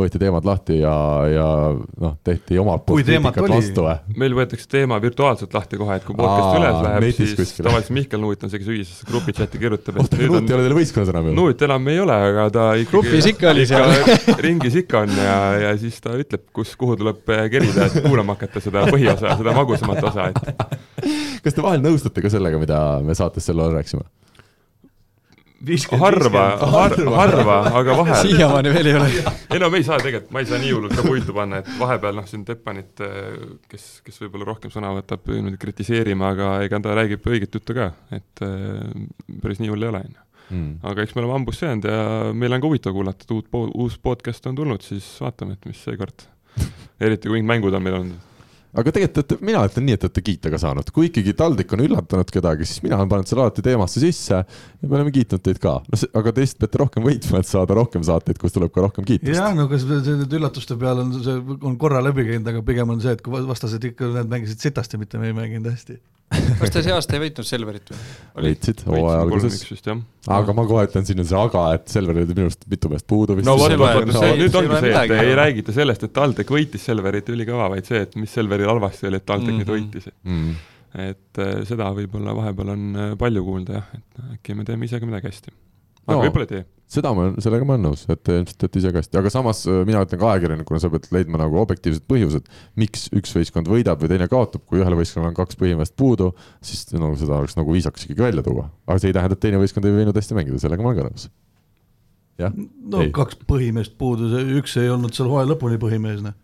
võeti 0.00 0.20
teemad 0.20 0.46
lahti 0.48 0.78
ja, 0.80 0.94
ja 1.30 1.46
noh, 2.02 2.14
tehti 2.26 2.58
omalt 2.60 2.84
Kui 2.86 3.00
poolt 3.00 3.10
teemat 3.10 3.38
oli? 3.42 3.52
vastu 3.54 3.84
või? 3.86 4.16
meil 4.22 4.36
võetakse 4.38 4.68
teema 4.70 4.98
virtuaalselt 5.02 5.54
lahti 5.56 5.80
kohe, 5.80 5.98
et 6.00 6.06
kui 6.06 6.16
podcast 6.18 6.48
Aa, 6.48 6.58
üles 6.60 6.78
läheb, 6.86 7.06
siis 7.18 7.34
kuskil. 7.38 7.66
tavaliselt 7.68 7.96
Mihkel 7.98 8.22
Nuut 8.24 8.44
on 8.46 8.52
see, 8.52 8.62
kes 8.62 8.72
ühisesse 8.74 9.08
grupi 9.08 9.34
chati 9.36 9.60
kirjutab, 9.62 10.00
oota, 10.02 10.18
nüüd 10.20 10.34
Nuut 10.34 10.50
ei 10.50 10.56
on 10.56 10.60
ole 10.60 10.68
teil 10.68 10.76
võistkonnas 10.80 11.12
enam 11.14 11.30
ju? 11.30 11.34
Nuut 11.40 11.66
enam 11.68 11.90
ei 11.92 12.02
ole, 12.04 12.18
aga 12.30 12.46
ta 12.54 12.68
ikkagi 12.80 12.90
Grupis 12.90 13.30
ikka 13.32 13.50
oli 13.54 13.66
seal. 13.70 13.94
ringis 14.44 14.78
ikka 14.82 15.04
on 15.04 15.16
ja, 15.16 15.38
ja 15.66 15.74
siis 15.80 16.00
ta 16.04 16.14
ütleb, 16.20 16.46
kus, 16.56 16.72
kuhu 16.80 16.96
tuleb 17.00 17.22
kerida, 17.52 17.88
et 17.88 18.00
kuulama 18.04 18.36
hakata 18.38 18.62
seda 18.64 18.86
põhiosa, 18.90 19.36
seda 19.40 19.54
magusamat 19.56 20.08
osa, 20.10 20.30
et 20.30 21.44
kas 21.44 21.56
te 21.56 21.64
vahel 21.64 21.84
nõustute 21.84 22.24
ka 22.24 22.32
sellega, 22.32 22.60
mida 22.60 22.80
me 23.04 23.16
saates 23.18 23.46
sel 23.48 23.60
ajal 23.62 23.78
rääkisime? 23.78 24.06
harva, 26.00 26.44
harva, 26.72 27.16
harva, 27.18 27.56
aga 27.80 27.96
vahel. 27.98 28.22
siiamaani 28.24 28.72
veel 28.72 28.88
ei 28.90 28.94
ole. 28.96 29.10
ei 29.52 29.60
no 29.60 29.68
me 29.72 29.80
ei 29.80 29.84
saa 29.84 29.98
tegelikult, 30.00 30.32
ma 30.32 30.40
ei 30.40 30.48
saa 30.48 30.60
nii 30.62 30.72
hullult 30.72 30.96
ka 30.96 31.04
puitu 31.04 31.34
panna, 31.36 31.60
et 31.60 31.68
vahepeal 31.80 32.16
noh, 32.16 32.26
siin 32.30 32.46
Teppanit, 32.48 33.02
kes, 33.68 33.90
kes 34.06 34.22
võib-olla 34.24 34.48
rohkem 34.52 34.72
sõna 34.72 34.94
võtab, 34.96 35.28
niimoodi 35.28 35.60
kritiseerime, 35.60 36.26
aga 36.32 36.54
ega 36.64 36.80
ta 36.80 36.96
räägib 36.96 37.28
õiget 37.28 37.60
juttu 37.60 37.76
ka, 37.76 37.90
et 38.16 38.44
äh, 38.46 38.80
päris 39.42 39.60
nii 39.60 39.72
hull 39.72 39.84
ei 39.84 39.92
ole, 39.92 40.02
on 40.08 40.16
ju. 40.16 40.26
Mm. 40.50 40.80
aga 40.82 41.04
eks 41.04 41.12
me 41.14 41.20
oleme 41.22 41.36
hambusse 41.36 41.68
jäänud 41.68 41.84
ja 41.86 42.00
meil 42.34 42.56
on 42.56 42.62
ka 42.62 42.66
huvitav 42.66 42.96
kuulata, 42.96 43.22
et 43.22 43.36
uut, 43.36 43.52
uus 43.84 44.00
podcast 44.02 44.48
on 44.50 44.56
tulnud, 44.58 44.82
siis 44.82 45.06
vaatame, 45.22 45.54
et 45.54 45.68
mis 45.70 45.84
seekord. 45.84 46.26
eriti 47.00 47.28
kui 47.28 47.38
mingid 47.38 47.52
mängud 47.52 47.76
on 47.76 47.84
meil 47.84 48.00
olnud. 48.00 48.29
Aga 48.70 48.92
tegelikult, 48.94 49.34
et 49.34 49.44
mina 49.44 49.62
ütlen 49.66 49.86
nii, 49.86 49.96
et 49.98 50.04
olete 50.06 50.22
kiita 50.24 50.52
ka 50.52 50.60
saanud, 50.62 50.90
kui 50.94 51.08
ikkagi 51.08 51.34
TalTech 51.38 51.74
on 51.74 51.82
üllatanud 51.86 52.30
kedagi, 52.34 52.68
siis 52.68 52.82
mina 52.84 52.98
olen 53.00 53.10
pannud 53.10 53.30
selle 53.30 53.46
alati 53.46 53.64
teemasse 53.66 54.02
sisse 54.02 54.36
ja 54.38 54.44
me 54.84 54.98
oleme 54.98 55.14
kiitnud 55.14 55.42
teid 55.46 55.58
ka. 55.62 55.78
no 55.86 56.00
see, 56.00 56.10
aga 56.20 56.34
te 56.36 56.44
lihtsalt 56.44 56.62
peate 56.64 56.82
rohkem 56.84 57.06
võitma, 57.06 57.42
et 57.42 57.50
saada 57.50 57.76
rohkem 57.78 58.04
saateid, 58.06 58.38
kus 58.40 58.54
tuleb 58.54 58.72
ka 58.74 58.84
rohkem 58.86 59.08
kiitust. 59.08 59.34
jah, 59.34 59.50
no 59.56 59.66
kas 59.70 59.86
nüüd 59.88 60.38
üllatuste 60.38 60.78
peale 60.80 61.06
on 61.06 61.16
see, 61.18 61.36
on 61.58 61.76
korra 61.80 62.02
läbi 62.04 62.28
käinud, 62.30 62.52
aga 62.54 62.62
pigem 62.66 62.94
on 62.94 63.02
see, 63.02 63.16
et 63.16 63.24
kui 63.26 63.42
vastased 63.48 63.90
ikka, 63.90 64.12
need 64.20 64.30
mängisid 64.32 64.68
sitasti, 64.68 65.00
mitte 65.00 65.18
me 65.18 65.32
ei 65.32 65.36
mänginud 65.36 65.72
hästi. 65.72 65.98
Kas 66.60 66.70
te 66.74 66.82
see 66.84 66.92
aasta 66.94 67.16
ei 67.16 67.22
võitnud 67.24 67.46
Selverit 67.48 67.90
või? 67.90 67.98
võitsid 68.46 68.82
hooaja 68.86 69.22
alguses, 69.24 69.60
aga 70.30 70.54
ma 70.56 70.64
kohe 70.68 70.84
ütlen, 70.86 71.06
siin 71.08 71.22
on 71.22 71.26
see 71.30 71.38
aga, 71.40 71.64
et 71.78 71.88
Selveril 71.90 72.26
oli 72.28 72.36
minu 72.36 72.48
arust 72.50 72.66
mitu 72.70 72.90
meest 72.92 73.06
puudu 73.10 73.36
vist. 73.38 73.48
no 73.48 73.56
vot, 73.58 73.72
see 73.72 73.80
vot, 73.80 74.10
nüüd 74.10 74.50
ei 74.54 74.60
ongi 74.60 74.80
see, 74.84 74.92
et 75.04 75.14
ei 75.24 75.34
räägita 75.40 75.74
sellest, 75.74 76.04
et 76.06 76.14
TalTech 76.16 76.52
võitis 76.54 76.84
Selverit 76.90 77.32
ülikõva, 77.34 77.70
vaid 77.74 77.88
see, 77.90 78.02
et 78.06 78.14
mis 78.20 78.30
Selveril 78.36 78.70
halvasti 78.70 79.08
oli, 79.10 79.18
et 79.22 79.26
TalTech 79.26 79.56
nüüd 79.58 79.66
Mhm. 79.66 79.74
võitis. 79.74 80.10
mm.. 80.26 80.54
et 81.08 81.38
äh, 81.42 81.56
seda 81.68 81.90
võib-olla 81.94 82.34
vahepeal 82.38 82.72
on 82.76 82.86
äh, 82.94 83.10
palju 83.18 83.42
kuulda 83.46 83.80
jah, 83.80 83.90
et 83.98 84.24
äkki 84.38 84.56
me 84.58 84.64
teeme 84.68 84.86
ise 84.86 85.00
ka 85.02 85.06
midagi 85.10 85.30
hästi. 85.30 85.52
Aga 86.06 86.16
No. 86.16 86.22
võib-olla 86.24 86.46
ei 86.46 86.50
tee. 86.50 86.62
seda 86.90 87.12
ma, 87.14 87.26
sellega 87.38 87.66
ma 87.68 87.76
olen 87.76 87.84
nõus, 87.90 88.04
et 88.10 88.22
te 88.26 88.34
ilmselt 88.40 88.58
teete 88.62 88.80
ise 88.80 88.90
ka 88.90 89.02
hästi, 89.02 89.18
aga 89.20 89.30
samas 89.30 89.60
äh, 89.70 89.82
mina 89.86 90.00
ütlen 90.06 90.20
ka 90.22 90.30
ajakirjanikuna, 90.32 90.80
sa 90.82 90.90
pead 90.90 91.06
leidma 91.14 91.38
nagu 91.42 91.60
objektiivsed 91.60 92.06
põhjused, 92.10 92.48
miks 92.80 93.06
üks 93.14 93.34
võistkond 93.36 93.70
võidab 93.70 94.00
või 94.02 94.10
teine 94.10 94.26
kaotab, 94.32 94.64
kui 94.66 94.80
ühel 94.82 94.96
võistkonnal 94.98 95.30
on 95.30 95.36
kaks 95.38 95.58
põhimeest 95.60 95.94
puudu, 96.00 96.32
siis 96.64 96.86
no 96.96 97.12
seda 97.20 97.38
oleks 97.38 97.54
nagu 97.60 97.76
viisakas 97.76 98.08
ikkagi 98.08 98.24
välja 98.26 98.42
tuua. 98.46 98.66
aga 98.88 98.98
see 98.98 99.12
ei 99.12 99.16
tähenda, 99.20 99.38
et 99.38 99.44
teine 99.44 99.60
võistkond 99.62 99.86
ei 99.86 99.94
võinud 100.00 100.18
hästi 100.18 100.38
mängida, 100.40 100.58
sellega 100.64 100.82
ma 100.82 100.90
olen 100.90 101.02
ka 101.02 101.08
nõus. 101.12 101.28
jah, 102.42 102.56
no 102.90 103.04
Ei. 103.04 103.12
kaks 103.14 103.38
põhimeest 103.46 103.94
puudu, 104.00 104.30
see 104.34 104.58
üks 104.58 104.74
ei 104.82 104.90
olnud 104.90 105.14
seal 105.14 105.30
hooaja 105.30 105.52
lõpuni 105.52 105.78
põhimees, 105.78 106.24
noh. 106.26 106.34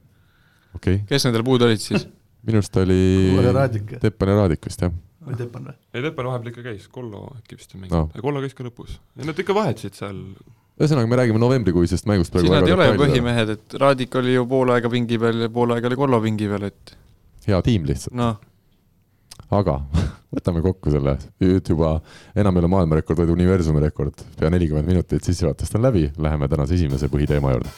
okei 0.77 1.01
okay., 1.01 1.09
kes 1.11 1.27
nendel 1.27 1.43
puudu 1.47 1.67
olid 1.67 1.83
siis? 1.83 2.07
minu 2.47 2.61
arust 2.63 2.77
oli 2.79 3.01
Kuule, 3.35 3.51
Raadik. 3.57 3.97
Teppan 3.99 4.31
ja 4.31 4.35
Raadik 4.45 4.69
vist 4.69 4.85
jah. 4.85 4.93
Või 5.27 5.37
Teppan 5.41 5.67
või? 5.71 5.75
ei, 5.95 6.03
Teppan 6.07 6.29
vahepeal 6.31 6.53
ikka 6.53 6.65
käis, 6.69 6.89
Kollo 6.93 7.25
äkki 7.41 7.59
vist 7.59 7.75
ei 7.75 7.81
No. 7.81 7.87
mänginud 7.87 8.15
no., 8.17 8.23
Kollo 8.23 8.41
käis 8.45 8.55
ka 8.59 8.65
lõpus. 8.67 8.97
ja 9.17 9.27
nad 9.29 9.39
ikka 9.45 9.55
vahetasid 9.57 9.95
seal, 9.99 10.21
ühesõnaga, 10.81 11.09
me 11.11 11.17
räägime 11.23 11.41
novembrikuisest 11.43 12.07
mängust 12.11 12.33
praegu 12.35 12.49
siis 12.49 12.57
nad 12.57 12.69
ei 12.69 12.75
ole 12.77 12.89
ju 12.93 13.01
põhimehed, 13.05 13.55
et 13.57 13.79
Raadik 13.81 14.15
oli 14.21 14.35
ju 14.37 14.47
pool 14.51 14.71
aega 14.75 14.91
pingi 14.93 15.19
peal 15.19 15.47
ja 15.47 15.49
pool 15.53 15.73
aega 15.77 15.91
oli 15.91 15.97
Kollo 16.03 16.21
pingi 16.25 16.49
peal, 16.53 16.69
et 16.71 16.97
hea 17.47 17.63
tiim 17.63 17.85
lihtsalt, 17.89 18.15
noh, 18.19 18.37
aga 19.57 19.81
võtame 20.37 20.61
kokku 20.65 20.91
selle, 20.93 21.17
nüüd 21.41 21.69
juba 21.71 21.95
enam 22.37 22.57
ei 22.59 22.65
ole 22.65 22.69
maailmarekord, 22.73 23.19
vaid 23.23 23.31
universumi 23.33 23.81
rekord. 23.81 24.25
pea 24.39 24.51
nelikümmend 24.53 24.87
minutit 24.91 25.25
sissejuhatust 25.25 25.75
on 25.79 25.87
läbi, 25.87 26.11
läheme 26.19 26.49
tänase 26.49 26.75
esimese 26.75 27.09
põhiteema 27.13 27.55
juurde. 27.55 27.71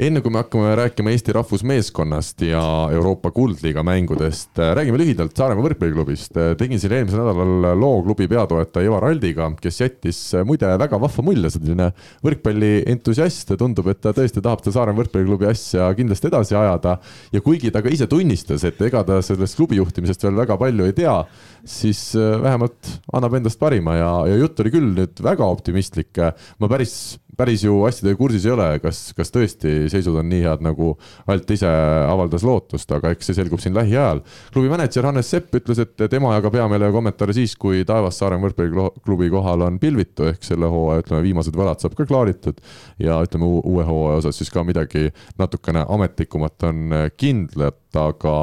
Enne 0.00 0.22
kui 0.24 0.32
me 0.32 0.40
hakkame 0.40 0.70
rääkima 0.78 1.12
Eesti 1.12 1.34
rahvusmeeskonnast 1.36 2.40
ja 2.46 2.60
Euroopa 2.94 3.30
Kuldliiga 3.36 3.82
mängudest, 3.84 4.56
räägime 4.56 4.96
lühidalt 4.96 5.36
Saaremaa 5.36 5.66
võrkpalliklubist. 5.66 6.38
tegin 6.58 6.80
siin 6.80 6.94
eelmisel 6.96 7.20
nädalal 7.20 7.76
loo 7.76 7.98
klubi 8.06 8.28
peatoetaja 8.30 8.88
Ivar 8.88 9.04
Aldiga, 9.10 9.50
kes 9.60 9.82
jättis 9.82 10.22
muide 10.48 10.70
väga 10.80 11.00
vahva 11.02 11.24
mulje, 11.26 11.52
selline 11.52 11.90
võrkpallientusiast. 12.24 13.52
tundub, 13.60 13.92
et 13.92 14.00
ta 14.00 14.14
tõesti 14.16 14.40
tahab 14.40 14.64
seda 14.64 14.78
Saaremaa 14.78 15.02
võrkpalliklubi 15.02 15.50
asja 15.50 15.92
kindlasti 15.98 16.32
edasi 16.32 16.56
ajada. 16.56 16.96
ja 17.32 17.44
kuigi 17.44 17.70
ta 17.70 17.82
ka 17.84 17.92
ise 17.92 18.08
tunnistas, 18.08 18.64
et 18.64 18.80
ega 18.80 19.04
ta 19.04 19.20
sellest 19.20 19.60
klubi 19.60 19.76
juhtimisest 19.76 20.24
veel 20.24 20.36
väga 20.40 20.56
palju 20.56 20.88
ei 20.88 20.96
tea, 20.96 21.18
siis 21.64 22.14
vähemalt 22.16 22.94
annab 23.12 23.36
endast 23.36 23.60
parima 23.60 24.00
ja, 24.00 24.12
ja 24.32 24.40
jutt 24.40 24.64
oli 24.64 24.72
küll 24.72 24.94
nüüd 24.96 25.20
väga 25.20 25.44
optimistlik. 25.44 26.16
ma 26.58 26.68
päris 26.68 27.18
päris 27.38 27.64
ju 27.64 27.80
asjadega 27.86 28.18
kursis 28.18 28.46
ei 28.46 28.54
ole, 28.54 28.68
kas, 28.82 29.00
kas 29.16 29.32
tõesti 29.34 29.74
seisud 29.92 30.16
on 30.20 30.28
nii 30.30 30.42
head, 30.44 30.64
nagu 30.64 30.92
Alt 31.30 31.50
ise 31.54 31.68
avaldas 31.68 32.44
lootust, 32.46 32.90
aga 32.94 33.12
eks 33.14 33.30
see 33.30 33.38
selgub 33.38 33.60
siin 33.62 33.76
lähiajal. 33.76 34.22
klubi 34.54 34.70
mänedžer 34.72 35.06
Hannes 35.06 35.30
Sepp 35.30 35.54
ütles, 35.56 35.80
et 35.82 36.06
tema 36.10 36.34
jagab 36.36 36.56
hea 36.58 36.66
meelega 36.70 36.94
kommentaare 36.94 37.36
siis, 37.36 37.54
kui 37.60 37.84
taevas 37.88 38.18
Saaremaa 38.20 38.48
võrkpalliklubi 38.48 39.30
kohal 39.32 39.66
on 39.66 39.78
pilvitu, 39.82 40.26
ehk 40.30 40.44
selle 40.46 40.70
hooaja, 40.70 41.04
ütleme, 41.04 41.22
viimased 41.26 41.56
võlad 41.56 41.82
saab 41.82 41.96
ka 41.98 42.06
klaaritud 42.08 42.60
ja 43.02 43.20
ütleme, 43.24 43.48
uue 43.60 43.86
hooaja 43.86 44.24
osas 44.24 44.40
siis 44.40 44.50
ka 44.52 44.64
midagi 44.66 45.10
natukene 45.38 45.84
ametlikumat 45.88 46.68
on 46.70 46.96
kindlat, 47.20 47.80
aga 47.98 48.36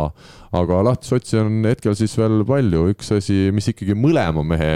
aga 0.57 0.81
lahtisotsi 0.89 1.39
on 1.41 1.63
hetkel 1.67 1.95
siis 1.97 2.13
veel 2.17 2.43
palju, 2.47 2.87
üks 2.93 3.11
asi, 3.17 3.47
mis 3.53 3.67
ikkagi 3.71 3.95
mõlema 3.97 4.43
mehe 4.47 4.71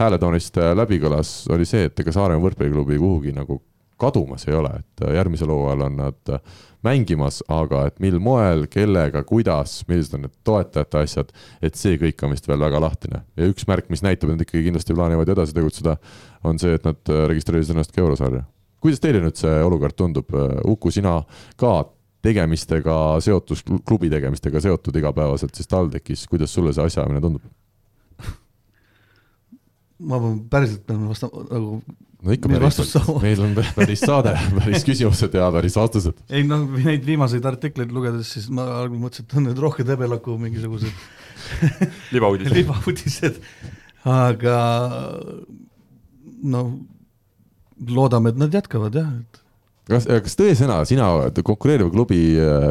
hääletoonist 0.00 0.60
läbi 0.78 1.00
kõlas, 1.02 1.38
oli 1.52 1.66
see, 1.68 1.88
et 1.90 2.00
ega 2.00 2.14
Saaremaa 2.14 2.46
võrkpalliklubi 2.46 3.00
kuhugi 3.02 3.34
nagu 3.36 3.60
kadumas 4.00 4.44
ei 4.48 4.56
ole, 4.56 4.72
et 4.80 5.04
järgmisel 5.16 5.50
hooajal 5.50 5.86
on 5.86 6.00
nad 6.02 6.34
mängimas, 6.86 7.40
aga 7.50 7.86
et 7.88 7.96
mil 8.02 8.18
moel, 8.22 8.66
kellega, 8.70 9.22
kuidas, 9.26 9.80
millised 9.88 10.16
on 10.18 10.26
need 10.26 10.34
toetajate 10.46 11.02
asjad, 11.02 11.32
et 11.64 11.78
see 11.78 11.96
kõik 12.00 12.22
on 12.24 12.34
vist 12.34 12.46
veel 12.48 12.62
väga 12.62 12.80
lahtine. 12.82 13.22
ja 13.36 13.48
üks 13.50 13.66
märk, 13.68 13.88
mis 13.90 14.04
näitab, 14.04 14.30
et 14.30 14.36
nad 14.36 14.44
ikkagi 14.44 14.66
kindlasti 14.68 14.94
plaanivad 14.96 15.32
edasi 15.32 15.56
tegutseda, 15.56 15.96
on 16.44 16.60
see, 16.62 16.76
et 16.76 16.86
nad 16.86 17.14
registreerisid 17.32 17.74
ennast 17.74 17.94
ka 17.94 18.04
eurosarja. 18.04 18.44
kuidas 18.80 19.02
teile 19.02 19.24
nüüd 19.24 19.38
see 19.40 19.54
olukord 19.64 19.96
tundub, 19.96 20.30
Uku, 20.64 20.92
sina 20.94 21.22
ka 21.58 21.78
tegemistega 22.26 22.96
seotus, 23.24 23.62
klubi 23.86 24.10
tegemistega 24.12 24.62
seotud 24.64 24.98
igapäevaselt 25.00 25.54
siis 25.56 25.70
TalTechis, 25.70 26.26
kuidas 26.30 26.54
sulle 26.54 26.74
see 26.76 26.86
asjaajamine 26.90 27.22
tundub? 27.24 27.46
ma 29.96 30.18
pean 30.20 30.42
päriselt 30.52 30.82
pean 30.84 31.06
vastama 31.08 31.46
nagu 31.48 31.78
no 32.26 32.34
ikka 32.34 32.50
päris, 32.50 32.80
meil 33.22 33.44
on 33.44 33.54
päris 33.76 34.02
saade, 34.04 34.34
päris 34.58 34.84
küsimused 34.86 35.36
ja 35.36 35.48
päris 35.54 35.76
vastused. 35.78 36.18
ei 36.28 36.44
noh, 36.46 36.66
neid 36.84 37.06
viimaseid 37.06 37.46
artikleid 37.48 37.94
lugedes, 37.94 38.34
siis 38.36 38.50
ma 38.52 38.66
algul 38.82 39.00
mõtlesin, 39.04 39.28
et 39.28 39.38
on 39.38 39.48
need 39.48 39.62
rohke 39.62 39.86
debelaku 39.88 40.36
mingisugused 40.40 40.92
libauudised 42.14 42.56
libauudised, 42.56 43.40
aga 44.10 44.58
noh, 46.46 46.76
loodame, 47.88 48.32
et 48.32 48.40
nad 48.40 48.54
jätkavad 48.60 48.96
jah, 48.96 49.10
et 49.22 49.42
kas, 49.90 50.06
kas 50.26 50.38
tõesõna, 50.38 50.80
sina 50.88 51.10
konkureeriva 51.40 51.90
klubi 51.92 52.22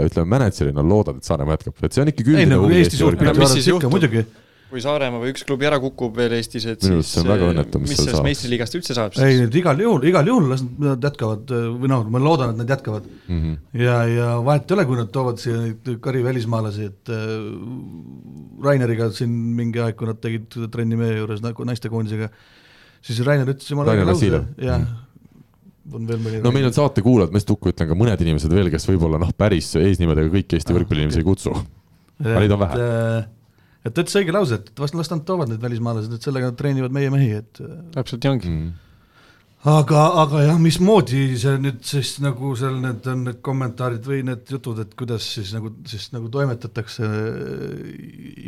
ütleme 0.08 0.32
mänedžerina 0.36 0.86
loodad, 0.86 1.22
et 1.22 1.28
Saaremaa 1.28 1.60
jätkab, 1.60 1.78
et 1.82 1.96
see 1.96 2.04
on 2.04 2.12
ikkagi 2.12 2.36
üldine 2.36 2.56
nagu 2.56 2.68
huvi 2.68 2.82
Eesti 2.82 3.80
muidugi 3.92 4.26
kui 4.76 4.82
Saaremaa 4.84 5.22
või 5.22 5.32
üks 5.32 5.46
klubi 5.48 5.68
ära 5.70 5.78
kukub 5.80 6.16
veel 6.18 6.34
Eestis, 6.36 6.66
et 6.68 6.84
Minu 6.84 7.04
siis 7.04 7.14
see 7.14 7.22
on 7.22 7.30
väga 7.30 7.50
õnnetu, 7.54 7.80
mis, 7.84 7.94
mis 7.94 8.02
sellest 8.02 8.26
meistriliigast 8.26 8.78
üldse 8.80 8.96
saab 8.98 9.14
siis? 9.16 9.44
ei, 9.46 9.46
igal 9.62 9.80
juhul, 9.80 10.08
igal 10.10 10.28
juhul 10.32 10.50
las 10.52 10.64
nad 10.82 11.06
jätkavad 11.06 11.54
või 11.54 11.92
noh, 11.92 12.04
ma 12.12 12.22
loodan, 12.24 12.52
et 12.56 12.60
nad 12.64 12.74
jätkavad 12.74 13.06
mm. 13.06 13.38
-hmm. 13.38 13.56
ja, 13.84 14.00
ja 14.10 14.28
vahet 14.46 14.68
ei 14.68 14.78
ole, 14.78 14.88
kui 14.90 15.00
nad 15.00 15.14
toovad 15.16 15.40
siia 15.42 15.62
neid 15.62 15.94
kari 16.04 16.26
välismaalasi, 16.26 16.90
et 16.92 17.14
äh, 17.14 17.32
Raineriga 18.66 19.12
siin 19.16 19.32
mingi 19.56 19.84
aeg, 19.86 19.96
kui 20.00 20.10
nad 20.10 20.20
tegid 20.24 20.60
trenni 20.74 21.00
meie 21.00 21.22
juures 21.22 21.46
nagu 21.46 21.70
naistekoondisega, 21.72 22.32
siis 23.06 23.24
Rainer 23.28 23.54
ütles 23.54 23.70
jumala 23.72 23.96
õige 23.96 24.10
lause, 24.12 24.32
jah. 24.34 24.82
-hmm 24.82 25.05
on 25.94 26.08
veel 26.10 26.22
mõni 26.22 26.42
no 26.44 26.52
meil 26.56 26.68
on 26.70 26.76
saatekuulajad, 26.76 27.34
ma 27.34 27.42
just 27.42 27.52
hukku 27.54 27.72
ütlen 27.72 27.90
ka 27.90 27.98
mõned 27.98 28.22
inimesed 28.26 28.54
veel, 28.54 28.72
kes 28.74 28.88
võib-olla 28.90 29.20
noh, 29.22 29.34
päris 29.38 29.72
eesnimedega 29.80 30.32
kõiki 30.34 30.58
Eesti 30.58 30.74
ah, 30.74 30.80
võrkpalliinimesi 30.80 31.22
ei 31.22 31.28
kutsu. 31.28 31.54
aga 32.24 32.40
neid 32.42 32.56
on 32.56 32.64
vähe 32.64 32.86
äh, 32.86 33.28
et 33.86 33.94
ta 33.94 34.02
ütles 34.02 34.18
õige 34.22 34.34
lause, 34.34 34.58
et 34.58 34.82
vast 34.82 34.98
las 34.98 35.12
nad 35.12 35.22
toovad 35.28 35.52
need 35.52 35.62
välismaalased, 35.62 36.16
et 36.16 36.26
sellega 36.26 36.50
nad 36.50 36.58
treenivad 36.60 36.96
meie 36.96 37.12
mehi, 37.14 37.36
et 37.44 37.62
äh, 37.62 37.78
täpselt 37.94 38.26
nii 38.26 38.32
ongi 38.32 38.52
mm. 38.52 38.72
aga, 39.76 40.08
aga 40.24 40.42
jah, 40.48 40.62
mismoodi 40.62 41.28
see 41.42 41.60
nüüd 41.62 41.84
siis 41.86 42.16
nagu 42.26 42.56
seal 42.58 42.80
need 42.82 43.06
on 43.12 43.28
need 43.30 43.44
kommentaarid 43.46 44.10
või 44.10 44.24
need 44.26 44.56
jutud, 44.56 44.82
et 44.82 44.98
kuidas 44.98 45.30
siis 45.38 45.54
nagu, 45.56 45.76
siis 45.90 46.10
nagu 46.16 46.32
toimetatakse, 46.34 47.12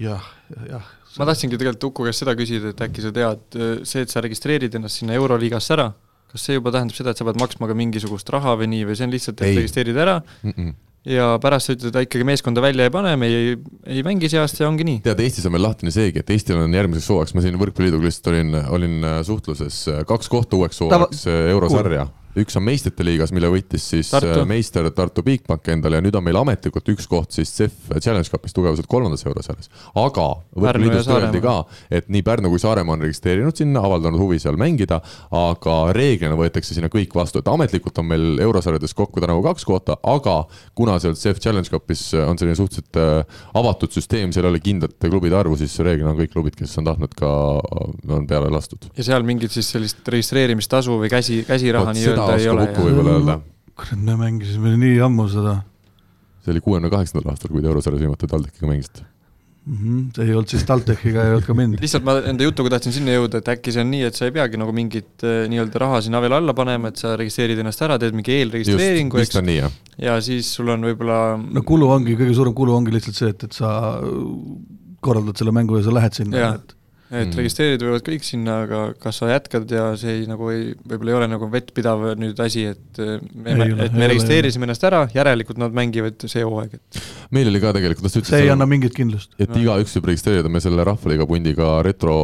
jah, 0.08 0.26
jah. 0.72 0.92
ma 1.20 1.30
tahtsingi 1.30 1.60
tegelikult 1.60 1.92
Uku 1.92 2.10
käest 2.10 2.26
seda 2.26 2.34
küsida, 2.40 2.74
et 2.74 2.84
äkki 2.90 3.06
sa 3.06 3.14
tead, 3.14 3.62
see, 3.86 4.08
et 4.08 4.14
sa 4.14 4.26
registreerid 4.26 4.82
ennast 4.82 5.04
sinna 5.04 5.18
Euroliigasse 5.20 5.78
ära, 5.78 5.92
kas 6.32 6.50
see 6.50 6.58
juba 6.58 6.74
tähendab 6.76 6.98
seda, 6.98 7.14
et 7.14 7.22
sa 7.22 7.28
pead 7.28 7.40
maksma 7.42 7.70
ka 7.70 7.78
mingisugust 7.78 8.30
raha 8.34 8.58
või 8.60 8.72
nii, 8.74 8.90
või 8.90 9.00
see 9.00 9.08
on 9.08 9.16
lihtsalt, 9.16 9.42
et 9.42 9.58
registreerid 9.62 10.04
ära 10.04 10.20
mm, 10.26 10.54
-mm 10.58 10.76
ja 11.08 11.28
pärast 11.40 11.70
sa 11.70 11.76
ütled, 11.78 11.96
et 11.96 12.08
ikkagi 12.08 12.26
meeskonda 12.28 12.62
välja 12.64 12.88
ei 12.88 12.92
pane, 12.92 13.14
me 13.20 13.30
ei, 13.32 13.56
ei 13.96 14.04
mängi 14.04 14.28
see 14.32 14.42
aasta 14.42 14.66
ja 14.66 14.68
ongi 14.68 14.84
nii. 14.88 15.00
tead, 15.06 15.22
Eestis 15.24 15.46
on 15.48 15.54
meil 15.56 15.64
lahtine 15.64 15.94
seegi, 15.94 16.20
et 16.20 16.32
Eestil 16.36 16.60
on 16.60 16.74
järgmiseks 16.76 17.08
hooajaks, 17.14 17.36
ma 17.38 17.44
siin 17.46 17.56
Võrkpalliliiduga 17.62 18.10
lihtsalt 18.10 18.32
olin, 18.34 18.58
olin 18.76 18.98
äh, 19.08 19.20
suhtluses, 19.28 19.78
äh, 19.94 20.02
kaks 20.10 20.32
kohta 20.34 20.60
uueks 20.60 20.82
hooajaks. 20.84 21.28
Äh, 21.32 21.44
eurosarja 21.54 22.10
cool 22.10 22.27
üks 22.42 22.58
on 22.60 22.66
meistrite 22.66 23.06
liigas, 23.06 23.32
mille 23.36 23.50
võitis 23.52 23.86
siis 23.94 24.10
Tartu. 24.14 24.34
Äh, 24.42 24.48
meister 24.50 24.88
Tartu 24.96 25.24
Bigbank 25.26 25.68
endale 25.74 26.00
ja 26.00 26.06
nüüd 26.06 26.16
on 26.18 26.26
meil 26.26 26.38
ametlikult 26.40 26.88
üks 26.94 27.08
koht 27.10 27.36
siis 27.36 27.52
CEF 27.56 27.92
Challenge 27.98 28.30
Cupis 28.30 28.56
tugevuselt 28.56 28.90
kolmandas 28.90 29.26
eurosarjas. 29.26 29.72
aga 29.98 30.28
võrkpalliliidust 30.56 31.14
öeldi 31.14 31.42
ka, 31.44 31.56
et 32.00 32.10
nii 32.14 32.24
Pärnu 32.28 32.52
kui 32.54 32.62
Saaremaa 32.62 32.98
on 32.98 33.06
registreerinud 33.06 33.58
sinna, 33.58 33.84
avaldanud 33.88 34.22
huvi 34.22 34.40
seal 34.42 34.58
mängida, 34.60 35.00
aga 35.36 35.78
reeglina 35.96 36.38
võetakse 36.40 36.78
sinna 36.78 36.92
kõik 36.94 37.16
vastu, 37.18 37.42
et 37.42 37.52
ametlikult 37.52 37.98
on 38.02 38.10
meil 38.12 38.44
eurosarjades 38.44 38.94
kokku 38.98 39.24
tänavu 39.24 39.44
kaks 39.46 39.66
kohta, 39.68 39.98
aga 40.04 40.38
kuna 40.78 40.98
seal 41.04 41.18
CEF 41.20 41.42
Challenge 41.44 41.70
Cupis 41.72 42.10
on 42.20 42.38
selline 42.40 42.58
suhteliselt 42.60 43.02
äh, 43.02 43.42
avatud 43.58 43.94
süsteem, 43.96 44.34
seal 44.36 44.48
ei 44.48 44.56
ole 44.56 44.64
kindlat 44.64 44.98
klubide 45.08 45.40
arvu, 45.40 45.58
siis 45.60 45.76
reeglina 45.86 46.14
on 46.14 46.20
kõik 46.20 46.34
klubid, 46.36 46.58
kes 46.60 46.78
on 46.82 46.90
tahtnud 46.92 47.18
ka, 47.18 47.32
on 48.18 48.28
peale 48.30 48.52
lastud. 48.54 48.90
ja 48.98 49.08
seal 49.08 49.26
mingit 49.28 49.54
siis 49.56 49.72
sellist 49.74 50.08
registreerimistasu 50.08 51.00
või 51.02 51.12
käsi, 51.12 51.42
käsiraha 51.48 51.94
nii-öelda 51.96 52.27
seda 52.28 52.62
ei 52.62 52.72
kokku 52.72 52.88
võib-olla 52.88 53.18
öelda. 53.18 53.38
kurat, 53.78 54.00
me 54.10 54.18
mängisime 54.24 54.78
nii 54.86 54.98
ammu 55.10 55.28
seda. 55.34 55.60
see 56.44 56.56
oli 56.56 56.64
kuuekümne 56.66 56.94
kaheksandal 56.94 57.34
aastal, 57.34 57.54
kui 57.54 57.64
te 57.64 57.72
eurosarjas 57.72 58.04
viimati 58.04 58.32
TalTechiga 58.32 58.72
mängisite 58.72 59.08
mm. 59.68 59.78
-hmm. 59.78 60.04
see 60.16 60.26
ei 60.26 60.34
olnud 60.34 60.52
siis 60.54 60.64
TalTechiga, 60.68 61.24
ei 61.24 61.34
olnud 61.36 61.48
ka 61.48 61.56
mind. 61.58 61.80
lihtsalt 61.84 62.06
ma 62.08 62.18
enda 62.32 62.48
jutuga 62.48 62.74
tahtsin 62.76 62.96
sinna 62.96 63.18
jõuda, 63.18 63.42
et 63.42 63.52
äkki 63.56 63.74
see 63.76 63.84
on 63.84 63.92
nii, 63.94 64.06
et 64.10 64.20
sa 64.20 64.30
ei 64.30 64.34
peagi 64.36 64.62
nagu 64.62 64.76
mingit 64.76 65.28
äh, 65.28 65.44
nii-öelda 65.52 65.84
raha 65.84 66.02
sinna 66.06 66.22
veel 66.24 66.38
alla 66.40 66.56
panema, 66.58 66.94
et 66.94 67.02
sa 67.02 67.16
registreerid 67.20 67.62
ennast 67.64 67.84
ära, 67.88 68.00
teed 68.02 68.16
mingi 68.18 68.38
eelregistreeringu, 68.38 69.22
eks. 69.24 69.42
Ja 70.02 70.18
siis 70.24 70.54
sul 70.60 70.72
on 70.74 70.88
võib-olla. 70.88 71.20
no 71.38 71.66
kulu 71.68 71.92
ongi, 71.98 72.18
kõige 72.20 72.38
suurem 72.38 72.56
kulu 72.58 72.76
ongi 72.80 72.96
lihtsalt 72.96 73.20
see, 73.20 73.36
et, 73.36 73.48
et 73.50 73.60
sa 73.60 73.74
korraldad 75.04 75.40
selle 75.40 75.54
mängu 75.56 75.80
ja 75.80 75.88
sa 75.88 75.96
lähed 76.00 76.22
sinna, 76.22 76.52
et 76.56 76.77
et 77.08 77.30
mm. 77.30 77.38
registreerida 77.40 77.88
võivad 77.88 78.04
kõik 78.04 78.26
sinna, 78.28 78.58
aga 78.66 78.80
kas 79.00 79.22
sa 79.22 79.30
jätkad 79.32 79.72
ja 79.72 79.86
see 80.00 80.18
ei 80.20 80.26
nagu 80.28 80.50
ei, 80.52 80.74
võib-olla 80.84 81.14
ei 81.14 81.18
ole 81.22 81.30
nagu 81.32 81.48
vettpidav 81.52 82.04
nüüd 82.20 82.40
asi, 82.44 82.66
et 82.74 83.00
me, 83.00 83.54
ole, 83.56 83.86
et 83.86 83.96
me 83.96 84.10
registreerisime 84.12 84.68
ennast 84.68 84.84
ära, 84.88 85.06
järelikult 85.16 85.62
nad 85.62 85.76
mängivad 85.76 86.26
see 86.28 86.44
hooaeg, 86.44 86.76
et 86.76 87.00
meil 87.32 87.48
oli 87.48 87.62
ka 87.64 87.72
tegelikult, 87.78 88.12
see 88.12 88.42
ei 88.44 88.52
anna 88.52 88.68
mingit 88.68 88.96
kindlust. 88.98 89.32
et 89.40 89.48
no. 89.48 89.60
igaüks 89.62 89.96
võib 89.98 90.10
registreerida, 90.12 90.52
me 90.52 90.60
selle 90.64 90.84
Rahvaliiga 90.88 91.28
pundiga 91.30 91.70
retro 91.88 92.18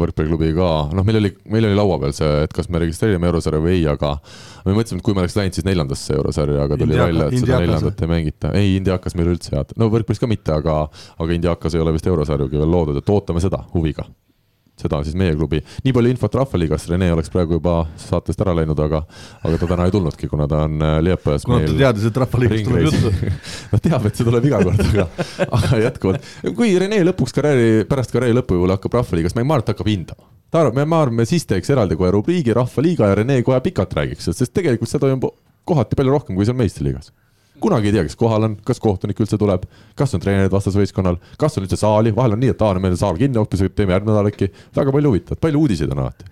võrkpalliklubi 0.00 0.54
ka, 0.56 0.70
noh, 0.96 1.04
meil 1.04 1.20
oli, 1.20 1.34
meil 1.52 1.68
oli 1.68 1.76
laua 1.76 2.00
peal 2.06 2.16
see, 2.16 2.30
et 2.46 2.56
kas 2.56 2.72
me 2.72 2.80
registreerime 2.86 3.28
eurosarja 3.28 3.60
või 3.60 3.76
ei, 3.76 3.84
aga 3.92 4.14
me 4.64 4.78
mõtlesime, 4.78 5.02
et 5.02 5.08
kui 5.10 5.16
me 5.16 5.24
oleks 5.26 5.36
läinud 5.36 5.60
siis 5.60 5.68
neljandasse 5.68 6.16
eurosarja, 6.16 6.64
aga 6.64 6.80
tuli 6.80 6.96
Indiaka, 6.96 7.10
välja, 7.12 7.28
et 7.28 7.44
seda 7.44 7.60
neljandat 7.66 8.00
ei 8.00 8.12
mängita. 8.14 8.54
ei, 8.56 8.72
Indiakas 8.80 9.20
meil 9.20 9.34
üldse 9.34 9.52
head, 9.52 9.76
no 9.76 9.92
võrkpallis 9.92 10.24
ka 10.24 10.32
mitte, 10.32 10.56
aga, 10.56 10.80
aga 11.20 11.36
Indiakas 11.36 11.76
ei 11.76 11.84
ole 11.84 11.92
vist 11.96 12.08
eurosarjugi 12.08 12.60
veel 12.64 12.76
loodud, 12.78 13.04
et 13.04 13.16
ootame 13.16 13.44
seda 13.44 13.60
huviga 13.76 14.08
seda 14.80 15.00
siis 15.06 15.16
meie 15.18 15.34
klubi. 15.36 15.60
nii 15.84 15.94
palju 15.96 16.12
infot 16.14 16.38
Rahvaliigast, 16.40 16.88
Rene 16.90 17.10
oleks 17.14 17.30
praegu 17.32 17.58
juba 17.58 17.74
saatest 18.00 18.40
ära 18.44 18.54
läinud, 18.56 18.80
aga, 18.86 19.02
aga 19.44 19.60
ta 19.60 19.68
täna 19.72 19.86
ei 19.88 19.94
tulnudki, 19.94 20.28
kuna 20.30 20.48
ta 20.50 20.64
on 20.66 20.80
äh, 20.82 20.96
Liepajas. 21.04 21.46
kuna 21.48 21.60
ta 21.64 21.76
teadis, 21.82 22.08
et 22.10 22.20
Rahvaliigast 22.24 22.68
tuleb 22.68 22.88
juttu 22.88 23.30
ta 23.72 23.82
teab, 23.88 24.08
et 24.10 24.18
see 24.18 24.28
tuleb 24.28 24.50
iga 24.50 24.62
kord, 24.64 24.84
aga, 24.88 25.06
aga 25.60 25.80
jätkuvalt. 25.86 26.28
kui 26.58 26.74
Rene 26.80 27.00
lõpuks 27.10 27.36
karjääri, 27.36 27.86
pärast 27.90 28.14
karjääri 28.14 28.40
lõppu 28.40 28.56
võib-olla 28.56 28.78
hakkab 28.78 29.00
Rahvaliigas 29.00 29.36
mängima, 29.36 29.52
ma 29.52 29.58
arvan, 29.58 29.66
et 29.66 29.70
ta 29.70 29.76
hakkab 29.76 29.92
hindama. 29.92 30.30
ta 30.50 30.64
arvab, 30.64 30.82
ma 30.82 31.02
arvan, 31.04 31.20
me 31.22 31.28
siis 31.28 31.46
teeks 31.48 31.72
eraldi 31.76 31.98
kohe 32.00 32.12
rubriigi 32.16 32.56
Rahvaliiga 32.56 33.12
ja 33.12 33.20
Rene 33.22 33.40
kohe 33.46 33.60
pikalt 33.64 33.96
räägiks, 33.96 34.32
sest 34.32 34.54
tegelikult 34.56 34.90
see 34.90 35.02
toimub 35.02 35.30
kohati 35.68 35.98
palju 35.98 36.16
rohkem, 36.16 36.38
kui 36.38 36.48
seal 36.48 36.58
meistriliigas 36.58 37.12
kunagi 37.62 37.90
ei 37.90 37.94
tea, 37.96 38.04
kes 38.08 38.18
kohal 38.18 38.48
on, 38.48 38.56
kas 38.66 38.80
kohtunik 38.82 39.20
üldse 39.22 39.38
tuleb, 39.40 39.64
kas 39.98 40.14
on 40.16 40.22
treenerid 40.22 40.52
vastasvõistkonnal, 40.54 41.20
kas 41.40 41.58
on 41.58 41.66
üldse 41.66 41.78
saali, 41.80 42.12
vahel 42.16 42.36
on 42.36 42.42
nii, 42.42 42.52
et 42.54 42.64
aa, 42.66 42.74
meil 42.82 42.96
on 42.96 43.00
saal 43.00 43.18
kinni 43.20 43.40
hoopis, 43.40 43.64
teeme 43.76 43.96
järgmine 43.96 44.14
nädal 44.14 44.30
äkki. 44.32 44.50
väga 44.76 44.94
palju 44.96 45.14
huvitavat, 45.14 45.42
palju 45.46 45.64
uudiseid 45.64 45.94
on 45.94 46.04
alati. 46.04 46.30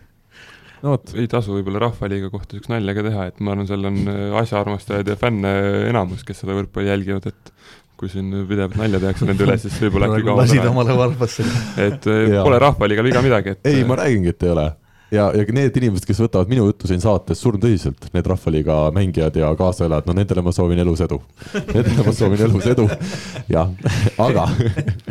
no 0.83 0.95
vot, 0.95 1.15
ei 1.19 1.29
tasu 1.31 1.57
võib-olla 1.57 1.85
Rahvaliiga 1.89 2.31
kohta 2.33 2.55
niisugust 2.55 2.73
nalja 2.73 2.97
ka 2.97 3.07
teha, 3.09 3.29
et 3.33 3.41
ma 3.41 3.55
arvan, 3.55 3.69
seal 3.71 3.91
on 3.91 4.01
äh, 4.09 4.25
asjaarmastajaid 4.43 5.13
ja 5.13 5.19
fänne 5.21 5.55
enamus, 5.89 6.25
kes 6.27 6.45
seda 6.45 6.57
võrkpalli 6.59 6.93
jälgivad, 6.93 7.31
et 7.33 7.55
kui 7.99 8.11
siin 8.13 8.31
pidevalt 8.47 8.77
nalja 8.79 9.01
tehakse 9.03 9.27
nende 9.27 9.47
üle, 9.47 9.57
siis 9.59 9.79
võib-olla 9.83 10.07
äkki 10.13 10.23
praegu 10.23 10.31
kaob 10.31 10.45
lasid 10.45 10.63
ära. 10.63 10.75
omale 10.75 10.99
varbasse. 11.01 11.49
et 11.89 12.07
äh, 12.07 12.27
Jaa. 12.35 12.45
pole 12.47 12.61
Rahvaliigal 12.63 13.11
viga 13.11 13.25
midagi, 13.27 13.57
et 13.57 13.73
ei, 13.73 13.83
ma 13.89 13.99
räägingi, 13.99 14.35
et 14.37 14.47
ei 14.47 14.55
ole. 14.55 14.69
ja, 15.11 15.29
ja 15.35 15.47
need 15.55 15.79
inimesed, 15.81 16.07
kes 16.09 16.21
võtavad 16.25 16.51
minu 16.51 16.67
juttu 16.69 16.91
siin 16.91 17.03
saates 17.03 17.41
surmtõsiselt, 17.43 18.11
need 18.15 18.29
Rahvaliiga 18.29 18.81
mängijad 18.97 19.39
ja 19.41 19.51
kaasaelajad, 19.59 20.09
no 20.09 20.17
nendele 20.19 20.45
ma 20.45 20.55
soovin 20.55 20.83
elus 20.85 21.03
edu. 21.07 21.21
Nendele 21.55 22.05
ma 22.07 22.15
soovin 22.17 22.45
elus 22.49 22.69
edu, 22.75 22.89
jah, 23.51 23.73
aga 24.21 24.47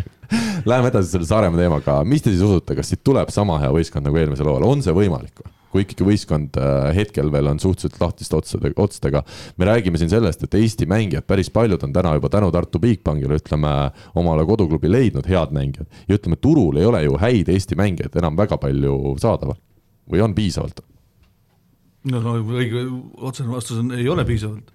läheme 0.69 0.91
edasi 0.91 1.13
selle 1.13 1.27
Saaremaa 1.29 1.61
teemaga, 1.61 1.99
mis 2.07 2.25
te 2.25 2.33
siis 2.33 2.45
usute, 2.45 2.77
kas 2.77 2.89
siit 2.91 3.03
tuleb 3.05 3.31
sama 3.33 3.59
hea 3.63 3.69
võistkond 3.73 4.07
nagu 4.07 4.19
eelmisel 4.19 4.49
hooajal, 4.49 4.67
on 4.69 4.83
see 4.85 4.95
võimalik 4.95 5.43
või? 5.43 5.53
kui 5.67 5.83
ikkagi 5.83 6.05
võistkond 6.07 6.55
äh, 6.63 6.85
hetkel 6.95 7.27
veel 7.27 7.49
on 7.51 7.59
suhteliselt 7.59 7.99
lahtiste 7.99 8.37
otsadega, 8.37 8.79
otstega, 8.79 9.21
me 9.59 9.67
räägime 9.67 9.99
siin 9.99 10.09
sellest, 10.13 10.45
et 10.47 10.55
Eesti 10.55 10.87
mängijad, 10.87 11.27
päris 11.27 11.51
paljud 11.53 11.83
on 11.83 11.91
täna 11.93 12.13
juba 12.15 12.31
tänu 12.31 12.47
Tartu 12.55 12.79
Bigbankile, 12.79 13.35
ütleme, 13.41 13.73
omale 14.17 14.47
koduklubi 14.47 14.89
leidnud 14.89 15.27
head 15.27 15.51
mängijad. 15.51 15.91
Ja 16.07 16.15
ütleme, 16.15 16.39
turul 16.39 16.79
ei 16.79 16.87
ole 16.87 17.03
ju 17.03 17.19
häid 17.19 17.51
Eesti 17.51 17.75
mängijaid 17.77 18.15
enam 18.15 18.39
väga 18.39 18.55
palju 18.63 19.17
saadaval 19.19 19.59
või 20.11 20.21
on 20.23 20.33
piisavalt? 20.37 20.81
no 22.07 22.21
no 22.23 22.37
õige 22.39 22.85
otsene 23.27 23.51
vastus 23.51 23.79
on, 23.81 23.91
ei 23.97 24.07
ole 24.09 24.23
piisavalt. 24.25 24.69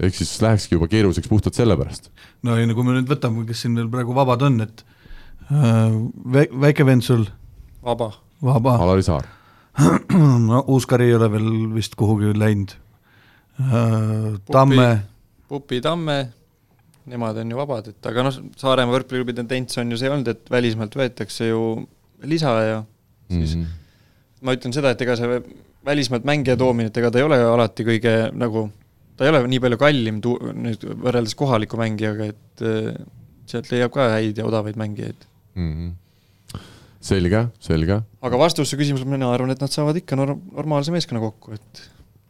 ehk 0.00 0.14
siis 0.14 0.32
lähekski 0.42 0.74
juba 0.78 0.88
keeruliseks 0.90 1.28
puhtalt 1.30 1.54
sellepärast. 1.58 2.10
no 2.42 2.56
ei 2.56 2.66
no 2.66 2.74
kui 2.74 2.84
me 2.86 2.96
nüüd 2.98 3.10
võtame, 3.10 3.44
kes 3.48 3.62
siin 3.66 3.76
veel 3.78 3.90
praegu 3.92 4.14
vabad 4.16 4.42
on, 4.48 4.60
et 4.66 4.84
äh, 5.50 5.94
vä- 6.36 6.50
väike 6.66 6.86
vend 6.86 7.02
sul, 7.06 7.26
vaba. 7.84 8.10
vaba, 8.42 8.76
Alari 8.82 9.02
Saar, 9.06 9.26
no 10.50 10.64
Uuskari 10.68 11.10
ei 11.10 11.14
ole 11.18 11.30
veel 11.32 11.48
vist 11.76 11.94
kuhugi 11.98 12.32
läinud 12.38 12.74
äh,. 13.60 14.36
Tamme, 14.50 14.90
Pupi 15.48 15.80
Tamme, 15.82 16.18
nemad 17.10 17.36
on 17.42 17.50
ju 17.50 17.56
vabad, 17.58 17.88
et 17.90 18.06
aga 18.06 18.22
noh, 18.26 18.36
Saaremaa 18.58 18.94
võrkpalliklubi 18.98 19.34
tendents 19.38 19.78
on 19.82 19.90
ju 19.90 19.98
see 20.00 20.10
olnud, 20.10 20.28
et 20.30 20.50
välismaalt 20.50 20.94
võetakse 20.98 21.48
ju 21.50 21.62
lisa 22.30 22.52
ja 22.66 22.80
siis 23.30 23.54
Mhm. 23.56 23.76
Ma 24.44 24.54
ütlen 24.56 24.74
seda, 24.74 24.92
et 24.94 25.02
ega 25.04 25.16
see 25.18 25.40
välismaalt 25.86 26.26
mängija 26.28 26.56
toomine, 26.60 26.90
et 26.90 27.00
ega 27.00 27.10
ta 27.12 27.20
ei 27.20 27.26
ole 27.26 27.38
alati 27.44 27.86
kõige 27.86 28.14
nagu, 28.36 28.66
ta 29.16 29.26
ei 29.26 29.32
ole 29.32 29.42
nii 29.52 29.62
palju 29.64 29.80
kallim 29.80 30.20
tu-, 30.24 30.36
nüüd 30.56 30.84
võrreldes 31.04 31.36
kohaliku 31.38 31.80
mängijaga, 31.80 32.30
et 32.34 32.64
äh, 32.66 32.92
sealt 33.50 33.70
leiab 33.72 33.94
ka 33.94 34.10
häid 34.16 34.40
ja 34.40 34.48
odavaid 34.48 34.78
mängijaid. 34.80 35.26
Mhm. 35.58 35.96
selge, 37.00 37.38
selge. 37.64 37.96
aga 38.20 38.38
vastus 38.38 38.68
su 38.68 38.76
küsimusele, 38.76 39.08
mina 39.08 39.30
arvan, 39.32 39.50
et 39.54 39.62
nad 39.62 39.72
saavad 39.72 39.96
ikka 39.96 40.18
norm-, 40.20 40.42
normaalse 40.52 40.92
meeskonna 40.92 41.22
kokku, 41.22 41.56
et 41.56 41.80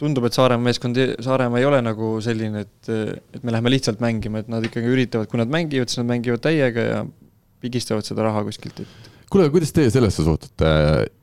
tundub, 0.00 0.24
et 0.28 0.36
Saaremaa 0.36 0.70
meeskond, 0.70 0.98
Saaremaa 1.20 1.60
ei 1.60 1.66
ole 1.68 1.80
nagu 1.84 2.12
selline, 2.24 2.62
et, 2.64 2.90
et 3.34 3.42
me 3.42 3.52
läheme 3.52 3.74
lihtsalt 3.74 4.00
mängima, 4.00 4.40
et 4.40 4.48
nad 4.52 4.64
ikkagi 4.64 4.88
üritavad, 4.88 5.28
kui 5.30 5.42
nad 5.42 5.50
mängivad, 5.50 5.90
siis 5.90 6.00
nad 6.00 6.08
mängivad 6.08 6.44
täiega 6.46 6.86
ja 6.86 7.00
pigistavad 7.60 8.06
seda 8.06 8.24
raha 8.24 8.44
kuskilt, 8.46 8.80
et 8.86 9.09
kuule, 9.30 9.50
kuidas 9.50 9.70
teie 9.72 9.90
sellesse 9.92 10.24
suhtute? 10.26 10.70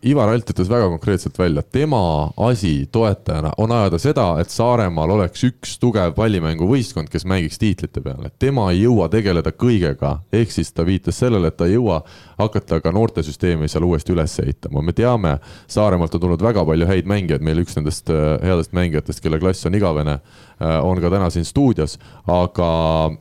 Ivar 0.07 0.31
Alt 0.31 0.51
ütles 0.53 0.69
väga 0.71 0.87
konkreetselt 0.93 1.35
välja, 1.39 1.61
tema 1.61 1.99
asi 2.47 2.87
toetajana 2.91 3.51
on 3.59 3.73
ajada 3.75 3.99
seda, 3.99 4.27
et 4.39 4.53
Saaremaal 4.53 5.11
oleks 5.17 5.43
üks 5.43 5.75
tugev 5.81 6.13
pallimänguvõistkond, 6.15 7.11
kes 7.11 7.27
mängiks 7.27 7.59
tiitlite 7.59 8.01
peale. 8.05 8.31
tema 8.39 8.69
ei 8.71 8.85
jõua 8.85 9.09
tegeleda 9.11 9.51
kõigega, 9.51 10.13
ehk 10.31 10.55
siis 10.55 10.71
ta 10.71 10.85
viitas 10.87 11.19
sellele, 11.19 11.51
et 11.51 11.57
ta 11.57 11.67
ei 11.67 11.75
jõua 11.75 11.99
hakata 12.39 12.79
ka 12.81 12.93
noortesüsteemi 12.95 13.67
seal 13.67 13.83
uuesti 13.83 14.15
üles 14.15 14.39
ehitama. 14.39 14.81
me 14.81 14.93
teame, 14.93 15.37
Saaremaalt 15.67 16.15
on 16.15 16.21
tulnud 16.21 16.41
väga 16.41 16.65
palju 16.65 16.87
häid 16.87 17.05
mängijaid, 17.05 17.43
meil 17.43 17.59
üks 17.65 17.75
nendest 17.75 18.09
äh, 18.09 18.37
headest 18.41 18.71
mängijatest, 18.71 19.21
kelle 19.21 19.39
klass 19.39 19.65
on 19.67 19.75
igavene, 19.75 20.19
on 20.59 21.01
ka 21.01 21.11
täna 21.13 21.29
siin 21.33 21.45
stuudios, 21.45 21.97
aga, 22.33 22.69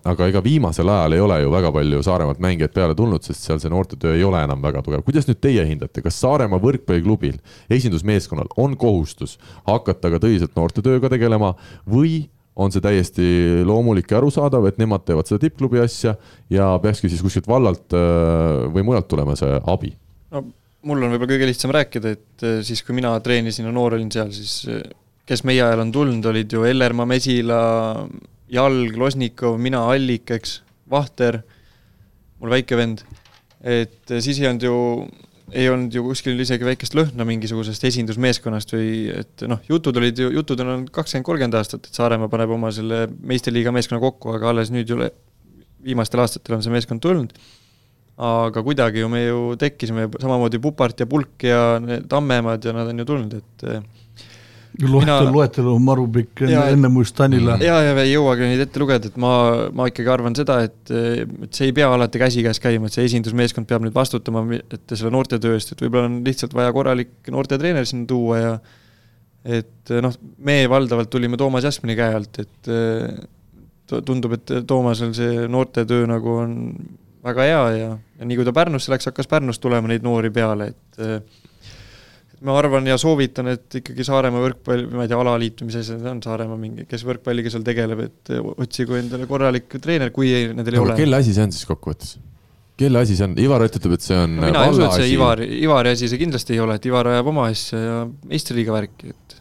aga 0.08 0.28
ega 0.30 0.42
viimasel 0.44 0.88
ajal 0.88 1.16
ei 1.16 1.24
ole 1.24 1.40
ju 1.42 1.50
väga 1.52 1.72
palju 1.74 2.02
Saaremaalt 2.06 2.40
mängijaid 2.42 2.74
peale 2.74 2.96
tulnud, 2.96 3.24
sest 3.26 3.44
seal 3.44 3.60
see 3.62 3.72
noortetöö 3.72 4.14
ei 4.16 4.24
ole 4.24 4.40
enam 4.44 4.62
väga 4.64 4.82
tugev. 4.86 5.04
kuidas 5.04 5.28
nüüd 5.28 5.40
teie 5.44 5.66
hindate, 5.68 6.02
kas 6.04 6.20
Saaremaa 6.22 6.62
võrkpalliklubil, 6.62 7.36
esindusmeeskonnal 7.70 8.48
on 8.56 8.76
kohustus 8.80 9.36
hakata 9.68 10.14
ka 10.14 10.22
tõsiselt 10.22 10.56
noortetööga 10.56 11.12
tegelema 11.12 11.54
või 11.84 12.26
on 12.56 12.72
see 12.72 12.80
täiesti 12.80 13.26
loomulik 13.68 14.10
ja 14.10 14.22
arusaadav, 14.22 14.64
et 14.70 14.78
nemad 14.80 15.04
teevad 15.04 15.28
seda 15.28 15.42
tippklubi 15.42 15.82
asja 15.82 16.14
ja 16.50 16.70
peakski 16.80 17.10
siis 17.12 17.20
kuskilt 17.24 17.48
vallalt 17.50 17.92
äh, 17.92 18.64
või 18.72 18.86
mujalt 18.86 19.10
tulema 19.12 19.36
see 19.36 19.60
abi? 19.68 19.92
no 20.32 20.46
mul 20.86 21.02
on 21.02 21.14
võib-olla 21.14 21.34
kõige 21.34 21.48
lihtsam 21.50 21.74
rääkida, 21.74 22.14
et 22.16 22.46
eh, 22.46 22.60
siis, 22.66 22.82
kui 22.86 22.96
mina 22.96 23.12
treenisin 23.24 23.66
ja 23.66 23.74
noor 23.74 23.96
olin 23.98 24.10
seal, 24.12 24.30
siis 24.34 24.60
kes 25.26 25.42
meie 25.46 25.62
ajal 25.64 25.82
on 25.82 25.92
tulnud, 25.94 26.26
olid 26.30 26.52
ju 26.52 26.64
Ellermaa, 26.68 27.08
Mesila, 27.10 27.60
Jalg, 28.52 28.96
Losnikov, 28.98 29.58
mina, 29.58 29.82
Allik, 29.90 30.30
eks, 30.36 30.60
Vahter, 30.90 31.40
mul 32.38 32.52
väike 32.54 32.78
vend, 32.78 33.02
et 33.66 34.12
eh, 34.12 34.22
siis 34.22 34.38
ei 34.38 34.46
olnud 34.46 34.66
ju, 34.66 34.76
ei 35.50 35.66
olnud 35.70 35.94
ju 35.94 36.04
kuskil 36.06 36.38
isegi 36.42 36.66
väikest 36.66 36.94
lõhna 36.98 37.26
mingisugusest 37.26 37.88
esindusmeeskonnast 37.90 38.74
või 38.76 38.90
et 39.14 39.46
noh, 39.50 39.62
jutud 39.66 39.98
olid 39.98 40.22
ju, 40.22 40.30
jutud 40.34 40.62
on 40.62 40.72
olnud 40.76 40.94
kakskümmend, 40.94 41.26
kolmkümmend 41.26 41.58
aastat, 41.58 41.88
et 41.88 41.98
Saaremaa 41.98 42.30
paneb 42.30 42.54
oma 42.54 42.70
selle 42.74 43.06
meistriliiga 43.18 43.74
meeskonna 43.74 44.02
kokku, 44.02 44.36
aga 44.36 44.52
alles 44.52 44.70
nüüd 44.74 44.94
ju 44.94 45.00
viimastel 45.86 46.22
aastatel 46.22 46.58
on 46.58 46.64
see 46.66 46.74
meeskond 46.74 47.02
tulnud. 47.02 47.34
Aga 48.26 48.62
kuidagi 48.64 49.02
ju 49.02 49.10
me 49.12 49.26
ju 49.26 49.40
tekkisime 49.60 50.06
samamoodi 50.22 50.58
Pupart 50.62 51.02
ja 51.02 51.06
Pulk 51.10 51.44
ja 51.44 51.76
Tammemad 52.08 52.64
ja 52.64 52.72
nad 52.72 52.88
on 52.88 53.02
ju 53.02 53.08
tulnud, 53.10 53.34
et 53.42 53.66
eh, 53.68 53.82
loetelu 54.82 55.32
loetelu 55.32 55.74
on 55.74 55.84
maru 55.86 56.06
pikk 56.12 56.42
enne, 56.46 56.56
enne 56.74 56.90
muist 56.92 57.16
Tanila 57.16 57.56
ja, 57.62 57.78
ja 57.86 57.94
ei 58.02 58.12
jõuagi 58.12 58.48
neid 58.50 58.64
ette 58.66 58.82
lugeda, 58.82 59.08
et 59.10 59.16
ma, 59.22 59.32
ma 59.72 59.86
ikkagi 59.90 60.10
arvan 60.12 60.36
seda, 60.36 60.58
et, 60.68 60.92
et 60.92 61.56
see 61.56 61.70
ei 61.70 61.76
pea 61.76 61.88
alati 61.94 62.20
käsikäes 62.20 62.60
käima, 62.62 62.90
et 62.90 62.96
see 62.96 63.06
esindusmeeskond 63.08 63.68
peab 63.70 63.86
nüüd 63.86 63.94
vastutama, 63.96 64.44
et 64.58 64.92
selle 64.92 65.12
noortetöö 65.14 65.56
eest, 65.56 65.72
et 65.72 65.86
võib-olla 65.86 66.10
on 66.10 66.18
lihtsalt 66.26 66.56
vaja 66.56 66.74
korralik 66.76 67.30
noortetreener 67.32 67.88
sinna 67.88 68.08
tuua 68.10 68.42
ja 68.42 68.52
et 69.46 69.94
noh, 70.02 70.14
me 70.42 70.58
valdavalt 70.68 71.10
tulime 71.12 71.38
Toomas 71.38 71.64
Jasmini 71.64 71.94
käe 71.98 72.14
alt, 72.18 72.40
et 72.42 72.70
tu- 73.86 74.02
tundub, 74.02 74.32
et 74.36 74.54
Toomasel 74.66 75.12
see 75.14 75.46
noortetöö 75.48 76.06
nagu 76.10 76.38
on 76.42 76.56
väga 77.26 77.46
hea 77.46 77.62
ja, 77.78 77.90
ja 78.18 78.26
nii 78.28 78.38
kui 78.38 78.46
ta 78.46 78.54
Pärnusse 78.54 78.92
läks, 78.92 79.08
hakkas 79.10 79.30
Pärnust 79.30 79.62
tulema 79.62 79.90
neid 79.90 80.04
noori 80.06 80.30
peale, 80.34 80.72
et 80.74 81.00
ma 82.44 82.56
arvan 82.60 82.86
ja 82.88 82.98
soovitan, 83.00 83.48
et 83.54 83.78
ikkagi 83.80 84.04
Saaremaa 84.04 84.42
võrkpall, 84.44 84.86
ma 84.92 85.06
ei 85.06 85.10
tea, 85.10 85.18
alaliit 85.22 85.62
või 85.62 85.70
mis 85.70 85.78
asi 85.80 85.94
see 85.94 86.10
on, 86.10 86.22
Saaremaa 86.24 86.58
mingi, 86.60 86.84
kes 86.90 87.04
võrkpalliga 87.08 87.52
seal 87.52 87.64
tegeleb, 87.66 88.02
et 88.04 88.32
eh, 88.34 88.48
otsigu 88.66 88.98
endale 88.98 89.28
korralik 89.30 89.78
treener, 89.80 90.12
kui 90.14 90.32
ei, 90.34 90.50
nendel 90.52 90.76
ei 90.76 90.82
aga 90.82 90.90
ole. 90.90 90.98
kelle 91.00 91.20
asi 91.22 91.36
see 91.36 91.46
on 91.46 91.54
siis 91.56 91.68
kokkuvõttes? 91.68 92.16
kelle 92.76 93.00
asi 93.00 93.16
see 93.16 93.24
on? 93.24 93.38
Ivar 93.40 93.64
ütleb, 93.64 93.96
et 93.96 94.04
see 94.04 94.18
on 94.20 94.36
mina 94.36 94.66
ei 94.66 94.74
usu, 94.74 94.84
et 94.84 94.98
see 94.98 95.06
asi. 95.08 95.60
Ivari, 95.64 95.94
asi 95.94 96.10
see 96.12 96.20
kindlasti 96.20 96.56
ei 96.58 96.60
ole, 96.60 96.76
et 96.76 96.88
Ivar 96.90 97.08
ajab 97.14 97.32
oma 97.32 97.48
asja 97.52 97.80
ja 97.80 98.00
meistriliiga 98.28 98.74
värki, 98.76 99.14
et 99.14 99.38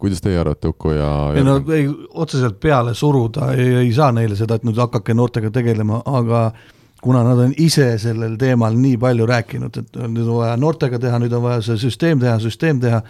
kuidas 0.00 0.22
teie 0.24 0.38
arvate, 0.40 0.70
Uku 0.70 0.94
ja? 0.94 1.10
ei 1.36 1.44
no 1.44 1.58
ei, 1.74 1.88
otseselt 2.22 2.60
peale 2.62 2.94
suruda 2.96 3.50
ei, 3.56 3.74
ei 3.82 3.90
saa 3.96 4.12
neile 4.16 4.38
seda, 4.38 4.56
et 4.56 4.66
nüüd 4.68 4.78
hakake 4.80 5.16
noortega 5.18 5.50
tegelema, 5.54 6.00
aga 6.06 6.50
kuna 7.02 7.24
nad 7.24 7.38
on 7.46 7.52
ise 7.56 7.92
sellel 8.02 8.36
teemal 8.40 8.76
nii 8.76 8.96
palju 9.00 9.26
rääkinud, 9.30 9.82
et 9.82 10.00
nüüd 10.06 10.26
on 10.26 10.42
vaja 10.42 10.56
noortega 10.60 11.00
teha, 11.02 11.20
nüüd 11.22 11.36
on 11.36 11.46
vaja 11.48 11.62
see 11.64 11.78
süsteem 11.88 12.20
teha, 12.22 12.38
süsteem 12.42 12.80
teha, 12.82 13.02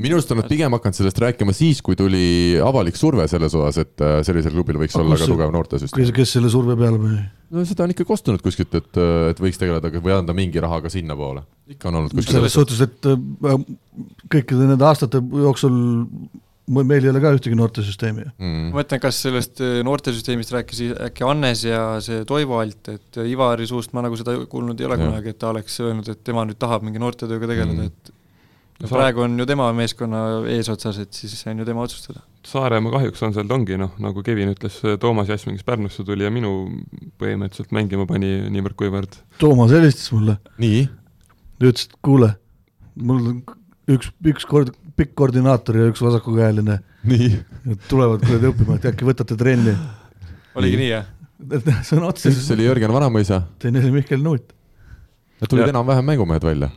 minu 0.00 0.16
arust 0.16 0.30
on 0.32 0.38
nad 0.40 0.48
pigem 0.48 0.72
hakanud 0.72 0.96
sellest 0.96 1.18
rääkima 1.20 1.52
siis, 1.56 1.82
kui 1.84 1.96
tuli 1.98 2.56
avalik 2.64 2.96
surve 2.96 3.26
selles 3.28 3.52
osas, 3.58 3.82
et 3.82 4.04
äh, 4.04 4.20
sellisel 4.24 4.54
klubil 4.54 4.78
võiks 4.80 4.96
Aga 4.96 5.04
olla 5.04 5.18
ka 5.20 5.28
tugev 5.28 5.52
noortesüsteem. 5.52 6.12
kes 6.16 6.36
selle 6.38 6.52
surve 6.52 6.76
peale 6.80 7.00
pani? 7.00 7.24
no 7.52 7.64
seda 7.68 7.84
on 7.84 7.92
ikka 7.92 8.06
kostunud 8.08 8.44
kuskilt, 8.44 8.72
et, 8.78 9.02
et 9.32 9.42
võiks 9.44 9.60
tegeleda 9.60 9.92
või 9.98 10.14
anda 10.16 10.36
mingi 10.36 10.62
raha 10.64 10.80
ka 10.84 10.92
sinnapoole. 10.92 11.44
ikka 11.74 11.90
on 11.90 12.00
olnud 12.00 12.16
kuskil 12.16 12.38
selles. 12.38 12.56
suhtes, 12.56 12.80
et 12.86 13.10
äh, 13.10 13.58
kõikide 14.32 14.70
nende 14.70 14.88
aastate 14.88 15.20
jooksul 15.20 15.76
meil 16.80 17.04
ei 17.04 17.10
ole 17.12 17.20
ka 17.20 17.32
ühtegi 17.36 17.56
noortesüsteemi. 17.58 18.24
Mm. 18.38 18.70
ma 18.72 18.80
mõtlen, 18.80 19.00
kas 19.02 19.18
sellest 19.26 19.60
eh, 19.60 19.80
noortesüsteemist 19.86 20.54
rääkis 20.54 20.80
äkki 21.08 21.26
Hannes 21.28 21.64
ja 21.68 21.82
see 22.04 22.24
Toivo 22.28 22.58
Alt, 22.62 22.88
et 22.94 23.20
Ivari 23.26 23.66
suust 23.68 23.92
ma 23.92 24.02
nagu 24.06 24.16
seda 24.16 24.38
kuulnud 24.50 24.80
ei 24.80 24.88
ole 24.88 24.96
Jah. 24.98 25.06
kunagi, 25.10 25.34
et 25.34 25.38
ta 25.42 25.50
oleks 25.52 25.78
öelnud, 25.84 26.08
et 26.08 26.24
tema 26.24 26.46
nüüd 26.48 26.58
tahab 26.62 26.84
mingi 26.86 27.02
noortetööga 27.02 27.50
tegeleda, 27.50 27.82
Mm. 27.82 27.92
et 27.92 28.12
no 28.82 28.88
praegu 28.90 29.22
on 29.22 29.36
ju 29.38 29.44
tema 29.46 29.68
meeskonna 29.76 30.22
eesotsas, 30.50 30.98
et 31.04 31.12
siis 31.14 31.34
see 31.38 31.50
on 31.52 31.60
ju 31.62 31.64
tema 31.68 31.84
otsustada. 31.86 32.24
Saaremaa 32.46 32.90
kahjuks 32.96 33.22
on 33.22 33.34
seal, 33.36 33.46
ta 33.46 33.54
ongi 33.54 33.76
noh, 33.78 33.92
nagu 34.02 34.22
Kevin 34.26 34.50
ütles, 34.50 34.80
Toomas 34.98 35.28
Jasmin, 35.30 35.54
kes 35.60 35.66
Pärnusse 35.68 36.02
tuli 36.04 36.24
ja 36.26 36.30
minu 36.34 36.50
põhimõtteliselt 37.22 37.70
mängima 37.76 38.06
pani 38.10 38.32
niivõrd-kuivõrd. 38.50 39.20
Toomas 39.38 39.70
helistas 39.76 40.10
mulle, 40.14 40.38
nii, 40.58 40.88
ütles, 41.62 41.86
et 41.86 41.94
kuule, 42.02 42.32
mul 42.98 43.22
on 43.30 43.42
üks, 43.94 44.10
üks 44.26 44.48
kord 44.50 44.72
pikk 44.96 45.14
koordinaator 45.18 45.78
ja 45.80 45.88
üks 45.90 46.02
vasakukäeline, 46.04 46.78
nii. 47.08 47.32
tulevad 47.88 48.24
kuradi 48.26 48.50
õppima, 48.50 48.78
et 48.78 48.88
äkki 48.92 49.08
võtate 49.08 49.36
trenni. 49.38 49.74
oligi 50.58 50.80
nii, 50.80 50.92
jah? 50.92 51.10
sõna 51.88 52.06
otseses, 52.10 52.46
oli 52.54 52.68
Jörgen 52.68 52.92
Vanamõisa, 52.94 53.42
teine 53.58 53.82
oli 53.82 53.90
Mihkel 53.96 54.22
Nuut. 54.22 54.52
tulid 55.48 55.66
Jah. 55.66 55.74
enam-vähem 55.74 56.06
mängumehed 56.06 56.44
välja. 56.46 56.70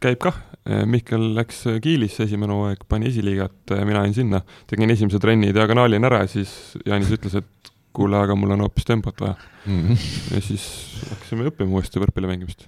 käib 0.00 0.20
kah, 0.22 0.40
Mihkel 0.88 1.34
läks 1.36 1.64
Kiilisse 1.84 2.24
esimene 2.24 2.56
hooaeg, 2.56 2.86
pani 2.88 3.10
esiliigat, 3.10 3.74
mina 3.84 4.06
jäin 4.06 4.14
sinna, 4.16 4.40
tegin 4.70 4.90
esimese 4.90 5.20
trenni 5.20 5.52
diagonaalina 5.52 6.08
ära 6.08 6.24
ja 6.24 6.30
siis 6.38 6.54
Jaanis 6.86 7.12
ütles, 7.12 7.36
et 7.42 7.74
kuule, 7.94 8.18
aga 8.18 8.36
mul 8.38 8.54
on 8.56 8.64
hoopis 8.64 8.86
tempot 8.88 9.20
vaja 9.20 9.34
mm. 9.66 9.82
-hmm. 9.82 10.34
ja 10.34 10.40
siis 10.42 10.64
hakkasime 11.10 11.48
õppima 11.50 11.78
uuesti 11.78 12.02
võrkpalli 12.02 12.30
mängimist. 12.32 12.66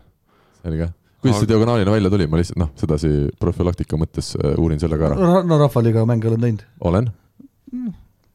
selge. 0.62 0.90
Kuidas 1.26 1.44
see 1.44 1.52
diagonaalina 1.52 1.94
välja 1.94 2.10
tuli, 2.14 2.26
ma 2.30 2.40
lihtsalt 2.40 2.62
noh, 2.62 2.72
sedasi 2.80 3.12
profülaktika 3.42 4.00
mõttes 4.00 4.32
äh, 4.38 4.56
uurin 4.56 4.82
selle 4.82 4.98
ka 5.00 5.12
ära. 5.12 5.44
no 5.46 5.60
Rahvaliiga 5.66 6.06
mänge 6.08 6.30
oled 6.32 6.44
näinud? 6.46 6.66
olen 6.80 7.12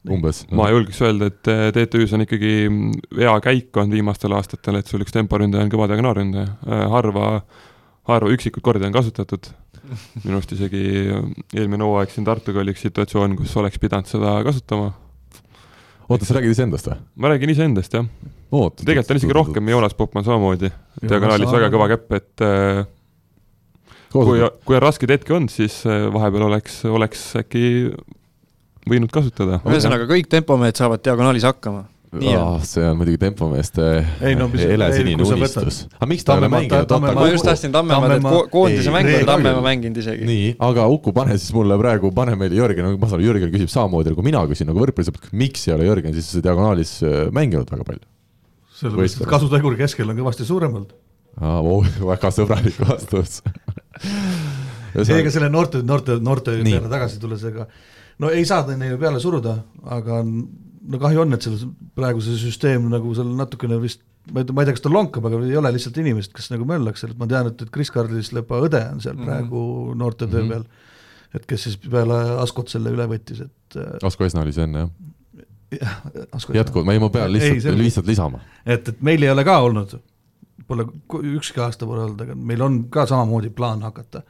umbes. 0.09 0.43
ma 0.51 0.69
julgeks 0.71 1.01
öelda, 1.05 1.29
et 1.29 1.49
äh, 1.51 1.67
TTÜ-s 1.75 2.15
on 2.17 2.25
ikkagi 2.25 2.53
hea 3.19 3.33
käik 3.45 3.77
olnud 3.77 3.97
viimastel 3.97 4.33
aastatel, 4.37 4.79
et 4.79 4.89
sul 4.89 5.03
üks 5.05 5.13
temporündaja 5.15 5.67
on 5.67 5.73
kõva 5.73 5.89
diagonaalründaja, 5.91 6.55
äh, 6.65 6.85
harva, 6.93 7.27
harva 8.09 8.33
üksikud 8.33 8.65
kordi 8.65 8.87
on 8.87 8.95
kasutatud. 8.95 9.51
minu 10.23 10.37
arust 10.37 10.53
isegi 10.55 10.81
eelmine 11.57 11.83
hooaeg 11.83 12.13
siin 12.13 12.25
Tartuga 12.25 12.61
oli 12.61 12.71
üks 12.71 12.85
situatsioon, 12.85 13.35
kus 13.39 13.55
oleks 13.59 13.81
pidanud 13.81 14.09
seda 14.09 14.37
kasutama. 14.47 14.93
oota, 16.07 16.25
sa 16.25 16.37
räägid 16.37 16.55
iseendast 16.55 16.89
või? 16.89 17.01
ma 17.15 17.33
räägin 17.33 17.53
iseendast, 17.53 17.99
jah. 17.99 18.07
Tegelikult 18.51 19.13
on 19.13 19.21
isegi 19.21 19.37
rohkem, 19.37 19.69
Joonas 19.71 19.95
Popman 19.97 20.25
samamoodi, 20.27 20.71
diagonaalis 21.01 21.53
väga 21.53 21.69
kõva 21.73 21.87
käpp, 21.93 22.17
et 22.19 22.45
kui, 24.11 24.41
kui 24.67 24.77
on 24.77 24.83
raskeid 24.83 25.15
hetki 25.15 25.37
olnud, 25.37 25.53
siis 25.53 25.81
vahepeal 25.87 26.49
oleks, 26.49 26.81
oleks 26.91 27.29
äkki 27.39 27.63
võinud 28.89 29.13
kasutada. 29.13 29.61
ühesõnaga, 29.67 30.07
kõik 30.09 30.29
tempomehed 30.31 30.79
saavad 30.79 31.03
diagonaalis 31.05 31.47
hakkama. 31.47 31.87
Oh, 32.11 32.57
see 32.67 32.83
on 32.83 32.97
muidugi 32.99 33.15
tempomeeste 33.21 33.85
no, 34.35 34.49
helesinine 34.51 35.23
unistus. 35.23 35.77
aga 35.95 36.09
miks 36.11 36.25
ta 36.27 36.35
ei 36.35 36.41
ole 36.41 36.49
mänginud? 36.51 36.91
ma 37.15 37.27
just 37.31 37.47
tahtsin 37.47 37.71
Tammemaad, 37.71 38.17
et 38.17 38.49
koondise 38.51 38.91
mängu 38.91 39.13
on 39.21 39.29
Tammemaa 39.29 39.63
mänginud 39.63 40.01
isegi. 40.01 40.27
nii, 40.27 40.49
aga 40.67 40.89
Uku, 40.91 41.13
pane 41.15 41.37
siis 41.39 41.55
mulle 41.55 41.77
praegu, 41.79 42.11
pane 42.11 42.35
meile 42.35 42.59
Jörgen, 42.59 42.89
ma 42.99 43.07
saan 43.07 43.21
aru, 43.21 43.29
Jürgen 43.29 43.53
küsib 43.55 43.71
samamoodi 43.71 44.11
nagu 44.11 44.27
mina 44.27 44.43
küsin 44.49 44.67
nagu 44.67 44.83
võrkpallisõber, 44.83 45.31
miks 45.39 45.63
ei 45.69 45.77
ole 45.77 45.87
Jörgen 45.87 46.17
siis 46.17 46.33
diagonaalis 46.43 46.97
äh, 46.99 47.21
mänginud 47.31 47.71
väga 47.71 47.87
palju? 47.93 48.10
Sellepärast, 48.81 49.21
et 49.21 49.31
kasutegur 49.31 49.77
keskel 49.79 50.11
on 50.11 50.19
kõvasti 50.19 50.47
suurem 50.47 50.75
olnud. 50.79 50.93
Oh, 51.39 51.85
väga 52.03 52.31
sõbralik 52.35 52.75
vastus 52.83 53.39
ega 54.99 55.31
selle 55.31 55.47
noorte, 55.49 55.79
noorte, 55.87 56.17
noorte 56.19 56.57
peale 56.59 56.91
tagasi 56.91 57.21
tulles, 57.21 57.43
ega 57.47 57.67
no 58.19 58.31
ei 58.35 58.43
saa 58.47 58.65
neile 58.75 58.97
peale 58.99 59.21
suruda, 59.23 59.55
aga 59.95 60.21
no 60.25 60.99
kahju 61.01 61.23
on, 61.23 61.37
et 61.37 61.45
selles 61.45 61.63
praegu 61.95 62.23
see 62.25 62.39
süsteem 62.41 62.89
nagu 62.91 63.13
seal 63.15 63.31
natukene 63.37 63.79
vist 63.81 64.03
ma 64.29 64.41
ei 64.41 64.45
tea, 64.45 64.55
ma 64.55 64.61
ei 64.61 64.69
tea, 64.69 64.75
kas 64.77 64.85
ta 64.85 64.91
lonkab, 64.91 65.25
aga 65.27 65.39
ei 65.47 65.57
ole 65.57 65.71
lihtsalt 65.73 65.97
inimest, 66.01 66.33
kes 66.35 66.51
nagu 66.53 66.67
möllaks 66.69 67.03
seal, 67.03 67.15
et 67.15 67.21
ma 67.21 67.27
tean, 67.29 67.49
et, 67.49 67.63
et 67.63 67.71
Kris 67.73 67.91
Karlis 67.93 68.31
Lepa 68.35 68.59
õde 68.67 68.81
on 68.91 69.01
seal 69.01 69.15
mm 69.15 69.23
-hmm. 69.23 69.29
praegu 69.31 69.95
noortetöö 69.97 70.43
mm 70.43 70.49
-hmm. 70.49 70.51
peal, 70.51 71.39
et 71.39 71.47
kes 71.49 71.63
siis 71.63 71.77
peale 71.77 72.19
Askot 72.43 72.69
selle 72.69 72.93
üle 72.93 73.07
võttis, 73.09 73.41
et 73.47 73.77
äh, 73.77 73.97
Asko 74.03 74.25
Esna 74.25 74.45
oli 74.45 74.53
see 74.53 74.67
enne, 74.67 74.85
jah? 74.85 74.89
Jätkuvalt, 75.71 76.85
ma 76.85 76.95
ei, 76.95 77.01
ma 77.01 77.09
pean 77.13 77.31
lihtsalt, 77.33 77.77
lihtsalt 77.79 78.09
lisama. 78.09 78.41
et, 78.65 78.87
et 78.87 79.01
meil 79.05 79.23
ei 79.23 79.31
ole 79.31 79.45
ka 79.47 79.57
olnud, 79.63 79.95
pole 80.67 80.87
ükski 81.37 81.63
aasta 81.63 81.87
pole 81.87 82.05
olnud, 82.05 82.21
aga 82.25 82.35
meil 82.35 82.63
on 82.65 82.83
ka 82.93 83.05
samamoodi 83.09 83.51
plaan 83.55 83.83
hakata. 83.87 84.23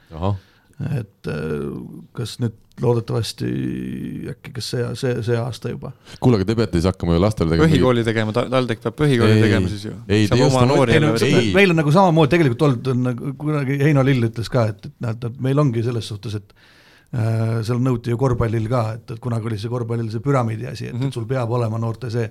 et 0.97 1.29
äh, 1.29 1.65
kas 2.17 2.39
nüüd 2.41 2.57
loodetavasti 2.81 3.49
äkki 4.31 4.53
kas 4.55 4.69
see, 4.73 4.83
see, 4.97 5.11
see 5.25 5.37
aasta 5.37 5.69
juba. 5.73 5.91
kuule, 6.23 6.39
aga 6.39 6.47
te 6.49 6.55
peate 6.57 6.79
siis 6.79 6.87
hakkama 6.89 7.17
ju 7.17 7.21
lastele 7.21 7.53
tegema 7.53 7.67
põhikooli 7.67 8.05
tegema, 8.07 8.33
TalTech 8.35 8.83
peab 8.85 8.97
põhikooli 9.01 9.37
ei, 9.37 9.45
tegema 9.45 9.71
siis 9.71 9.85
ju. 9.85 9.93
ei, 10.07 10.27
te 10.31 10.39
just 10.39 11.25
ei, 11.27 11.51
meil 11.55 11.73
on 11.75 11.81
nagu 11.81 11.93
samamoodi 11.93 12.33
tegelikult 12.35 12.67
olnud, 12.67 12.91
on 12.93 13.03
nagu 13.11 13.33
kunagi 13.41 13.77
Heino 13.83 14.05
Lill 14.07 14.29
ütles 14.29 14.49
ka, 14.51 14.65
et, 14.73 14.87
et 14.89 15.05
näed, 15.05 15.27
et 15.29 15.41
meil 15.49 15.61
ongi 15.61 15.83
selles 15.85 16.09
suhtes, 16.13 16.39
et 16.39 16.55
seal 17.11 17.81
nõuti 17.83 18.13
ju 18.13 18.17
korvpallil 18.17 18.69
ka, 18.71 18.81
et, 18.95 19.11
et 19.11 19.19
kunagi 19.19 19.49
oli 19.49 19.57
see 19.59 19.71
korvpallil 19.71 20.11
see 20.13 20.23
püramiidi 20.23 20.67
asi, 20.69 20.85
et 20.87 20.93
mm, 20.93 20.99
-hmm. 20.99 21.07
et 21.07 21.13
sul 21.13 21.25
peab 21.27 21.51
olema 21.51 21.77
noorte 21.77 22.09
see 22.09 22.29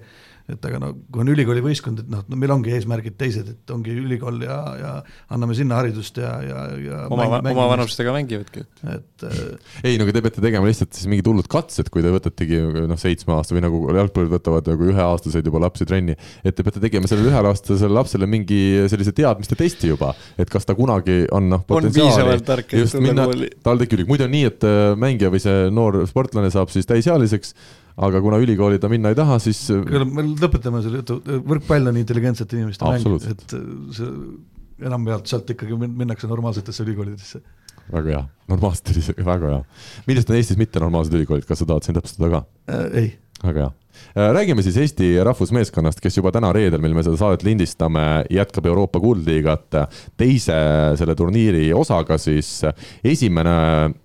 et 0.55 0.66
aga 0.66 0.80
no 0.82 0.90
kui 1.11 1.22
on 1.22 1.30
ülikooli 1.32 1.62
võistkond, 1.64 2.03
et 2.03 2.11
noh, 2.11 2.22
no 2.28 2.38
meil 2.40 2.53
ongi 2.55 2.72
eesmärgid 2.74 3.16
teised, 3.20 3.48
et 3.53 3.72
ongi 3.74 3.94
ülikool 3.94 4.40
ja, 4.44 4.59
ja 4.80 4.92
anname 5.34 5.57
sinna 5.59 5.78
haridust 5.80 6.18
ja, 6.20 6.32
ja, 6.44 6.64
ja 6.80 7.01
oma, 7.12 7.40
oma 7.40 7.66
vanustega 7.72 8.14
mängivadki. 8.14 8.64
et 8.90 9.26
äh, 9.26 9.40
ei, 9.86 9.98
no 10.01 10.07
aga 10.07 10.16
te 10.16 10.24
peate 10.26 10.44
tegema 10.44 10.68
lihtsalt 10.68 10.96
siis 10.96 11.11
mingid 11.11 11.28
hullud 11.30 11.48
katsed, 11.51 11.90
kui 11.92 12.05
te 12.05 12.12
võtategi 12.14 12.61
noh, 12.90 13.01
seitsme 13.01 13.36
aasta 13.36 13.57
või 13.57 13.64
nagu 13.66 13.82
jalgpallurid 13.96 14.34
võtavad 14.36 14.70
nagu 14.72 14.90
üheaastaseid 14.92 15.51
juba 15.51 15.62
lapsi 15.66 15.88
trenni, 15.88 16.16
et 16.44 16.57
te 16.57 16.66
peate 16.66 16.82
tegema 16.82 17.11
sellele 17.11 17.32
üheaastasele 17.32 17.94
lapsele 17.94 18.30
mingi 18.30 18.61
sellise 18.92 19.14
teadmiste 19.16 19.59
testi 19.59 19.92
juba, 19.92 20.14
et 20.40 20.51
kas 20.51 20.68
ta 20.68 20.76
kunagi 20.78 21.22
on 21.36 21.51
noh, 21.53 21.66
potentsiaali. 21.68 22.40
just 22.80 22.98
minna 23.01 23.28
TalTechi 23.30 24.01
ülikooli, 24.01 24.11
muidu 24.14 24.26
on 24.26 24.34
nii, 24.34 24.48
et 24.51 24.66
äh, 24.66 24.80
mängija 25.01 25.32
või 25.32 25.42
see 25.42 25.68
noor 25.74 26.03
sportlane 26.11 26.51
saab 26.53 26.72
siis 26.72 26.88
täisealiseks 26.90 27.55
aga 27.97 28.20
kuna 28.24 28.41
ülikooli 28.43 28.80
ta 28.82 28.91
minna 28.93 29.12
ei 29.12 29.18
taha, 29.18 29.38
siis. 29.43 29.62
kuule, 29.70 30.07
me 30.07 30.26
lõpetame 30.28 30.82
selle 30.84 31.03
jutu, 31.03 31.20
võrkpall 31.47 31.93
on 31.93 32.01
intelligentsete 32.01 32.59
inimeste 32.59 32.86
mäng, 32.86 33.30
et 33.30 33.57
see 33.97 34.12
enamjaolt 34.91 35.28
sealt 35.28 35.51
ikkagi 35.53 35.76
minnakse 35.76 36.30
normaalsetesse 36.30 36.86
ülikoolidesse. 36.86 37.43
väga 37.91 38.14
hea, 38.14 38.22
normaalsed, 38.53 38.95
väga 39.18 39.57
hea. 39.57 39.61
millised 40.07 40.30
on 40.30 40.38
Eestis 40.38 40.61
mittenormaalsed 40.61 41.18
ülikoolid, 41.18 41.49
kas 41.49 41.62
sa 41.62 41.68
tahad 41.68 41.86
siin 41.86 41.99
täpsustada 41.99 42.32
ka 42.36 42.45
äh,? 42.70 42.86
ei. 43.03 43.12
väga 43.43 43.66
hea 43.66 43.74
Äh, 43.89 43.89
räägime 44.14 44.62
siis 44.62 44.76
Eesti 44.80 45.12
rahvusmeeskonnast, 45.24 46.01
kes 46.03 46.18
juba 46.18 46.32
täna 46.34 46.53
reedel, 46.55 46.82
mil 46.82 46.94
me 46.96 47.05
seda 47.07 47.18
saadet 47.20 47.44
lindistame, 47.46 48.24
jätkab 48.30 48.66
Euroopa 48.70 49.01
kuldliigat 49.03 49.78
teise 50.20 50.57
selle 51.01 51.16
turniiri 51.18 51.70
osaga 51.76 52.18
siis. 52.18 52.61
esimene 53.05 53.55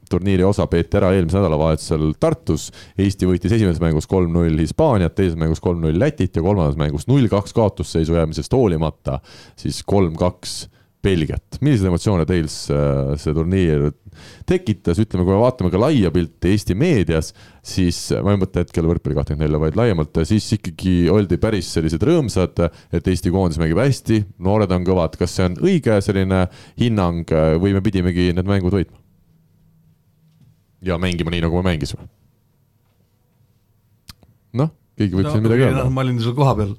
turniiri 0.10 0.44
osa 0.46 0.68
peeti 0.70 1.00
ära 1.00 1.12
eelmisel 1.16 1.42
nädalavahetusel 1.42 2.14
Tartus. 2.20 2.70
Eesti 2.98 3.28
võitis 3.30 3.56
esimeses 3.56 3.82
mängus 3.82 4.08
kolm-null 4.08 4.60
Hispaaniat, 4.62 5.16
teises 5.18 5.38
mängus 5.40 5.64
kolm-null 5.64 6.00
Lätit 6.00 6.36
ja 6.36 6.46
kolmandas 6.46 6.78
mängus 6.80 7.08
null-kaks 7.10 7.56
kaotusseisu 7.58 8.16
jäämisest 8.18 8.54
hoolimata 8.54 9.20
siis 9.60 9.82
kolm-kaks 9.88 10.66
Belgiat. 11.06 11.60
milliseid 11.62 11.90
emotsioone 11.90 12.26
teil 12.30 12.48
see 12.50 13.36
turniir 13.36 13.92
tekitas, 14.48 15.00
ütleme, 15.02 15.26
kui 15.26 15.36
me 15.36 15.42
vaatame 15.42 15.72
ka 15.74 15.80
laia 15.80 16.12
pilti 16.14 16.52
Eesti 16.54 16.76
meedias, 16.78 17.32
siis 17.66 18.00
ma 18.24 18.34
ei 18.34 18.42
mõtle 18.42 18.64
hetkel 18.64 18.88
võrkpalli 18.90 19.18
kahtekümmend 19.18 19.46
nelja, 19.46 19.62
vaid 19.62 19.80
laiemalt, 19.80 20.22
siis 20.28 20.48
ikkagi 20.58 20.96
oldi 21.12 21.40
päris 21.42 21.70
sellised 21.76 22.04
rõõmsad, 22.06 22.62
et 22.96 23.10
Eesti 23.12 23.34
koondis 23.34 23.60
mängib 23.62 23.82
hästi, 23.82 24.22
noored 24.46 24.72
on 24.76 24.88
kõvad, 24.88 25.18
kas 25.20 25.36
see 25.36 25.50
on 25.50 25.60
õige 25.64 26.00
selline 26.06 26.46
hinnang 26.80 27.36
või 27.62 27.76
me 27.76 27.84
pidimegi 27.86 28.32
need 28.36 28.50
mängud 28.50 28.76
võitma? 28.76 29.02
ja 30.86 31.00
mängima 31.02 31.32
nii, 31.34 31.42
nagu 31.42 31.58
me 31.58 31.72
mängisime. 31.72 32.06
noh, 34.56 34.70
keegi 35.00 35.18
võib 35.18 35.28
no, 35.28 35.32
siin 35.34 35.46
midagi 35.46 35.66
öelda. 35.66 35.88
ma 35.90 36.04
olin 36.06 36.20
seal 36.22 36.36
kohapeal, 36.38 36.76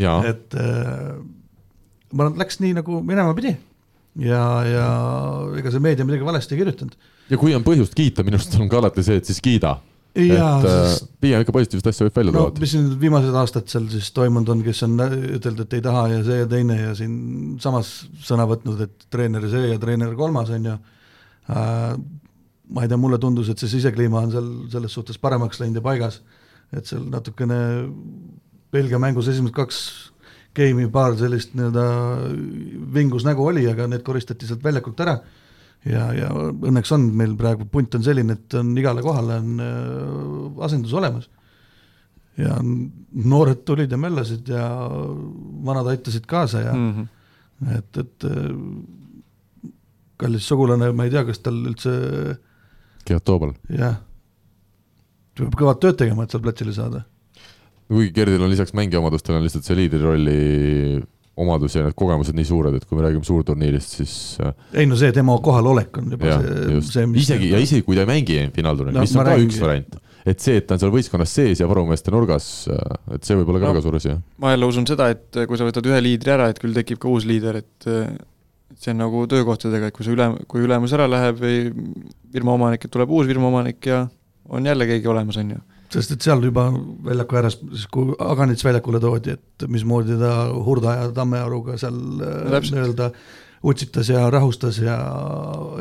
et 0.00 0.56
äh, 0.56 1.18
ma 2.10 2.24
arvan, 2.24 2.34
et 2.34 2.40
läks 2.44 2.60
nii, 2.62 2.78
nagu 2.80 3.02
minema 3.04 3.34
pidi 3.36 3.52
ja, 4.18 4.42
ja 4.66 4.88
ega 5.60 5.72
see 5.72 5.82
meedia 5.82 6.06
midagi 6.06 6.26
valesti 6.26 6.56
ei 6.56 6.64
kirjutanud. 6.64 6.96
ja 7.30 7.38
kui 7.38 7.54
on 7.54 7.64
põhjust 7.66 7.94
kiita, 7.96 8.24
minu 8.26 8.40
arust 8.40 8.58
on 8.58 8.70
ka 8.70 8.80
alati 8.80 9.04
see, 9.06 9.20
et 9.20 9.30
siis 9.30 9.40
kiida. 9.44 9.76
et 10.18 10.32
sest... 10.32 11.04
Äh, 11.06 11.10
pigem 11.22 11.44
ikka 11.44 11.54
positiivset 11.54 11.90
asja 11.92 12.08
võib 12.08 12.16
välja 12.18 12.34
no, 12.34 12.46
tuua. 12.48 12.62
mis 12.64 12.74
siin 12.74 12.88
viimased 13.02 13.36
aastad 13.42 13.68
seal 13.70 13.86
siis 13.92 14.10
toimunud 14.16 14.50
on, 14.56 14.64
kes 14.66 14.82
on 14.88 14.96
ütelnud, 15.38 15.62
et 15.66 15.78
ei 15.78 15.84
taha 15.84 16.06
ja 16.16 16.24
see 16.26 16.40
ja 16.42 16.48
teine 16.50 16.80
ja 16.80 16.96
siin 16.98 17.14
samas 17.62 17.92
sõna 18.26 18.48
võtnud, 18.50 18.82
et 18.88 19.06
treener 19.12 19.46
see 19.52 19.70
ja 19.70 19.78
treener 19.82 20.16
kolmas, 20.18 20.50
on 20.56 20.72
ju 20.72 20.74
äh,. 21.54 21.94
ma 22.70 22.84
ei 22.84 22.90
tea, 22.90 22.98
mulle 23.02 23.18
tundus, 23.22 23.48
et 23.50 23.58
see 23.58 23.70
sisekliima 23.78 24.26
on 24.26 24.34
seal 24.34 24.50
selles 24.74 24.92
suhtes 24.94 25.18
paremaks 25.18 25.62
läinud 25.62 25.80
ja 25.80 25.86
paigas, 25.86 26.20
et 26.74 26.86
seal 26.86 27.06
natukene 27.10 27.56
Belgia 28.70 28.98
mängus 29.02 29.30
esimesed 29.30 29.54
kaks 29.54 30.09
game'i 30.56 30.88
paar 30.90 31.14
sellist 31.18 31.54
nii-öelda 31.54 31.84
vingus 32.94 33.26
nägu 33.26 33.44
oli, 33.46 33.66
aga 33.70 33.86
need 33.90 34.02
koristati 34.06 34.48
sealt 34.48 34.64
väljakult 34.64 35.00
ära 35.04 35.18
ja, 35.86 36.08
ja 36.16 36.30
õnneks 36.34 36.90
on 36.96 37.06
meil 37.16 37.36
praegu 37.38 37.66
punt 37.70 37.94
on 37.96 38.04
selline, 38.04 38.36
et 38.36 38.58
on 38.58 38.72
igale 38.78 39.04
kohale 39.04 39.38
on 39.40 39.62
äh, 39.64 40.64
asendus 40.66 40.94
olemas. 40.96 41.30
ja 42.40 42.56
noored 42.62 43.64
tulid 43.68 43.90
ja 43.92 43.98
möllasid 44.00 44.48
ja 44.48 44.66
vanad 45.66 45.86
aitasid 45.92 46.26
kaasa 46.26 46.60
ja 46.60 46.74
mm 46.74 46.92
-hmm. 46.92 47.78
et, 47.78 47.96
et 47.96 48.24
kallis 50.16 50.48
sugulane, 50.48 50.92
ma 50.92 51.04
ei 51.04 51.10
tea, 51.10 51.24
kas 51.24 51.38
tal 51.38 51.58
üldse 51.66 51.90
Gerard 53.06 53.24
Toobal. 53.24 53.52
jah, 53.68 53.96
peab 55.34 55.56
kõvat 55.56 55.80
tööd 55.80 55.96
tegema, 55.96 56.24
et 56.24 56.30
seal 56.30 56.42
platsile 56.44 56.72
saada 56.76 57.04
kuigi 57.90 58.12
Gerdil 58.14 58.44
on 58.44 58.52
lisaks 58.52 58.74
mängija 58.76 59.00
omadustele 59.02 59.40
on 59.40 59.46
lihtsalt 59.46 59.66
see 59.66 59.78
liidrirolli 59.78 60.36
omadus 61.40 61.74
ja 61.76 61.86
need 61.86 61.96
kogemused 61.98 62.36
nii 62.36 62.46
suured, 62.46 62.76
et 62.76 62.86
kui 62.88 62.98
me 62.98 63.06
räägime 63.06 63.26
suurturniirist, 63.26 63.96
siis. 64.00 64.14
Äh, 64.44 64.54
ei 64.82 64.88
no 64.88 64.98
see 65.00 65.12
tema 65.16 65.36
kohalolek 65.42 66.00
on 66.00 66.14
juba 66.14 66.28
ja, 66.28 66.38
see, 66.44 66.80
see, 66.90 67.08
mis. 67.08 67.26
isegi 67.26 67.50
ja 67.54 67.60
isegi 67.62 67.86
kui 67.86 67.98
ta 67.98 68.04
ei 68.04 68.10
mängi 68.10 68.38
finaalturniiril 68.54 69.00
no,, 69.00 69.06
mis 69.06 69.14
on 69.16 69.22
ka 69.22 69.28
räägin, 69.30 69.48
üks 69.48 69.60
variant, 69.62 70.00
et 70.28 70.42
see, 70.44 70.58
et 70.60 70.66
ta 70.68 70.76
on 70.76 70.82
seal 70.82 70.92
võistkonnas 70.94 71.36
sees 71.38 71.62
ja 71.62 71.68
varumeeste 71.70 72.12
nurgas, 72.14 72.50
äh, 72.72 72.98
et 73.16 73.26
see 73.26 73.38
võib 73.38 73.54
olla 73.54 73.62
ka 73.62 73.70
no, 73.70 73.72
väga 73.76 73.84
suur 73.86 73.98
asi. 74.00 74.16
ma 74.42 74.54
jälle 74.54 74.70
usun 74.74 74.88
seda, 74.90 75.08
et 75.14 75.40
kui 75.40 75.60
sa 75.60 75.68
võtad 75.68 75.90
ühe 75.90 76.02
liidri 76.04 76.34
ära, 76.36 76.50
et 76.52 76.60
küll 76.60 76.76
tekib 76.76 77.00
ka 77.02 77.10
uus 77.12 77.28
liider, 77.28 77.62
et 77.62 77.90
see 78.80 78.92
on 78.92 79.02
nagu 79.02 79.24
töökohtadega, 79.30 79.90
et 79.90 79.96
kui 79.96 80.06
see 80.06 80.14
ülem, 80.14 80.36
kui 80.50 80.66
ülemus 80.66 80.92
ära 80.96 81.08
läheb 81.10 81.40
või 81.40 81.62
firma 82.34 82.58
omanik, 82.58 82.84
et 82.84 82.92
tuleb 82.92 83.12
uus 83.16 83.30
firma 83.30 83.48
omanik 83.48 83.86
ja 83.88 84.04
on 84.50 84.66
jälle 84.66 84.86
keegi 84.90 85.08
olemas, 85.08 85.38
on 85.40 85.54
ju 85.56 85.64
sest 85.92 86.14
et 86.14 86.22
seal 86.26 86.42
juba 86.44 86.68
väljaku 87.06 87.38
ääres, 87.40 87.58
kui 87.92 88.14
Aganits 88.22 88.64
väljakule 88.66 89.00
toodi, 89.02 89.36
et 89.36 89.68
mismoodi 89.68 90.18
ta 90.20 90.34
Hurda 90.66 90.96
ja 91.00 91.08
Tammearuga 91.14 91.78
seal 91.80 91.96
no, 91.96 92.60
nii-öelda 92.60 93.10
utsitas 93.60 94.08
ja 94.08 94.22
rahustas 94.32 94.78
ja 94.80 94.94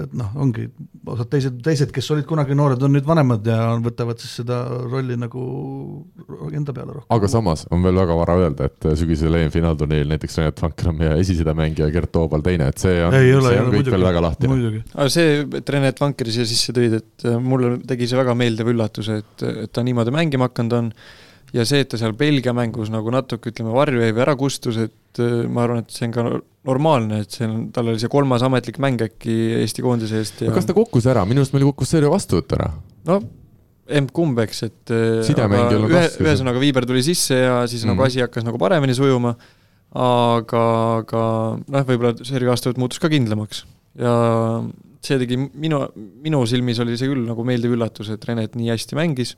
et 0.02 0.12
noh, 0.18 0.34
ongi, 0.44 0.66
osad 1.08 1.30
teised, 1.32 1.60
teised, 1.64 1.94
kes 1.96 2.10
olid 2.12 2.26
kunagi 2.28 2.58
noored, 2.58 2.82
on 2.84 2.92
nüüd 2.92 3.06
vanemad 3.08 3.46
ja 3.48 3.60
võtavad 3.80 4.20
siis 4.20 4.34
seda 4.42 4.58
rolli 4.84 5.16
nagu 5.20 5.44
enda 6.52 6.76
peale 6.76 6.98
rohkem. 6.98 7.08
aga 7.16 7.30
samas 7.32 7.64
on 7.72 7.86
veel 7.86 8.02
väga 8.02 8.18
vara 8.20 8.36
öelda, 8.42 8.68
et 8.68 8.90
sügisel 9.00 9.40
EM-finaalturniiril 9.40 10.12
näiteks 10.12 10.36
Renat 10.42 10.60
Vanker 10.66 10.92
on 10.92 11.00
meie 11.00 11.16
esisidemängija, 11.24 11.88
Gert 11.96 12.12
Toobal 12.16 12.44
teine, 12.44 12.68
et 12.74 12.84
see 12.84 13.00
on, 13.06 13.16
see 13.16 13.32
ole, 13.38 13.56
on 13.56 13.72
kõik 13.72 13.78
muidugi, 13.78 13.96
veel 13.96 14.08
väga 14.10 14.26
lahtine. 14.28 14.84
aga 14.98 15.08
see, 15.16 15.40
et 15.62 15.74
Renat 15.78 16.04
Vankeri 16.04 16.36
siia 16.36 16.50
sisse 16.52 16.76
tõid, 16.76 17.00
et 17.00 17.30
mulle 17.40 17.78
tegi 17.88 18.12
see 18.12 18.20
väga 18.20 18.36
meeldiva 18.36 18.76
üllatuse, 18.76 19.22
et, 19.24 19.48
et 19.66 19.72
ta 19.72 19.88
niimoodi 19.88 20.12
mängima 20.20 20.52
hakanud 20.52 20.80
on 20.82 20.94
ja 21.56 21.66
see, 21.68 21.84
et 21.84 21.89
ta 21.91 22.00
seal 22.00 22.14
Belgia 22.18 22.54
mängus 22.56 22.91
nagu 22.93 23.12
natuke 23.14 23.54
ütleme, 23.54 23.74
varju 23.76 24.04
jäi 24.04 24.14
või 24.14 24.24
ära 24.26 24.36
kustus, 24.39 24.80
et 24.82 25.22
äh, 25.24 25.43
ma 25.50 25.66
arvan, 25.66 25.84
et 25.84 25.93
see 25.93 26.08
on 26.10 26.16
ka 26.16 26.26
normaalne, 26.70 27.24
et 27.24 27.36
see 27.36 27.47
on, 27.47 27.68
tal 27.76 27.91
oli 27.91 28.02
see 28.02 28.12
kolmas 28.12 28.45
ametlik 28.45 28.80
mäng 28.84 29.02
äkki 29.06 29.36
Eesti 29.62 29.86
koondise 29.86 30.22
eest 30.22 30.43
ja 30.45 30.54
kas 30.56 30.68
ta 30.70 30.76
kukkus 30.78 31.08
ära, 31.10 31.26
minu 31.30 31.43
arust 31.43 31.56
meil 31.56 31.68
kukkus 31.72 31.93
seeria 31.95 32.12
vastuvõtt 32.14 32.58
ära? 32.58 32.72
no 33.10 33.22
emb-kumb, 34.00 34.38
eks, 34.45 34.60
et 34.68 34.93
äh, 34.93 35.24
ühe, 35.26 36.04
ühesõnaga 36.22 36.62
Viiber 36.62 36.86
tuli 36.89 37.02
sisse 37.06 37.39
ja 37.39 37.56
siis 37.70 37.86
mm. 37.86 37.93
nagu 37.93 38.06
asi 38.06 38.22
hakkas 38.22 38.45
nagu 38.45 38.62
paremini 38.62 38.93
sujuma, 38.97 39.34
aga, 39.97 40.64
aga 41.02 41.24
noh, 41.64 41.88
võib-olla 41.88 42.14
seeria 42.22 42.52
vastuvõtt 42.54 42.82
muutus 42.82 43.02
ka 43.02 43.10
kindlamaks 43.10 43.64
ja 43.97 44.14
see 45.06 45.18
tegi 45.22 45.39
minu, 45.39 45.82
minu 46.24 46.43
silmis 46.50 46.82
oli 46.84 46.97
see 47.00 47.10
küll 47.10 47.24
nagu 47.26 47.45
meeldiv 47.47 47.74
üllatus, 47.78 48.12
et 48.14 48.26
Renet 48.28 48.58
nii 48.60 48.70
hästi 48.74 48.97
mängis 49.00 49.34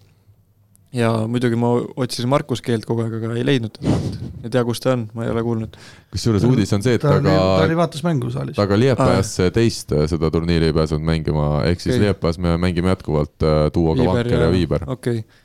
ja 0.96 1.12
muidugi 1.32 1.58
ma 1.60 1.72
otsisin 2.04 2.30
Markus 2.32 2.62
Keelt 2.64 2.86
kogu 2.88 3.06
aeg, 3.06 3.14
aga 3.20 3.36
ei 3.40 3.46
leidnud 3.48 3.74
teda, 3.78 3.98
ei 4.44 4.52
tea, 4.52 4.64
kus 4.68 4.84
ta 4.84 4.96
on, 4.96 5.06
ma 5.16 5.26
ei 5.26 5.32
ole 5.34 5.44
kuulnud. 5.46 5.78
kusjuures 6.12 6.46
uudis 6.48 6.74
on 6.76 6.84
see, 6.84 6.98
et 7.00 7.04
ta, 7.04 7.16
ka 7.18 7.36
ta 7.36 7.68
oli 7.68 7.78
vaatas 7.80 8.04
mängu 8.08 8.32
saalis. 8.34 8.58
ta 8.60 8.68
ka 8.68 8.80
Liepajas 8.80 9.32
ah, 9.46 9.54
teist 9.56 9.94
äh, 9.96 10.04
seda 10.12 10.32
turniiri 10.34 10.72
ei 10.72 10.76
pääsenud 10.76 11.08
mängima, 11.08 11.48
ehk 11.70 11.84
siis 11.84 11.96
okay. 11.96 12.08
Liepajas 12.08 12.42
me 12.44 12.58
mängime 12.62 12.92
jätkuvalt 12.92 13.48
äh, 13.48 13.64
duoga 13.76 14.10
Vanker 14.12 14.36
ja, 14.36 14.44
ja 14.48 14.52
Viiber. 14.54 14.88
okei 14.92 15.24
okay., 15.24 15.40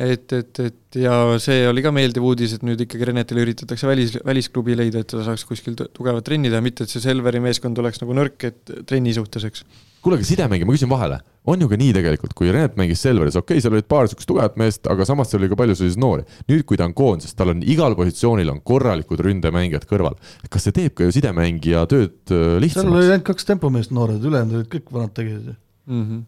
et, 0.00 0.32
et, 0.32 0.60
et 0.64 1.00
ja 1.02 1.14
see 1.42 1.64
oli 1.68 1.82
ka 1.84 1.92
meeldiv 1.94 2.24
uudis, 2.28 2.54
et 2.56 2.64
nüüd 2.64 2.84
ikkagi 2.84 3.08
Renetile 3.08 3.42
üritatakse 3.46 3.88
välis, 3.88 4.14
välisklubi 4.24 4.76
leida, 4.78 5.02
et 5.02 5.10
ta 5.10 5.24
saaks 5.26 5.48
kuskil 5.48 5.76
tugevat 5.80 6.24
trenni 6.28 6.52
teha, 6.52 6.60
mitte 6.64 6.84
et 6.84 6.92
see 6.92 7.02
Selveri 7.02 7.40
meeskond 7.42 7.80
oleks 7.80 8.00
nagu 8.04 8.16
nõrk, 8.16 8.50
et 8.52 8.76
trenni 8.88 9.16
suhtes, 9.16 9.48
eks 9.48 9.64
kuule, 10.04 10.18
aga 10.18 10.26
sidemängija, 10.26 10.68
ma 10.68 10.74
küsin 10.76 10.90
vahele, 10.90 11.18
on 11.50 11.60
ju 11.62 11.68
ka 11.70 11.78
nii 11.80 11.92
tegelikult, 11.96 12.32
kui 12.36 12.50
Renet 12.52 12.76
mängis 12.80 13.02
Selveris, 13.04 13.36
okei 13.38 13.58
okay,, 13.58 13.64
seal 13.64 13.76
olid 13.76 13.88
paar 13.90 14.08
sihukest 14.08 14.28
tugevat 14.30 14.58
meest, 14.60 14.88
aga 14.92 15.06
samas 15.08 15.30
seal 15.32 15.42
oli 15.42 15.50
ka 15.52 15.58
palju 15.60 15.76
selliseid 15.78 16.02
noori. 16.02 16.26
nüüd, 16.50 16.64
kui 16.68 16.80
ta 16.80 16.88
on 16.88 16.96
koondises, 16.96 17.36
tal 17.36 17.52
on 17.54 17.62
igal 17.64 17.96
positsioonil 17.98 18.52
on 18.52 18.60
korralikud 18.66 19.22
ründemängijad 19.26 19.86
kõrval. 19.90 20.18
kas 20.48 20.68
see 20.68 20.76
teeb 20.76 20.96
ka 20.96 21.08
ju 21.08 21.14
sidemängija 21.16 21.86
tööd 21.90 22.34
äh, 22.34 22.58
lihtsamaks? 22.64 22.88
seal 22.88 22.96
oli 22.96 23.14
ainult 23.14 23.28
kaks 23.28 23.48
tempomeest 23.52 23.94
noored, 23.96 24.24
ülejäänud 24.24 24.60
olid 24.60 24.72
kõik 24.74 24.92
vanad 24.94 25.16
tegijad 25.16 25.52
ju 25.52 25.56
mm. 25.56 26.02
-hmm. 26.02 26.26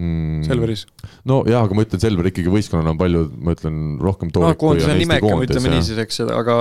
Mm. 0.00 0.42
Selveris. 0.46 0.86
no 1.24 1.42
jaa, 1.48 1.64
aga 1.66 1.74
ma 1.74 1.84
ütlen, 1.84 2.00
Selver 2.00 2.30
ikkagi 2.30 2.52
võistkonnana 2.52 2.94
on 2.94 3.00
palju, 3.00 3.26
ma 3.42 3.56
ütlen, 3.56 3.82
rohkem 4.00 4.30
toorik 4.30 4.54
no, 4.54 4.60
kui 4.60 4.84
on 4.84 4.94
Eesti 4.94 5.20
koondis. 5.20 5.50
ütleme 5.50 5.74
nii 5.74 5.86
siis, 5.88 5.98
eks, 5.98 6.20
aga 6.30 6.56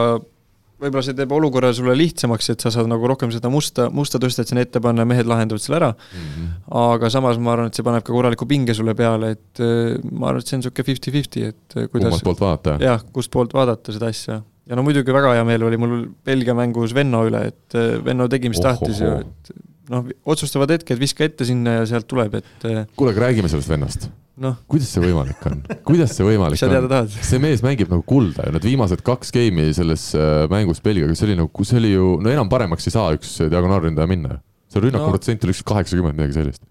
võib-olla 0.80 1.04
see 1.06 1.16
teeb 1.18 1.34
olukorra 1.36 1.72
sulle 1.76 1.96
lihtsamaks, 1.98 2.52
et 2.54 2.64
sa 2.64 2.72
saad 2.74 2.90
nagu 2.90 3.08
rohkem 3.10 3.32
seda 3.34 3.52
musta, 3.52 3.90
musta 3.94 4.22
tõstet 4.22 4.50
sinna 4.50 4.64
ette 4.66 4.82
panna 4.84 5.04
ja 5.06 5.10
mehed 5.10 5.30
lahendavad 5.30 5.64
selle 5.64 5.80
ära 5.80 5.90
mm. 5.94 6.28
-hmm. 6.36 6.52
aga 6.82 7.12
samas 7.14 7.40
ma 7.42 7.54
arvan, 7.56 7.72
et 7.72 7.80
see 7.80 7.86
paneb 7.86 8.06
ka 8.06 8.16
korraliku 8.16 8.48
pinge 8.50 8.76
sulle 8.78 8.96
peale, 8.98 9.34
et 9.38 9.64
äh, 9.64 9.98
ma 10.12 10.32
arvan, 10.32 10.44
et 10.44 10.48
see 10.52 10.58
on 10.58 10.64
niisugune 10.64 10.88
fifty-fifty, 10.92 11.46
et 11.52 11.76
äh, 11.76 11.90
kuidas 11.92 12.10
kummast 12.10 12.28
poolt 12.28 12.44
vaadata? 12.46 12.78
jah, 12.84 13.04
kust 13.16 13.34
poolt 13.34 13.56
vaadata 13.56 13.96
seda 13.96 14.12
asja. 14.14 14.42
ja 14.70 14.80
no 14.80 14.86
muidugi 14.88 15.16
väga 15.16 15.36
hea 15.38 15.48
meel 15.48 15.68
oli 15.68 15.82
mul 15.82 15.98
Belgia 16.26 16.56
mängus 16.58 16.96
Venno 16.96 17.26
üle, 17.28 17.46
et 17.52 17.76
äh, 17.80 17.98
Venno 18.06 18.30
tegi, 18.32 18.52
mis 18.54 18.64
oh, 18.64 18.70
tahtis 18.70 19.04
ju, 19.04 19.12
et 19.20 19.54
noh, 19.92 20.08
otsustavad 20.26 20.72
hetked, 20.78 21.00
viska 21.02 21.28
ette 21.28 21.48
sinna 21.48 21.82
ja 21.82 21.86
sealt 21.90 22.08
tuleb, 22.08 22.40
et 22.40 22.68
kuule, 22.96 23.12
aga 23.12 23.28
räägime 23.28 23.52
sellest 23.52 23.72
vennast 23.72 24.10
no.. 24.42 24.54
kuidas 24.72 24.90
see 24.94 25.04
võimalik 25.04 25.46
on, 25.50 25.62
kuidas 25.88 26.14
see 26.16 26.26
võimalik 26.28 26.62
tahad? 26.62 27.12
see 27.14 27.42
mees 27.42 27.64
mängib 27.66 27.92
nagu 27.92 28.04
kulda 28.08 28.48
ju, 28.48 28.56
need 28.56 28.68
viimased 28.70 29.04
kaks 29.06 29.34
game'i 29.36 29.74
selles 29.78 30.10
äh, 30.18 30.46
mängus 30.52 30.82
Belgiaga, 30.86 31.16
see 31.18 31.30
oli 31.30 31.40
nagu, 31.40 31.66
see 31.68 31.80
oli 31.82 31.94
ju, 31.94 32.12
no 32.24 32.32
enam 32.34 32.52
paremaks 32.52 32.90
ei 32.90 32.96
saa 32.96 33.14
üks 33.18 33.36
diagonaalründaja 33.46 34.10
minna. 34.10 34.40
see 34.72 34.84
rünnakuprotsent 34.86 35.42
no. 35.42 35.50
oli 35.50 35.58
ükskõik 35.58 35.72
kaheksakümmend, 35.74 36.20
midagi 36.20 36.38
sellist. 36.40 36.64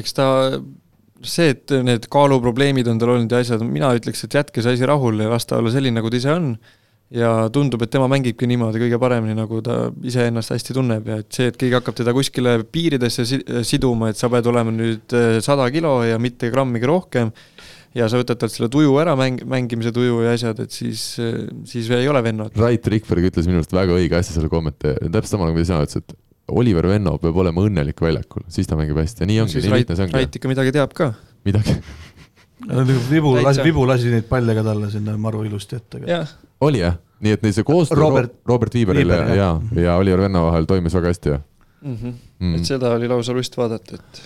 eks 0.00 0.16
ta, 0.16 0.28
see, 1.26 1.52
et 1.54 1.76
need 1.86 2.08
kaaluprobleemid 2.12 2.90
on 2.92 3.02
tal 3.02 3.14
olnud 3.16 3.32
ja 3.32 3.44
asjad, 3.44 3.62
mina 3.66 3.92
ütleks, 3.98 4.26
et 4.26 4.40
jätke 4.40 4.64
see 4.64 4.78
asi 4.78 4.88
rahule 4.88 5.28
ja 5.28 5.32
las 5.32 5.48
ta 5.48 5.60
olla 5.60 5.72
selline, 5.74 6.00
nagu 6.00 6.12
ta 6.12 6.20
ise 6.20 6.34
on 6.34 6.56
ja 7.14 7.30
tundub, 7.54 7.84
et 7.84 7.92
tema 7.92 8.08
mängibki 8.10 8.48
niimoodi 8.50 8.80
kõige 8.82 8.98
paremini, 8.98 9.36
nagu 9.38 9.60
ta 9.64 9.86
iseennast 10.06 10.50
hästi 10.54 10.74
tunneb 10.74 11.06
ja 11.06 11.20
et 11.22 11.30
see, 11.34 11.52
et 11.52 11.58
keegi 11.60 11.78
hakkab 11.78 11.96
teda 12.00 12.14
kuskile 12.16 12.58
piiridesse 12.66 13.26
siduma, 13.66 14.10
et 14.10 14.18
sa 14.18 14.30
pead 14.32 14.48
olema 14.50 14.74
nüüd 14.74 15.14
äh, 15.14 15.38
sada 15.44 15.68
kilo 15.74 16.00
ja 16.06 16.18
mitte 16.22 16.50
grammigi 16.50 16.90
rohkem, 16.90 17.30
ja 17.96 18.10
sa 18.10 18.18
võtad 18.20 18.40
talt 18.40 18.54
selle 18.56 18.68
tuju 18.72 18.96
ära, 19.00 19.14
mäng, 19.18 19.44
mängimise 19.46 19.94
tuju 19.94 20.18
ja 20.26 20.34
asjad, 20.34 20.64
et 20.66 20.74
siis, 20.74 21.12
äh, 21.22 21.46
siis 21.68 21.90
ei 21.94 22.10
ole 22.10 22.24
vennad. 22.26 22.58
Rait 22.58 22.90
Rikberg 22.90 23.30
ütles 23.30 23.46
minu 23.46 23.62
arust 23.62 23.76
väga 23.76 23.94
õige 24.00 24.18
asja 24.18 24.34
selle 24.36 24.50
kommentaari, 24.52 25.06
täpselt 25.06 25.36
sama 25.36 25.50
nagu 25.50 25.62
sina 25.62 25.84
ütlesid, 25.86 26.10
et 26.10 26.18
Oliver 26.58 26.86
Venno 26.90 27.16
peab 27.22 27.38
olema 27.42 27.64
õnnelik 27.66 28.02
väljakul, 28.02 28.44
siis 28.50 28.68
ta 28.70 28.78
mängib 28.78 28.98
hästi 28.98 29.24
ja 29.24 29.30
nii 29.30 29.40
ongi, 29.42 29.62
nii 29.62 29.78
lihtne 29.78 29.98
see 29.98 30.06
ongi. 30.06 30.18
Rait 30.18 30.38
ikka 30.38 30.50
midagi 30.50 30.74
teab 30.74 30.94
ka. 30.94 31.12
midagi 31.46 31.78
vibu 33.10 33.34
lasi, 33.42 33.62
vibu 33.64 33.86
lasi 33.88 34.12
neid 34.12 34.28
palle 34.28 34.54
ka 34.56 34.64
talle 34.64 34.90
sinna 34.90 35.16
maru 35.20 35.44
ilusti 35.44 35.76
ette. 35.76 36.00
oli 36.60 36.78
jah? 36.80 36.96
nii 37.20 37.32
et 37.32 37.42
neil 37.42 37.54
see 37.56 37.64
koostöö 37.64 38.00
Robert, 38.00 38.32
Robert 38.48 38.74
Viiberile 38.74 39.16
ja, 39.16 39.34
ja, 39.34 39.50
ja 39.82 39.96
Oliver 39.96 40.26
Venno 40.26 40.46
vahel 40.50 40.68
toimis 40.68 40.94
väga 40.94 41.12
hästi, 41.12 41.28
jah 41.32 41.40
mm? 41.80 41.94
-hmm. 41.96 42.12
Mm. 42.40 42.54
et 42.54 42.64
seda 42.64 42.90
oli 42.96 43.08
lausa 43.08 43.32
lust 43.32 43.56
vaadata, 43.56 43.96
et 43.96 44.22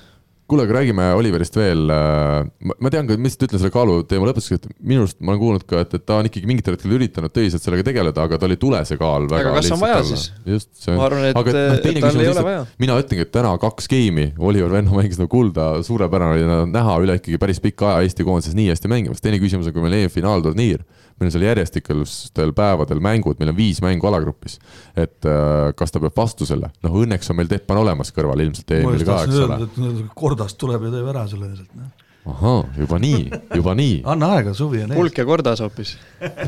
kuule, 0.51 0.67
aga 0.67 0.77
räägime 0.79 1.07
Oliverist 1.17 1.57
veel. 1.59 1.91
Äh, 1.95 2.73
ma 2.83 2.93
tean 2.93 3.09
ka, 3.09 3.17
ma 3.17 3.29
lihtsalt 3.29 3.47
ütlen 3.49 3.63
selle 3.63 3.75
kaalu 3.75 3.97
teema 4.11 4.29
lõpetuseks, 4.29 4.61
et 4.61 4.85
minu 4.93 5.05
arust 5.05 5.19
ma 5.21 5.35
olen 5.35 5.43
kuulnud 5.43 5.67
ka, 5.71 5.83
et, 5.85 5.97
et 5.99 6.07
ta 6.07 6.19
on 6.21 6.29
ikkagi 6.29 6.51
mingitel 6.51 6.77
hetkedel 6.77 6.97
üritanud 6.99 7.35
tõsiselt 7.35 7.65
sellega 7.65 7.87
tegeleda, 7.91 8.27
aga 8.29 8.41
tal 8.43 8.55
ei 8.55 8.61
tule 8.61 8.83
see 8.89 9.01
kaal 9.01 9.29
väga 9.31 9.53
aga 9.53 9.61
kas 9.61 9.75
on 9.77 9.83
vaja 9.83 9.99
alla. 10.01 10.21
siis? 10.21 10.27
just, 10.55 10.71
see 10.79 10.93
on. 10.95 11.01
ma 11.01 11.09
arvan, 11.09 11.27
et, 11.31 11.37
no, 11.39 11.45
et 11.77 12.01
tal 12.05 12.23
ei 12.25 12.33
ole 12.33 12.47
vaja. 12.47 12.63
mina 12.83 12.99
ütlengi, 13.03 13.27
et 13.27 13.35
täna 13.35 13.53
kaks 13.63 13.91
geimi, 13.91 14.31
Oliver 14.39 14.73
Venno 14.77 14.97
mängis 14.99 15.21
nagu 15.21 15.33
kulda, 15.33 15.71
suurepärane 15.87 16.39
oli 16.39 16.71
näha 16.75 16.97
üle 17.05 17.19
ikkagi 17.21 17.41
päris 17.43 17.63
pika 17.63 17.95
aja 17.95 18.09
Eesti 18.09 18.27
koondises 18.27 18.57
nii 18.59 18.71
hästi 18.73 18.91
mängimas. 18.91 19.23
teine 19.25 19.41
küsimus 19.43 19.71
on, 19.71 19.77
kui 19.77 19.85
meil 19.87 20.01
EM-finaalturniir 20.03 20.85
meil 21.21 21.31
on 21.31 21.35
seal 21.37 21.47
järjestikustel 21.47 22.55
päevadel 22.57 23.03
mängud, 23.05 23.39
meil 23.41 23.53
on 23.53 23.59
viis 23.59 23.81
mängu 23.85 24.11
alagrupis. 24.11 24.59
et 24.97 25.29
äh, 25.29 25.71
kas 25.77 25.95
ta 25.95 26.03
peab 26.03 26.17
vastu 26.17 26.49
selle, 26.49 26.73
noh 26.85 27.01
õnneks 27.05 27.31
on 27.31 27.41
meil 27.41 27.51
Teppan 27.51 27.81
olemas 27.83 28.15
kõrval 28.17 28.45
ilmselt 28.47 28.77
EM-il 28.79 29.07
ka, 29.07 29.25
eks 29.27 29.43
ole. 29.47 30.07
Kordast 30.17 30.59
tuleb 30.61 30.89
ja 30.89 30.95
teeb 30.99 31.11
ära 31.15 31.27
selle 31.31 31.53
ilmselt, 31.53 31.75
noh 31.79 32.09
ahhaa, 32.29 32.65
juba 32.77 32.99
nii, 33.01 33.21
juba 33.57 33.75
nii. 33.79 34.01
anna 34.13 34.35
aega, 34.37 34.53
suvi 34.57 34.83
on 34.85 34.93
ees. 34.93 34.99
pulk 34.99 35.19
ja 35.21 35.25
kordas 35.29 35.63
hoopis. 35.65 35.95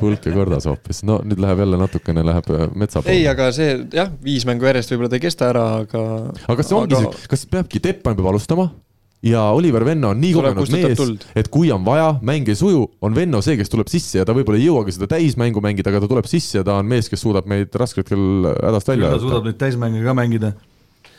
pulk 0.00 0.26
ja 0.28 0.34
kordas 0.34 0.68
hoopis, 0.68 1.02
no 1.08 1.18
nüüd 1.24 1.40
läheb 1.42 1.62
jälle 1.64 1.80
natukene 1.80 2.24
läheb 2.26 2.50
äh, 2.52 2.64
metsa 2.76 3.00
poole. 3.00 3.16
ei, 3.16 3.24
aga 3.30 3.48
see 3.56 3.74
jah, 3.94 4.12
viis 4.24 4.46
mängu 4.48 4.68
järjest 4.68 4.92
võib-olla 4.92 5.12
ta 5.12 5.18
ei 5.18 5.24
kesta 5.24 5.48
ära, 5.52 5.66
aga. 5.82 6.06
aga 6.44 6.58
kas 6.60 6.68
see 6.72 6.78
ongi 6.78 6.98
aga... 6.98 7.12
see, 7.16 7.30
kas 7.32 7.46
peabki 7.56 7.82
Teppan 7.84 8.18
peab 8.18 8.32
alustama 8.34 8.68
ja 9.22 9.42
Oliver 9.54 9.84
Venno 9.86 10.10
on 10.12 10.20
nii 10.20 10.32
kogenud 10.34 10.72
mees, 10.74 11.30
et 11.38 11.48
kui 11.52 11.70
on 11.74 11.84
vaja, 11.86 12.08
mäng 12.26 12.48
ei 12.50 12.58
suju, 12.58 12.84
on 13.04 13.16
Venno 13.16 13.42
see, 13.44 13.56
kes 13.60 13.70
tuleb 13.72 13.90
sisse 13.92 14.20
ja 14.20 14.26
ta 14.28 14.34
võib-olla 14.36 14.58
ei 14.58 14.66
jõuagi 14.66 14.94
seda 14.96 15.08
täismängu 15.14 15.62
mängida, 15.64 15.92
aga 15.92 16.02
ta 16.02 16.10
tuleb 16.10 16.28
sisse 16.30 16.60
ja 16.60 16.66
ta 16.66 16.78
on 16.82 16.90
mees, 16.90 17.10
kes 17.12 17.22
suudab 17.22 17.48
meid 17.50 17.74
rasketel 17.78 18.50
hädast 18.50 18.92
välja 18.92 19.12
võtta. 19.12 19.24
suudab 19.26 19.48
neid 19.48 19.58
täismänge 19.62 20.04
ka 20.04 20.16
mängida. 20.18 20.54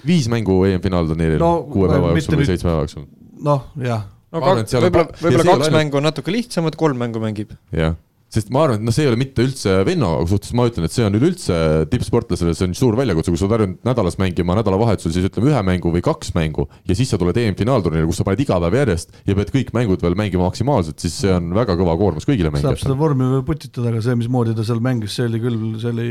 viis 0.07 0.27
mängu 0.31 0.59
EM-finaalturniiril 0.67 1.39
no, 1.39 1.53
kuue 1.71 1.91
päeva 1.91 2.11
jooksul 2.11 2.41
või 2.41 2.49
seitsme 2.51 2.71
päeva 2.71 2.81
jooksul. 2.83 3.07
noh, 3.49 3.67
jah. 3.87 4.07
no 4.33 4.43
võib-olla, 4.43 5.07
võib-olla 5.21 5.47
kaks 5.53 5.75
mängu 5.77 6.01
on 6.01 6.09
natuke 6.11 6.35
lihtsamad, 6.35 6.79
kolm 6.79 6.99
mängu 6.99 7.23
mängib. 7.23 7.55
jah 7.71 7.95
sest 8.33 8.49
ma 8.53 8.63
arvan, 8.65 8.79
et 8.79 8.85
noh, 8.87 8.93
see 8.95 9.05
ei 9.05 9.11
ole 9.11 9.19
mitte 9.19 9.43
üldse 9.45 9.75
Venno 9.85 10.09
suhtes, 10.29 10.53
ma 10.57 10.65
ütlen, 10.69 10.87
et 10.87 10.95
see 10.95 11.05
on 11.05 11.17
üleüldse 11.17 11.57
tippsportlasele, 11.91 12.55
see 12.57 12.65
on 12.69 12.75
suur 12.77 12.97
väljakutse, 12.97 13.29
kui 13.29 13.39
sa 13.39 13.45
oled 13.45 13.55
harjunud 13.57 13.85
nädalas 13.85 14.17
mängima 14.21 14.57
nädalavahetusel 14.57 15.13
siis 15.13 15.27
ütleme 15.29 15.51
ühe 15.51 15.61
mängu 15.67 15.91
või 15.93 16.01
kaks 16.05 16.33
mängu 16.37 16.65
ja 16.89 16.97
siis 16.97 17.13
sa 17.13 17.19
tuled 17.21 17.37
EM-finaalturniiri, 17.37 18.09
kus 18.09 18.21
sa 18.21 18.27
paned 18.27 18.41
iga 18.41 18.57
päev 18.63 18.79
järjest 18.79 19.13
ja 19.29 19.37
pead 19.37 19.53
kõik 19.53 19.69
mängud 19.77 20.01
veel 20.05 20.17
mängima 20.17 20.47
maksimaalselt, 20.47 20.97
siis 21.03 21.19
see 21.21 21.33
on 21.35 21.53
väga 21.53 21.77
kõva 21.77 21.93
koormus 21.99 22.27
kõigile 22.29 22.49
mängijatele. 22.49 22.81
saab 22.81 22.89
seda 22.89 22.99
vormi 22.99 23.29
veel 23.35 23.45
putitada, 23.45 23.93
aga 23.93 24.01
see, 24.01 24.17
mismoodi 24.23 24.57
ta 24.57 24.65
seal 24.65 24.81
mängis, 24.83 25.13
see 25.19 25.29
oli 25.29 25.43
küll, 25.43 25.61
see 25.83 25.93
oli, 25.93 26.09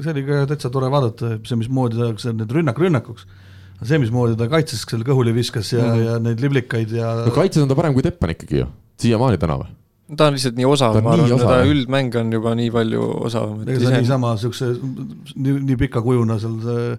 see 0.00 0.16
oli 0.16 0.26
ka 0.30 0.42
täitsa 0.54 0.72
tore 0.72 0.90
vaadata, 0.96 1.36
see, 1.44 1.60
mismoodi 1.60 2.00
ta, 2.00 2.10
see 2.24 2.36
need 2.40 2.56
rünnak 2.56 2.80
rünnakuks 2.80 3.28
see, 3.84 4.00
mismoodi 4.00 4.40
ta 4.40 4.48
kaitses 4.48 4.88
selle 4.88 5.04
kõhuli 5.04 5.36
viskas 5.36 5.74
ja 5.76 5.84
mm., 5.84 6.04
ja 6.08 6.18
neid 6.24 6.40
liblikaid 6.40 6.96
ja 6.96 7.14
no 7.26 7.36
kaitses 7.36 7.64
on 7.64 7.68
ta 7.68 7.76
parem 7.76 7.96
kui 7.96 8.04
Teppan 8.06 8.32
ikkagi 8.32 8.62
ju, 8.64 8.70
siiamaani 9.02 9.40
tänavu 9.42 9.68
ta 10.16 10.26
on 10.28 10.34
lihtsalt 10.36 10.56
nii 10.58 10.66
osav, 10.68 10.98
ma 11.02 11.14
arvan, 11.16 11.38
ta 11.40 11.58
üldmäng 11.64 12.16
on 12.20 12.32
juba 12.36 12.54
nii 12.58 12.70
palju 12.74 13.04
osavam. 13.28 13.62
ega 13.64 13.78
ta 13.88 13.92
niisama 14.00 14.34
niisuguse 14.36 14.72
nii, 15.36 15.54
nii 15.70 15.76
pika 15.80 16.02
kujuna 16.04 16.38
seal 16.42 16.58
see 16.64 16.96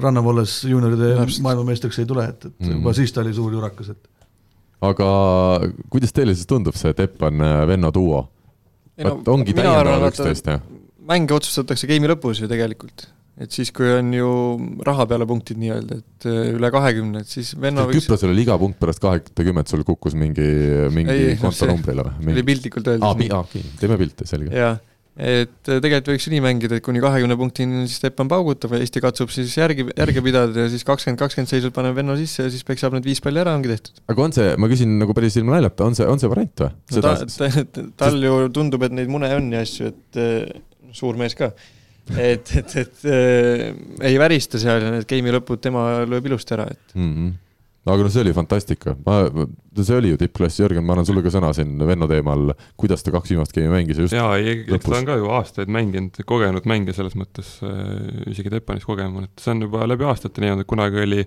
Rannavalles 0.00 0.54
juunioride 0.64 1.10
maailmameistriks 1.44 1.98
ei 2.00 2.06
tule, 2.08 2.24
et, 2.32 2.44
et 2.48 2.54
Mhm. 2.64 2.78
juba 2.80 2.94
siis 2.96 3.12
ta 3.12 3.20
oli 3.20 3.34
suur 3.36 3.52
jurakas, 3.52 3.90
et 3.92 4.08
aga 4.80 5.08
kuidas 5.92 6.12
teile 6.16 6.34
siis 6.34 6.46
tundub 6.48 6.74
see 6.80 6.92
Teppan-Venno 6.96 7.90
duo? 7.94 8.22
et 8.96 9.28
ongi 9.28 9.52
täiendavad 9.56 10.08
üksteist, 10.10 10.46
jah? 10.48 10.60
mänge 11.10 11.34
otsustatakse 11.36 11.86
game'i 11.90 12.08
lõpus 12.08 12.40
ju 12.40 12.48
tegelikult. 12.48 13.06
Et 13.40 13.54
siis, 13.54 13.70
kui 13.74 13.88
on 13.88 14.12
ju 14.12 14.28
raha 14.86 15.06
peale 15.08 15.26
punktid 15.28 15.60
nii-öelda, 15.60 16.00
et 16.02 16.28
äh, 16.28 16.52
üle 16.58 16.70
kahekümne, 16.74 17.24
et 17.24 17.32
siis 17.32 17.54
Venno 17.60 17.86
võiks 17.88 18.04
Küprosel 18.04 18.34
oli 18.34 18.44
iga 18.44 18.58
punkt 18.60 18.80
pärast 18.82 19.00
kahekümmet, 19.04 19.70
sul 19.70 19.86
kukkus 19.88 20.16
mingi, 20.18 20.46
mingi 20.92 21.16
Ei, 21.16 21.32
noh, 21.34 21.46
kontonumbrile 21.46 22.04
oli 22.10 22.36
või? 22.36 22.46
piltlikult 22.52 22.92
öeldes 22.92 23.08
aa, 23.08 23.40
okei, 23.40 23.64
teeme 23.80 23.98
pilte, 24.00 24.28
selge. 24.28 24.52
jah, 24.52 24.76
et 25.16 25.72
äh, 25.72 25.80
tegelikult 25.80 26.12
võiks 26.12 26.28
ju 26.28 26.34
nii 26.34 26.44
mängida, 26.44 26.76
et 26.76 26.84
kuni 26.84 27.00
kahekümne 27.02 27.38
punktini 27.40 27.86
siis 27.86 28.04
Teppan 28.04 28.28
paugutab 28.28 28.76
ja 28.76 28.82
Eesti 28.84 29.02
katsub 29.04 29.32
siis 29.32 29.56
järgi, 29.56 29.88
järge 29.88 30.24
pidada 30.28 30.66
ja 30.66 30.68
siis 30.72 30.84
kakskümmend, 30.88 31.22
kakskümmend 31.24 31.54
seisult 31.54 31.76
paneb 31.76 31.96
Venno 31.96 32.20
sisse 32.20 32.44
ja 32.44 32.52
siis 32.52 32.66
peksab 32.68 32.96
need 32.96 33.08
viis 33.08 33.24
palli 33.24 33.40
ära, 33.40 33.56
ongi 33.56 33.72
tehtud. 33.72 34.04
aga 34.04 34.28
on 34.28 34.36
see, 34.36 34.52
ma 34.60 34.70
küsin 34.70 34.98
nagu 35.00 35.16
päris 35.16 35.40
ilma 35.40 35.56
naljata, 35.56 35.88
on 35.88 35.96
see, 35.96 36.12
on 36.12 36.20
see 36.20 36.30
variant 36.32 36.66
või? 36.66 36.72
no 36.92 37.04
ta, 37.08 37.16
ta, 37.24 37.52
ta, 37.64 37.90
tal 38.04 38.24
ju 38.28 38.40
tundub, 38.54 38.84
et 38.84 39.00
neid 39.00 39.12
mune 39.12 39.32
on 39.40 39.52
ja 39.56 39.64
asju, 39.64 39.94
et 39.94 40.20
äh, 40.20 40.58
suur 40.96 41.16
mees 41.20 41.36
ka. 41.38 41.54
Et, 42.18 42.50
et, 42.56 42.74
et 42.82 43.04
äh, 43.10 43.68
ei 44.08 44.18
värista 44.20 44.60
seal 44.60 44.82
ja 44.82 44.96
need 44.96 45.06
game'i 45.10 45.36
lõpud 45.36 45.62
tema 45.62 46.02
lööb 46.08 46.28
ilusti 46.30 46.56
ära, 46.56 46.66
et 46.70 46.96
mm. 46.96 47.12
-hmm. 47.14 47.32
aga 47.92 48.06
noh, 48.06 48.12
see 48.12 48.24
oli 48.24 48.34
fantastika, 48.36 48.96
ma, 49.06 49.46
see 49.78 49.96
oli 49.96 50.12
ju 50.12 50.20
tippklass, 50.20 50.60
Jörgen, 50.60 50.84
ma 50.84 50.96
annan 50.96 51.08
sulle 51.08 51.22
ka 51.24 51.32
sõna 51.34 51.52
siin 51.56 51.78
Venno 51.86 52.08
teemal, 52.10 52.54
kuidas 52.80 53.04
ta 53.06 53.14
kaks 53.14 53.34
viimast 53.34 53.56
game'i 53.56 53.72
mängis? 53.72 53.98
Ja 53.98 54.06
just 54.08 54.18
jaa, 54.18 54.36
ei, 54.36 54.60
eks 54.66 54.86
ta 54.86 54.98
on 54.98 55.08
ka 55.08 55.16
ju 55.20 55.32
aastaid 55.38 55.72
mänginud, 55.72 56.22
kogenud 56.26 56.68
mängija 56.70 56.98
selles 56.98 57.16
mõttes 57.18 57.58
äh,, 57.62 58.30
isegi 58.30 58.52
Teppanis 58.52 58.86
kogenud, 58.88 59.30
et 59.30 59.42
see 59.42 59.54
on 59.54 59.66
juba 59.68 59.86
läbi 59.88 60.08
aastate 60.08 60.44
nii-öelda, 60.44 60.68
kunagi 60.68 61.04
oli 61.06 61.26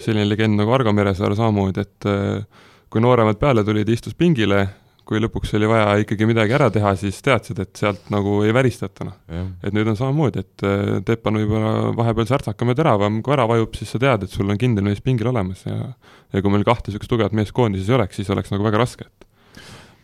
selline 0.00 0.28
legend 0.28 0.58
nagu 0.58 0.72
Argo 0.74 0.92
Meresaar 0.96 1.36
samamoodi, 1.38 1.86
et 1.86 2.10
äh, 2.10 2.68
kui 2.92 3.00
nooremad 3.00 3.38
peale 3.40 3.64
tulid, 3.64 3.88
istus 3.88 4.14
pingile, 4.14 4.66
kui 5.08 5.20
lõpuks 5.22 5.54
oli 5.58 5.68
vaja 5.70 5.96
ikkagi 6.02 6.28
midagi 6.28 6.54
ära 6.56 6.68
teha, 6.72 6.94
siis 7.00 7.18
teadsid, 7.24 7.58
et 7.64 7.72
sealt 7.78 8.06
nagu 8.14 8.38
ei 8.46 8.54
väristata, 8.54 9.08
noh. 9.08 9.18
et 9.62 9.74
nüüd 9.74 9.90
on 9.92 9.98
samamoodi, 9.98 10.44
et 10.44 10.66
äh, 10.68 11.00
Teppan 11.06 11.40
võib-olla 11.40 11.92
vahepeal 11.98 12.30
särtsakam 12.30 12.72
ja 12.72 12.78
teravam, 12.78 13.20
kui 13.24 13.34
ära 13.34 13.48
vajub, 13.50 13.74
siis 13.78 13.92
sa 13.94 14.02
tead, 14.02 14.26
et 14.26 14.34
sul 14.34 14.50
on 14.50 14.60
kindel 14.60 14.86
mees 14.86 15.02
pingil 15.04 15.32
olemas 15.32 15.66
ja 15.66 15.92
ja 16.32 16.40
kui 16.40 16.52
meil 16.52 16.64
kahte 16.64 16.88
niisugust 16.88 17.10
tugevat 17.12 17.34
meest 17.36 17.52
koondises 17.52 17.90
ei 17.90 17.98
oleks, 17.98 18.16
siis 18.16 18.30
oleks 18.32 18.52
nagu 18.54 18.64
väga 18.64 18.80
raske, 18.80 19.04
et 19.04 19.28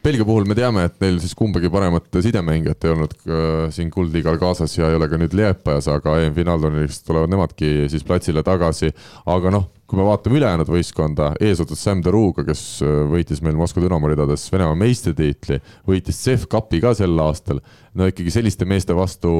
Belgia 0.04 0.24
puhul 0.24 0.46
me 0.46 0.54
teame, 0.54 0.84
et 0.86 1.00
neil 1.02 1.16
siis 1.18 1.34
kumbagi 1.36 1.70
paremat 1.72 2.06
sidemängijat 2.22 2.84
ei 2.86 2.92
olnud 2.92 3.14
ka 3.18 3.40
siin 3.74 3.90
kuldliigal 3.90 4.38
kaasas 4.38 4.76
ja 4.76 4.92
ei 4.92 4.98
ole 4.98 5.08
ka 5.10 5.18
nüüd 5.18 5.34
Liepajas, 5.34 5.88
aga 5.90 6.14
EM-finaalturniirist 6.22 7.02
tulevad 7.08 7.32
nemadki 7.32 7.88
siis 7.90 8.06
platsile 8.06 8.44
tagasi. 8.46 8.92
aga 9.26 9.52
noh, 9.56 9.66
kui 9.88 9.96
me 9.96 10.04
vaatame 10.04 10.36
ülejäänud 10.36 10.68
võistkonda, 10.68 11.30
eesotsas 11.40 11.80
Sam 11.80 12.02
Deruga, 12.04 12.44
kes 12.44 12.62
äh, 12.84 12.98
võitis 13.08 13.40
meil 13.44 13.56
Moskva 13.56 13.80
Dünamo 13.80 14.10
ridades 14.10 14.44
Venemaa 14.52 14.76
meistritiitli, 14.76 15.56
võitis 15.88 16.18
CEF 16.20 16.44
Cupi 16.52 16.82
ka 16.84 16.92
sel 16.98 17.16
aastal. 17.24 17.62
no 17.96 18.08
ikkagi 18.10 18.34
selliste 18.34 18.68
meeste 18.68 18.96
vastu 18.96 19.30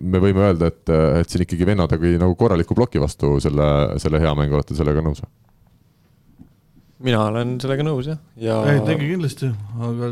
me 0.00 0.18
võime 0.22 0.42
öelda, 0.48 0.72
et, 0.72 0.90
et 1.20 1.30
siin 1.30 1.46
ikkagi 1.46 1.68
vennad 1.68 1.94
tegi 1.94 2.18
nagu 2.18 2.34
korraliku 2.38 2.74
ploki 2.74 3.02
vastu 3.02 3.36
selle, 3.40 3.68
selle 4.02 4.20
hea 4.22 4.34
mängu, 4.34 4.58
olete 4.58 4.74
sellega 4.74 5.04
nõus? 5.04 5.22
mina 7.04 7.22
olen 7.28 7.56
sellega 7.62 7.86
nõus 7.86 8.10
jah, 8.10 8.18
ja 8.40 8.58
ei 8.72 8.82
tegi 8.86 9.12
kindlasti, 9.12 9.52
aga 9.78 10.10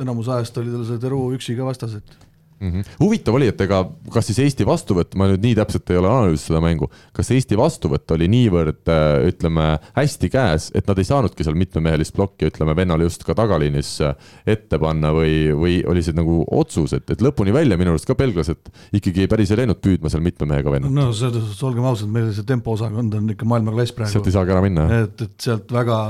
enamus 0.00 0.32
ajast 0.32 0.58
oli 0.62 0.72
tal 0.72 0.88
see 0.88 1.00
Teru 1.02 1.22
üksi 1.36 1.56
ka 1.58 1.68
vastas, 1.68 1.98
et 2.00 2.29
mm. 2.60 2.70
-hmm. 2.70 2.84
huvitav 3.00 3.34
oli, 3.34 3.48
et 3.50 3.60
ega 3.60 3.80
kas 4.12 4.28
siis 4.30 4.38
Eesti 4.44 4.66
vastuvõtt, 4.66 5.16
ma 5.18 5.28
nüüd 5.30 5.42
nii 5.44 5.56
täpselt 5.58 5.90
ei 5.90 5.98
ole 6.00 6.10
analüüsinud 6.10 6.46
seda 6.46 6.60
mängu, 6.64 6.90
kas 7.16 7.30
Eesti 7.34 7.58
vastuvõtt 7.58 8.14
oli 8.16 8.28
niivõrd 8.30 8.90
äh, 8.92 9.28
ütleme 9.30 9.66
hästi 9.96 10.30
käes, 10.32 10.70
et 10.74 10.88
nad 10.88 10.98
ei 10.98 11.08
saanudki 11.08 11.46
seal 11.46 11.58
mitmemehelist 11.58 12.14
plokki, 12.16 12.50
ütleme 12.50 12.76
vennale 12.76 13.08
just 13.08 13.24
ka 13.26 13.36
tagaliinis 13.38 13.92
äh, 14.06 14.14
ette 14.46 14.78
panna 14.78 15.12
või, 15.16 15.34
või 15.56 15.76
oli 15.90 16.04
see 16.04 16.16
nagu 16.16 16.42
otsus, 16.50 16.94
et, 16.96 17.10
et 17.10 17.24
lõpuni 17.24 17.54
välja 17.54 17.78
minu 17.80 17.94
arust 17.94 18.08
ka 18.08 18.16
belglased 18.18 18.72
ikkagi 18.96 19.28
päris 19.30 19.52
ei 19.52 19.62
läinud 19.62 19.80
püüdma 19.82 20.12
seal 20.12 20.24
mitme 20.24 20.48
mehega 20.50 20.72
vennat 20.72 20.94
no. 20.94 21.10
selles 21.12 21.40
suhtes 21.44 21.62
olgem 21.66 21.86
ausad, 21.90 22.10
meil 22.12 22.32
see 22.36 22.46
tempoosakond 22.48 23.14
on 23.18 23.30
ikka 23.36 23.48
maailmaklass 23.48 23.94
praegu. 23.96 24.12
sealt 24.12 24.28
ei 24.28 24.36
saagi 24.36 24.56
ära 24.56 24.64
minna. 24.64 24.88
et, 25.02 25.26
et 25.26 25.48
sealt 25.48 25.72
väga 25.72 26.00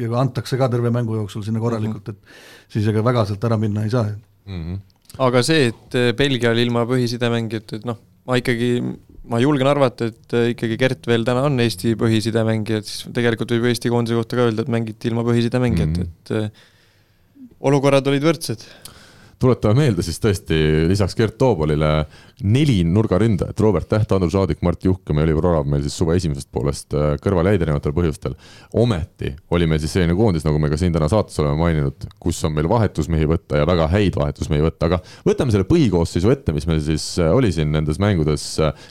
ja 0.00 0.12
antakse 0.20 0.58
ka 0.60 0.68
terve 0.72 0.92
mängu 0.94 1.18
jooksul 1.18 1.44
sinna 1.46 1.62
korralikult, 1.62 2.14
et 2.14 2.72
siis 2.72 2.86
ega 2.90 3.02
väga 3.04 3.26
sealt 3.28 3.44
ära 3.50 3.58
minna 3.60 3.84
ei 3.84 3.92
saa 3.94 4.06
Mm 4.44 4.62
-hmm. 4.62 4.93
Aga 5.22 5.42
see, 5.46 5.70
et 5.70 5.96
äh, 5.98 6.12
Belgia 6.16 6.52
oli 6.54 6.64
ilma 6.66 6.84
põhisidemängijat, 6.88 7.76
et 7.78 7.88
noh, 7.88 7.98
ma 8.28 8.38
ikkagi, 8.40 8.70
ma 9.30 9.40
julgen 9.42 9.70
arvata, 9.70 10.08
et 10.10 10.36
äh, 10.36 10.50
ikkagi 10.54 10.78
Gert 10.80 11.08
veel 11.10 11.26
täna 11.26 11.44
on 11.48 11.60
Eesti 11.62 11.94
põhisidemängija, 12.00 12.80
et 12.82 12.90
siis 12.90 13.12
tegelikult 13.14 13.54
võib 13.56 13.68
Eesti 13.70 13.92
koondise 13.92 14.18
kohta 14.18 14.40
ka 14.40 14.48
öelda, 14.48 14.64
et 14.64 14.72
mängiti 14.74 15.10
ilma 15.10 15.26
põhisidemängijat 15.26 15.92
mm, 15.92 16.02
-hmm. 16.02 16.10
et 16.18 16.34
äh, 16.40 17.52
olukorrad 17.64 18.10
olid 18.10 18.26
võrdsed. 18.26 18.66
Tuletame 19.40 19.82
meelde 19.82 20.04
siis 20.04 20.20
tõesti 20.22 20.56
lisaks 20.88 21.16
Gert 21.18 21.38
Toobalile 21.38 21.92
neli 22.42 22.80
nurgaründajat, 22.84 23.60
Robert 23.60 23.88
Täht, 23.88 24.12
Andrus 24.12 24.34
Aadik, 24.34 24.62
Mart 24.66 24.84
Juhkam 24.84 25.20
ja 25.20 25.26
Oliver 25.26 25.46
Orav 25.46 25.68
meil 25.70 25.84
siis 25.84 25.94
suve 25.98 26.16
esimesest 26.18 26.48
poolest 26.52 26.94
äh, 26.96 27.14
kõrvale 27.22 27.52
jäid 27.52 27.62
erinevatel 27.62 27.94
põhjustel. 27.94 28.34
ometi 28.80 29.30
oli 29.54 29.68
meil 29.70 29.80
siis 29.82 29.94
selline 29.94 30.16
koondis, 30.18 30.44
nagu 30.46 30.58
me 30.58 30.70
ka 30.72 30.78
siin 30.80 30.94
täna 30.94 31.08
saates 31.10 31.38
oleme 31.42 31.56
maininud, 31.60 32.08
kus 32.22 32.42
on 32.44 32.54
meil 32.56 32.68
vahetusmehi 32.70 33.28
võtta 33.30 33.60
ja 33.60 33.68
väga 33.68 33.86
häid 33.92 34.18
vahetusmehi 34.18 34.64
võtta, 34.66 34.90
aga 34.90 35.00
võtame 35.26 35.54
selle 35.54 35.68
põhikoosseisu 35.70 36.32
ette, 36.34 36.54
mis 36.56 36.66
meil 36.70 36.82
siis 36.84 37.06
äh, 37.22 37.30
oli 37.34 37.52
siin 37.54 37.70
nendes 37.74 38.00
mängudes. 38.02 38.46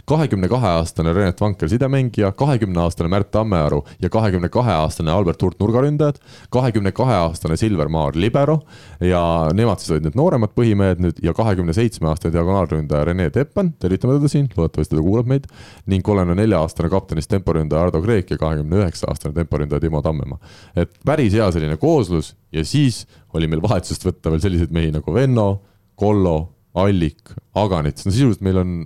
kahekümne 0.09 0.47
kahe 0.51 0.71
aastane 0.79 1.13
Renet 1.13 1.41
Vanker 1.41 1.69
sidemängija, 1.69 2.31
kahekümne 2.39 2.85
aastane 2.85 3.11
Märt 3.11 3.31
Tammearu 3.31 3.83
ja 4.01 4.09
kahekümne 4.09 4.49
kahe 4.49 4.71
aastane 4.71 5.11
Albert 5.11 5.41
Hurt 5.41 5.59
nurgaründajad, 5.59 6.21
kahekümne 6.49 6.91
kahe 6.95 7.19
aastane 7.25 7.57
Silver 7.59 7.91
Maar 7.91 8.15
libero 8.15 8.61
ja 9.01 9.49
nemad 9.53 9.83
siis 9.83 9.91
olid 9.91 10.07
need 10.07 10.17
nooremad 10.33 10.53
põhimehed 10.57 11.01
nüüd 11.03 11.19
ja 11.23 11.33
kahekümne 11.37 11.73
seitsme 11.75 12.09
aastane 12.09 12.33
diagonaalründaja 12.33 13.05
Rene 13.09 13.29
Teppan, 13.33 13.71
tervitame 13.81 14.17
teda 14.17 14.31
siin, 14.31 14.47
loodetavasti 14.57 14.97
ta 14.97 15.03
kuulab 15.05 15.29
meid. 15.29 15.45
ning 15.87 16.03
kolmekümne 16.05 16.41
nelja 16.41 16.61
aastane 16.63 16.89
kaptenist 16.89 17.29
temporündaja 17.29 17.87
Ardo 17.87 18.01
Kreek 18.01 18.31
ja 18.31 18.37
kahekümne 18.37 18.81
üheksa 18.81 19.09
aastane 19.11 19.35
temporündaja 19.35 19.81
Timo 19.81 20.01
Tammemaa. 20.01 20.39
et 20.75 20.91
päris 21.05 21.33
hea 21.33 21.51
selline 21.51 21.77
kooslus 21.77 22.33
ja 22.51 22.65
siis 22.65 23.05
oli 23.33 23.47
meil 23.47 23.61
vahetusest 23.61 24.05
võtta 24.05 24.33
veel 24.33 24.41
selliseid 24.41 24.73
mehi 24.73 24.91
nagu 24.91 25.13
Venno, 25.13 25.61
Kollo, 25.95 26.37
Allik, 26.73 27.35
Aganits, 27.55 28.05
no 28.05 28.11
sisuliselt 28.11 28.41
meil 28.41 28.57
on 28.57 28.77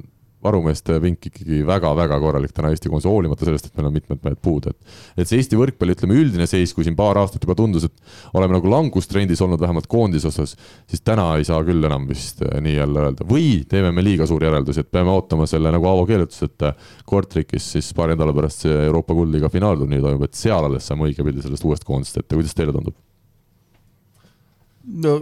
varumeeste 0.43 0.99
vink 1.01 1.29
ikkagi 1.29 1.63
väga-väga 1.65 2.19
korralik 2.21 2.53
täna 2.55 2.69
Eesti 2.73 2.91
koondise, 2.91 3.09
hoolimata 3.09 3.47
sellest, 3.47 3.69
et 3.69 3.79
meil 3.79 3.89
on 3.89 3.95
mitmed 3.95 4.21
mehed 4.25 4.39
puudu, 4.43 4.71
et. 4.71 4.99
et 5.17 5.29
see 5.29 5.39
Eesti 5.41 5.57
võrkpalli, 5.57 5.95
ütleme 5.97 6.17
üldine 6.21 6.45
seis, 6.49 6.73
kui 6.77 6.85
siin 6.85 6.97
paar 6.97 7.17
aastat 7.21 7.43
juba 7.43 7.55
tundus, 7.57 7.87
et 7.87 8.37
oleme 8.37 8.57
nagu 8.57 8.69
langustrendis 8.71 9.41
olnud 9.41 9.61
vähemalt 9.63 9.89
koondise 9.89 10.29
osas, 10.29 10.53
siis 10.89 11.01
täna 11.01 11.31
ei 11.39 11.47
saa 11.47 11.63
küll 11.67 11.89
enam 11.89 12.05
vist 12.09 12.43
eh, 12.45 12.59
nii 12.63 12.77
jälle 12.77 13.07
öelda 13.07 13.27
või 13.27 13.49
teeme 13.69 13.91
me 13.95 14.05
liiga 14.05 14.29
suuri 14.29 14.49
järeldusi, 14.49 14.85
et 14.85 14.93
peame 14.93 15.13
ootama 15.15 15.49
selle 15.49 15.73
nagu 15.73 15.89
Aavo 15.89 16.05
ütles, 16.05 16.39
et 16.45 16.69
Kortrikis 17.07 17.73
siis 17.73 17.89
paari 17.97 18.13
nädala 18.13 18.35
pärast 18.37 18.65
see 18.67 18.77
Euroopa 18.85 19.17
kuldliiga 19.17 19.49
finaalturniir 19.53 20.05
toimub, 20.05 20.27
et 20.27 20.37
seal 20.37 20.69
alles 20.69 20.85
saame 20.87 21.09
õige 21.09 21.25
pildi 21.25 21.45
sellest 21.45 21.65
uuest 21.65 21.87
koondisest 21.87 22.21
ette, 22.21 22.37
kuidas 22.37 22.55
teile 22.57 22.75
tundub? 22.75 22.95
no 24.87 25.19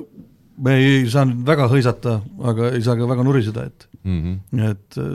me 0.61 0.77
ei 0.79 1.03
saa 1.11 1.25
nüüd 1.27 1.43
väga 1.47 1.67
hõisata, 1.71 2.19
aga 2.51 2.71
ei 2.75 2.83
saa 2.85 2.95
ka 2.99 3.07
väga 3.09 3.25
nuriseda, 3.25 3.65
et 3.67 3.87
mm. 4.05 4.21
-hmm. 4.21 4.71
et 4.71 4.97
äh, 4.97 5.11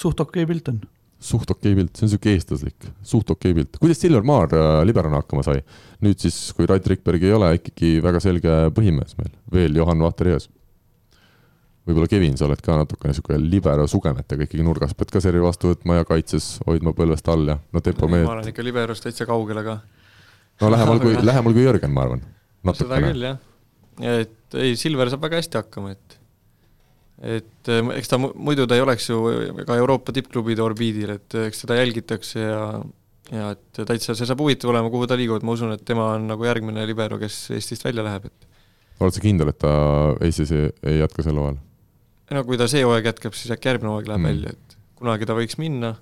suht 0.00 0.20
okei 0.20 0.44
okay 0.44 0.52
pilt 0.52 0.68
on. 0.72 0.80
suht 1.18 1.50
okei 1.50 1.72
okay 1.72 1.80
pilt, 1.80 1.96
see 1.96 2.06
on 2.06 2.12
sihuke 2.12 2.34
eestlaslik, 2.34 2.90
suht 3.02 3.30
okei 3.30 3.54
okay 3.54 3.62
pilt. 3.62 3.78
kuidas 3.80 4.00
Silver 4.02 4.22
Maar 4.26 4.52
äh, 4.52 4.82
liberana 4.86 5.22
hakkama 5.22 5.42
sai? 5.46 5.62
nüüd 6.04 6.20
siis, 6.20 6.52
kui 6.56 6.68
Rait 6.68 6.86
Rikberg 6.86 7.22
ei 7.22 7.32
ole, 7.32 7.54
ikkagi 7.60 7.96
väga 8.04 8.20
selge 8.20 8.58
põhimees 8.76 9.16
meil, 9.20 9.32
veel 9.52 9.76
Johan 9.80 10.02
Vaater 10.04 10.34
ees. 10.34 10.50
võib-olla 11.86 12.10
Kevin, 12.10 12.36
sa 12.36 12.48
oled 12.48 12.60
ka 12.60 12.76
natukene 12.82 13.14
sihuke 13.14 13.38
libero 13.38 13.86
sugemetega 13.86 14.48
ikkagi 14.48 14.64
nurgas, 14.66 14.94
pead 14.94 15.12
ka 15.14 15.22
servi 15.22 15.40
vastu 15.40 15.70
võtma 15.70 16.00
ja 16.00 16.08
kaitses 16.08 16.56
hoidma 16.66 16.92
põlvest 16.92 17.28
all 17.32 17.46
ja 17.48 17.60
no 17.72 17.80
tempo 17.80 18.08
mehed. 18.10 18.26
ma 18.26 18.38
olen 18.40 18.52
ikka 18.52 18.64
liberost 18.66 19.06
täitsa 19.06 19.26
kaugel, 19.26 19.62
aga 19.62 19.80
no 20.60 20.72
lähemal 20.74 21.00
kui, 21.00 21.14
lähemal 21.30 21.54
kui 21.56 21.64
Jörgen, 21.64 21.94
ma 21.94 22.08
arvan. 22.08 22.26
seda 22.74 23.00
küll, 23.00 23.28
jah. 23.30 23.38
et 24.02 24.58
ei, 24.58 24.76
Silver 24.76 25.08
saab 25.12 25.22
väga 25.22 25.40
hästi 25.40 25.62
hakkama, 25.62 25.94
et 25.96 26.15
et 27.22 27.68
eh, 27.72 27.82
eks 27.96 28.08
ta 28.12 28.18
mu- 28.20 28.34
muidu 28.34 28.66
ta 28.68 28.76
ei 28.76 28.82
oleks 28.84 29.08
ju 29.10 29.18
ka 29.66 29.76
Euroopa 29.80 30.12
tippklubide 30.12 30.62
orbiidil, 30.64 31.14
et 31.16 31.36
eks 31.46 31.62
teda 31.64 31.78
jälgitakse 31.80 32.40
ja 32.42 32.62
ja 33.32 33.48
et 33.56 33.80
täitsa 33.88 34.14
see 34.14 34.26
saab 34.28 34.38
huvitav 34.38 34.70
olema, 34.70 34.86
kuhu 34.92 35.06
ta 35.10 35.16
liigub, 35.18 35.40
et 35.40 35.46
ma 35.46 35.54
usun, 35.56 35.72
et 35.74 35.80
tema 35.84 36.12
on 36.14 36.28
nagu 36.28 36.44
järgmine 36.46 36.84
libero, 36.86 37.16
kes 37.18 37.50
Eestist 37.56 37.82
välja 37.82 38.04
läheb, 38.06 38.28
et 38.28 38.44
oled 39.02 39.16
sa 39.16 39.20
kindel, 39.24 39.48
et 39.50 39.58
ta 39.58 39.72
Eestis 40.22 40.52
ei, 40.54 40.68
ei 40.86 41.00
jätka 41.00 41.24
sel 41.26 41.40
hooajal? 41.40 41.56
no 42.36 42.44
kui 42.46 42.58
ta 42.60 42.68
see 42.70 42.84
hooaeg 42.86 43.08
jätkab, 43.10 43.34
siis 43.34 43.50
äkki 43.56 43.72
järgmine 43.72 43.90
hooaeg 43.94 44.06
läheb 44.12 44.20
Mm. 44.22 44.28
välja, 44.30 44.52
et 44.54 44.76
kunagi 45.00 45.26
ta 45.26 45.34
võiks 45.40 45.58
minna 45.58 45.96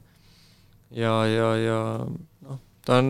ja, 0.95 1.15
ja, 1.31 1.49
ja 1.63 1.79
noh, 2.05 2.61
ta 2.85 2.99
on 3.01 3.09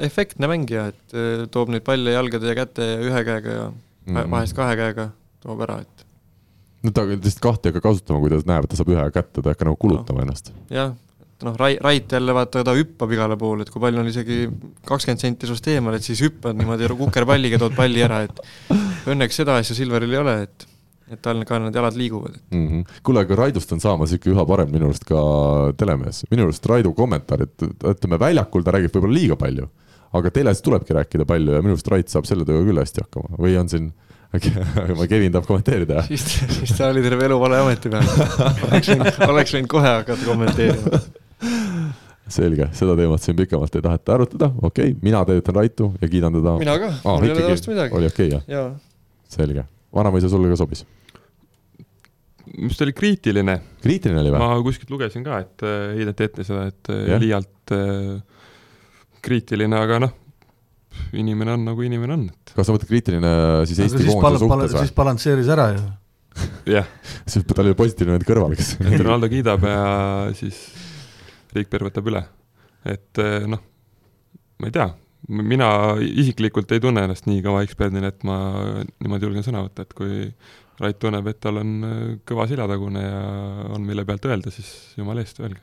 efektne 0.00 0.48
mängija, 0.48 0.86
et 0.94 1.14
eh, 1.16 1.44
toob 1.52 1.70
neid 1.74 1.84
palle 1.84 2.12
jalgade 2.16 2.48
ja 2.48 2.56
käte 2.56 2.88
ja 2.94 2.98
ühe 3.04 3.22
käega 3.28 3.58
ja 3.58 3.66
mm. 4.06 4.30
vahest 4.32 4.56
kahe 4.56 4.76
käega 4.80 5.10
toob 5.44 5.60
ära, 5.68 5.82
et 5.84 6.05
no 6.86 6.94
ta 6.94 7.06
lihtsalt 7.08 7.42
kahte 7.44 7.68
ei 7.68 7.74
hakka 7.74 7.88
kasutama, 7.88 8.22
kui 8.22 8.32
ta 8.32 8.38
näeb, 8.52 8.66
et 8.66 8.72
ta 8.72 8.78
saab 8.78 8.94
ühe 8.94 9.08
kätte, 9.14 9.40
ta 9.40 9.50
ei 9.50 9.56
hakka 9.56 9.68
nagu 9.68 9.80
kulutama 9.82 10.22
ennast. 10.24 10.52
jah, 10.72 10.94
noh, 11.46 11.58
Rai-, 11.60 11.80
Rait 11.82 12.12
jälle 12.12 12.36
vaata, 12.36 12.62
ta 12.64 12.74
hüppab 12.76 13.12
igale 13.12 13.36
poole, 13.40 13.66
et 13.66 13.72
kui 13.72 13.82
pall 13.82 13.98
on 14.00 14.08
isegi 14.10 14.46
kakskümmend 14.88 15.24
senti 15.24 15.50
sinust 15.50 15.68
eemal, 15.72 15.98
et 15.98 16.06
siis 16.06 16.22
hüppad 16.24 16.56
niimoodi 16.58 16.88
kukerpalliga, 17.02 17.60
tood 17.62 17.76
palli 17.76 18.04
ära, 18.06 18.22
et 18.28 18.40
õnneks 19.12 19.42
seda 19.42 19.58
asja 19.60 19.76
Silveril 19.78 20.16
ei 20.16 20.22
ole, 20.22 20.40
et 20.46 20.72
et 21.06 21.20
tal 21.22 21.38
ka 21.46 21.58
need 21.62 21.76
jalad 21.76 21.94
liiguvad, 21.94 22.38
mm 22.50 22.68
-hmm. 22.68 22.94
kuule, 23.06 23.20
aga 23.22 23.36
Raidust 23.38 23.72
on 23.72 23.80
saamas 23.80 24.12
ikka 24.12 24.30
üha 24.30 24.46
parem 24.46 24.72
minu 24.72 24.88
arust 24.88 25.04
ka 25.06 25.20
telemees, 25.78 26.24
minu 26.30 26.42
arust 26.42 26.66
Raidu 26.66 26.92
kommentaarid, 26.92 27.54
ütleme 27.92 28.18
väljakul 28.18 28.64
ta 28.66 28.74
räägib 28.74 28.96
võib-olla 28.96 29.14
liiga 29.14 29.36
palju, 29.36 29.68
aga 30.12 30.30
teles 30.30 30.62
tulebki 30.62 30.96
rääkida 30.98 31.24
palju 31.24 31.54
ja 31.54 31.62
minu 31.62 31.76
arust 31.76 31.88
Rait 31.88 32.08
saab 32.08 32.26
selle 32.26 32.44
tööga 32.44 32.64
küll 32.66 32.82
hästi 32.82 33.04
hakkama 33.04 33.38
või 33.38 33.54
on 33.60 33.68
siin, 33.68 33.92
ma 34.98 35.06
Kevin 35.10 35.34
tahab 35.34 35.46
kommenteerida 35.48 36.02
siis, 36.06 36.24
siis 36.58 36.74
ta 36.76 36.90
oli 36.92 37.04
terve 37.04 37.28
elu 37.28 37.38
vale 37.40 37.60
ameti 37.64 37.92
peal. 37.92 38.08
oleks 38.68 38.90
võinud, 38.92 39.22
oleks 39.28 39.54
võinud 39.56 39.70
kohe 39.72 39.94
hakata 40.00 40.26
kommenteerima. 40.26 41.00
selge, 42.38 42.68
seda 42.76 42.96
teemat 42.98 43.22
siin 43.22 43.38
pikemalt 43.38 43.78
ei 43.78 43.84
taheta 43.84 44.16
arutada, 44.16 44.50
okei 44.62 44.90
okay,, 44.92 44.98
mina 45.02 45.22
tervitan 45.28 45.60
Raitu 45.60 45.92
ja 46.00 46.10
kiidan 46.10 46.36
teda. 46.40 46.58
mina 46.62 46.76
ka, 46.82 46.92
mul 47.06 47.28
ei 47.28 47.34
ole 47.36 47.46
ta 47.46 47.54
vastu 47.54 47.72
midagi. 47.74 47.98
oli 48.00 48.10
okei 48.10 48.28
okay, 48.28 48.38
jah, 48.38 48.46
jaa, 48.50 48.68
selge. 49.36 49.66
vanamõisa 49.94 50.30
sulle 50.32 50.50
ka 50.52 50.58
sobis? 50.60 50.86
mis 52.56 52.78
ta 52.78 52.86
oli 52.86 52.94
kriitiline, 52.96 53.56
kriitiline 53.82 54.22
oli 54.22 54.32
või? 54.32 54.40
ma 54.42 54.62
kuskilt 54.64 54.90
lugesin 54.94 55.24
ka, 55.26 55.40
et 55.44 55.66
äh, 55.66 55.92
heideti 55.98 56.26
ette 56.28 56.46
seda, 56.46 56.66
et 56.70 56.92
äh, 56.92 57.02
Jah. 57.12 57.22
liialt 57.22 57.74
äh, 57.74 58.16
kriitiline, 59.26 59.78
aga 59.78 60.00
noh, 60.06 60.14
inimene 61.12 61.54
on 61.56 61.68
nagu 61.70 61.86
inimene 61.86 62.16
on, 62.16 62.26
et 62.32 62.56
kas 62.56 62.68
sa 62.68 62.74
mõtled 62.74 62.90
kriitiline 62.90 63.30
siis 63.68 63.78
aga 63.80 63.88
Eesti 63.90 64.02
siis 64.02 64.18
koondise 64.18 64.42
suhtes 64.46 64.76
siis 64.80 64.96
balansseeris 64.96 65.52
ära 65.54 65.68
ju. 65.74 65.84
jah, 66.74 66.90
või? 66.90 67.14
siis 67.32 67.46
tal 67.52 67.64
oli 67.64 67.78
positiivne 67.78 68.16
vend 68.16 68.28
kõrval, 68.28 68.58
kes 68.58 68.74
Ronaldo 69.04 69.30
kiidab 69.32 69.66
ja 69.68 69.80
siis 70.38 70.60
Rikberg 71.56 71.90
võtab 71.90 72.12
üle. 72.12 72.22
et 72.86 73.22
äh, 73.22 73.48
noh, 73.50 73.62
ma 74.60 74.68
ei 74.68 74.74
tea, 74.74 74.90
mina 75.28 75.70
isiklikult 76.00 76.70
ei 76.74 76.82
tunne 76.82 77.06
ennast 77.06 77.26
nii 77.30 77.42
kõva 77.44 77.64
eksperdina, 77.66 78.12
et 78.12 78.26
ma 78.26 78.38
niimoodi 79.00 79.28
julgen 79.28 79.46
sõna 79.46 79.64
võtta, 79.66 79.86
et 79.86 79.96
kui 79.96 80.30
Rait 80.76 80.98
tunneb, 81.00 81.24
et 81.30 81.38
tal 81.40 81.56
on 81.62 81.68
äh, 81.88 82.00
kõva 82.28 82.44
seljatagune 82.50 83.00
ja 83.00 83.20
on, 83.72 83.84
mille 83.86 84.04
pealt 84.04 84.26
öelda, 84.28 84.52
siis 84.52 84.68
jumala 84.98 85.22
eest 85.24 85.40
öelge. 85.40 85.62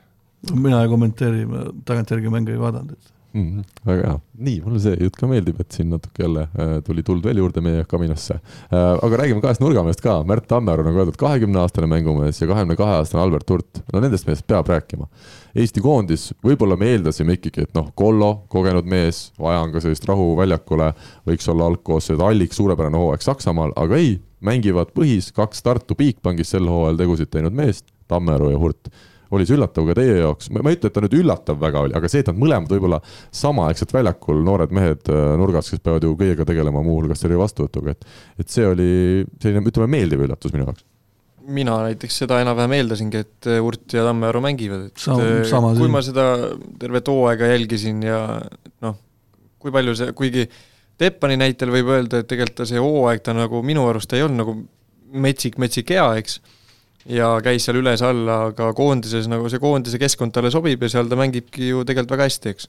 mina 0.50 0.82
ei 0.82 0.90
kommenteeri, 0.90 1.44
ma 1.46 1.68
tagantjärgi 1.86 2.32
mänge 2.32 2.52
ei 2.52 2.58
vaadanud, 2.60 2.96
et 2.96 3.12
mm. 3.34 3.48
-hmm. 3.48 3.64
väga 3.86 4.08
hea, 4.08 4.18
nii, 4.46 4.60
mulle 4.64 4.80
see 4.80 4.96
jutt 5.00 5.16
ka 5.18 5.28
meeldib, 5.30 5.60
et 5.60 5.76
siin 5.76 5.90
natuke 5.92 6.22
jälle 6.22 6.46
äh, 6.46 6.74
tuli 6.86 7.02
tuld 7.02 7.24
veel 7.24 7.40
juurde 7.42 7.60
meie 7.64 7.84
kaminasse 7.90 8.34
äh,. 8.34 8.98
aga 9.02 9.16
räägime 9.22 9.42
kahest 9.44 9.60
nurgamehest 9.60 10.02
ka, 10.04 10.22
Märt 10.26 10.46
Tammearu, 10.48 10.84
nagu 10.86 11.02
öeldud, 11.02 11.18
kahekümne 11.20 11.60
aastane 11.62 11.88
mängumees 11.90 12.40
ja 12.40 12.48
kahekümne 12.50 12.76
kahe 12.76 12.98
aastane 13.00 13.22
Albert 13.22 13.50
Hurt, 13.50 13.82
no 13.92 14.00
nendest 14.00 14.26
meestest 14.26 14.46
peab 14.46 14.68
rääkima. 14.68 15.08
Eesti 15.54 15.80
koondis, 15.80 16.32
võib-olla 16.42 16.76
me 16.76 16.88
eeldasime 16.94 17.36
ikkagi, 17.38 17.68
et 17.68 17.74
noh, 17.76 17.90
Kollo, 17.94 18.44
kogenud 18.50 18.86
mees, 18.90 19.28
vaja 19.38 19.60
on 19.62 19.72
ka 19.72 19.82
sellist 19.84 20.06
rahu 20.10 20.32
väljakule, 20.36 20.92
võiks 21.28 21.46
olla 21.50 21.68
algkoosseis, 21.70 22.18
Allik, 22.18 22.52
suurepärane 22.52 22.98
hooaeg 22.98 23.22
Saksamaal, 23.22 23.74
aga 23.76 24.00
ei, 24.00 24.16
mängivad 24.40 24.90
põhis 24.96 25.30
kaks 25.34 25.62
Tartu 25.62 25.94
Bigbankis 25.94 26.50
sel 26.50 26.66
hooajal 26.68 26.98
tegusid 26.98 27.30
teinud 27.30 27.54
meest, 27.54 27.86
Tammearu 28.10 28.50
ja 28.50 28.58
Hurt 28.58 28.90
oli 29.36 29.46
see 29.48 29.56
üllatav 29.58 29.86
ka 29.90 29.96
teie 29.98 30.16
jaoks, 30.20 30.50
ma 30.54 30.64
ei 30.70 30.78
ütle, 30.78 30.90
et 30.90 30.96
ta 30.96 31.04
nüüd 31.04 31.18
üllatav 31.18 31.60
väga 31.60 31.84
oli, 31.86 31.96
aga 31.98 32.10
see, 32.10 32.24
et 32.24 32.30
nad 32.30 32.40
mõlemad 32.40 32.72
võib-olla 32.74 33.00
samaaegselt 33.34 33.94
väljakul, 33.94 34.42
noored 34.46 34.74
mehed 34.74 35.12
äh, 35.12 35.22
nurgas, 35.40 35.70
kes 35.72 35.84
peavad 35.84 36.06
ju 36.06 36.16
kõigega 36.18 36.48
tegelema, 36.48 36.82
muuhulgas 36.86 37.22
selle 37.24 37.38
vastuvõtuga, 37.40 37.94
et 37.94 38.44
et 38.44 38.50
see 38.50 38.66
oli 38.68 38.90
selline, 39.42 39.64
ütleme, 39.70 39.90
meeldiv 39.96 40.26
üllatus 40.26 40.54
minu 40.54 40.68
jaoks. 40.68 40.84
mina 41.44 41.78
näiteks 41.84 42.22
seda 42.24 42.38
enam-vähem 42.40 42.72
eeldasingi, 42.78 43.24
et 43.26 43.48
Urt 43.60 43.92
ja 43.92 44.04
Tammearu 44.06 44.40
mängivad, 44.44 44.86
et 44.88 45.00
Sam- 45.00 45.20
sama 45.48 45.74
kui 45.74 45.84
siin. 45.84 45.92
ma 45.92 46.04
seda 46.04 46.28
tervet 46.80 47.08
hooaega 47.12 47.50
jälgisin 47.52 48.02
ja 48.02 48.20
noh, 48.80 48.96
kui 49.58 49.74
palju 49.74 49.96
see, 49.98 50.14
kuigi 50.16 50.48
Teppani 50.94 51.34
näitel 51.34 51.72
võib 51.74 51.88
öelda, 51.90 52.20
et 52.22 52.28
tegelikult 52.30 52.60
ta 52.60 52.66
see 52.70 52.78
hooaeg 52.78 53.22
ta 53.26 53.32
nagu 53.34 53.62
minu 53.66 53.82
arust 53.90 54.12
ei 54.14 54.22
olnud 54.22 54.38
nagu 54.44 54.52
metsik, 55.14 55.58
metsik 55.62 55.90
hea, 55.94 56.04
eks, 56.20 56.38
ja 57.10 57.34
käis 57.44 57.66
seal 57.66 57.80
üles-alla, 57.82 58.38
aga 58.50 58.70
koondises 58.76 59.28
nagu 59.28 59.48
see 59.52 59.60
koondise 59.62 59.98
keskkond 60.00 60.32
talle 60.34 60.50
sobib 60.54 60.82
ja 60.86 60.88
seal 60.92 61.10
ta 61.10 61.18
mängibki 61.20 61.68
ju 61.72 61.82
tegelikult 61.84 62.16
väga 62.16 62.28
hästi, 62.30 62.54
eks. 62.54 62.68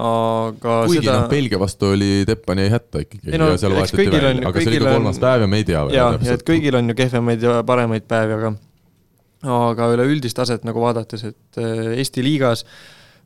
aga 0.00 0.76
kuigi 0.86 1.02
seda 1.02 1.16
noh, 1.24 1.28
Belgia 1.32 1.58
vastu 1.60 1.90
oli 1.96 2.10
Teppani 2.28 2.62
ei 2.68 2.70
hätta 2.70 3.02
ikkagi 3.02 3.32
Ei 3.34 3.40
no 3.42 3.48
ja 3.50 3.58
seal 3.58 3.74
vahetati 3.74 4.06
välja 4.06 4.30
aga 4.48 4.62
see 4.62 4.70
oli 4.70 4.78
kõigil 4.78 4.84
ka 4.84 4.90
on- 4.92 4.96
kolmas 5.00 5.18
päev 5.24 5.44
ja 5.44 5.48
me 5.50 5.58
ei 5.60 5.66
tea 5.66 5.82
veel 5.88 5.98
ja 5.98 6.36
et 6.36 6.44
kõigil 6.46 6.78
on 6.78 6.92
ju 6.92 6.96
kehvemaid 7.00 7.42
ja 7.42 7.56
paremaid 7.66 8.06
päevi, 8.10 8.36
aga 8.38 8.52
aga 9.50 9.90
üleüldist 9.96 10.36
taset 10.36 10.64
nagu 10.68 10.82
vaadates, 10.82 11.24
et 11.32 11.60
eh, 11.60 11.94
Eesti 12.00 12.22
liigas 12.24 12.64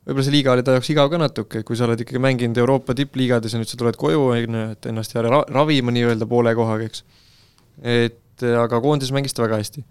võib-olla 0.05 0.25
see 0.27 0.35
liiga 0.35 0.53
oli 0.53 0.63
ta 0.65 0.75
jaoks 0.75 0.89
igav 0.93 1.09
ka 1.11 1.19
natuke, 1.19 1.63
kui 1.67 1.77
sa 1.77 1.87
oled 1.87 2.01
ikkagi 2.03 2.21
mänginud 2.21 2.57
Euroopa 2.61 2.95
tippliigades 2.97 3.53
ja 3.55 3.59
nüüd 3.61 3.69
sa 3.71 3.77
tuled 3.79 3.97
koju, 3.99 4.21
on 4.31 4.57
ju, 4.57 4.65
et 4.75 4.87
ennast 4.91 5.15
jääda 5.15 5.31
ra- 5.33 5.45
ravima 5.49 5.93
nii-öelda 5.95 6.27
poole 6.29 6.53
kohaga, 6.57 6.87
eks. 6.87 7.03
et 7.81 8.45
eh, 8.45 8.57
aga 8.61 8.79
koondises 8.83 9.13
mängis 9.15 9.33
ta 9.35 9.43
väga 9.45 9.59
hästi. 9.63 9.83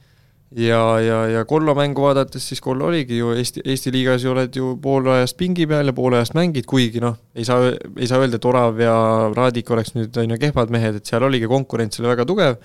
ja, 0.57 0.81
ja, 1.03 1.19
ja 1.33 1.45
Kollo 1.49 1.75
mängu 1.75 2.05
vaadates, 2.05 2.47
siis 2.49 2.63
Kollo 2.63 2.87
oligi 2.91 3.19
ju 3.19 3.33
Eesti, 3.35 3.65
Eesti 3.65 3.93
liigas 3.95 4.25
ju 4.25 4.33
oled 4.33 4.57
ju 4.57 4.75
pool 4.83 5.09
ajast 5.17 5.37
pingi 5.41 5.67
peal 5.71 5.91
ja 5.91 5.95
pool 5.97 6.15
ajast 6.15 6.37
mängid, 6.39 6.67
kuigi 6.71 7.03
noh, 7.03 7.17
ei 7.35 7.47
saa, 7.47 7.73
ei 7.99 8.09
saa 8.11 8.23
öelda, 8.23 8.39
et 8.39 8.49
Orav 8.49 8.81
ja 8.83 8.95
Raadik 9.35 9.71
oleks 9.75 9.95
nüüd 9.97 10.17
on 10.23 10.35
ju 10.35 10.41
kehvad 10.41 10.73
mehed, 10.75 11.01
et 11.01 11.11
seal 11.11 11.27
oligi 11.27 11.51
konkurents 11.51 12.01
oli 12.01 12.11
väga 12.13 12.27
tugev. 12.29 12.59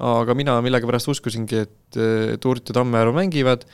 Aga 0.00 0.32
mina 0.32 0.54
millegipärast 0.64 1.10
uskusingi, 1.12 1.64
et 1.66 1.98
eh, 2.00 2.36
Tuurt 2.40 2.70
ja 2.70 2.78
Tammearu 2.78 3.12
mängivad 3.12 3.66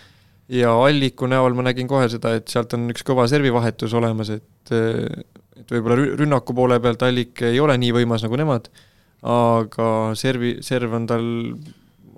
ja 0.51 0.73
Alliku 0.75 1.29
näol 1.31 1.55
ma 1.55 1.69
nägin 1.69 1.87
kohe 1.91 2.09
seda, 2.11 2.33
et 2.41 2.49
sealt 2.51 2.73
on 2.75 2.89
üks 2.91 3.05
kõva 3.07 3.29
servivahetus 3.31 3.95
olemas, 3.95 4.33
et 4.35 4.73
eh, 4.75 5.05
et 5.59 5.75
võib-olla 5.75 5.99
rü- 5.99 6.15
rünnaku 6.21 6.55
poole 6.57 6.79
pealt 6.83 7.03
Allik 7.07 7.43
ei 7.47 7.59
ole 7.61 7.77
nii 7.79 7.93
võimas 8.01 8.25
nagu 8.25 8.39
nemad, 8.39 8.69
aga 9.27 9.89
servi, 10.19 10.57
serv 10.65 10.95
on 10.97 11.07
tal 11.11 11.27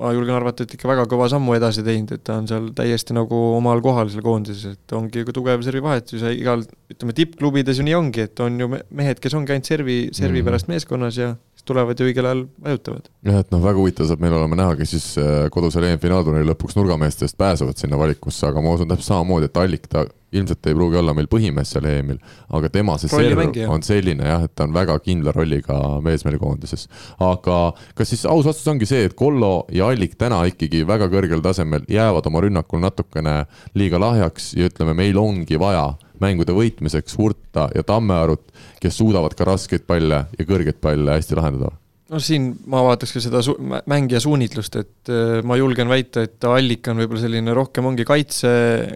ma 0.00 0.10
julgen 0.16 0.32
arvata, 0.34 0.64
et 0.64 0.72
ikka 0.78 0.88
väga 0.88 1.04
kõva 1.10 1.26
sammu 1.28 1.52
edasi 1.58 1.82
teinud, 1.84 2.12
et 2.16 2.22
ta 2.24 2.38
on 2.40 2.46
seal 2.48 2.70
täiesti 2.76 3.12
nagu 3.16 3.36
omal 3.58 3.82
kohal 3.84 4.08
seal 4.08 4.24
koondises, 4.24 4.78
et 4.78 4.94
ongi 4.96 5.20
ju 5.26 5.32
tugev 5.36 5.60
servivahetus 5.66 6.22
ja 6.24 6.30
igal, 6.32 6.64
ütleme 6.90 7.12
tippklubides 7.18 7.76
ju 7.82 7.84
nii 7.84 7.96
ongi, 7.98 8.24
et 8.24 8.40
on 8.40 8.56
ju 8.62 8.68
me- 8.72 8.82
mehed, 8.90 9.20
kes 9.20 9.34
ongi 9.36 9.52
ainult 9.52 9.68
servi, 9.68 9.98
servi 10.16 10.40
Mhm. 10.40 10.48
pärast 10.48 10.68
meeskonnas 10.72 11.16
ja 11.20 11.34
siis 11.60 11.68
tulevad 11.68 11.98
ju 12.00 12.08
õigel 12.08 12.26
ajal 12.26 12.46
vajutavad. 12.64 13.10
jah, 13.26 13.40
et 13.42 13.50
noh, 13.52 13.60
väga 13.62 13.78
huvitav 13.78 14.08
saab 14.08 14.22
meil 14.24 14.36
olema 14.36 14.56
näha, 14.56 14.76
kes 14.78 14.94
siis 14.94 15.08
äh, 15.20 15.48
kodusel 15.52 15.84
EM-finaalturniiril 15.90 16.52
lõpuks 16.54 16.78
nurgameestest 16.78 17.36
pääsevad 17.38 17.76
sinna 17.76 17.98
valikusse, 18.00 18.46
aga 18.48 18.62
ma 18.64 18.72
usun 18.76 18.88
täpselt 18.88 19.12
samamoodi, 19.12 19.50
et 19.50 19.60
Allik 19.60 19.86
ta 19.90 20.06
ilmselt 20.32 20.66
ei 20.70 20.76
pruugi 20.78 20.96
olla 21.00 21.12
meil 21.16 21.26
põhimees 21.30 21.72
seal 21.74 21.86
EM-il, 21.90 22.20
aga 22.54 22.70
tema 22.70 22.94
see 23.02 23.10
serv 23.10 23.42
on 23.68 23.82
selline 23.82 24.28
jah, 24.28 24.44
et 24.46 24.54
ta 24.54 24.64
on 24.68 24.74
väga 24.74 24.96
kindla 25.04 25.34
rolliga 25.34 25.78
mees 26.04 26.24
meil 26.24 26.38
koondises. 26.40 26.86
aga 27.18 27.58
kas 27.98 28.14
siis 28.14 28.24
aus 28.30 28.46
vastus 28.46 28.68
ongi 28.70 28.88
see, 28.88 29.04
et 29.08 29.16
Kollo 29.18 29.66
ja 29.74 29.90
Allik 29.90 30.16
täna 30.20 30.44
ikkagi 30.48 30.86
väga 30.88 31.10
kõrgel 31.12 31.42
tasemel 31.44 31.84
jäävad 31.90 32.30
oma 32.30 32.44
rünnakul 32.46 32.80
natukene 32.80 33.42
liiga 33.74 34.00
lahjaks 34.00 34.54
ja 34.56 34.70
ütleme, 34.70 34.94
meil 34.96 35.18
ongi 35.20 35.58
vaja 35.60 35.90
mängude 36.20 36.54
võitmiseks 36.56 37.16
Hurta 37.18 37.68
ja 37.74 37.84
Tammearut, 37.86 38.50
kes 38.80 38.98
suudavad 39.00 39.36
ka 39.36 39.48
raskeid 39.48 39.86
palle 39.88 40.24
ja 40.38 40.48
kõrgeid 40.48 40.80
palle 40.82 41.18
hästi 41.18 41.38
lahendada 41.38 41.72
no 42.10 42.18
siin 42.22 42.50
ma 42.70 42.82
vaataks 42.84 43.14
ka 43.14 43.22
seda 43.22 43.42
su-, 43.44 43.56
mä- 43.62 43.82
mängija 43.90 44.20
suunitlust, 44.22 44.78
et 44.80 45.12
äh, 45.12 45.40
ma 45.46 45.58
julgen 45.60 45.90
väita, 45.90 46.24
et 46.26 46.46
Allik 46.48 46.88
on 46.90 46.98
võib-olla 47.02 47.22
selline 47.22 47.54
rohkem 47.56 47.86
ongi 47.90 48.06
kaitse, 48.08 48.50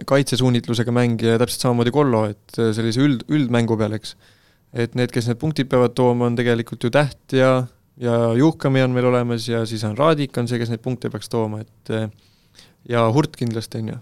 kaitsesuunitlusega 0.09 0.93
mängija 0.95 1.35
ja 1.35 1.41
täpselt 1.41 1.67
samamoodi 1.67 1.93
Kollo, 1.95 2.25
et 2.33 2.59
äh, 2.59 2.73
sellise 2.75 3.03
üld, 3.05 3.23
üldmängu 3.31 3.79
peal, 3.79 3.95
eks. 3.97 4.15
et 4.75 4.97
need, 4.99 5.13
kes 5.15 5.29
need 5.31 5.39
punktid 5.39 5.71
peavad 5.71 5.95
tooma, 5.95 6.27
on 6.27 6.35
tegelikult 6.39 6.83
ju 6.83 6.91
Täht 6.93 7.37
ja, 7.37 7.53
ja 8.01 8.17
Juhkami 8.35 8.83
on 8.83 8.95
meil 8.95 9.07
olemas 9.11 9.47
ja 9.47 9.63
siis 9.69 9.85
on 9.87 9.95
Raadik 9.97 10.35
on 10.41 10.51
see, 10.51 10.59
kes 10.59 10.73
neid 10.73 10.83
punkte 10.83 11.11
peaks 11.13 11.31
tooma, 11.31 11.63
et 11.63 11.95
äh, 11.95 12.09
ja 12.91 13.07
Hurt 13.15 13.39
kindlasti, 13.39 13.83
on 13.83 13.95
ju. 13.95 14.01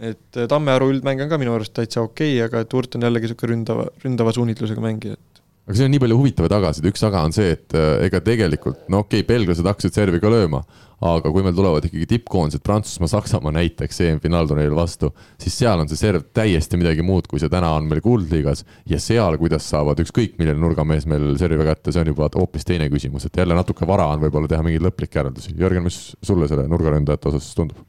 Et 0.00 0.40
äh, 0.40 0.48
Tammearu 0.50 0.90
üldmäng 0.94 1.24
on 1.24 1.30
ka 1.30 1.38
minu 1.40 1.54
arust 1.56 1.74
täitsa 1.76 2.04
okei 2.04 2.36
okay,, 2.38 2.46
aga 2.48 2.64
et 2.64 2.76
Hurt 2.76 2.96
on 2.96 3.06
jällegi 3.08 3.28
niisugune 3.28 3.54
ründava, 3.54 3.88
ründava 4.04 4.34
suunitlusega 4.36 4.84
mängija, 4.84 5.18
et 5.18 5.42
aga 5.70 5.76
siin 5.76 5.86
on 5.86 5.94
nii 5.94 6.02
palju 6.02 6.20
huvitavaid 6.20 6.52
tagasid, 6.56 6.86
üks 6.90 7.02
taga 7.04 7.24
on 7.26 7.34
see, 7.36 7.54
et 7.54 7.76
äh, 7.78 8.04
ega 8.08 8.22
tegelikult 8.24 8.86
no 8.92 9.04
okei 9.04 9.22
okay,, 9.22 9.28
belglased 9.28 9.68
hakkasid 9.68 9.94
servi 9.94 10.22
ka 10.22 10.32
lööma, 10.32 10.62
aga 11.04 11.30
kui 11.32 11.44
meil 11.44 11.54
tulevad 11.56 11.84
ikkagi 11.86 12.08
tippkoondised 12.10 12.64
Prantsusmaa, 12.64 13.08
Saksamaa 13.08 13.54
näiteks 13.56 14.02
EM-finaalturniiril 14.04 14.76
vastu, 14.76 15.12
siis 15.40 15.56
seal 15.62 15.80
on 15.80 15.88
see 15.88 16.00
serv 16.00 16.26
täiesti 16.36 16.80
midagi 16.80 17.04
muud, 17.06 17.28
kui 17.30 17.40
see 17.40 17.52
täna 17.52 17.70
on 17.76 17.88
meil 17.88 18.02
kuldliigas 18.04 18.66
ja 18.90 19.00
seal, 19.00 19.38
kuidas 19.40 19.68
saavad 19.72 20.02
ükskõik 20.04 20.36
milline 20.40 20.60
nurgamees 20.60 21.08
meil 21.08 21.32
servi 21.40 21.64
kätte, 21.70 21.94
see 21.94 22.04
on 22.04 22.12
juba 22.12 22.28
hoopis 22.36 22.68
teine 22.68 22.90
küsimus, 22.92 23.28
et 23.28 23.40
jälle 23.40 23.56
natuke 23.56 23.88
vara 23.88 24.10
on 24.12 24.24
võib-olla 24.26 24.50
teha 24.50 24.66
mingeid 24.66 24.84
lõplikke 24.84 25.22
järeldusi. 25.22 25.54
Jörgen, 25.60 25.86
mis 25.88 26.02
sulle 26.20 26.50
selle 26.50 26.68
nurgaründajate 26.68 27.32
osas 27.32 27.48
tundub? 27.56 27.80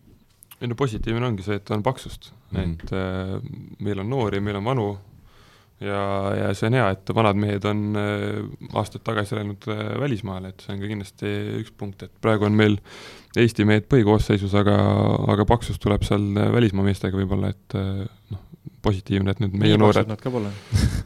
Ei 0.61 0.69
no 0.69 0.77
positiivne 0.77 1.25
ongi 1.25 1.45
see, 1.45 1.57
et 1.61 1.71
on 1.73 1.83
paksust 1.83 2.31
mm. 2.51 2.57
-hmm. 2.57 2.73
et 2.73 2.91
äh, 2.93 3.79
meil 3.79 4.03
on 4.03 4.09
noori, 4.09 4.39
meil 4.39 4.59
on 4.59 4.65
vanu 4.65 4.89
ja, 5.81 6.01
ja 6.37 6.51
see 6.57 6.69
on 6.69 6.77
hea, 6.77 6.89
et 6.95 7.13
vanad 7.15 7.39
mehed 7.41 7.65
on 7.65 7.81
äh, 7.97 8.43
aastaid 8.77 9.03
tagasi 9.07 9.39
läinud 9.39 9.65
äh, 9.67 9.81
välismaale, 9.99 10.53
et 10.53 10.61
see 10.61 10.75
on 10.75 10.83
ka 10.83 10.91
kindlasti 10.91 11.33
üks 11.63 11.73
punkt, 11.77 12.05
et 12.05 12.13
praegu 12.21 12.47
on 12.49 12.55
meil 12.57 12.77
Eesti 13.31 13.63
mehed 13.63 13.85
põhikoosseisus, 13.87 14.51
aga, 14.59 14.75
aga 15.31 15.45
paksus 15.47 15.77
tuleb 15.79 16.03
seal 16.03 16.33
välismaa 16.51 16.83
meestega 16.83 17.15
võib-olla, 17.15 17.53
et 17.53 17.75
noh, 17.79 18.41
positiivne, 18.83 19.31
et 19.31 19.39
nüüd 19.39 19.53
meie 19.55 19.77
nii 19.77 19.79
noored, 19.79 20.09
Nad 20.09 20.19
ka 20.19 20.33
pole. 20.33 20.51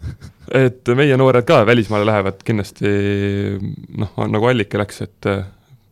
et 0.65 0.89
meie 0.97 1.19
noored 1.21 1.45
ka 1.45 1.59
välismaale 1.69 2.07
lähevad 2.09 2.41
kindlasti 2.47 2.89
noh, 4.01 4.17
nagu 4.25 4.49
Allike 4.49 4.81
läks, 4.81 5.03
et 5.05 5.29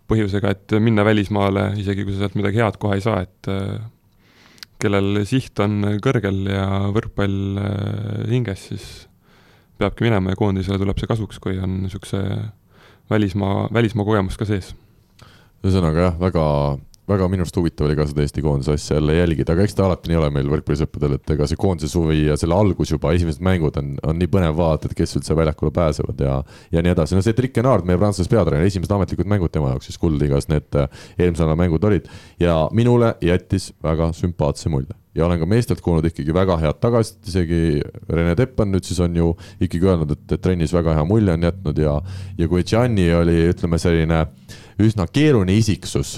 põhjusega, 0.09 0.51
et 0.53 0.75
minna 0.84 1.05
välismaale, 1.07 1.71
isegi 1.80 2.05
kui 2.05 2.15
sa 2.15 2.25
sealt 2.25 2.38
midagi 2.39 2.61
head 2.61 2.80
kohe 2.81 2.97
ei 2.99 3.05
saa, 3.05 3.23
et 3.23 3.49
äh, 3.51 3.80
kellel 4.84 5.23
siht 5.30 5.59
on 5.63 5.97
kõrgel 6.03 6.43
ja 6.51 6.67
võrkpall 6.93 7.59
äh, 7.61 8.23
hinges, 8.31 8.67
siis 8.71 8.88
peabki 9.80 10.05
minema 10.05 10.34
ja 10.34 10.39
koondisele 10.39 10.80
tuleb 10.81 10.99
see 10.99 11.09
kasuks, 11.09 11.39
kui 11.43 11.57
on 11.61 11.84
niisuguse 11.85 12.21
välismaa, 13.11 13.67
välismaa 13.73 14.07
kogemus 14.07 14.38
ka 14.39 14.47
sees. 14.47 14.73
Ühesõnaga 15.63 16.09
jah, 16.09 16.19
väga, 16.19 16.45
väga 17.09 17.27
minu 17.27 17.43
arust 17.43 17.57
huvitav 17.59 17.88
oli 17.88 17.97
ka 17.99 18.05
seda 18.07 18.23
Eesti 18.23 18.41
koondise 18.43 18.75
asja 18.77 18.97
jälle 18.97 19.17
jälgida, 19.17 19.55
aga 19.55 19.65
eks 19.65 19.75
ta 19.75 19.85
alati 19.88 20.11
nii 20.11 20.19
ole 20.21 20.30
meil 20.31 20.49
võrkpallisõppedel, 20.53 21.17
et 21.17 21.34
ega 21.35 21.47
see 21.49 21.59
koondise 21.59 21.91
suvi 21.91 22.21
ja 22.30 22.38
selle 22.39 22.55
algus 22.55 22.93
juba, 22.93 23.11
esimesed 23.17 23.43
mängud 23.43 23.77
on, 23.81 23.93
on 24.07 24.19
nii 24.19 24.31
põnev 24.31 24.55
vaadata, 24.57 24.88
et 24.88 24.97
kes 25.01 25.17
üldse 25.19 25.35
väljakule 25.35 25.73
pääsevad 25.75 26.23
ja 26.23 26.38
ja 26.71 26.84
nii 26.85 26.93
edasi, 26.95 27.17
no 27.17 27.25
see 27.25 27.35
Trick 27.35 27.59
Enard, 27.59 27.88
meie 27.88 27.99
Prantsuse 27.99 28.31
peatreener, 28.31 28.67
esimesed 28.69 28.95
ametlikud 28.95 29.30
mängud 29.30 29.51
tema 29.53 29.73
jaoks 29.73 29.91
siis 29.91 29.99
Kuldliigas 29.99 30.47
need 30.51 30.80
äh, 30.80 30.88
eelmise 31.17 31.43
nädala 31.43 31.59
mängud 31.59 31.84
olid. 31.84 32.07
Ja 32.39 32.69
minule 32.71 33.15
jättis 33.21 33.71
väga 33.84 34.11
sümpaatse 34.15 34.71
mulje. 34.71 34.95
Ja 35.15 35.27
olen 35.27 35.39
ka 35.43 35.45
meestelt 35.45 35.81
kuulnud 35.84 36.07
ikkagi 36.09 36.34
väga 36.34 36.57
head 36.57 36.80
tagasisidet, 36.81 37.27
isegi 37.30 37.81
Rene 38.09 38.34
Teppan 38.35 38.71
nüüd 38.73 38.88
siis 38.88 38.99
on 39.03 39.15
ju 39.15 39.34
ikkagi 39.61 39.85
öelnud, 39.91 40.15
et, 40.15 40.38
trennis 40.41 40.73
väga 40.73 40.95
hea 40.97 41.05
mulje 41.05 41.35
on 41.35 41.49
jätnud 41.49 41.81
ja 41.84 41.99
ja 42.39 42.47
kui 42.49 42.63
Gianni 42.63 43.11
oli, 43.13 43.43
ütleme 43.51 43.77
selline 43.77 44.25
üsna 44.81 45.05
keeruline 45.05 45.53
isiksus, 45.59 46.17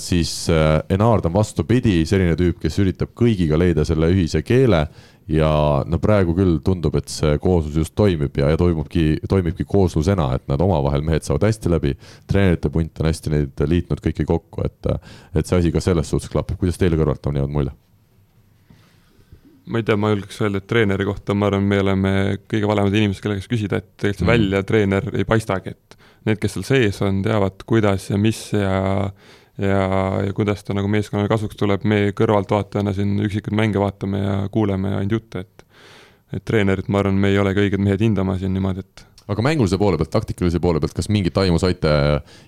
siis 0.00 0.48
äh, 0.50 0.80
Enard 0.90 1.26
on 1.28 1.34
vastupidi, 1.34 1.98
selline 2.08 2.36
tüüp, 2.38 2.60
kes 2.62 2.78
üritab 2.80 3.12
kõigiga 3.18 3.58
leida 3.60 3.84
selle 3.84 4.08
ühise 4.14 4.40
keele 4.46 4.86
ja 5.28 5.50
no 5.86 5.98
praegu 5.98 6.34
küll 6.38 6.60
tundub, 6.64 6.94
et 6.96 7.10
see 7.10 7.34
kooslus 7.42 7.76
just 7.82 7.94
toimib 7.98 8.36
ja, 8.38 8.52
ja 8.52 8.60
toimubki, 8.60 9.18
toimibki 9.28 9.66
kooslusena, 9.68 10.30
et 10.38 10.46
nad 10.48 10.62
omavahel 10.62 11.02
mehed 11.04 11.26
saavad 11.26 11.48
hästi 11.48 11.72
läbi, 11.72 11.96
treenerite 12.30 12.70
punt 12.72 13.02
on 13.02 13.10
hästi 13.10 13.32
neid 13.34 13.64
liitnud 13.68 14.02
kõiki 14.04 14.26
kokku, 14.28 14.64
et 14.64 14.92
et 15.34 15.46
see 15.46 15.58
asi 15.58 15.74
ka 15.74 15.82
selles 15.82 16.08
suhtes 16.10 16.30
klapib, 16.32 16.60
kuidas 16.60 16.78
teile 16.78 16.98
kõrvalt 17.00 17.26
on 17.26 17.40
jäänud 17.42 17.56
mulje? 17.58 17.74
ma 19.66 19.80
ei 19.80 19.86
tea, 19.86 19.96
ma 19.98 20.12
julgeks 20.12 20.38
öelda, 20.44 20.60
et 20.62 20.68
treeneri 20.70 21.04
kohta 21.08 21.34
ma 21.34 21.48
arvan, 21.50 21.64
me 21.66 21.80
oleme 21.82 22.10
kõige 22.46 22.68
valemad 22.70 22.94
inimesed, 22.94 23.22
kelle 23.24 23.40
käest 23.40 23.50
küsida, 23.50 23.80
et 23.82 23.88
tegelikult 23.98 24.22
see 24.22 24.26
Mhm. 24.26 24.32
välja 24.32 24.62
treener 24.62 25.08
ei 25.12 25.24
paistagi, 25.26 25.74
et 25.74 25.96
need, 26.24 26.38
kes 26.38 26.54
seal 26.54 26.66
sees 26.68 27.02
on, 27.02 27.18
teavad, 27.26 27.66
kuidas 27.66 28.10
ja 28.10 28.18
mis 28.18 28.52
ja 28.52 29.10
ja, 29.58 29.82
ja 30.26 30.32
kuidas 30.36 30.64
ta 30.64 30.76
nagu 30.76 30.88
meeskonnale 30.92 31.30
kasuks 31.30 31.58
tuleb, 31.58 31.84
me 31.88 32.12
kõrvaltvaatajana 32.16 32.94
siin 32.96 33.16
üksikuid 33.26 33.56
mänge 33.56 33.80
vaatame 33.82 34.22
ja 34.22 34.38
kuuleme 34.52 34.94
ainult 34.96 35.18
jutte, 35.20 35.44
et 35.46 35.66
et 36.34 36.42
treenerit, 36.42 36.88
ma 36.90 36.98
arvan, 36.98 37.14
me 37.22 37.28
ei 37.30 37.38
olegi 37.38 37.62
õiged 37.62 37.78
mehed 37.80 38.02
hindama 38.02 38.34
siin 38.38 38.50
niimoodi, 38.56 38.82
et 38.82 39.04
aga 39.30 39.44
mängulise 39.46 39.78
poole 39.78 39.98
pealt, 40.00 40.10
taktikalise 40.10 40.58
poole 40.60 40.80
pealt, 40.82 40.94
kas 40.96 41.08
mingit 41.08 41.38
aimu 41.38 41.60
saite 41.62 41.92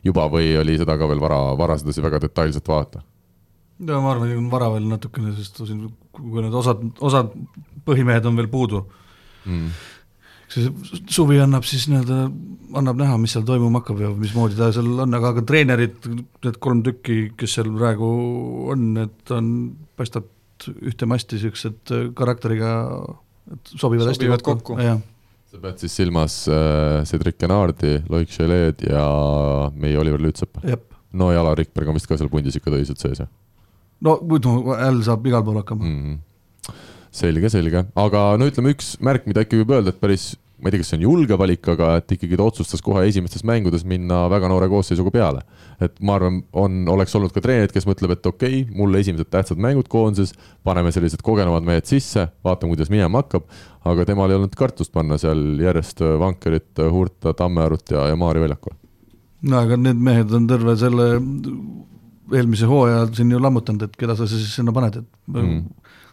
juba 0.04 0.26
või 0.32 0.50
oli 0.58 0.74
seda 0.80 0.96
ka 0.98 1.06
veel 1.08 1.22
vara, 1.22 1.38
vara 1.58 1.76
sedasi 1.78 2.02
väga 2.02 2.20
detailselt 2.26 2.68
vaadata? 2.68 3.04
no 3.78 4.00
ma 4.02 4.10
arvan, 4.16 4.34
on 4.34 4.48
vara 4.50 4.72
veel 4.74 4.88
natukene, 4.90 5.30
sest 5.38 5.62
siin, 5.62 5.86
kui 6.10 6.42
need 6.42 6.54
osad, 6.58 6.82
osad 6.98 7.30
põhimehed 7.86 8.26
on 8.26 8.40
veel 8.40 8.50
puudu, 8.50 8.86
Mm. 9.48 9.70
See 10.52 10.70
suvi 11.12 11.38
annab 11.42 11.66
siis 11.68 11.86
nii-öelda, 11.90 12.18
annab 12.80 12.98
näha, 13.00 13.18
mis 13.20 13.34
seal 13.36 13.46
toimuma 13.48 13.82
hakkab 13.82 14.02
ja 14.04 14.10
mismoodi 14.16 14.58
ta 14.58 14.70
seal 14.74 14.88
on, 15.04 15.16
aga, 15.18 15.34
aga 15.34 15.44
treenerid, 15.48 16.08
need 16.44 16.58
kolm 16.64 16.82
tükki, 16.86 17.20
kes 17.38 17.58
seal 17.58 17.70
praegu 17.76 18.10
on, 18.72 18.90
need 18.96 19.34
on, 19.36 19.52
paistab 19.98 20.28
ühte 20.74 21.06
masti 21.06 21.38
niisugused 21.38 21.94
karakteriga, 22.18 22.72
et 23.54 23.74
sobivad 23.78 24.10
hästi 24.10 24.26
Sobivad 24.26 24.44
kokku, 24.44 24.74
kokku. 24.74 24.84
jah. 24.84 25.02
sa 25.48 25.60
pead 25.62 25.84
siis 25.84 25.94
silmas 26.00 26.40
äh, 26.52 27.04
Cedric 27.08 27.44
Enardi, 27.46 27.98
Loic 28.10 28.32
Gelet 28.34 28.82
ja 28.88 29.04
meie 29.74 29.98
Oliver 30.00 30.20
Lüütsepa. 30.20 30.64
no 31.12 31.30
ja 31.32 31.44
Alar 31.44 31.56
Rikberg 31.60 31.88
on 31.88 31.96
vist 31.96 32.10
ka 32.10 32.18
seal 32.18 32.32
pundis 32.32 32.58
ikka 32.58 32.74
tõsiselt 32.74 33.04
sees, 33.04 33.22
jah 33.22 33.30
no 34.04 34.18
muidu 34.22 34.54
L 34.74 35.02
saab 35.06 35.26
igal 35.28 35.44
pool 35.46 35.60
hakkama 35.60 35.84
mm? 35.84 36.00
-hmm. 36.02 36.18
selge, 37.14 37.50
selge, 37.52 37.86
aga 37.98 38.28
no 38.40 38.48
ütleme, 38.48 38.74
üks 38.76 38.96
märk, 39.04 39.26
mida 39.28 39.44
ikka 39.44 39.58
võib 39.60 39.72
öelda, 39.76 39.94
et 39.94 40.00
päris, 40.00 40.32
ma 40.58 40.68
ei 40.68 40.74
tea, 40.74 40.82
kas 40.82 40.90
see 40.92 40.98
on 40.98 41.04
julge 41.06 41.38
valik, 41.38 41.68
aga 41.72 41.92
et 42.00 42.14
ikkagi 42.16 42.38
ta 42.38 42.46
otsustas 42.48 42.82
kohe 42.84 43.04
esimestes 43.08 43.44
mängudes 43.46 43.84
minna 43.88 44.24
väga 44.32 44.50
noore 44.50 44.68
koosseisuga 44.70 45.12
peale. 45.14 45.42
et 45.80 45.94
ma 46.02 46.16
arvan, 46.18 46.40
on, 46.58 46.80
oleks 46.90 47.14
olnud 47.14 47.30
ka 47.30 47.40
treenerid, 47.42 47.70
kes 47.70 47.86
mõtleb, 47.86 48.16
et 48.16 48.26
okei 48.26 48.62
okay,, 48.64 48.76
mulle 48.76 48.98
esimesed 48.98 49.30
tähtsad 49.30 49.60
mängud 49.62 49.86
koondises, 49.88 50.34
paneme 50.66 50.90
sellised 50.94 51.22
kogenumad 51.22 51.66
mehed 51.66 51.86
sisse, 51.86 52.26
vaatame, 52.44 52.74
kuidas 52.74 52.90
minema 52.90 53.22
hakkab. 53.22 53.46
aga 53.88 54.04
temal 54.04 54.30
ei 54.30 54.36
olnud 54.36 54.56
kartust 54.58 54.92
panna 54.92 55.16
seal 55.22 55.38
järjest 55.62 56.02
Vankerit, 56.20 56.72
Hurta, 56.92 57.32
Tammearut 57.32 57.94
ja, 57.94 58.08
ja 58.10 58.16
Maari 58.16 58.42
väljakule. 58.42 58.74
no 59.42 59.62
aga 59.62 59.78
need 59.78 60.02
mehed 60.02 60.34
on 60.34 60.50
terve 60.50 60.74
selle 60.76 61.12
eelmise 62.34 62.66
hooaja 62.68 63.06
siin 63.14 63.30
ju 63.32 63.40
lammutanud, 63.40 63.86
et 63.86 63.96
keda 63.96 64.16
sa 64.18 64.26
siis 64.28 64.50
sinna 64.54 64.74
paned, 64.74 65.00
et 65.00 65.18
Mm. 65.28 65.64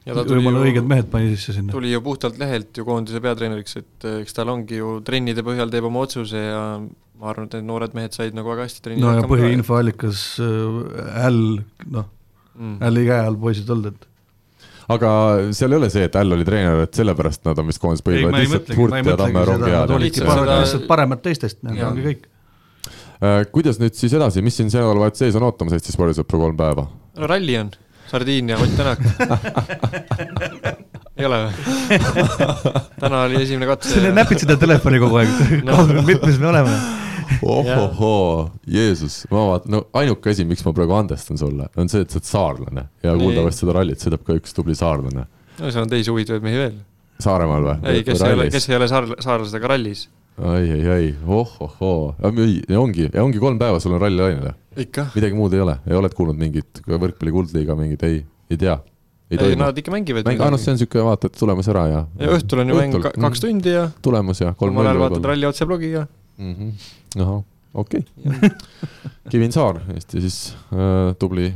Jumala 0.05 0.63
õiged 0.65 0.87
mehed 0.89 1.09
pani 1.11 1.33
sisse 1.33 1.55
sinna. 1.57 1.73
tuli 1.73 1.91
ju 1.91 2.01
puhtalt 2.05 2.37
lehelt 2.41 2.77
ju 2.77 2.85
koondise 2.87 3.21
peatreeneriks, 3.23 3.77
et 3.81 4.07
eh, 4.07 4.19
eks 4.23 4.37
tal 4.37 4.51
ongi 4.53 4.81
ju 4.81 4.99
trennide 5.05 5.45
põhjal 5.45 5.71
teeb 5.73 5.87
oma 5.89 6.05
otsuse 6.05 6.41
ja 6.41 6.63
ma 6.79 7.31
arvan, 7.31 7.47
et 7.47 7.55
need 7.57 7.69
noored 7.69 7.95
mehed 7.97 8.17
said 8.17 8.35
nagu 8.37 8.51
väga 8.51 8.67
hästi 8.67 8.83
trennis 8.85 9.05
no 9.05 9.13
ja 9.15 9.23
põhiinfoallikas 9.29 10.25
äh, 10.43 11.23
Äll, 11.25 11.63
noh, 11.95 12.11
mm.. 12.57 12.77
Älli 12.85 13.07
käe 13.07 13.23
all 13.23 13.39
poisid 13.39 13.71
olnud, 13.71 13.95
et 13.95 14.11
aga 14.93 15.09
seal 15.55 15.73
ei 15.73 15.79
ole 15.79 15.89
see, 15.93 16.05
et 16.09 16.19
Äll 16.19 16.37
oli 16.37 16.45
treener, 16.47 16.83
et 16.85 17.01
sellepärast 17.01 17.45
nad 17.47 17.61
on 17.61 17.71
vist 17.71 17.81
põhjal, 17.81 18.29
ma 18.29 18.41
ei 18.41 18.45
lihtsalt 18.45 18.71
Hurt 18.77 18.99
ja 18.99 19.17
Tammearu 19.17 19.57
mõtlegi 19.57 19.57
ongi 19.57 19.65
seda, 19.65 19.71
head 19.71 19.89
nad 19.89 19.95
olidki 19.97 20.25
Lihtsalt 20.61 20.87
paremad 20.91 21.23
teistest, 21.25 21.61
need 21.65 21.81
ongi 21.87 22.05
kõik. 22.11 22.27
Äh, 23.23 23.41
kuidas 23.55 23.79
nüüd 23.81 23.95
siis 23.97 24.13
edasi, 24.13 24.43
mis 24.45 24.57
siin 24.59 24.69
see 24.69 24.83
nädalavahetus 24.83 25.23
sees 25.23 25.39
on 25.39 25.47
ootamas 25.47 25.73
Eesti 25.77 25.95
spordisõpru 25.95 26.41
kolm 26.41 26.59
päeva? 26.59 26.85
no 27.15 27.29
ralli 27.31 27.55
on, 27.57 27.71
Sardiinia, 28.11 28.57
Ott 28.61 28.75
Tänak. 28.77 28.99
ei 31.17 31.25
ole 31.25 31.37
või? 31.45 31.51
täna 33.01 33.23
oli 33.25 33.39
esimene 33.41 33.65
katse 33.69 33.89
sa 33.95 34.11
näpid 34.13 34.39
seda 34.43 34.55
telefoni 34.61 34.99
kogu 35.03 35.15
aeg 35.21 35.29
No. 35.67 35.73
mitmes 36.05 36.37
me 36.41 36.47
oleme? 36.51 36.75
ohohoo, 37.41 38.51
Jeesus, 38.69 39.23
ma 39.31 39.41
vaatan, 39.49 39.71
no 39.73 39.79
ainuke 39.97 40.29
asi, 40.33 40.43
miks 40.47 40.61
ma 40.65 40.71
praegu 40.77 40.93
andestan 40.97 41.37
sulle, 41.41 41.65
on 41.81 41.87
see, 41.89 42.01
et 42.05 42.11
sa 42.13 42.17
oled 42.19 42.27
saarlane 42.29 42.83
ja 43.05 43.09
kuuldavasti 43.17 43.59
seda 43.65 43.71
rallit 43.79 43.99
sõidab 44.03 44.21
ka 44.27 44.31
üks 44.37 44.51
tubli 44.55 44.75
saarlane. 44.77 45.23
no 45.59 45.63
seal 45.71 45.83
on 45.87 45.91
teisi 45.91 46.09
huvitavaid 46.13 46.43
mehi 46.45 46.59
veel. 46.61 46.75
Saaremaal 47.23 47.63
või? 47.65 47.75
ei, 47.93 47.99
kes 48.05 48.21
ei 48.27 48.33
ole, 48.37 48.45
kes 48.53 48.65
ei 48.69 48.75
ole 48.77 48.87
saar-, 48.91 49.15
saarlased, 49.23 49.55
aga 49.57 49.67
rallis. 49.73 50.01
ai, 50.43 50.71
ai, 50.71 50.87
ai, 50.91 51.13
ohohoo, 51.25 52.15
ja 52.19 52.79
ongi, 52.79 53.07
ja 53.07 53.23
ongi 53.23 53.39
kolm 53.39 53.59
päeva, 53.59 53.79
sul 53.79 53.95
on 53.95 54.01
ralli 54.03 54.19
lainele, 54.19 54.51
ikka. 54.83 55.07
midagi 55.15 55.37
muud 55.37 55.53
ei 55.55 55.63
ole, 55.63 55.77
ei 55.87 55.95
oled 55.95 56.15
kuulnud 56.15 56.39
mingit 56.39 56.81
võrkpalli 56.89 57.31
kuldliiga 57.31 57.77
mingit, 57.79 58.03
ei, 58.03 58.19
ei 58.51 58.59
tea, 58.59 58.75
ei 59.31 59.39
ei, 59.39 59.59
nad 59.59 59.77
ikka 59.79 59.93
mängivad. 59.93 60.27
mäng, 60.27 60.43
aa 60.43 60.51
noh, 60.53 60.61
see 60.61 60.73
on 60.75 60.81
siuke, 60.81 60.99
vaatad 61.05 61.37
tulemus 61.39 61.69
ära 61.71 61.85
ja. 61.91 62.01
ja 62.19 62.33
õhtul 62.35 62.65
on 62.65 62.73
ju 62.73 62.79
mäng 62.81 62.97
ka- 63.05 63.13
kaks 63.27 63.45
tundi 63.45 63.71
ja 63.73 63.87
tulemus 64.05 64.43
ja 64.43 64.51
omal 64.67 64.89
ajal 64.89 65.03
vaatad 65.05 65.29
ralli 65.31 65.47
otseblogiga. 65.47 66.03
ahah, 67.15 67.39
okei 67.73 68.03
okay. 68.03 68.51
Kevin 69.31 69.55
Saar, 69.55 69.79
Eesti 69.95 70.19
siis 70.25 70.39
äh, 70.75 71.15
tubli, 71.21 71.47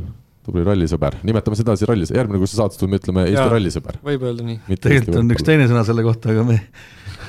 tubli 0.47 0.63
rallisõber, 0.65 1.19
nimetame 1.27 1.59
seda 1.59 1.75
siis 1.75 1.89
rallis, 1.91 2.15
järgmine, 2.15 2.39
kui 2.39 2.49
sa 2.49 2.63
saates 2.63 2.79
tuled, 2.79 2.95
me 2.95 3.01
ütleme 3.03 3.27
Eesti 3.27 3.49
rallisõber. 3.57 3.99
võib 4.07 4.23
öelda 4.31 4.47
nii. 4.47 4.79
tegelikult 4.79 5.19
on 5.19 5.35
üks 5.35 5.45
teine 5.51 5.67
sõna 5.67 5.83
selle 5.85 6.07
kohta, 6.07 6.31
aga 6.31 6.47
me 6.47 6.61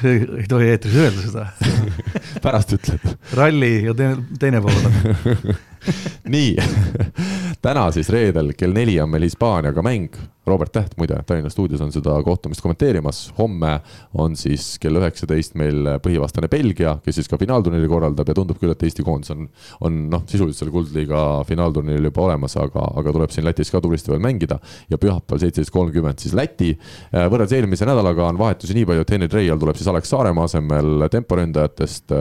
ei 0.04 0.46
tohi 0.48 0.70
eetris 0.72 0.96
öelda 0.96 1.24
seda. 1.24 1.46
pärast 2.44 2.74
ütled. 2.76 3.16
ralli 3.36 3.72
ja 3.84 3.94
teine, 3.96 4.24
teine 4.40 4.62
pool 4.64 4.88
on. 4.88 5.56
nii, 6.34 6.56
täna 7.62 7.86
siis 7.92 8.08
reedel 8.12 8.52
kell 8.58 8.74
neli 8.74 8.96
on 9.00 9.10
meil 9.12 9.26
Hispaaniaga 9.28 9.82
mäng. 9.84 10.16
Robert 10.48 10.72
Täht 10.72 10.96
muide 10.98 11.18
Tallinna 11.26 11.50
stuudios 11.52 11.82
on 11.84 11.92
seda 11.92 12.14
kohtumist 12.24 12.62
kommenteerimas. 12.64 13.34
homme 13.38 13.80
on 14.18 14.34
siis 14.36 14.78
kell 14.80 14.96
üheksateist 14.98 15.54
meil 15.54 15.86
põhivastane 16.02 16.48
Belgia, 16.50 16.96
kes 17.04 17.20
siis 17.20 17.28
ka 17.28 17.38
finaalturniiri 17.38 17.88
korraldab 17.88 18.28
ja 18.28 18.34
tundub 18.34 18.58
küll, 18.58 18.72
et 18.72 18.82
Eesti 18.82 19.04
koondis 19.06 19.30
on, 19.30 19.46
on 19.80 20.00
noh, 20.10 20.24
sisuliselt 20.26 20.64
seal 20.64 20.72
kuldliiga 20.74 21.44
finaalturniiril 21.46 22.08
juba 22.08 22.24
olemas, 22.24 22.56
aga, 22.58 22.88
aga 23.02 23.14
tuleb 23.14 23.30
siin 23.30 23.46
Lätis 23.46 23.70
ka 23.70 23.80
tublisti 23.84 24.10
veel 24.10 24.24
mängida. 24.24 24.58
ja 24.90 24.98
pühapäeval 24.98 25.44
seitseteist 25.44 25.76
kolmkümmend 25.76 26.18
siis 26.18 26.34
Läti. 26.34 26.72
võrreldes 27.12 27.54
eelmise 27.60 27.86
nädalaga 27.86 28.26
on 28.32 28.38
vahetusi 28.38 28.74
nii 28.74 28.88
palju, 28.88 29.06
et 29.06 29.10
Henri 29.10 29.28
Treial 29.28 29.60
tuleb 29.60 29.76
siis 29.76 29.88
Alex 29.92 30.10
Saaremaa 30.10 30.48
asemel 30.50 31.08
temporündajatest 31.12 32.16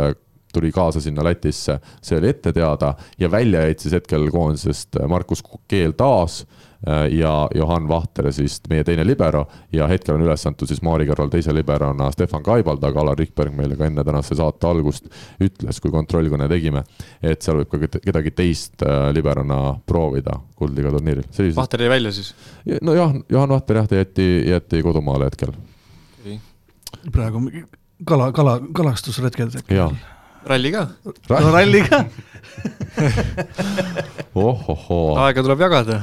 tuli 0.54 0.72
kaasa 0.72 1.02
sinna 1.02 1.24
Lätisse, 1.24 1.80
see 2.02 2.18
oli 2.18 2.30
ette 2.30 2.54
teada 2.54 2.94
ja 3.20 3.32
välja 3.32 3.62
jäid 3.68 3.80
siis 3.80 3.94
hetkel 3.94 4.30
koondisest 4.32 5.00
Markus 5.08 5.44
Keel 5.68 5.92
taas, 5.98 6.46
ja 7.12 7.50
Johan 7.56 7.88
Vahter 7.88 8.32
siis 8.34 8.62
meie 8.70 8.84
teine 8.84 9.04
libero 9.08 9.48
ja 9.74 9.88
hetkel 9.88 10.16
on 10.16 10.24
üles 10.24 10.46
antud 10.48 10.70
siis 10.70 10.80
Maari 10.86 11.08
kõrval 11.10 11.32
teise 11.34 11.52
liberona 11.54 12.08
Stefan 12.16 12.44
Kaibald, 12.44 12.84
aga 12.88 13.02
Alar 13.02 13.20
Rikberg 13.20 13.56
meile 13.56 13.76
ka 13.76 13.90
enne 13.90 14.04
tänase 14.08 14.38
saate 14.40 14.68
algust 14.70 15.10
ütles, 15.44 15.82
kui 15.84 15.92
kontrollkõne 15.92 16.48
tegime, 16.52 16.86
et 17.22 17.44
seal 17.44 17.60
võib 17.60 17.74
ka 17.74 18.00
kedagi 18.00 18.32
teist 18.32 18.86
liberona 19.16 19.76
proovida 19.86 20.38
Kuldliiga 20.60 20.94
turniiril. 20.96 21.28
Vahter 21.56 21.84
jäi 21.84 21.92
välja 21.92 22.14
siis? 22.16 22.32
nojah, 22.82 23.12
Johan 23.30 23.52
Vahter 23.52 23.82
jah, 23.82 23.90
ta 23.90 24.00
jäeti, 24.00 24.30
jäeti 24.48 24.84
kodumaale 24.86 25.28
hetkel 25.28 25.52
praegu 27.12 27.44
kala, 28.08 28.32
kala, 28.36 28.60
kalastusretked 28.76 29.60
äkki 29.62 29.84
ralli 30.48 30.72
ka 30.76 30.88
Ra? 31.30 31.44
ralli 31.52 31.84
ka 31.88 32.06
ohohoo. 34.40 35.16
aega 35.24 35.44
tuleb 35.46 35.62
jagada. 35.64 35.98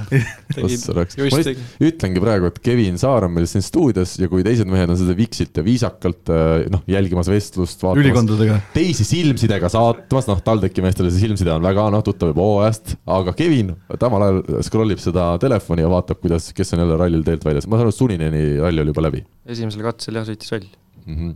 ütlengi 1.83 2.23
praegu, 2.23 2.51
et 2.51 2.59
Kevin 2.65 2.99
Saar 3.01 3.27
on 3.29 3.35
meil 3.35 3.49
siin 3.51 3.65
stuudios 3.65 4.17
ja 4.21 4.29
kui 4.31 4.45
teised 4.47 4.69
mehed 4.71 4.93
on 4.93 4.99
seda 5.01 5.17
viksilt 5.19 5.57
ja 5.57 5.65
viisakalt 5.67 6.33
äh, 6.33 6.67
noh, 6.73 6.83
jälgimas 6.91 7.31
vestlust, 7.33 7.83
vaatamas 7.85 8.67
teisi 8.75 9.07
silmsidega 9.09 9.71
saatmas, 9.73 10.29
noh, 10.31 10.43
TalTechi 10.45 10.85
meestele 10.85 11.13
see 11.13 11.27
silmside 11.27 11.55
on 11.55 11.65
väga 11.67 11.89
noh, 11.95 12.05
tuttav 12.07 12.33
juba 12.33 12.47
hooajast, 12.47 12.97
aga 13.19 13.37
Kevin 13.39 13.75
samal 13.95 14.27
ajal 14.29 14.43
scroll 14.67 14.97
ib 14.97 15.03
seda 15.03 15.33
telefoni 15.43 15.87
ja 15.87 15.93
vaatab, 15.93 16.21
kuidas, 16.23 16.51
kes 16.57 16.77
on 16.77 16.85
jälle 16.85 17.01
rallil 17.01 17.25
teelt 17.27 17.45
väljas, 17.47 17.69
ma 17.69 17.79
saan 17.79 17.89
aru, 17.89 17.97
Sunineni 17.97 18.45
rall 18.61 18.85
oli 18.85 18.93
juba 18.95 19.09
läbi. 19.09 19.25
esimesel 19.49 19.87
katsel 19.87 20.21
jah, 20.21 20.29
sõitis 20.29 20.55
rall 20.55 20.71
mm. 21.07 21.17
-hmm 21.17 21.35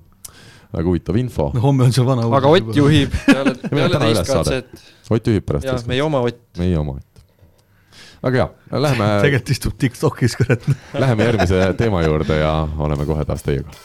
väga 0.73 0.87
huvitav 0.87 1.17
info. 1.21 1.51
no 1.55 1.61
homme 1.61 1.85
on 1.85 1.93
see 1.95 2.07
vana 2.07 2.27
uudis. 2.27 2.39
aga 2.39 2.55
Ott 2.57 2.75
juhib 2.77 3.15
peale, 3.27 3.55
peale 3.69 4.03
teist 4.05 4.33
katset. 4.33 4.83
Ott 5.11 5.31
juhib 5.33 5.47
pärast. 5.47 5.67
jah, 5.67 5.87
meie 5.91 6.03
oma 6.07 6.23
Ott. 6.27 6.43
meie 6.59 6.79
oma 6.79 6.99
Ott. 6.99 7.25
väga 8.23 8.45
hea, 8.45 8.81
lähme 8.87 9.13
tegelikult 9.27 9.55
istub 9.57 9.79
Tiktokis, 9.79 10.37
kurat. 10.39 10.67
Läheme 10.95 11.31
järgmise 11.31 11.73
teema 11.79 12.05
juurde 12.07 12.43
ja 12.43 12.55
oleme 12.79 13.09
kohe 13.09 13.25
taas 13.29 13.47
teiega 13.47 13.79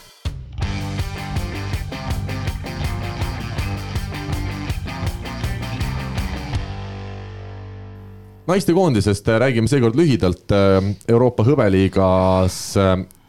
naistekoondisest 8.46 9.26
räägime 9.42 9.66
seekord 9.66 9.96
lühidalt. 9.98 10.52
Euroopa 11.10 11.42
hõbeliigas 11.42 12.76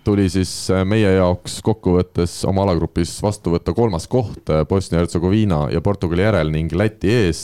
tuli 0.07 0.29
siis 0.31 0.51
äh, 0.71 0.85
meie 0.88 1.09
jaoks 1.17 1.57
kokkuvõttes 1.65 2.39
oma 2.47 2.63
alagrupis 2.63 3.17
vastu 3.23 3.51
võtta 3.51 3.73
kolmas 3.75 4.05
koht 4.07 4.47
äh, 4.53 4.61
Bosnia-Hertsegoviina 4.69 5.65
ja 5.73 5.81
Portugali 5.84 6.23
järel 6.23 6.51
ning 6.53 6.71
Läti 6.77 7.11
ees. 7.11 7.41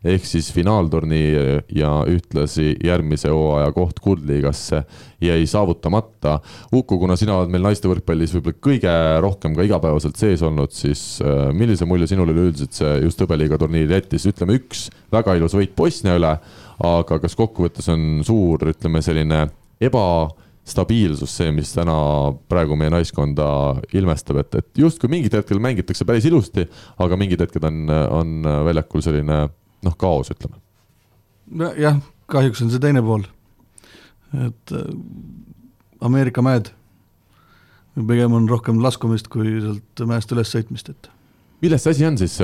ehk 0.00 0.24
siis 0.24 0.48
finaalturniir 0.56 1.66
ja 1.76 1.90
ühtlasi 2.08 2.72
järgmise 2.84 3.28
hooaja 3.28 3.68
koht 3.76 4.00
kuldliigasse 4.00 4.80
jäi 5.20 5.44
saavutamata. 5.46 6.38
Uku, 6.72 6.98
kuna 7.02 7.18
sina 7.20 7.36
oled 7.36 7.52
meil 7.52 7.66
naiste 7.68 7.90
võrkpallis 7.90 8.32
võib-olla 8.32 8.62
kõige 8.64 8.96
rohkem 9.20 9.56
ka 9.58 9.68
igapäevaselt 9.68 10.16
sees 10.16 10.40
olnud, 10.46 10.72
siis 10.72 11.02
äh, 11.20 11.50
millise 11.52 11.84
mulje 11.84 12.08
sinul 12.08 12.32
üleüldiselt 12.32 12.80
see 12.80 12.98
just 13.04 13.20
hõbeliiga 13.20 13.60
turniir 13.60 13.92
jättis, 13.92 14.24
ütleme 14.30 14.56
üks 14.56 14.88
väga 15.12 15.36
ilus 15.36 15.58
võit 15.58 15.76
Bosnia 15.76 16.16
üle, 16.16 16.36
aga 16.80 17.20
kas 17.20 17.36
kokkuvõttes 17.36 17.92
on 17.92 18.22
suur, 18.24 18.70
ütleme 18.72 19.04
selline 19.04 19.50
eba 19.84 20.06
stabiilsus 20.70 21.32
see, 21.40 21.50
mis 21.54 21.72
täna 21.74 21.94
praegu 22.50 22.78
meie 22.78 22.92
naiskonda 22.92 23.46
ilmestab, 23.96 24.40
et, 24.44 24.56
et 24.62 24.82
justkui 24.84 25.10
mingid 25.12 25.34
hetkel 25.36 25.60
mängitakse 25.62 26.06
päris 26.08 26.28
ilusti, 26.30 26.66
aga 27.02 27.18
mingid 27.20 27.42
hetked 27.44 27.66
on, 27.66 27.84
on 27.90 28.50
väljakul 28.68 29.04
selline 29.04 29.42
noh, 29.86 29.96
kaos, 30.00 30.32
ütleme. 30.34 30.60
nojah, 31.62 32.00
kahjuks 32.30 32.64
on 32.64 32.72
see 32.72 32.82
teine 32.82 33.02
pool, 33.04 33.26
et 34.46 34.76
äh, 34.76 34.90
Ameerika 36.00 36.42
mäed, 36.44 36.72
pigem 37.94 38.32
on 38.36 38.46
rohkem 38.48 38.78
laskumist 38.80 39.28
kui 39.28 39.58
sealt 39.60 40.04
mäest 40.08 40.30
üles 40.32 40.52
sõitmist, 40.54 40.92
et 40.92 41.10
milles 41.60 41.82
see 41.84 41.92
asi 41.94 42.06
on 42.08 42.16
siis, 42.20 42.36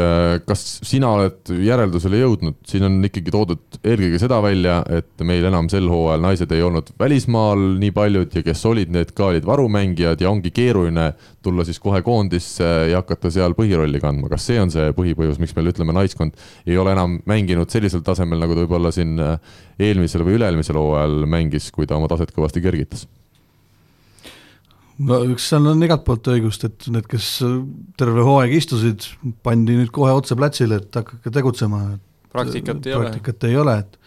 kas 0.47 0.63
sina 0.85 1.11
oled 1.17 1.51
järeldusele 1.65 2.21
jõudnud, 2.21 2.59
siin 2.69 2.85
on 2.89 2.99
ikkagi 3.09 3.33
toodud 3.33 3.79
eelkõige 3.81 4.21
seda 4.21 4.39
välja, 4.45 4.79
et 4.93 5.25
meil 5.27 5.47
enam 5.49 5.71
sel 5.73 5.89
hooajal 5.91 6.25
naised 6.25 6.53
ei 6.53 6.65
olnud 6.67 6.93
välismaal 7.01 7.65
nii 7.81 7.95
paljud 7.97 8.37
ja 8.37 8.45
kes 8.47 8.65
olid, 8.69 8.93
need 8.93 9.13
ka 9.17 9.31
olid 9.31 9.49
varumängijad 9.49 10.21
ja 10.21 10.31
ongi 10.31 10.53
keeruline 10.55 11.11
tulla 11.45 11.65
siis 11.67 11.81
kohe 11.83 12.03
koondisse 12.07 12.71
ja 12.91 13.03
hakata 13.03 13.33
seal 13.33 13.57
põhirolli 13.59 14.01
kandma, 14.03 14.31
kas 14.33 14.49
see 14.51 14.61
on 14.61 14.73
see 14.75 14.93
põhipõhjus, 14.97 15.41
miks 15.43 15.57
meil 15.57 15.73
ütleme, 15.73 15.97
naiskond 15.97 16.37
ei 16.67 16.77
ole 16.81 16.93
enam 16.97 17.21
mänginud 17.29 17.73
sellisel 17.73 18.05
tasemel, 18.07 18.43
nagu 18.43 18.57
ta 18.57 18.67
võib-olla 18.67 18.93
siin 18.95 19.17
eelmisel 19.81 20.27
või 20.27 20.37
üle-eelmisel 20.41 20.81
hooajal 20.81 21.23
mängis, 21.31 21.71
kui 21.73 21.89
ta 21.89 21.97
oma 21.97 22.11
taset 22.13 22.35
kõvasti 22.37 22.65
kergitas? 22.65 23.07
No 25.05 25.20
üks 25.32 25.48
seal 25.51 25.66
on 25.68 25.82
igalt 25.85 26.05
poolt 26.06 26.31
õigust, 26.32 26.66
et 26.68 26.89
need, 26.93 27.06
kes 27.10 27.31
terve 28.01 28.24
hooaeg 28.27 28.55
istusid, 28.56 29.09
pandi 29.47 29.77
nüüd 29.78 29.93
kohe 29.94 30.14
otse 30.16 30.39
platsile, 30.39 30.81
et 30.82 31.01
hakake 31.01 31.32
tegutsema. 31.35 31.82
praktikat 32.32 32.86
ei 32.86 32.97
ole. 32.97 33.10
praktikat 33.10 33.48
ei 33.48 33.59
ole, 33.60 33.78
et 33.85 33.98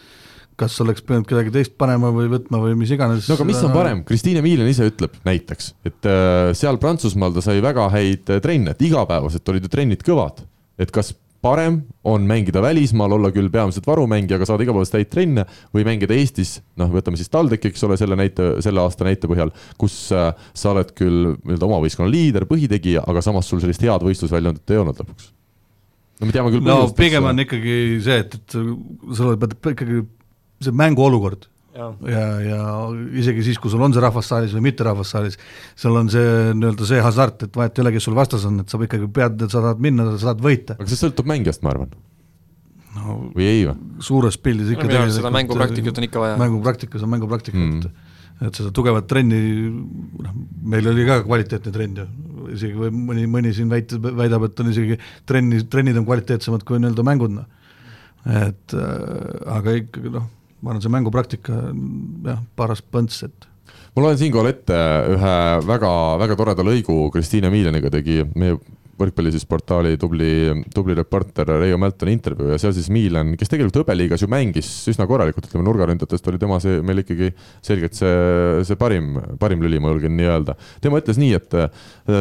kas 0.59 0.75
oleks 0.83 1.03
pidanud 1.05 1.27
kedagi 1.29 1.53
teist 1.55 1.75
panema 1.79 2.11
või 2.13 2.27
võtma 2.31 2.59
või 2.63 2.75
mis 2.79 2.91
iganes. 2.91 3.29
no 3.29 3.37
aga 3.37 3.47
mis 3.47 3.61
on 3.63 3.73
parem, 3.75 4.03
Kristiine 4.07 4.43
Miilen 4.45 4.67
ise 4.71 4.89
ütleb 4.89 5.15
näiteks, 5.27 5.73
et 5.87 6.09
äh, 6.09 6.51
seal 6.57 6.79
Prantsusmaal 6.81 7.35
ta 7.35 7.43
sai 7.45 7.61
väga 7.63 7.87
häid 7.93 8.33
äh, 8.33 8.41
trenne, 8.43 8.75
et 8.75 8.87
igapäevaselt 8.89 9.53
olid 9.53 9.67
ju 9.67 9.71
trennid 9.71 10.03
kõvad. 10.05 10.43
et 10.79 10.91
kas 10.95 11.13
parem 11.41 11.81
on 12.03 12.25
mängida 12.27 12.61
välismaal, 12.61 13.13
olla 13.15 13.31
küll 13.35 13.49
peamiselt 13.51 13.87
varumängija, 13.87 14.37
aga 14.39 14.47
saada 14.49 14.65
igapäevaselt 14.65 14.99
häid 14.99 15.11
trenne 15.13 15.45
või 15.75 15.85
mängida 15.87 16.15
Eestis, 16.17 16.57
noh, 16.79 16.91
võtame 16.91 17.19
siis 17.19 17.31
TalTechi, 17.31 17.71
eks 17.71 17.85
ole, 17.87 17.97
selle 17.99 18.17
näite, 18.19 18.51
selle 18.65 18.83
aasta 18.83 19.07
näite 19.07 19.29
põhjal, 19.31 19.53
kus 19.79 19.97
äh, 20.15 20.31
sa 20.53 20.73
oled 20.73 20.91
küll 20.97 21.33
nii-öelda 21.35 21.69
oma 21.69 21.81
võistkonna 21.83 22.11
liider, 22.11 22.47
põhitegija, 22.49 23.05
aga 23.07 23.23
samas 23.25 23.49
sul 23.49 23.63
sellist 23.63 23.83
head 23.85 24.05
võistlusväljundit 24.05 24.75
ei 24.75 24.81
olnud 24.81 25.03
lõpuks. 25.03 25.29
no 26.19 26.29
me 26.29 26.35
teame 26.35 26.53
küll 26.55 26.65
no 26.65 26.81
põhjust, 26.81 26.97
pigem 26.99 27.29
on 27.31 27.45
ikkagi 27.45 27.77
see, 28.03 28.19
et, 28.25 28.39
et 28.41 28.59
sul 28.59 29.39
peab 29.39 29.71
ikkagi 29.75 30.03
see 30.59 30.75
mänguolukord 30.75 31.47
ja, 31.75 31.87
ja, 32.09 32.25
ja 32.43 32.59
isegi 33.21 33.45
siis, 33.45 33.59
kui 33.61 33.71
sul 33.71 33.83
on 33.85 33.93
see 33.95 34.03
rahvas 34.03 34.29
saalis 34.31 34.53
või 34.55 34.65
mitte 34.69 34.85
rahvas 34.87 35.13
saalis, 35.13 35.39
seal 35.79 35.97
on 35.99 36.11
see 36.11 36.53
nii-öelda 36.57 36.87
see 36.89 37.01
hasart, 37.03 37.47
et 37.47 37.59
vahet 37.59 37.77
ei 37.77 37.85
ole, 37.85 37.93
kes 37.95 38.07
sul 38.09 38.17
vastas 38.17 38.45
on, 38.49 38.61
et 38.63 38.71
sa 38.71 38.79
ikkagi 38.81 39.09
pead, 39.15 39.45
sa 39.47 39.61
tahad 39.61 39.81
minna, 39.83 40.07
sa 40.15 40.29
tahad 40.29 40.45
võita. 40.45 40.77
aga 40.79 40.89
see 40.89 41.01
sõltub 41.01 41.29
mängijast, 41.29 41.63
ma 41.65 41.73
arvan 41.75 41.91
no,. 42.97 43.17
või 43.35 43.47
ei 43.47 43.65
või? 43.69 43.75
suures 44.05 44.39
pildis 44.41 44.73
ikka 44.73 44.87
no, 44.87 44.93
tegelikult 44.93 45.19
seda 45.19 45.33
mängupraktikat 45.35 46.01
on 46.01 46.09
ikka 46.09 46.23
vaja. 46.23 46.39
mängupraktikas 46.41 47.05
on 47.05 47.13
mängupraktika 47.15 47.59
mm., 47.59 47.81
et 47.81 48.15
et 48.39 48.55
seda 48.55 48.69
tugevat 48.71 49.03
trenni, 49.11 49.37
noh, 50.23 50.35
meil 50.71 50.85
oli 50.87 51.03
ka 51.03 51.17
kvaliteetne 51.25 51.73
trenn 51.75 51.97
ju, 51.99 52.05
isegi 52.55 52.77
või 52.79 52.93
mõni, 52.95 53.25
mõni 53.27 53.51
siin 53.51 53.67
väitab, 53.67 54.05
väidab, 54.15 54.45
et 54.47 54.61
on 54.63 54.69
isegi 54.71 54.95
trenni, 55.27 55.59
trennid 55.67 55.99
on 55.99 56.05
kvaliteetsemad 56.07 56.63
kui 56.63 56.79
nii-öelda 56.79 57.03
mängud, 57.03 57.33
noh. 57.35 57.49
et 58.31 58.77
äh, 58.79 58.93
aga 59.57 59.75
ikkagi 59.81 60.13
noh 60.15 60.29
ma 60.61 60.73
arvan, 60.73 60.83
see 60.83 60.93
mängupraktika 60.93 61.61
jah, 62.25 62.41
paras 62.59 62.81
põnts, 62.83 63.21
et 63.27 63.47
ma 63.95 64.03
loen 64.05 64.19
siinkohal 64.19 64.51
ette 64.51 64.79
ühe 65.15 65.35
väga, 65.67 65.93
väga 66.21 66.37
toreda 66.39 66.65
lõigu 66.65 67.01
Kristiine 67.13 67.51
Miileniga 67.53 67.91
tegi 67.93 68.21
meie 68.35 68.57
võrkpalli 68.99 69.31
siis 69.33 69.45
portaali 69.49 69.95
tubli, 69.99 70.31
tubli 70.73 70.95
reporter 70.97 71.47
Reio 71.59 71.77
Mältoni 71.81 72.13
intervjuu 72.17 72.51
ja 72.53 72.59
seal 72.61 72.73
siis 72.75 72.89
Milan, 72.93 73.35
kes 73.39 73.51
tegelikult 73.51 73.81
hõbeliigas 73.83 74.23
ju 74.23 74.29
mängis 74.31 74.69
üsna 74.91 75.07
korralikult, 75.09 75.47
ütleme 75.49 75.65
nurgaründajatest 75.67 76.27
oli 76.31 76.41
tema 76.41 76.59
see 76.63 76.81
meil 76.85 77.03
ikkagi 77.03 77.31
selgelt 77.65 77.95
see, 77.97 78.13
see 78.67 78.79
parim, 78.79 79.15
parim 79.39 79.63
lüli, 79.63 79.79
ma 79.81 79.93
julgen 79.93 80.15
nii 80.17 80.29
öelda. 80.29 80.55
tema 80.83 80.99
ütles 81.01 81.19
nii, 81.21 81.31
et 81.37 81.55
äh, 81.57 81.69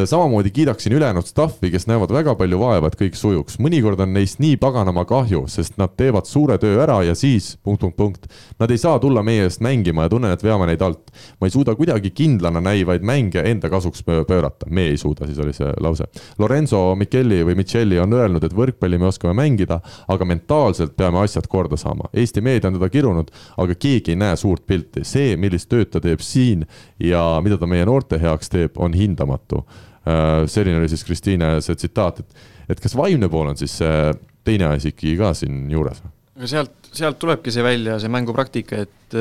samamoodi 0.08 0.52
kiidaksin 0.54 0.94
ülejäänud 0.98 1.26
staffi, 1.28 1.72
kes 1.74 1.88
näevad 1.90 2.12
väga 2.14 2.36
palju 2.38 2.60
vaeva, 2.60 2.90
et 2.90 2.98
kõik 3.00 3.18
sujuks. 3.18 3.58
mõnikord 3.62 4.00
on 4.04 4.14
neist 4.14 4.42
nii 4.42 4.56
paganama 4.60 5.04
kahju, 5.08 5.46
sest 5.50 5.78
nad 5.80 5.96
teevad 5.98 6.28
suure 6.30 6.58
töö 6.62 6.78
ära 6.84 7.00
ja 7.06 7.16
siis 7.18 7.56
punkt, 7.62 7.80
punkt, 7.80 7.96
punkt. 7.96 8.30
Nad 8.60 8.70
ei 8.70 8.78
saa 8.78 8.98
tulla 9.02 9.22
meie 9.26 9.48
eest 9.48 9.62
mängima 9.64 10.06
ja 10.06 10.12
tunnen, 10.12 10.34
et 10.34 10.44
veame 10.44 10.68
neid 10.70 10.82
alt. 10.82 11.10
ma 11.40 11.46
ei 11.46 11.54
suuda 11.54 11.74
kuidagi 11.78 12.10
kindlana 12.14 12.60
näivaid 12.60 13.02
mänge 13.02 13.42
enda 13.44 13.70
kasuks 13.70 14.02
pöörata, 14.04 14.66
me 14.70 14.88
ei 14.92 14.96
suuda, 14.96 15.26
siis 15.26 15.38
oli 15.38 15.52
see 15.56 15.72
lause. 15.80 16.04
Lorenzo 16.38 16.67
Lorenzo 16.68 16.94
Micheli 16.96 17.44
või 17.44 17.56
Michelli 17.56 17.98
on 17.98 18.12
öelnud, 18.12 18.44
et 18.44 18.52
võrkpalli 18.52 18.98
me 19.00 19.08
oskame 19.08 19.32
mängida, 19.36 19.80
aga 20.08 20.24
mentaalselt 20.28 20.96
peame 20.96 21.22
asjad 21.22 21.46
korda 21.48 21.78
saama. 21.80 22.10
Eesti 22.12 22.42
meedia 22.44 22.68
on 22.68 22.76
teda 22.76 22.88
kirunud, 22.92 23.30
aga 23.56 23.74
keegi 23.74 24.12
ei 24.12 24.18
näe 24.20 24.36
suurt 24.36 24.66
pilti. 24.66 25.04
see, 25.04 25.36
millist 25.36 25.68
tööd 25.68 25.90
ta 25.90 26.00
teeb 26.00 26.20
siin 26.20 26.66
ja 27.00 27.40
mida 27.42 27.56
ta 27.58 27.66
meie 27.66 27.86
noorte 27.86 28.18
heaks 28.20 28.48
teeb, 28.48 28.76
on 28.76 28.92
hindamatu. 28.92 29.64
Äh, 30.04 30.44
selline 30.46 30.78
oli 30.78 30.88
siis 30.88 31.04
Kristiine 31.04 31.60
see 31.60 31.74
tsitaat, 31.74 32.20
et, 32.20 32.34
et 32.68 32.80
kas 32.80 32.96
vaimne 32.96 33.28
pool 33.28 33.48
on 33.48 33.56
siis 33.56 33.78
see 33.78 34.12
teine 34.44 34.68
asi 34.74 34.92
ikkagi 34.92 35.16
ka 35.16 35.32
siin 35.34 35.70
juures? 35.70 36.02
aga 36.38 36.46
sealt, 36.46 36.90
sealt 36.94 37.18
tulebki 37.18 37.50
see 37.50 37.64
välja, 37.64 37.96
see 37.98 38.08
mängupraktika, 38.12 38.84
et 38.84 39.16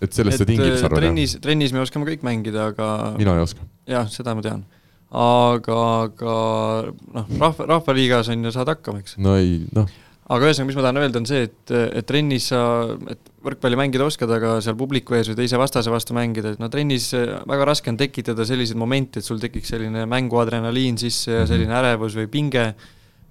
et 0.00 0.12
sellest 0.14 0.40
see 0.40 0.54
tingib, 0.54 0.78
sa 0.78 0.86
arvad? 0.86 1.02
trennis, 1.02 1.34
trennis 1.42 1.74
me 1.74 1.82
oskame 1.82 2.06
kõik 2.08 2.22
mängida, 2.24 2.70
aga 2.72 2.86
mina 3.18 3.34
ei 3.36 3.44
oska. 3.44 3.66
jah, 3.90 4.06
seda 4.08 4.32
ma 4.38 4.44
tean 4.44 4.62
aga, 5.12 5.80
aga 6.06 6.36
noh, 6.88 7.34
rahva, 7.40 7.66
rahvaliigas 7.74 8.30
on 8.32 8.46
ju, 8.46 8.54
saad 8.54 8.70
hakkama, 8.72 9.02
eks. 9.02 9.18
no 9.20 9.34
ei, 9.36 9.58
noh. 9.76 9.90
aga 10.32 10.48
ühesõnaga, 10.48 10.68
mis 10.70 10.78
ma 10.78 10.86
tahan 10.86 11.00
öelda, 11.02 11.20
on 11.20 11.28
see, 11.28 11.42
et, 11.50 11.74
et 12.00 12.08
trennis 12.08 12.48
sa, 12.52 12.62
et 13.12 13.32
võrkpalli 13.44 13.78
mängida 13.80 14.06
oskad, 14.06 14.32
aga 14.32 14.54
seal 14.64 14.78
publiku 14.78 15.18
ees 15.18 15.28
või 15.32 15.38
teise 15.42 15.60
vastase 15.60 15.92
vastu 15.92 16.16
mängida, 16.16 16.54
et 16.54 16.62
no 16.62 16.70
trennis 16.72 17.10
väga 17.12 17.68
raske 17.68 17.92
on 17.92 18.00
tekitada 18.00 18.46
selliseid 18.48 18.80
momente, 18.80 19.20
et 19.20 19.28
sul 19.28 19.42
tekiks 19.42 19.74
selline 19.74 20.06
mänguadrenaliin 20.08 21.00
sisse 21.02 21.42
ja 21.42 21.44
selline 21.50 21.76
ärevus 21.82 22.16
või 22.16 22.30
pinge, 22.32 22.70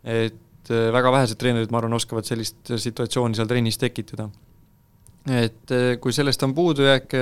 et 0.05 0.71
väga 0.71 1.11
vähesed 1.17 1.41
treenerid, 1.41 1.73
ma 1.73 1.81
arvan, 1.81 1.97
oskavad 1.97 2.27
sellist 2.27 2.69
situatsiooni 2.77 3.39
seal 3.39 3.49
trennis 3.49 3.81
tekitada 3.81 4.29
et 5.29 5.71
eh, 5.75 5.97
kui 6.01 6.13
sellest 6.15 6.41
on 6.47 6.53
puudujääk 6.57 7.13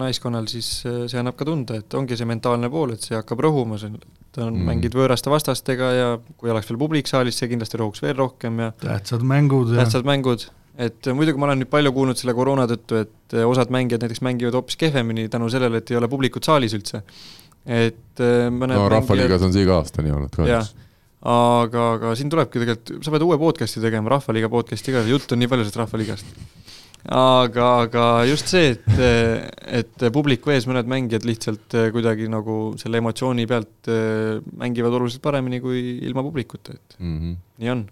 naiskonnal, 0.00 0.48
siis 0.50 0.68
eh, 0.88 1.04
see 1.10 1.20
annab 1.20 1.36
ka 1.38 1.46
tunda, 1.46 1.78
et 1.78 1.94
ongi 1.94 2.18
see 2.18 2.26
mentaalne 2.26 2.70
pool, 2.72 2.96
et 2.96 3.06
see 3.06 3.14
hakkab 3.14 3.44
rõhuma, 3.46 3.78
sa 3.78 3.86
on 3.86 4.00
mm., 4.48 4.64
mängid 4.66 4.96
võõraste 4.98 5.30
vastastega 5.30 5.92
ja 5.94 6.08
kui 6.40 6.50
oleks 6.50 6.66
veel 6.70 6.80
publik 6.80 7.10
saalis, 7.10 7.38
see 7.38 7.50
kindlasti 7.52 7.78
rõhuks 7.78 8.02
veel 8.02 8.18
rohkem 8.18 8.58
ja 8.64 8.72
tähtsad 8.82 9.22
mängud 9.30 9.70
ja 9.70 9.84
tähtsad 9.84 10.08
mängud, 10.08 10.48
et 10.74 11.06
muidugi 11.14 11.38
ma 11.38 11.52
olen 11.52 11.62
nüüd 11.62 11.70
palju 11.70 11.94
kuulnud 11.94 12.18
selle 12.18 12.34
koroona 12.34 12.66
tõttu, 12.70 12.98
et 13.04 13.38
eh, 13.38 13.46
osad 13.46 13.70
mängijad 13.74 14.02
näiteks 14.02 14.24
mängivad 14.26 14.58
hoopis 14.58 14.80
kehvemini 14.80 15.28
tänu 15.30 15.52
sellele, 15.54 15.84
et 15.84 15.94
ei 15.94 16.00
ole 16.00 16.10
publikut 16.10 16.50
saalis 16.50 16.74
üldse. 16.74 17.04
et 17.64 18.18
mõned 18.18 18.74
no 18.74 18.88
Rahvaliigas 18.90 19.38
mängijad... 19.38 19.46
on 19.46 19.54
see 19.54 19.62
iga 19.64 19.78
aasta 19.78 20.02
nii 20.02 20.18
olnud 20.18 20.34
kahjuks. 20.34 20.74
Aga, 21.24 21.84
aga 21.94 22.10
siin 22.18 22.28
tulebki 22.28 22.60
tegelikult, 22.60 22.98
sa 23.06 23.12
pead 23.14 23.22
uue 23.24 23.38
podcast'i 23.40 23.80
tegema, 23.80 24.10
Rahvaliiga 24.12 24.50
podcast'i 24.52 24.92
ka, 24.92 25.06
jutt 25.08 25.32
on 25.32 25.40
nii 25.40 25.48
palju 25.48 25.64
sellest 25.64 25.78
Rahvaliigast 25.80 26.63
aga, 27.04 27.66
aga 27.84 28.04
just 28.28 28.48
see, 28.48 28.72
et, 28.72 29.00
et 29.80 30.06
publiku 30.14 30.54
ees 30.54 30.68
mõned 30.70 30.88
mängijad 30.88 31.26
lihtsalt 31.28 31.76
kuidagi 31.92 32.30
nagu 32.32 32.74
selle 32.80 33.02
emotsiooni 33.02 33.44
pealt 33.50 33.90
mängivad 34.60 34.96
oluliselt 35.00 35.24
paremini 35.24 35.60
kui 35.64 35.98
ilma 36.06 36.24
publikuta, 36.24 36.72
et 36.72 36.96
mm 36.98 37.18
-hmm. 37.18 37.36
nii 37.60 37.74
on 37.74 37.84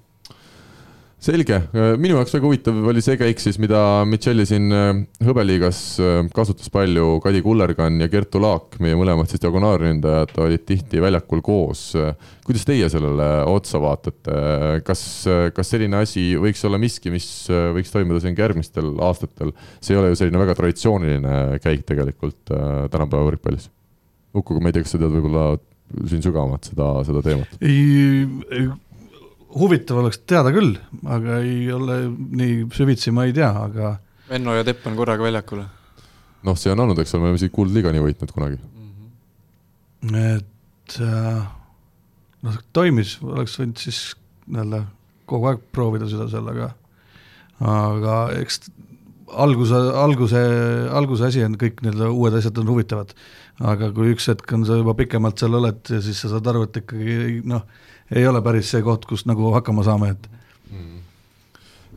selge, 1.22 1.58
minu 2.02 2.16
jaoks 2.16 2.34
väga 2.34 2.48
huvitav 2.48 2.78
oli 2.90 3.02
see 3.04 3.18
käik 3.20 3.40
siis, 3.42 3.58
mida 3.62 4.02
Micheli 4.08 4.46
siin 4.48 4.74
äh, 4.74 4.90
hõbeliigas 5.22 5.80
äh, 6.02 6.18
kasutas 6.34 6.70
palju, 6.72 7.20
Kadi 7.22 7.42
Kullergann 7.44 8.02
ja 8.02 8.08
Kertu 8.10 8.42
Laak, 8.42 8.78
meie 8.82 8.98
mõlemad 8.98 9.30
siis 9.30 9.42
diagonaalründajad 9.44 10.34
olid 10.42 10.66
tihti 10.66 11.02
väljakul 11.02 11.42
koos. 11.44 11.84
kuidas 12.42 12.66
teie 12.66 12.88
sellele 12.90 13.28
otsa 13.50 13.78
vaatate, 13.82 14.36
kas, 14.86 15.04
kas 15.54 15.72
selline 15.74 16.02
asi 16.02 16.32
võiks 16.40 16.62
olla 16.66 16.80
miski, 16.82 17.12
mis 17.14 17.28
võiks 17.48 17.94
toimuda 17.94 18.22
siin 18.22 18.36
ka 18.36 18.46
järgmistel 18.48 18.92
aastatel? 19.02 19.54
see 19.80 19.94
ei 19.94 20.00
ole 20.00 20.12
ju 20.12 20.18
selline 20.18 20.42
väga 20.42 20.56
traditsiooniline 20.58 21.62
käik 21.62 21.86
tegelikult 21.88 22.52
äh, 22.54 22.86
tänapäeva 22.92 23.30
võrkpallis. 23.30 23.70
Uku, 24.34 24.56
ma 24.60 24.70
ei 24.70 24.76
tea, 24.76 24.86
kas 24.86 24.96
sa 24.96 25.00
tead 25.02 25.12
võib-olla 25.12 25.52
siin 26.08 26.24
sügavamalt 26.24 26.70
seda, 26.70 26.94
seda 27.06 27.22
teemat? 27.24 27.58
Huvitav 29.58 30.00
oleks 30.02 30.22
teada 30.28 30.52
küll, 30.54 30.76
aga 31.04 31.38
ei 31.44 31.66
ole 31.72 31.98
nii 32.10 32.66
süvitsi, 32.74 33.12
ma 33.14 33.26
ei 33.28 33.36
tea, 33.36 33.50
aga 33.66 33.96
Venno 34.32 34.54
ja 34.56 34.64
Tepp 34.64 34.86
on 34.88 34.96
korraga 34.96 35.24
väljakul. 35.26 35.64
noh, 36.42 36.58
see 36.58 36.72
on 36.72 36.84
olnud, 36.84 36.98
eks 37.02 37.14
ole, 37.14 37.22
me 37.22 37.30
oleme 37.30 37.40
isegi 37.40 37.54
kuldliiga 37.54 37.92
nii 37.92 38.04
võitnud 38.06 38.32
kunagi 38.34 38.58
mm. 38.58 38.92
-hmm. 40.08 40.36
et 40.36 40.98
äh, 41.00 41.42
noh, 42.48 42.60
toimis, 42.72 43.18
oleks 43.22 43.58
võinud 43.60 43.82
siis 43.82 44.00
nii-öelda 44.46 44.84
kogu 45.30 45.50
aeg 45.50 45.60
proovida 45.72 46.08
seda 46.10 46.28
seal, 46.30 46.48
aga 46.52 46.72
aga 47.62 48.16
eks 48.40 48.64
alguse, 49.32 49.78
alguse, 49.96 50.40
alguse 50.90 51.28
asi 51.28 51.44
on 51.46 51.54
kõik 51.60 51.80
nii-öelda 51.84 52.10
uued 52.10 52.36
asjad 52.36 52.58
on 52.58 52.72
huvitavad. 52.72 53.14
aga 53.60 53.92
kui 53.94 54.10
üks 54.14 54.26
hetk 54.30 54.52
on 54.56 54.64
sa 54.66 54.76
juba 54.80 54.94
pikemalt 54.98 55.38
seal 55.38 55.54
oled 55.54 55.80
ja 55.88 56.00
siis 56.02 56.18
sa 56.20 56.32
saad 56.32 56.46
aru, 56.50 56.64
et 56.66 56.78
ikkagi 56.82 57.42
noh, 57.46 57.62
ei 58.12 58.26
ole 58.28 58.42
päris 58.44 58.70
see 58.72 58.84
koht, 58.84 59.06
kus 59.08 59.26
nagu 59.28 59.52
hakkama 59.54 59.84
saame, 59.86 60.12
et 60.14 60.28
mm. 60.70 61.02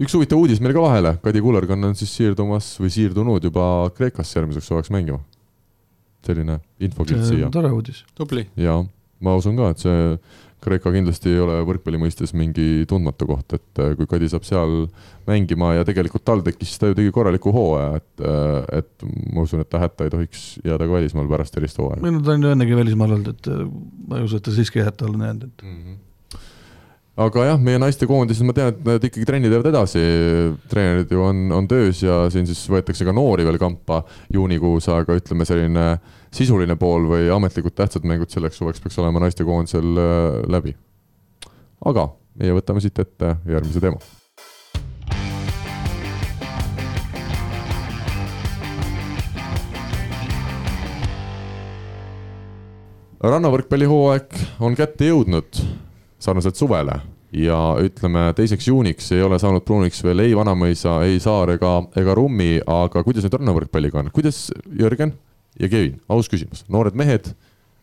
üks 0.05 0.15
huvitav 0.17 0.41
uudis 0.41 0.61
meil 0.63 0.75
ka 0.75 0.83
vahele, 0.85 1.15
Kadi 1.23 1.43
Kullergann 1.43 1.89
on 1.89 1.95
siis 1.99 2.13
siirdumas 2.15 2.73
või 2.81 2.93
siirdunud 2.93 3.43
juba 3.43 3.91
Kreekasse 3.95 4.39
järgmiseks 4.39 4.71
suveks 4.71 4.93
mängima. 4.95 5.21
selline 6.25 6.59
infokild 6.81 7.21
siia. 7.27 7.49
tore 7.53 7.69
uudis. 7.71 8.03
tubli. 8.15 8.47
jaa, 8.57 8.79
ma 9.21 9.35
usun 9.37 9.57
ka, 9.59 9.69
et 9.75 9.83
see 9.83 10.17
Kreeka 10.65 10.91
kindlasti 10.93 11.31
ei 11.33 11.41
ole 11.43 11.59
võrkpalli 11.67 11.99
mõistes 12.01 12.33
mingi 12.37 12.85
tundmatu 12.89 13.27
koht, 13.29 13.57
et 13.57 13.81
äh, 13.83 13.93
kui 13.99 14.09
Kadi 14.09 14.29
saab 14.31 14.47
seal 14.47 14.87
mängima 15.29 15.75
ja 15.77 15.85
tegelikult 15.87 16.25
TalTechis 16.25 16.79
ta 16.81 16.89
ju 16.89 16.97
tegi 16.97 17.13
korraliku 17.15 17.53
hooaja, 17.55 18.01
et, 18.01 18.25
äh, 18.25 18.79
et 18.81 19.05
ma 19.33 19.45
usun, 19.45 19.61
et 19.61 19.69
ta 19.69 19.83
hätta 19.83 20.07
ei 20.07 20.13
tohiks 20.13 20.47
jääda 20.65 20.87
ka 20.87 20.97
välismaal 20.97 21.29
pärast 21.31 21.57
sellist 21.57 21.79
hooaega. 21.81 22.01
ei 22.05 22.17
no 22.17 22.23
ta 22.25 22.33
on 22.33 22.49
ju 22.49 22.55
ennegi 22.55 22.81
välismaal 22.81 23.15
olnud, 23.19 23.31
et 23.35 23.51
äh, 23.53 23.63
ma 24.09 24.19
ei 24.19 24.27
usu, 24.27 24.41
et 24.41 24.47
ta 24.49 24.55
siiski 24.55 24.83
hätta 24.85 25.09
on 25.09 25.21
jäänud, 25.29 25.47
et 25.49 25.65
mm. 25.65 25.77
-hmm 25.77 26.03
aga 27.15 27.45
jah, 27.47 27.61
meie 27.63 27.79
naistekoondises 27.79 28.43
ma 28.43 28.53
tean, 28.55 28.73
et 28.73 28.81
nad 28.83 29.05
ikkagi 29.07 29.27
trennid 29.27 29.53
jäävad 29.53 29.69
edasi, 29.71 30.01
treenerid 30.71 31.13
ju 31.15 31.21
on, 31.23 31.45
on 31.55 31.67
töös 31.71 32.01
ja 32.03 32.25
siin 32.31 32.47
siis 32.49 32.65
võetakse 32.71 33.07
ka 33.07 33.13
noori 33.15 33.45
veel 33.47 33.59
kampa 33.61 34.01
juunikuus, 34.35 34.89
aga 34.91 35.15
ütleme, 35.21 35.47
selline 35.47 35.85
sisuline 36.35 36.75
pool 36.79 37.07
või 37.09 37.29
ametlikud 37.31 37.75
tähtsad 37.75 38.05
mängud 38.07 38.31
selleks 38.33 38.59
suveks 38.59 38.83
peaks 38.83 38.99
olema 38.99 39.23
naistekoondisel 39.23 40.01
äh, 40.01 40.43
läbi. 40.51 40.75
aga 41.85 42.09
meie 42.39 42.55
võtame 42.57 42.83
siit 42.83 42.99
ette 42.99 43.37
järgmise 43.47 43.83
teema 43.83 44.01
rannavõrkpallihooaeg 53.25 54.35
on 54.61 54.75
kätte 54.77 55.07
jõudnud 55.09 55.61
sarnaselt 56.21 56.59
suvele 56.59 56.99
ja 57.35 57.57
ütleme, 57.81 58.27
teiseks 58.37 58.67
juuniks 58.67 59.11
ei 59.15 59.23
ole 59.25 59.39
saanud 59.41 59.63
pruuniks 59.65 60.03
veel 60.05 60.23
ei 60.23 60.35
Vanamõisa, 60.37 60.99
ei 61.07 61.19
Saar 61.23 61.55
ega, 61.55 61.77
ega 61.99 62.15
Rummi, 62.15 62.59
aga 62.67 63.03
kuidas 63.03 63.25
nüüd 63.25 63.39
rannavõrkpalliga 63.39 64.03
on, 64.03 64.11
kuidas 64.15 64.47
Jörgen 64.79 65.15
ja 65.59 65.69
Kevin, 65.71 65.99
aus 66.11 66.29
küsimus, 66.31 66.65
noored 66.71 66.97
mehed 66.97 67.33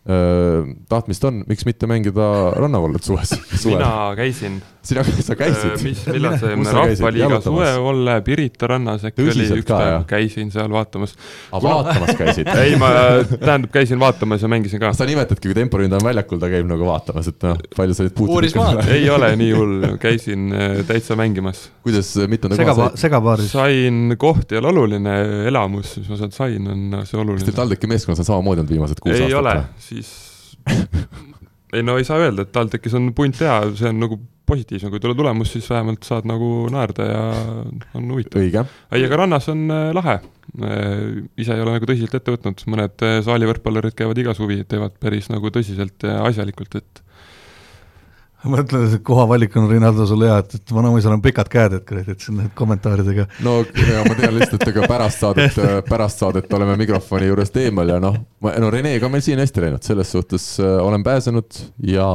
tahtmist 0.03 1.23
on, 1.23 1.43
miks 1.47 1.63
mitte 1.63 1.87
mängida 1.87 2.25
rannavallet 2.59 3.05
suves, 3.07 3.29
suvel? 3.61 3.77
mina 3.77 3.91
käisin. 4.17 4.57
sina, 4.83 5.03
sa 5.23 5.37
käisid? 5.39 5.77
mis, 5.79 6.01
millal 6.11 6.35
see 6.41 6.57
Rahvaliiga 6.75 7.37
suveolle 7.45 8.17
Pirita 8.25 8.67
rannas 8.73 9.05
äkki 9.07 9.23
oli 9.23 9.45
üks 9.61 9.69
päev, 9.69 10.03
käisin 10.09 10.51
seal 10.51 10.73
vaatamas. 10.75 11.15
aa, 11.53 11.61
vaatamas 11.63 12.19
käisid 12.19 12.51
ei, 12.65 12.75
ma, 12.81 12.89
tähendab, 13.31 13.71
käisin 13.71 14.01
vaatamas 14.01 14.43
ja 14.43 14.49
mängisin 14.51 14.81
ka. 14.83 14.91
sa 14.97 15.07
nimetadki, 15.07 15.53
kui 15.53 15.55
temporündaja 15.55 16.03
on 16.03 16.09
väljakul, 16.09 16.43
ta 16.43 16.51
käib 16.51 16.67
nagu 16.67 16.89
vaatamas, 16.89 17.31
et 17.31 17.47
noh, 17.47 17.63
palju 17.77 17.95
sa 17.95 18.03
olid 18.03 18.17
puutunud. 18.19 18.83
ei 18.91 19.07
ole 19.13 19.31
nii 19.39 19.55
hull, 19.55 19.87
käisin 20.03 20.51
täitsa 20.89 21.15
mängimas. 21.15 21.69
kuidas, 21.87 22.11
mitmenda 22.27 22.59
Segava, 22.59 22.89
segapaaris? 22.99 23.55
sain, 23.55 24.17
koht 24.19 24.51
ei 24.51 24.59
ole 24.59 24.73
oluline, 24.75 25.15
elamus, 25.47 25.95
mis 26.01 26.11
ma 26.11 26.19
sealt 26.19 26.35
sain, 26.35 26.67
on 26.75 26.99
see 27.07 27.23
oluline. 27.23 27.39
kas 27.39 27.53
teil 27.53 27.59
TalTechi 27.61 27.93
meeskonnas 27.95 28.25
on 28.25 28.31
samamoodi 28.33 28.65
olnud 28.65 28.75
viimased 28.75 28.99
kuus 28.99 29.15
aastat? 29.15 29.31
ei 29.31 29.39
ole 29.39 29.57
siis 29.93 30.57
ei 31.73 31.83
no 31.85 31.97
ei 31.97 32.05
saa 32.07 32.21
öelda, 32.21 32.45
et 32.45 32.53
TalTechis 32.53 32.95
on 32.97 33.11
punt 33.17 33.39
hea, 33.41 33.57
see 33.77 33.89
on 33.89 34.01
nagu 34.03 34.19
positiivsem, 34.49 34.91
kui 34.91 35.01
tuleb 35.01 35.17
tulemus, 35.19 35.53
siis 35.55 35.67
vähemalt 35.71 36.03
saad 36.07 36.27
nagu 36.29 36.49
naerda 36.71 37.05
ja 37.07 37.21
on 37.97 38.09
huvitav. 38.11 38.43
ei, 38.91 39.05
aga 39.05 39.19
rannas 39.23 39.47
on 39.53 39.63
äh, 39.71 39.89
lahe. 39.95 40.17
Äh, 40.59 41.23
ise 41.39 41.55
ei 41.55 41.63
ole 41.63 41.77
nagu 41.77 41.87
tõsiselt 41.89 42.17
ette 42.19 42.35
võtnud, 42.35 42.65
mõned 42.73 43.05
äh, 43.07 43.19
saalivõrkpallurid 43.25 43.95
käivad 43.97 44.19
iga 44.19 44.35
suvi, 44.37 44.59
teevad 44.67 44.97
päris 45.01 45.31
nagu 45.31 45.51
tõsiselt 45.53 46.05
ja 46.07 46.19
asjalikult, 46.27 46.75
et 46.81 47.03
ma 48.43 48.51
mõtlen, 48.57 48.87
et 48.89 49.03
kohavalik 49.05 49.55
on 49.59 49.69
Rinaldo 49.71 50.05
sul 50.09 50.25
hea, 50.25 50.35
et, 50.43 50.55
et 50.59 50.73
Vanamuisal 50.75 51.15
on 51.15 51.23
pikad 51.23 51.49
käed, 51.51 51.77
et 51.77 51.85
kuradi, 51.87 52.15
et 52.15 52.23
siin 52.23 52.39
need 52.41 52.53
kommentaaridega. 52.57 53.27
no 53.45 53.55
ja 53.63 54.03
ma 54.07 54.17
tean 54.19 54.35
lihtsalt, 54.37 54.63
et 54.63 54.71
ega 54.73 54.87
pärast 54.89 55.23
saadet, 55.23 55.59
pärast 55.91 56.23
saadet 56.23 56.53
oleme 56.57 56.75
mikrofoni 56.79 57.29
juurest 57.29 57.57
eemal 57.61 57.93
ja 57.93 57.99
noh, 58.03 58.17
no 58.43 58.71
Renega 58.73 59.07
on 59.07 59.15
meil 59.15 59.25
siin 59.25 59.41
hästi 59.41 59.65
läinud, 59.65 59.85
selles 59.85 60.11
suhtes 60.15 60.47
äh, 60.63 60.75
olen 60.83 61.05
pääsenud 61.05 61.61
ja, 61.87 62.07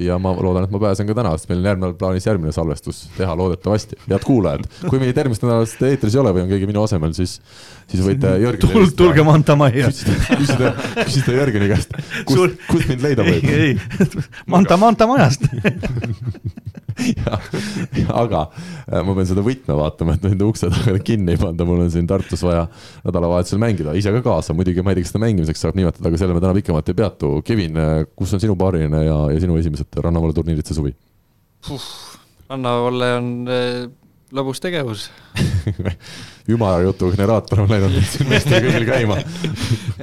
ja 0.00 0.18
ma 0.22 0.34
loodan, 0.36 0.68
et 0.68 0.74
ma 0.74 0.82
pääsen 0.88 1.08
ka 1.08 1.16
täna, 1.18 1.34
sest 1.36 1.50
meil 1.50 1.62
on 1.62 1.72
järgmine 1.72 1.98
plaanis 1.98 2.28
järgmine 2.28 2.54
salvestus 2.54 3.06
teha 3.16 3.36
loodetavasti. 3.38 3.98
head 4.08 4.24
kuulajad, 4.26 4.68
kui 4.86 5.02
meid 5.02 5.16
järgmist 5.16 5.44
nädalat 5.46 5.88
eetris 5.90 6.14
ei 6.16 6.22
ole 6.22 6.34
või 6.36 6.46
on 6.46 6.52
keegi 6.52 6.70
minu 6.70 6.84
asemel, 6.86 7.14
siis 7.16 7.38
siis 7.88 8.04
võite 8.04 8.34
Jörgeni 8.42 8.72
Tul, 8.72 8.90
tulge 8.98 9.24
Manta 9.26 9.56
majja. 9.58 9.90
küsida, 9.90 10.72
küsida 11.00 11.36
Jörgeni 11.38 11.70
käest, 11.72 11.94
kus, 12.28 12.58
kus 12.68 12.88
mind 12.90 13.04
leida 13.04 13.26
võib. 13.26 13.48
ei, 13.48 13.72
ei, 13.72 14.24
Manta, 14.50 14.78
Manta 14.80 15.08
majast 15.10 15.48
ja, 16.98 17.38
aga 18.10 18.44
äh, 18.50 19.02
ma 19.06 19.14
pean 19.14 19.28
seda 19.28 19.42
võtme 19.46 19.76
vaatama, 19.78 20.16
et 20.16 20.26
nende 20.26 20.46
ukse 20.48 20.70
taga 20.72 20.96
kinni 21.04 21.34
ei 21.34 21.40
panda, 21.40 21.66
mul 21.68 21.84
on 21.84 21.92
siin 21.94 22.08
Tartus 22.10 22.42
vaja 22.46 22.66
nädalavahetusel 23.06 23.62
mängida, 23.62 23.94
ise 23.98 24.12
ka 24.18 24.22
kaasa, 24.24 24.56
muidugi 24.56 24.84
ma 24.84 24.92
ei 24.92 24.98
tea, 24.98 25.06
kas 25.06 25.14
seda 25.14 25.22
mängimiseks 25.24 25.64
saab 25.64 25.78
nimetada, 25.78 26.10
aga 26.10 26.20
selle 26.20 26.36
me 26.36 26.42
täna 26.44 26.56
pikemalt 26.58 26.90
ei 26.90 26.98
peatu. 26.98 27.32
Kevin, 27.46 27.78
äh, 27.78 28.02
kus 28.18 28.34
on 28.34 28.42
sinu 28.42 28.58
paariline 28.58 29.04
ja, 29.06 29.18
ja 29.32 29.42
sinu 29.42 29.58
esimesed 29.60 30.00
rannavalle 30.02 30.36
turniirid 30.36 30.68
see 30.68 30.78
suvi? 30.78 30.94
rannavalle 32.48 33.08
on 33.18 33.32
äh, 33.52 33.88
lõbus 34.34 34.62
tegevus 34.62 35.08
ümara 36.52 36.82
jutu 36.86 37.10
generaator 37.12 37.64
on 37.64 37.72
läinud 37.72 37.98
siin 38.08 38.30
meeste 38.30 38.60
kõigil 38.64 38.86
käima 38.88 39.18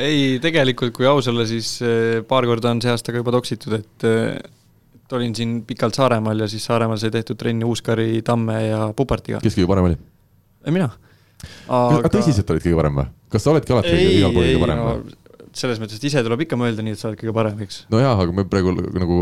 ei, 0.08 0.38
tegelikult 0.44 0.94
kui 0.96 1.08
aus 1.10 1.30
olla, 1.32 1.46
siis 1.50 1.78
eh, 1.86 2.20
paar 2.28 2.48
korda 2.50 2.74
on 2.76 2.84
see 2.84 2.94
aasta 2.94 3.14
ka 3.14 3.22
juba 3.22 3.34
toksitud, 3.36 3.78
et 3.80 4.08
eh, 4.10 4.38
et 5.06 5.14
olin 5.14 5.36
siin 5.38 5.60
pikalt 5.70 5.98
Saaremaal 5.98 6.46
ja 6.46 6.48
siis 6.50 6.64
Saaremaal 6.66 6.98
sai 6.98 7.12
tehtud 7.14 7.38
trenni 7.38 7.66
Uuskari, 7.68 8.24
Tamme 8.26 8.62
ja 8.66 8.80
Pupartiga. 8.98 9.42
kes 9.44 9.58
kõige 9.58 9.70
parem 9.70 9.92
oli? 9.92 10.00
mina. 10.74 10.90
aga 11.70 12.10
tõsiselt 12.10 12.50
olid 12.50 12.66
kõige 12.66 12.80
parem 12.80 13.04
või? 13.04 13.12
kas 13.34 13.46
sa 13.46 13.54
oledki 13.54 13.76
alati 13.76 13.94
ei, 13.94 14.18
igal 14.22 14.34
pool 14.34 14.50
kõige 14.50 14.66
parem 14.66 14.82
või? 14.82 14.98
no 15.06 15.22
selles 15.56 15.80
mõttes, 15.80 16.02
et 16.02 16.10
ise 16.10 16.20
tuleb 16.26 16.42
ikka 16.44 16.58
mõelda 16.60 16.84
nii, 16.84 16.98
et 16.98 17.00
sa 17.00 17.08
oled 17.08 17.20
kõige 17.22 17.34
parem, 17.36 17.60
eks. 17.64 17.86
nojah, 17.94 18.20
aga 18.20 18.34
me 18.36 18.44
praegu 18.50 18.74
nagu 18.76 19.20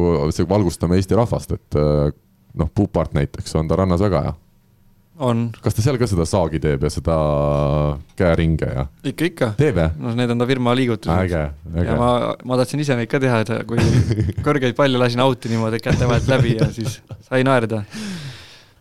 valgustame 0.50 0.98
Eesti 0.98 1.20
rahvast, 1.20 1.54
et 1.54 1.78
noh, 2.58 2.72
Pupart 2.74 3.14
näiteks 3.14 3.54
on 3.60 3.70
ta 3.70 3.78
rannas 3.78 4.02
väga 4.02 4.22
hea. 4.26 4.34
on, 5.22 5.44
kas 5.62 5.76
ta 5.78 5.84
seal 5.86 5.98
ka 6.02 6.08
seda 6.10 6.26
saagi 6.26 6.60
teeb 6.62 6.84
ja 6.86 6.90
seda 6.92 7.16
käeringe 8.18 8.70
ja 8.70 8.86
ikka, 9.06 9.28
ikka. 9.30 9.50
teeb 9.60 9.78
jah? 9.78 9.94
no 10.00 10.14
need 10.18 10.34
on 10.34 10.42
ta 10.42 10.48
firma 10.50 10.74
liigutused. 10.78 11.14
äge, 11.14 11.42
ja 11.54 11.84
äge. 11.84 11.98
ma, 12.00 12.10
ma 12.50 12.58
tahtsin 12.58 12.82
ise 12.82 12.98
neid 12.98 13.12
ka 13.12 13.22
teha, 13.22 13.44
et 13.44 13.52
kui 13.70 13.82
kõrgeid 14.48 14.78
palle 14.78 15.02
lasin 15.02 15.22
out'i 15.26 15.52
niimoodi 15.52 15.82
käte 15.84 16.10
vahelt 16.10 16.30
läbi 16.32 16.56
ja 16.58 16.70
siis 16.74 16.98
sai 17.28 17.46
naerda. 17.46 17.84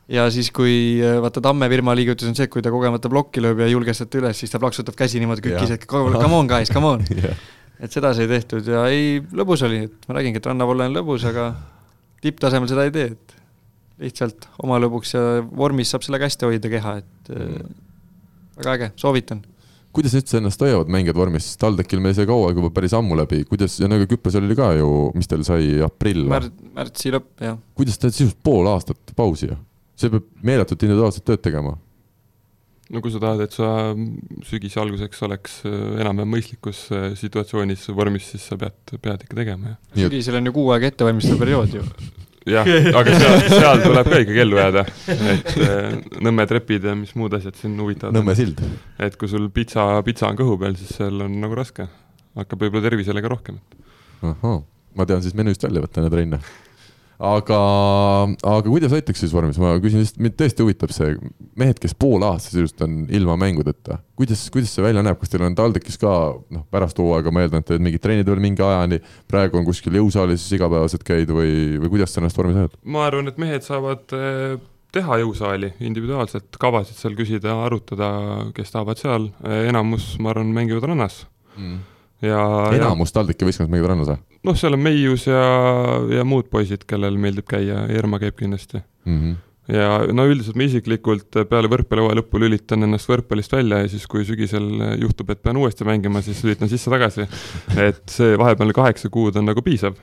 ja 0.09 0.29
siis, 0.33 0.49
kui 0.55 1.03
vaata 1.25 1.45
Tamme 1.45 1.69
firma 1.73 1.97
liigutus 1.99 2.31
on 2.31 2.39
see, 2.39 2.49
et 2.49 2.55
kui 2.55 2.65
ta 2.65 2.73
kogemata 2.73 3.13
plokki 3.13 3.45
lööb 3.45 3.61
ja 3.61 3.69
ei 3.69 3.77
julge 3.77 3.97
sealt 3.97 4.17
üles, 4.23 4.41
siis 4.41 4.53
ta 4.53 4.63
plaksutab 4.63 4.97
käsi 4.97 5.21
niimoodi 5.21 5.45
kükis, 5.51 5.77
et 5.77 5.85
come 5.91 6.33
on 6.39 6.49
guys, 6.49 6.73
come 6.73 6.97
on. 6.97 7.05
jah, 7.27 7.37
et 7.83 7.93
seda 7.93 8.15
sai 8.17 8.31
tehtud 8.31 8.73
ja 8.73 8.87
ei, 8.89 9.21
lõbus 9.21 9.67
oli, 9.69 9.85
et 9.91 10.09
ma 10.09 10.17
räägingi, 10.17 10.41
et 10.41 10.49
rannapoole 10.49 10.89
on 10.89 10.97
lõbus, 10.97 11.29
aga 11.29 11.53
tipptasemel 12.25 12.71
seda 12.71 12.89
ei 12.89 12.95
tee, 12.95 13.13
et 13.13 13.42
lihtsalt 14.03 14.49
oma 14.63 14.81
lõbuks 14.83 15.15
ja 15.17 15.23
vormis 15.47 15.93
saab 15.93 16.05
sellega 16.07 16.29
hästi 16.29 16.49
hoida 16.49 16.71
keha, 16.73 16.99
et 17.03 17.33
äh, 17.37 17.57
väga 18.59 18.77
äge, 18.77 18.91
soovitan. 19.01 19.43
kuidas 19.93 20.15
üldse 20.17 20.39
ennast 20.41 20.63
hoiavad 20.65 20.91
mängijad 20.93 21.19
vormis, 21.19 21.51
TalTechil 21.61 22.01
meil 22.05 22.17
sai 22.17 22.29
kaua 22.29 22.49
aega 22.49 22.63
juba 22.63 22.73
päris 22.75 22.95
ammu 22.97 23.19
läbi, 23.19 23.43
kuidas 23.49 23.77
ja 23.81 23.91
nagu 23.93 24.09
Küprosel 24.09 24.47
oli 24.47 24.57
ka 24.59 24.73
ju, 24.79 24.89
mis 25.17 25.29
teil 25.29 25.45
sai, 25.49 25.69
aprill 25.85 26.25
või? 26.25 26.35
märts, 26.37 26.67
märtsi 26.79 27.15
lõpp, 27.15 27.31
jah. 27.45 27.61
kuidas 27.77 28.01
te 28.01 28.13
sisuliselt 28.13 28.41
pool 28.45 28.71
aastat 28.73 29.17
pausi 29.17 29.51
ju? 29.51 29.59
see 30.01 30.13
peab 30.13 30.29
meeletult 30.43 30.85
individuaalset 30.87 31.27
tööd 31.29 31.43
tegema. 31.45 31.77
no 32.93 33.05
kui 33.05 33.13
sa 33.13 33.21
tahad, 33.23 33.45
et 33.45 33.55
sa 33.57 33.93
sügise 34.49 34.81
alguseks 34.81 35.23
oleks 35.29 35.61
äh, 35.69 35.77
enam-vähem 36.03 36.35
mõistlikus 36.39 36.87
äh, 36.93 37.13
situatsioonis 37.21 37.87
vormis, 37.93 38.33
siis 38.33 38.49
sa 38.49 38.59
pead, 38.61 38.97
pead 38.97 39.29
ikka 39.29 39.39
tegema, 39.39 39.75
jah. 39.75 40.05
Sügisel 40.07 40.41
on 40.41 40.49
ju 40.49 40.57
kuu 40.57 40.73
aega 40.75 40.93
ettevalmistav 40.93 41.41
periood 41.41 41.79
ju. 41.79 41.85
Jah, 42.49 42.67
aga 42.99 43.15
seal, 43.19 43.45
seal 43.53 43.83
tuleb 43.85 44.11
ka 44.11 44.21
ikkagi 44.25 44.43
ellu 44.45 44.59
jääda, 44.59 44.85
et 45.35 45.53
äh, 45.63 45.99
Nõmme 46.23 46.47
trepid 46.51 46.89
ja 46.89 46.95
mis 46.99 47.15
muud 47.19 47.35
asjad 47.39 47.59
siin 47.59 47.77
huvitavad 47.81 48.17
Nõmme. 48.17 48.35
sild. 48.39 48.63
et 49.03 49.17
kui 49.21 49.31
sul 49.31 49.49
pitsa, 49.55 49.87
pitsa 50.07 50.31
on 50.31 50.39
kõhu 50.41 50.59
peal, 50.63 50.77
siis 50.81 50.97
seal 50.99 51.25
on 51.27 51.39
nagu 51.43 51.57
raske. 51.59 51.89
hakkab 52.39 52.67
võib-olla 52.67 52.89
tervisele 52.89 53.23
ka 53.25 53.33
rohkem. 53.33 53.61
ahhaa, 54.23 54.61
ma 54.99 55.09
tean 55.09 55.25
siis 55.25 55.37
menüüst 55.39 55.65
välja 55.69 55.85
võtta 55.85 56.05
need 56.05 56.15
trenne. 56.17 56.43
aga, 57.23 57.59
aga 58.43 58.67
kuidas 58.67 58.95
aitaks 58.97 59.23
siis 59.23 59.33
vormis, 59.35 59.59
ma 59.63 59.77
küsin 59.83 60.03
lihtsalt, 60.03 60.21
mind 60.25 60.35
tõesti 60.41 60.65
huvitab 60.65 60.95
see, 60.95 61.13
mehed, 61.59 61.79
kes 61.83 61.95
pool 61.99 62.25
aastat 62.27 62.57
sisuliselt 62.57 62.83
on 62.87 62.97
ilma 63.15 63.37
mängudeta, 63.41 64.01
kuidas, 64.19 64.43
kuidas 64.55 64.73
see 64.75 64.85
välja 64.85 65.05
näeb, 65.07 65.21
kas 65.21 65.31
teil 65.31 65.47
on 65.47 65.57
TalTechis 65.59 66.01
ka 66.03 66.15
noh, 66.55 66.67
pärast 66.75 66.99
hooaega 66.99 67.35
ma 67.35 67.45
eeldan, 67.45 67.63
et 67.63 67.71
teed 67.71 67.85
mingid 67.85 68.03
trennid 68.03 68.29
veel 68.29 68.43
mingi 68.43 68.65
ajani, 68.67 68.99
praegu 69.31 69.61
on 69.61 69.69
kuskil 69.69 70.01
jõusaalis 70.01 70.49
igapäevaselt 70.59 71.07
käid 71.07 71.31
või, 71.31 71.79
või 71.85 71.95
kuidas 71.95 72.15
sa 72.15 72.23
ennast 72.23 72.39
vormis 72.39 72.59
hoiad? 72.59 72.77
ma 72.83 73.07
arvan, 73.07 73.31
et 73.31 73.39
mehed 73.43 73.67
saavad 73.67 74.17
eh, 74.19 74.59
teha 74.93 75.23
jõusaali 75.23 75.73
individuaalselt, 75.85 76.51
kavasid 76.61 76.99
seal 76.99 77.15
küsida, 77.19 77.55
arutada, 77.69 78.11
kes 78.57 78.75
tahavad 78.75 79.01
seal, 79.01 79.31
enamus, 79.71 80.17
ma 80.21 80.35
arvan, 80.35 80.51
mängivad 80.53 80.91
rannas. 80.91 81.23
Ja, 82.23 82.35
ja 82.35 82.45
enamus 82.77 83.15
TalTechi 83.15 83.47
võistkonnas 83.49 83.73
mängivad 83.73 83.95
rannas 83.95 84.13
või 84.13 84.32
noh, 84.47 84.59
seal 84.59 84.77
on 84.77 84.83
Meius 84.83 85.29
ja, 85.31 85.41
ja 86.19 86.27
muud 86.27 86.51
poisid, 86.53 86.87
kellel 86.89 87.19
meeldib 87.21 87.49
käia, 87.51 87.87
Erma 87.93 88.21
käib 88.23 88.39
kindlasti. 88.39 88.83
mm? 89.05 89.19
-hmm. 89.19 89.41
ja 89.73 89.89
no 90.13 90.27
üldiselt 90.27 90.57
ma 90.59 90.67
isiklikult 90.67 91.39
peale 91.51 91.71
võrkpallihooaja 91.71 92.19
lõppu 92.19 92.41
lülitan 92.43 92.83
ennast 92.83 93.09
võrkpallist 93.09 93.53
välja 93.53 93.79
ja 93.85 93.89
siis, 93.89 94.07
kui 94.07 94.25
sügisel 94.27 94.99
juhtub, 95.01 95.31
et 95.31 95.43
pean 95.43 95.57
uuesti 95.57 95.87
mängima, 95.87 96.23
siis 96.23 96.43
lülitan 96.45 96.69
sisse-tagasi. 96.69 97.29
et 97.77 98.03
see 98.11 98.39
vahepealne 98.39 98.75
kaheksa 98.75 99.09
kuud 99.09 99.37
on 99.37 99.47
nagu 99.47 99.63
piisav. 99.63 99.95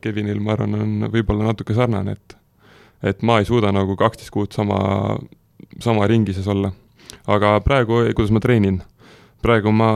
Kevinil, 0.00 0.40
ma 0.40 0.52
arvan, 0.52 0.74
on 0.74 1.08
võib-olla 1.12 1.48
natuke 1.48 1.74
sarnane, 1.74 2.12
et 2.12 2.36
et 3.02 3.22
ma 3.22 3.38
ei 3.38 3.46
suuda 3.46 3.72
nagu 3.72 3.96
kaksteist 3.96 4.30
kuud 4.34 4.52
sama, 4.52 5.16
sama 5.80 6.06
ringi 6.06 6.34
sees 6.34 6.48
olla. 6.48 6.72
aga 7.26 7.60
praegu, 7.64 8.02
kuidas 8.14 8.32
ma 8.34 8.40
treenin? 8.40 8.82
Praegu 9.44 9.72
ma 9.74 9.90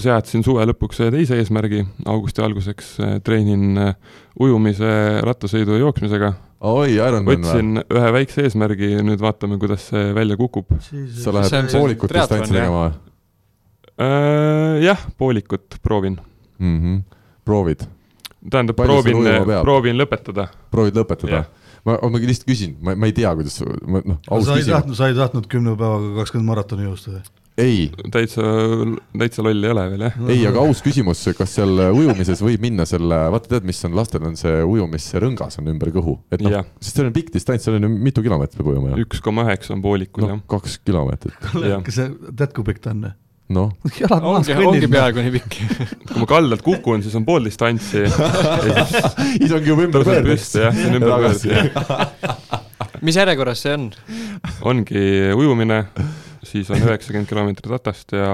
seadsin 0.00 0.44
suve 0.46 0.64
lõpuks 0.70 1.02
ühe 1.02 1.10
teise 1.18 1.40
eesmärgi, 1.40 1.84
augusti 2.08 2.44
alguseks 2.44 2.94
eh, 3.00 3.18
treenin 3.24 3.76
eh, 3.76 3.92
ujumise, 4.40 4.94
rattasõidu 5.26 5.76
ja 5.76 5.84
jooksmisega 5.84 6.32
oi, 6.70 6.96
Ironman 6.96 7.28
või? 7.28 7.42
võtsin 7.44 7.84
ühe 7.84 8.16
väikse 8.16 8.48
eesmärgi 8.48 8.94
ja 8.96 9.04
nüüd 9.04 9.20
vaatame, 9.20 9.60
kuidas 9.60 9.90
see 9.92 10.10
välja 10.16 10.38
kukub. 10.40 10.74
sa 10.80 11.36
lähed 11.36 11.72
poolikut 11.72 12.12
distantsi 12.12 12.54
jah. 12.54 12.58
tegema 12.58 12.82
või 12.88 12.98
Äh, 14.00 14.80
jah, 14.82 15.00
poolikut 15.18 15.76
proovin. 15.82 16.20
mm? 16.58 16.80
-hmm. 16.80 17.16
proovid, 17.44 17.80
tähendab, 18.50 18.76
proovin 18.76 19.16
proovin 19.62 19.96
lõpetada. 19.96 20.46
proovid 20.70 20.96
lõpetada 20.96 21.44
ma, 21.84 21.98
ma 22.00 22.18
lihtsalt 22.18 22.46
küsin, 22.48 22.78
ma, 22.80 22.94
ma 22.96 23.10
ei 23.10 23.12
tea, 23.12 23.34
kuidas, 23.36 23.60
ma 23.84 24.00
noh, 24.04 24.16
aus 24.30 24.46
sa 24.46 24.56
ei 24.56 24.62
küsimus, 24.62 24.72
tahtnud, 24.72 24.96
sa 24.96 25.08
ei 25.08 25.18
tahtnud 25.18 25.48
kümne 25.52 25.76
päevaga 25.76 26.14
kakskümmend 26.20 26.48
maratoni 26.48 26.88
joosta? 26.88 27.20
ei, 27.58 27.88
täitsa, 28.12 28.42
täitsa 29.18 29.44
loll 29.44 29.64
ei 29.64 29.72
ole 29.74 29.86
veel 29.94 30.04
jah. 30.06 30.18
ei, 30.30 30.44
aga 30.48 30.62
aus 30.64 30.82
küsimus, 30.84 31.22
kas 31.38 31.56
seal 31.58 31.82
ujumises 31.88 32.42
võib 32.44 32.62
minna 32.64 32.86
selle, 32.88 33.22
vaata 33.34 33.54
tead, 33.54 33.66
mis 33.68 33.80
on, 33.88 33.96
lastel 33.98 34.26
on 34.28 34.36
see 34.40 34.60
ujumis, 34.66 35.08
see 35.12 35.22
rõngas 35.22 35.58
on 35.62 35.72
ümber 35.72 35.92
kõhu, 35.94 36.18
et 36.32 36.44
noh 36.44 36.60
sest 36.80 37.00
see 37.00 37.06
on 37.06 37.16
pikk 37.16 37.32
distants, 37.34 37.66
seal 37.66 37.80
on 37.80 37.88
ju 37.88 37.94
mitu 38.10 38.24
kilomeetrit 38.24 38.60
peab 38.60 38.70
ujuma 38.74 38.94
ju. 38.94 39.06
üks 39.06 39.24
koma 39.24 39.48
üheksa 39.48 39.74
on 39.76 39.82
poolikul 39.84 40.26
noh 40.26 40.36
jah,. 40.36 40.44
kaks 40.54 40.78
kilomeetrit, 40.86 41.50
kas 41.88 41.98
sa 41.98 42.08
tead, 42.30 42.54
kui 42.56 42.70
pikk 42.70 42.84
ta 42.86 42.94
on? 42.94 43.10
noh, 43.50 43.72
jalad 43.98 44.22
maas 44.24 44.46
ongi, 44.46 44.54
ongi 44.54 44.84
kõnnid. 44.84 44.92
peaaegu 44.94 45.24
nii 45.24 45.34
pikk. 45.34 45.58
kui 46.10 46.22
ma 46.22 46.28
kaldalt 46.30 46.62
kukun, 46.64 47.02
siis 47.04 47.16
on 47.18 47.26
pool 47.26 47.46
distantsi 47.48 48.06
siis 48.64 48.96
isegi 49.42 49.72
juba 49.72 49.86
ümber 49.88 50.06
pöördeks 50.06 50.46
püsti 50.46 50.64
jah, 50.64 50.76
see 50.76 50.90
on 50.90 50.98
ümber 51.00 51.26
pöörd 51.26 51.44
jah. 51.50 53.00
mis 53.02 53.18
järjekorras 53.18 53.64
see 53.66 53.76
on? 53.76 53.88
ongi 54.70 55.04
ujumine, 55.34 55.82
siis 56.46 56.70
on 56.72 56.80
üheksakümmend 56.80 57.28
kilomeetrit 57.28 57.68
ratast 57.72 58.14
ja 58.16 58.30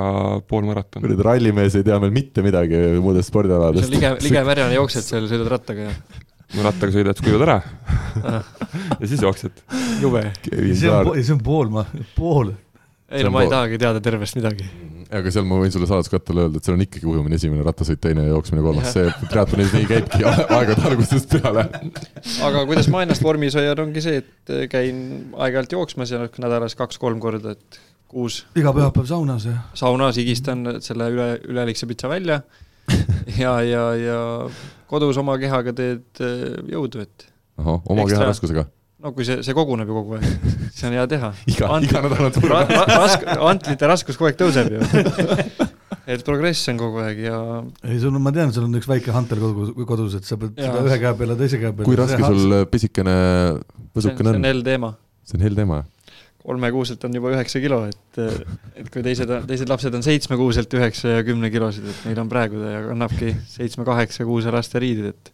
pool 0.49 0.69
maraton. 0.69 1.03
kuradi 1.03 1.27
rallimees 1.27 1.79
ei 1.79 1.87
tea 1.87 1.99
meil 2.03 2.15
mitte 2.15 2.45
midagi 2.47 2.85
muudest 3.03 3.27
see 3.27 3.35
spordialadest 3.35 3.91
on 3.91 3.99
lige, 3.99 4.15
ligemärjane 4.29 4.79
jooksed 4.79 5.09
seal, 5.09 5.27
sõidad 5.31 5.51
rattaga 5.57 5.89
ja 5.89 5.97
kui 6.53 6.67
rattaga 6.67 6.95
sõidad, 6.95 7.19
siis 7.19 7.27
kuivad 7.27 7.47
ära 7.47 7.57
ja 9.01 9.09
siis 9.09 9.23
jooksed. 9.23 9.65
jube. 10.03 10.23
See 10.47 10.91
on, 10.91 11.11
see 11.19 11.35
on 11.35 11.41
pool, 11.45 11.73
ma, 11.73 11.87
pool. 12.17 12.53
ei 13.11 13.25
no 13.27 13.33
ma 13.35 13.45
ei 13.45 13.51
tahagi 13.51 13.81
teada 13.83 14.03
tervest 14.03 14.39
midagi. 14.39 14.69
aga 15.11 15.33
seal 15.35 15.47
ma 15.49 15.59
võin 15.61 15.75
sulle 15.75 15.89
saladuskattele 15.91 16.47
öelda, 16.47 16.61
et 16.61 16.69
seal 16.69 16.79
on 16.79 16.85
ikkagi 16.87 17.11
ujumine 17.11 17.39
esimene, 17.39 17.67
rattasõit 17.67 18.01
teine 18.03 18.29
ja 18.29 18.35
jooksmine 18.35 18.63
kolmas, 18.65 18.95
see 18.95 19.11
triatlonis 19.27 19.75
nii 19.75 19.91
käibki 19.91 20.23
aegade 20.27 20.87
algusest 20.91 21.35
peale. 21.35 21.67
aga 22.47 22.65
kuidas 22.71 22.91
ma 22.95 23.03
ennast 23.07 23.27
vormis 23.27 23.59
hoian, 23.59 23.83
ongi 23.83 24.07
see, 24.07 24.23
et 24.23 24.57
käin 24.73 25.05
aeg-ajalt 25.35 25.77
jooksmas 25.79 26.15
ja 26.15 26.25
nädalas 26.43 26.79
kaks-kolm 26.79 27.23
korda, 27.23 27.57
et 27.59 27.83
kuus 28.11 28.45
iga 28.59 28.73
pühapäev 28.77 29.09
saunas 29.09 29.49
ja 29.49 29.59
saunas 29.75 30.19
higistan 30.21 30.79
selle 30.85 31.11
üle, 31.13 31.29
üleliigse 31.51 31.89
pitsa 31.91 32.11
välja 32.13 32.41
ja, 33.43 33.59
ja, 33.67 33.85
ja 33.99 34.19
kodus 34.91 35.19
oma 35.21 35.37
kehaga 35.43 35.75
teed 35.77 36.23
äh, 36.23 36.57
jõudu, 36.71 37.03
et 37.07 37.29
ahah, 37.59 37.81
oma 37.85 38.05
Ekstra. 38.05 38.19
keha 38.19 38.29
raskusega. 38.31 38.67
no 39.03 39.13
kui 39.17 39.27
see, 39.29 39.41
see 39.47 39.57
koguneb 39.57 39.91
ju 39.91 39.97
kogu 39.97 40.19
aeg, 40.19 40.27
siis 40.71 40.85
on 40.89 40.97
hea 40.97 41.07
teha. 41.11 41.33
iga, 41.53 41.71
iga 41.85 42.05
nädal 42.05 42.29
on 42.29 42.37
turg. 42.37 42.53
ra- 42.53 42.85
rask-, 42.93 43.27
antlite 43.51 43.91
raskus 43.91 44.21
kogu 44.21 44.31
aeg 44.31 44.39
tõuseb 44.41 44.71
ju. 44.77 44.87
et 46.15 46.23
progress 46.27 46.71
on 46.71 46.79
kogu 46.81 47.03
aeg 47.03 47.25
ja 47.27 47.41
ei, 47.83 47.99
sul 48.03 48.15
on, 48.15 48.23
ma 48.23 48.33
tean, 48.35 48.55
sul 48.55 48.69
on 48.69 48.79
üks 48.79 48.89
väike 48.91 49.15
hantel 49.15 49.43
kodus, 49.43 49.75
kodus, 49.89 50.19
et 50.21 50.29
sa 50.29 50.39
pead 50.41 50.55
Jaa. 50.55 50.71
seda 50.71 50.87
ühe 50.87 51.01
käe 51.03 51.19
peale 51.19 51.39
teise 51.43 51.61
käe 51.63 51.73
peale. 51.73 51.89
kui 51.89 51.99
raske 51.99 52.23
sul 52.23 52.63
pisikene 52.71 53.17
see 53.17 54.13
on, 54.13 54.17
see 54.17 54.17
on 54.23 54.35
on? 54.37 54.51
L 54.53 54.65
teema. 54.67 54.95
see 55.27 55.41
on 55.41 55.47
hell 55.49 55.59
teema. 55.59 55.83
Kolmekuuselt 56.47 57.03
on 57.09 57.17
juba 57.19 57.33
üheksa 57.35 57.59
kilo, 57.63 57.81
et, 57.91 58.21
et 58.79 58.91
kui 58.95 59.03
teised, 59.03 59.31
teised 59.49 59.71
lapsed 59.71 59.95
on 59.99 60.05
seitsmekuuselt 60.07 60.77
üheksa 60.79 61.17
ja 61.19 61.25
kümne 61.27 61.51
kilosed, 61.51 61.87
et 61.91 62.05
neil 62.07 62.21
on 62.23 62.31
praegu 62.31 62.61
ta 62.63 62.77
ja 62.77 62.85
kannabki 62.91 63.33
seitsme-kaheksa-kuuse 63.57 64.55
laste 64.55 64.83
riided, 64.83 65.11
et 65.11 65.33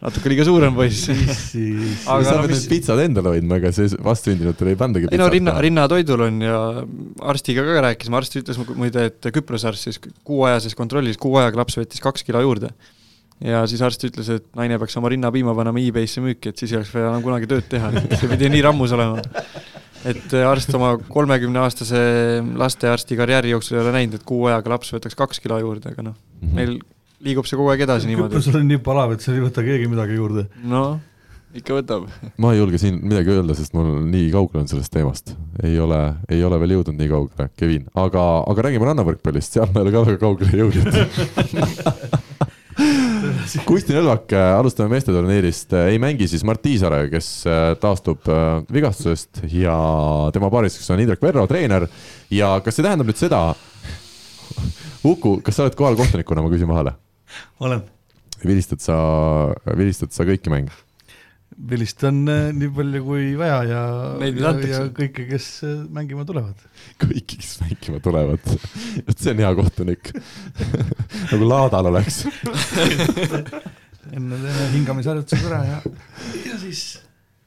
natuke 0.00 0.32
liiga 0.32 0.46
suur 0.48 0.64
on 0.66 0.74
poiss. 0.76 1.06
sa 1.06 2.16
no 2.16 2.22
pead 2.24 2.54
mis- 2.54 2.62
need 2.64 2.68
pitsad 2.72 3.02
endale 3.04 3.34
hoidma, 3.36 3.58
ega 3.60 3.72
see 3.76 3.90
vastsündinutele 4.02 4.72
ei 4.74 4.78
pandagi 4.80 5.10
ei 5.12 5.20
no 5.20 5.28
rinna, 5.32 5.54
rinnatoidul 5.62 6.24
on 6.26 6.40
ja 6.46 6.60
arstiga 7.32 7.66
ka 7.68 7.82
rääkisime, 7.90 8.16
arst 8.18 8.38
ütles 8.40 8.60
mu- 8.60 8.78
muide, 8.80 9.10
et 9.12 9.30
Küprose 9.36 9.68
arst 9.70 9.86
siis 9.90 10.00
kuuajases 10.26 10.74
kontrollis, 10.78 11.20
kuu 11.20 11.36
ajaga 11.40 11.62
laps 11.62 11.76
võttis 11.78 12.02
kaks 12.02 12.24
kilo 12.26 12.40
juurde. 12.46 12.72
ja 13.44 13.60
siis 13.68 13.84
arst 13.84 14.02
ütles, 14.08 14.32
et 14.32 14.48
naine 14.56 14.80
peaks 14.80 14.96
oma 15.00 15.12
rinnapiima 15.12 15.54
panema 15.56 15.80
e-base'i 15.84 16.24
müüki, 16.24 16.50
et 16.50 16.60
siis 16.60 16.72
ei 16.72 16.80
oleks 16.80 16.90
vaja 16.96 17.12
enam 17.12 17.22
kunagi 17.24 17.48
tööd 17.52 17.68
teha, 17.72 17.92
see 18.16 18.28
pidi 18.32 18.50
nii 18.56 18.64
rammus 18.66 18.96
olema. 18.96 19.20
Et 20.08 20.32
arst 20.46 20.72
oma 20.74 20.94
kolmekümneaastase 21.08 22.00
lastearsti 22.56 23.16
karjääri 23.18 23.50
jooksul 23.54 23.76
ei 23.78 23.82
ole 23.84 23.92
näinud, 23.98 24.14
et 24.20 24.24
kuu 24.24 24.46
ajaga 24.50 24.70
laps 24.76 24.94
võtaks 24.96 25.16
kaks 25.18 25.40
kilo 25.44 25.58
juurde, 25.60 25.92
aga 25.92 26.02
noh, 26.10 26.14
Mhm. 26.40 26.54
meil 26.56 26.78
liigub 27.20 27.44
see 27.46 27.56
kogu 27.58 27.68
aeg 27.70 27.82
edasi 27.84 28.06
niimoodi. 28.08 28.32
Küprosel 28.32 28.56
on 28.62 28.68
nii 28.68 28.78
palav, 28.80 29.12
et 29.12 29.20
seal 29.20 29.36
ei 29.36 29.42
võta 29.44 29.60
keegi 29.66 29.88
midagi 29.92 30.14
juurde. 30.16 30.46
noh, 30.64 30.98
ikka 31.54 31.74
võtab. 31.80 32.06
ma 32.38 32.52
ei 32.54 32.58
julge 32.62 32.78
siin 32.78 33.00
midagi 33.02 33.28
öelda, 33.34 33.54
sest 33.58 33.74
mul 33.74 34.00
nii 34.06 34.30
kaugel 34.32 34.60
on 34.62 34.68
sellest 34.68 34.92
teemast. 34.94 35.34
ei 35.62 35.78
ole, 35.78 36.14
ei 36.30 36.42
ole 36.44 36.58
veel 36.60 36.78
jõudnud 36.78 36.96
nii 36.96 37.08
kaugele, 37.10 37.50
Kevin, 37.56 37.86
aga, 37.94 38.24
aga 38.46 38.62
räägime 38.62 38.86
rannavõrkpallist, 38.88 39.52
sealt 39.52 39.74
me 39.74 39.80
ei 39.82 39.88
ole 39.88 39.92
ka 39.92 40.04
väga 40.06 40.18
kaugele 40.18 40.64
jõudnud. 40.64 40.92
Kusti 43.66 43.94
Nõlvak, 43.94 44.32
alustame 44.58 44.92
meesteturniirist, 44.94 45.72
ei 45.90 45.98
mängi 46.02 46.28
siis 46.30 46.44
Mart 46.46 46.62
Tiisaare, 46.64 47.04
kes 47.12 47.28
äh, 47.48 47.60
taastub 47.80 48.28
äh, 48.30 48.60
vigastusest 48.72 49.42
ja 49.52 49.76
tema 50.34 50.50
paariseks 50.52 50.90
on 50.92 51.02
Indrek 51.02 51.22
Verro, 51.24 51.46
treener. 51.50 51.86
ja 52.30 52.52
kas 52.64 52.78
see 52.78 52.86
tähendab 52.86 53.10
nüüd 53.10 53.20
seda, 53.20 53.42
Uku, 55.06 55.38
kas 55.40 55.56
sa 55.56 55.64
oled 55.64 55.76
kohal 55.78 55.96
kohtunikuna, 55.96 56.42
ma 56.44 56.52
küsin 56.52 56.68
vahele, 56.68 56.92
olen, 57.64 57.80
vilistad 58.44 58.82
sa, 58.84 58.96
vilistad 59.78 60.12
sa 60.12 60.26
kõiki 60.28 60.52
mänge? 60.52 60.74
Vilistan 61.70 62.22
äh, 62.30 62.50
nii 62.56 62.70
palju 62.74 63.02
kui 63.04 63.26
vaja 63.38 63.58
ja, 63.66 63.82
ja, 64.22 64.52
ja 64.70 64.80
kõike, 64.94 65.26
kes 65.28 65.48
äh, 65.66 65.76
mängima 65.92 66.24
tulevad. 66.28 66.62
kõik, 67.02 67.26
kes 67.34 67.56
mängima 67.64 68.00
tulevad. 68.04 68.40
vot 69.06 69.18
see 69.18 69.34
on 69.34 69.42
hea 69.42 69.52
kohtunik. 69.58 70.12
nagu 71.32 71.50
laadal 71.50 71.90
oleks. 71.92 72.24
enne 74.10 74.40
teeme 74.40 74.72
hingamisharjutused 74.74 75.46
ära 75.50 75.62
ja, 75.66 75.78
ja 76.46 76.58
siis 76.62 77.00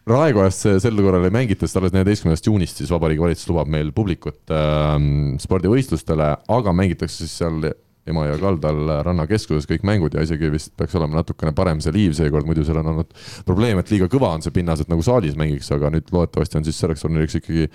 Raekojas 0.07 0.57
sel 0.83 0.99
korral 0.99 1.23
ei 1.23 1.31
mängita, 1.31 1.63
sest 1.63 1.79
alles 1.79 1.93
neljateistkümnendast 1.95 2.47
juunist 2.49 2.81
siis 2.81 2.91
Vabariigi 2.91 3.23
Valitsus 3.23 3.47
lubab 3.47 3.69
meil 3.71 3.93
publikut 3.95 4.51
ähm, 4.51 5.37
spordivõistlustele, 5.39 6.27
aga 6.51 6.73
mängitakse 6.75 7.23
siis 7.23 7.37
seal 7.39 7.69
Emajõe 8.09 8.39
kaldal 8.41 8.79
rannakeskuses 9.07 9.67
kõik 9.69 9.85
mängud 9.87 10.15
ja 10.17 10.23
isegi 10.25 10.49
vist 10.51 10.73
peaks 10.75 10.95
olema 10.99 11.21
natukene 11.21 11.53
parem 11.55 11.79
see 11.83 11.93
liiv 11.95 12.17
seekord, 12.17 12.47
muidu 12.49 12.65
seal 12.67 12.81
on 12.81 12.89
olnud 12.91 13.13
probleem, 13.47 13.79
et 13.79 13.93
liiga 13.93 14.09
kõva 14.11 14.33
on 14.35 14.43
see 14.43 14.51
pinnas, 14.55 14.83
et 14.83 14.91
nagu 14.91 15.05
saalis 15.05 15.37
mängiks, 15.39 15.71
aga 15.71 15.91
nüüd 15.93 16.11
loodetavasti 16.11 16.59
on 16.59 16.67
siis 16.67 16.81
selleks 16.83 17.05
turniiriks 17.05 17.39
ikkagi 17.39 17.69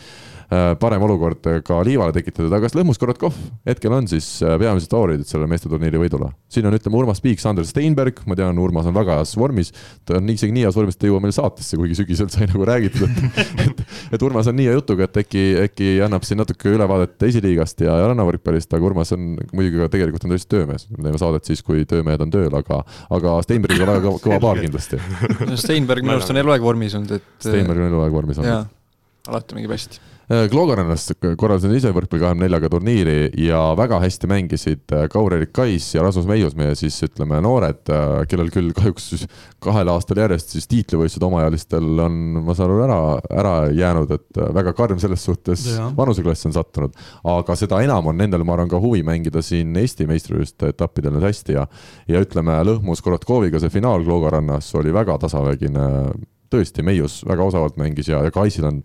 parem 0.49 1.03
olukord 1.05 1.45
ka 1.65 1.79
liivale 1.85 2.13
tekitatud, 2.17 2.49
aga 2.49 2.65
kas 2.65 2.77
Lõhmus 2.77 2.97
Korotkov 3.01 3.35
hetkel 3.69 3.93
on 3.93 4.07
siis 4.09 4.27
äh, 4.41 4.55
peamised 4.61 4.89
favoriidid 4.93 5.29
selle 5.29 5.49
meesteturniiri 5.51 6.01
võidule? 6.01 6.31
siin 6.49 6.65
on, 6.65 6.73
ütleme, 6.73 6.97
Urmas 6.97 7.21
Piik, 7.21 7.43
Sander 7.43 7.67
Steinberg, 7.69 8.23
ma 8.25 8.37
tean, 8.39 8.57
Urmas 8.63 8.89
on 8.89 8.97
väga 8.97 9.19
heas 9.19 9.35
vormis, 9.37 9.75
ta 10.09 10.17
on 10.17 10.31
isegi 10.33 10.55
nii 10.57 10.65
heas 10.65 10.79
vormis, 10.79 10.97
et 10.97 11.03
ta 11.03 11.09
ei 11.09 11.13
jõua 11.13 11.21
meil 11.21 11.35
saatesse, 11.37 11.77
kuigi 11.77 11.99
sügisel 11.99 12.31
sai 12.33 12.49
nagu 12.49 12.65
räägitud, 12.65 13.21
et 13.29 13.53
et, 13.67 13.83
et 14.17 14.25
Urmas 14.25 14.49
on 14.49 14.57
nii 14.57 14.71
hea 14.71 14.79
jutuga, 14.79 15.05
et 15.05 15.21
äkki, 15.21 15.45
äkki 15.67 15.91
annab 16.07 16.25
siin 16.25 16.41
natuke 16.41 16.73
ülevaadet 16.73 17.29
esiliigast 17.29 17.85
ja, 17.85 17.99
rannavõrkpallist, 18.09 18.73
aga 18.73 18.89
Urmas 18.89 19.13
on 19.17 19.35
muidugi 19.53 19.83
ka 19.83 19.91
tegelikult 19.93 20.25
on 20.25 20.33
tõesti 20.33 20.53
töömees, 20.57 20.89
me 20.97 21.05
teeme 21.05 21.21
saadet 21.21 21.53
siis, 21.53 21.61
kui 21.67 21.85
töömehed 21.89 22.25
on 22.25 22.33
tööl, 22.33 22.57
aga, 22.57 22.81
aga 23.21 23.37
Steinbergiga 23.45 23.93
väga 23.93 24.05
kõva, 24.09 24.25
kõva 24.25 24.41
paar 24.49 24.65
kindlasti. 24.65 25.03
Steinberg 25.67 26.09
minu 26.09 26.17
arust 26.17 26.33
on 26.33 26.41
eluaeg 26.41 26.65
vormis 26.65 26.97
olnud, 26.97 27.19
et 27.21 27.49
Steinberg 27.51 27.85
on 27.85 27.93
eluaeg 27.93 28.17
vormis 28.17 28.41
olnud 28.41 28.77
alati 29.29 29.59
mängib 29.59 29.75
hästi. 29.75 30.01
Kloogarannas 30.29 31.07
korraldasin 31.41 31.73
ise 31.73 31.89
võrkpalli 31.97 32.21
kahekümne 32.21 32.45
neljaga 32.45 32.69
turniiri 32.69 33.31
ja 33.41 33.63
väga 33.79 33.97
hästi 34.03 34.29
mängisid 34.29 34.93
äh, 34.93 35.07
Kaur-Erik 35.09 35.55
Kais 35.57 35.87
ja 35.95 36.03
Rasmus 36.05 36.29
Meius, 36.29 36.57
meie 36.59 36.75
siis 36.77 36.99
ütleme 37.07 37.41
noored, 37.45 37.89
kellel 38.29 38.53
küll 38.53 38.75
kahjuks 38.77 39.25
kahel 39.65 39.89
aastal 39.93 40.21
järjest 40.23 40.53
siis 40.55 40.69
tiitlivõistlused 40.71 41.25
omaealistel 41.27 42.05
on, 42.05 42.21
ma 42.45 42.55
saan 42.55 42.69
aru, 42.69 42.85
ära, 42.85 43.01
ära 43.41 43.55
jäänud, 43.75 44.15
et 44.19 44.41
äh, 44.41 44.53
väga 44.61 44.75
karm 44.77 45.01
selles 45.03 45.25
suhtes 45.25 45.65
Jaa. 45.73 45.91
vanuseklass 45.97 46.47
on 46.49 46.57
sattunud. 46.57 46.95
aga 47.25 47.57
seda 47.59 47.83
enam 47.85 48.13
on 48.13 48.21
nendel, 48.21 48.45
ma 48.45 48.59
arvan, 48.59 48.71
ka 48.71 48.81
huvi 48.83 49.03
mängida 49.07 49.43
siin 49.43 49.77
Eesti 49.81 50.07
meistrivõistluste 50.11 50.75
etappidel 50.75 51.17
nüüd 51.17 51.25
hästi 51.25 51.57
ja 51.57 51.67
ja 52.09 52.21
ütleme, 52.25 52.61
Lõhmus 52.69 53.03
Korotkoviga 53.05 53.61
see 53.63 53.73
finaal 53.73 54.05
Kloogarannas 54.05 54.69
oli 54.77 54.93
väga 54.95 55.19
tasavägine 55.25 55.89
tõesti, 56.53 56.85
Meius 56.85 57.21
väga 57.29 57.45
osavalt 57.45 57.77
mängis 57.81 58.09
ja, 58.09 58.23
ja 58.25 58.33
Kaisil 58.33 58.69
on, 58.69 58.83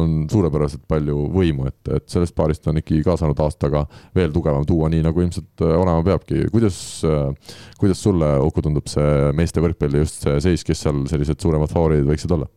on 0.00 0.24
suurepäraselt 0.30 0.84
palju 0.90 1.28
võimu, 1.34 1.68
et, 1.70 1.92
et 1.98 2.08
sellest 2.10 2.34
paarist 2.36 2.66
on 2.70 2.80
ikkagi 2.80 3.04
ka 3.06 3.16
saanud 3.20 3.40
aastaga 3.44 3.84
veel 4.16 4.32
tugevam 4.34 4.66
tuua, 4.68 4.90
nii 4.92 5.04
nagu 5.06 5.24
ilmselt 5.24 5.64
äh, 5.64 5.76
olema 5.78 6.02
peabki. 6.06 6.48
kuidas, 6.54 6.78
kuidas 7.80 8.02
sulle, 8.02 8.34
Uku, 8.44 8.64
tundub 8.64 8.90
see 8.90 9.32
meeste 9.36 9.62
võrkpalli 9.64 10.02
just 10.02 10.26
see 10.26 10.40
seis, 10.48 10.66
kes 10.66 10.84
seal 10.86 11.04
sellised 11.10 11.40
suuremad 11.42 11.72
favoriidid 11.72 12.10
võiksid 12.10 12.36
olla? 12.36 12.50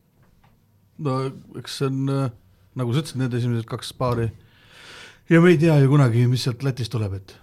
no 1.05 1.19
eks 1.59 1.81
see 1.81 1.91
on, 1.91 2.29
nagu 2.77 2.93
sa 2.93 3.03
ütlesid, 3.03 3.21
need 3.21 3.35
esimesed 3.37 3.69
kaks 3.69 3.93
paari 3.97 4.31
ja 5.29 5.41
me 5.43 5.53
ei 5.53 5.59
tea 5.61 5.75
ju 5.83 5.91
kunagi, 5.91 6.25
mis 6.29 6.47
sealt 6.47 6.65
Lätist 6.65 6.93
tuleb, 6.93 7.19
et 7.19 7.37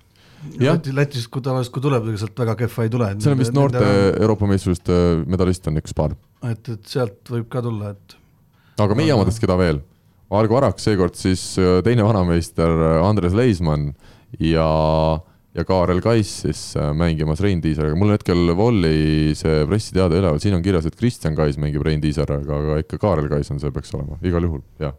Jah. 0.61 0.75
Läti, 0.75 0.93
Lätist, 0.93 1.31
kui 1.33 1.41
tavaliselt, 1.45 1.73
kui 1.73 1.83
tuleb, 1.85 2.05
ega 2.11 2.21
sealt 2.21 2.41
väga 2.43 2.55
kehva 2.59 2.85
ei 2.85 2.91
tule. 2.93 3.07
see 3.25 3.33
on 3.33 3.41
vist 3.41 3.55
noorte 3.57 3.85
Euroopa 4.21 4.49
meistrivõistluste 4.51 4.99
medalist 5.31 5.71
on 5.71 5.81
üks 5.81 5.97
paar. 5.97 6.17
et, 6.45 6.69
et 6.69 6.91
sealt 6.91 7.33
võib 7.33 7.49
ka 7.53 7.63
tulla, 7.65 7.95
et 7.95 8.17
aga 8.79 8.95
meie 8.99 9.15
omadest 9.15 9.41
keda 9.43 9.57
veel? 9.61 9.83
Argo 10.35 10.57
Arak, 10.59 10.81
seekord 10.83 11.15
siis 11.15 11.59
äh, 11.61 11.79
teine 11.85 12.03
vanameister 12.07 12.71
äh, 12.73 13.07
Andres 13.07 13.35
Leismann 13.37 13.93
ja, 14.41 14.67
ja 15.55 15.65
Kaarel 15.69 16.01
Kais 16.03 16.31
siis 16.43 16.63
äh, 16.81 16.91
mängimas 16.97 17.41
Rein 17.45 17.61
Tiiseriga. 17.63 17.95
mul 17.95 18.09
on 18.11 18.17
hetkel 18.17 18.55
Volli 18.57 19.35
see 19.39 19.61
pressiteade 19.69 20.19
üleval, 20.19 20.41
siin 20.43 20.57
on 20.57 20.65
kirjas, 20.65 20.89
et 20.89 20.97
Kristjan 20.99 21.37
Kais 21.39 21.59
mängib 21.61 21.85
Rein 21.87 22.01
Tiiseriga, 22.03 22.41
aga 22.59 22.79
ikka 22.83 22.99
Kaarel 22.99 23.29
Kais 23.31 23.53
on 23.55 23.61
see, 23.63 23.71
peaks 23.71 23.95
olema, 23.95 24.19
igal 24.27 24.49
juhul, 24.49 24.65
jah. 24.83 24.97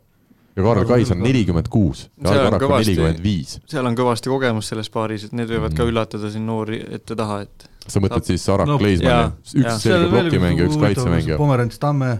ja 0.55 0.63
Kaarel 0.63 0.87
Kais 0.87 1.11
on 1.11 1.19
nelikümmend 1.25 1.67
kuus 1.73 2.05
ja 2.05 2.29
Argo 2.31 2.45
on 2.45 2.53
Arak 2.53 2.67
on 2.69 2.77
nelikümmend 2.85 3.19
viis. 3.25 3.57
seal 3.67 3.89
on 3.91 3.97
kõvasti 3.97 4.31
kogemust 4.31 4.71
selles 4.71 4.91
paaris, 4.93 5.25
et 5.27 5.33
need 5.35 5.51
võivad 5.51 5.75
ka 5.75 5.83
Mhm. 5.83 5.91
üllatada 5.91 6.31
siin 6.31 6.45
noori 6.47 6.79
ette-taha, 6.99 7.41
et 7.49 7.67
sa 7.87 7.99
mõtled 7.99 8.29
siis 8.29 8.45
Arak 8.53 8.69
No, 8.69 8.77
no,, 8.77 8.85
Leismann 8.85 9.11
jaa,, 9.11 9.33
üks 9.65 9.83
selge 9.83 10.13
plokimängija, 10.13 10.69
üks 10.69 10.79
kaitsemängija. 10.79 11.37
Pomerants 11.41 11.81
Tamme, 11.81 12.13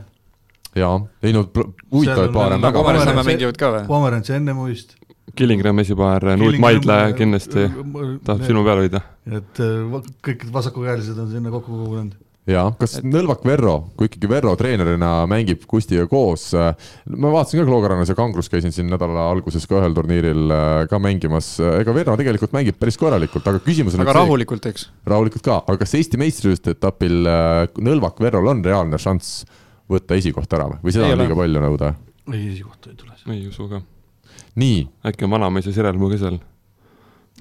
jaa, 0.76 1.00
teinud 1.24 1.50
pl- 1.56 1.72
huvitavaid 1.94 2.34
paare 2.36 2.58
on 2.60 2.62
väga 2.68 2.80
Pomerants- 2.80 2.84
palju. 2.84 3.16
Pomerantsi 3.16 3.32
mängivad 3.32 3.58
ka 3.62 3.72
või? 3.78 3.86
Pomerants 3.88 4.30
ja 4.34 4.36
Ennemuist. 4.42 4.96
Killingrami 5.36 5.82
esipaar, 5.84 6.24
Nuut 6.40 6.60
Maidla 6.62 7.00
kindlasti 7.18 7.66
tahab 8.24 8.44
silma 8.46 8.62
peal 8.68 8.84
hoida. 8.86 9.02
et 9.26 9.60
äh, 9.60 9.98
kõik 10.24 10.46
vasakukäelised 10.54 11.18
on 11.20 11.32
sinna 11.32 11.50
kokku 11.52 11.72
kogunenud. 11.74 12.14
jaa, 12.48 12.68
kas 12.80 13.00
Nõlvak 13.04 13.42
Verro, 13.44 13.74
kui 13.98 14.06
ikkagi 14.08 14.30
Verro 14.30 14.54
treenerina 14.56 15.26
mängib 15.28 15.64
Kustiga 15.68 16.06
koos, 16.08 16.52
ma 16.54 17.32
vaatasin 17.34 17.64
ka 17.64 17.66
Kloogarannas 17.68 18.12
ja 18.14 18.16
Kangrus 18.16 18.48
käisin 18.54 18.72
siin 18.72 18.88
nädala 18.94 19.26
alguses 19.32 19.66
ka 19.68 19.80
ühel 19.82 19.96
turniiril 19.98 20.54
äh, 20.54 20.86
ka 20.92 21.00
mängimas, 21.02 21.56
ega 21.82 21.96
Verro 21.98 22.16
tegelikult 22.22 22.54
mängib 22.56 22.78
päris 22.80 22.96
korralikult, 23.02 23.48
aga 23.50 23.60
küsimus 23.66 23.98
on 23.98 24.06
see- 24.06 24.14
rahulikult, 24.22 24.70
eks. 24.72 24.90
rahulikult 25.10 25.42
ka, 25.44 25.58
aga 25.66 25.82
kas 25.82 25.98
Eesti 25.98 26.22
meistrivõistluste 26.22 26.78
etapil 26.78 27.26
äh, 27.26 27.68
Nõlvak 27.82 28.22
Verrol 28.22 28.54
on 28.54 28.64
reaalne 28.64 29.02
šanss 29.02 29.42
võtta 29.90 30.16
esikoht 30.20 30.54
ära 30.58 30.68
või, 30.82 30.92
seda 30.92 31.06
Ei 31.06 31.14
on 31.14 31.20
ole. 31.20 31.24
liiga 31.28 31.36
palju 31.42 31.62
nõuda? 31.66 31.94
ei, 32.34 32.48
esikohta 32.54 32.90
ei 32.90 32.96
tule. 33.00 33.14
ei 33.36 33.48
usu 33.48 33.68
ka. 33.70 33.82
nii, 34.56 34.88
äkki 35.06 35.26
on 35.28 35.32
vanamees 35.38 35.66
ja 35.70 35.74
Sirelmu 35.76 36.10
ka 36.10 36.18
seal. 36.22 36.40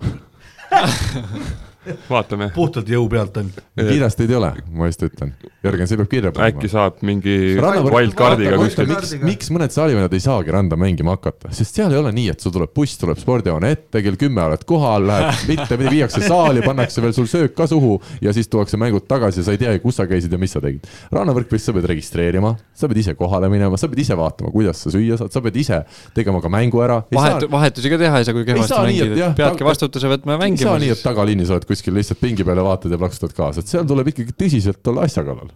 vaatame, 2.08 2.50
puhtalt 2.54 2.88
jõu 2.90 3.06
pealt 3.10 3.36
ainult. 3.40 3.60
kiiresti 3.76 4.26
ei 4.28 4.36
ole, 4.38 4.50
ma 4.74 4.88
just 4.88 5.02
ütlen. 5.06 5.34
Jörgen, 5.64 5.88
see 5.88 5.98
peab 6.00 6.10
kirja 6.12 6.32
äkki 6.46 6.68
saab 6.72 7.00
mingi 7.06 7.34
wildcard'iga 7.58 8.58
kuskil. 8.60 8.88
miks, 8.90 9.14
miks 9.22 9.52
mõned 9.54 9.72
saalivennad 9.74 10.12
ei 10.12 10.22
saagi 10.24 10.52
randa 10.54 10.78
mängima 10.80 11.16
hakata, 11.16 11.52
sest 11.56 11.78
seal 11.78 11.92
ei 11.94 12.00
ole 12.00 12.12
nii, 12.16 12.32
et 12.34 12.44
sul 12.44 12.52
tuleb 12.54 12.72
buss, 12.76 12.98
tuleb 13.00 13.20
spordihoone 13.20 13.70
ette, 13.74 14.02
kell 14.04 14.18
kümme 14.20 14.44
oled 14.44 14.64
kohal, 14.68 15.06
lähed 15.08 15.44
mitte, 15.50 15.78
viiakse 15.80 16.24
saali, 16.24 16.64
pannakse 16.64 17.04
veel 17.04 17.14
sul 17.16 17.28
söök 17.30 17.56
ka 17.56 17.68
suhu 17.70 17.96
ja 18.24 18.34
siis 18.36 18.50
tuuakse 18.52 18.80
mängud 18.80 19.08
tagasi 19.08 19.42
ja 19.42 19.48
sa 19.48 19.54
ei 19.56 19.62
teagi, 19.62 19.82
kus 19.84 20.00
sa 20.00 20.08
käisid 20.10 20.32
ja 20.32 20.40
mis 20.40 20.54
sa 20.54 20.62
tegid. 20.64 20.84
rannavõrkpallis 21.14 21.68
sa 21.68 21.76
pead 21.76 21.88
registreerima, 21.94 22.54
sa 22.76 22.90
pead 22.90 23.02
ise 23.04 23.16
kohale 23.18 23.48
minema, 23.52 23.80
sa 23.80 23.88
pead 23.90 24.04
ise 24.04 24.16
vaatama, 24.18 24.52
kuidas 24.54 24.84
sa 24.84 24.92
süüa 24.94 25.18
saad, 25.20 25.32
sa 25.34 25.42
pead 25.44 25.58
ise 25.60 25.80
tegema 26.16 26.42
ka 26.44 26.52
mängu 26.52 26.82
ära. 26.84 27.00
vahet, 27.14 27.48
vahetusi 27.50 27.92
ka 27.92 28.00
teha 28.00 28.20
ei 28.20 28.28
saa, 28.28 28.36
kui 28.36 28.46
kehvasti 28.48 28.74
saa 28.74 28.84
nii, 28.88 29.00
et 29.00 29.14
mängid, 29.14 29.38
peadki 29.40 29.66
vastutuse 29.66 30.12
võtma 30.12 30.36
ja 30.36 30.36
ei 30.36 30.40
saa 30.40 30.48
mängima 30.48 30.76
nii, 30.82 30.92
et 30.94 31.04
tagaliinis 31.04 31.52
oled 31.54 31.68
kuskil 31.74 31.96
lihtsalt 31.98 32.22
pingi 32.22 32.46
peale 32.46 32.64
vaatad 32.64 32.94
ja 32.94 33.00
plaksutad 33.00 33.36
kaasa, 33.36 33.62
et 33.62 33.70
seal 33.70 33.86
tuleb 33.88 34.14
ikkagi 34.14 34.36
tõsiselt 34.38 34.92
olla 34.92 35.06
asja 35.08 35.26
kallal. 35.26 35.52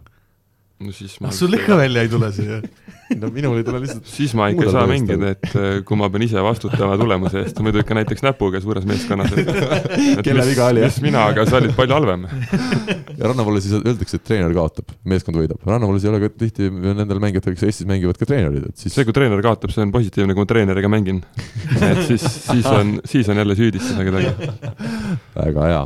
no 0.84 0.94
siis 0.94 1.18
ma, 1.24 1.32
sul 1.34 1.56
ikka 1.58 1.78
välja 1.80 2.04
ei 2.04 2.12
tule 2.12 2.32
see. 2.34 2.60
no 3.16 3.30
minul 3.32 3.56
ei 3.60 3.64
tule 3.64 3.80
lihtsalt 3.82 4.08
siis 4.08 4.34
ma 4.36 4.48
ikka 4.52 4.66
ei 4.66 4.72
saa 4.74 4.86
mängida, 4.88 5.32
et 5.36 5.54
äh, 5.56 5.78
kui 5.86 5.96
ma 5.98 6.08
pean 6.12 6.24
ise 6.26 6.42
vastutama 6.44 6.98
tulemuse 7.00 7.42
eest, 7.42 7.60
muidu 7.64 7.80
ikka 7.82 7.96
näiteks 7.96 8.24
näpuga 8.26 8.60
suures 8.62 8.84
meeskonnas. 8.88 9.32
Kelle 10.26 10.44
viga 10.48 10.68
oli, 10.72 10.82
jah? 10.84 10.92
mis 10.92 11.00
mina, 11.04 11.24
aga 11.32 11.46
sa 11.48 11.58
olid 11.60 11.74
palju 11.78 11.96
halvem. 11.96 12.26
ja 13.18 13.30
rannavalles 13.30 13.64
siis 13.66 13.78
öeldakse, 13.78 14.20
et 14.20 14.26
treener 14.28 14.52
kaotab, 14.56 14.92
meeskond 15.08 15.40
võidab. 15.40 15.62
rannavalles 15.66 16.04
ei 16.04 16.12
ole 16.12 16.20
ka 16.24 16.32
tihti 16.44 16.68
nendel 16.70 17.22
mängijatel, 17.22 17.56
kes 17.56 17.68
Eestis 17.70 17.88
mängivad, 17.88 18.18
ka 18.20 18.28
treenerid, 18.28 18.68
et 18.70 18.84
siis 18.84 18.94
see, 18.94 19.06
kui 19.08 19.16
treener 19.16 19.42
kaotab, 19.44 19.72
see 19.74 19.84
on 19.86 19.94
positiivne, 19.94 20.36
kui 20.36 20.44
ma 20.44 20.50
treeneriga 20.52 20.92
mängin. 20.92 21.22
et 21.78 22.02
siis, 22.08 22.24
siis 22.44 22.68
on, 22.68 22.98
siis 23.08 23.28
on 23.32 23.40
jälle 23.40 23.56
süüdistada 23.58 24.04
kedagi. 24.08 24.52
väga 25.38 25.68
hea. 25.72 25.82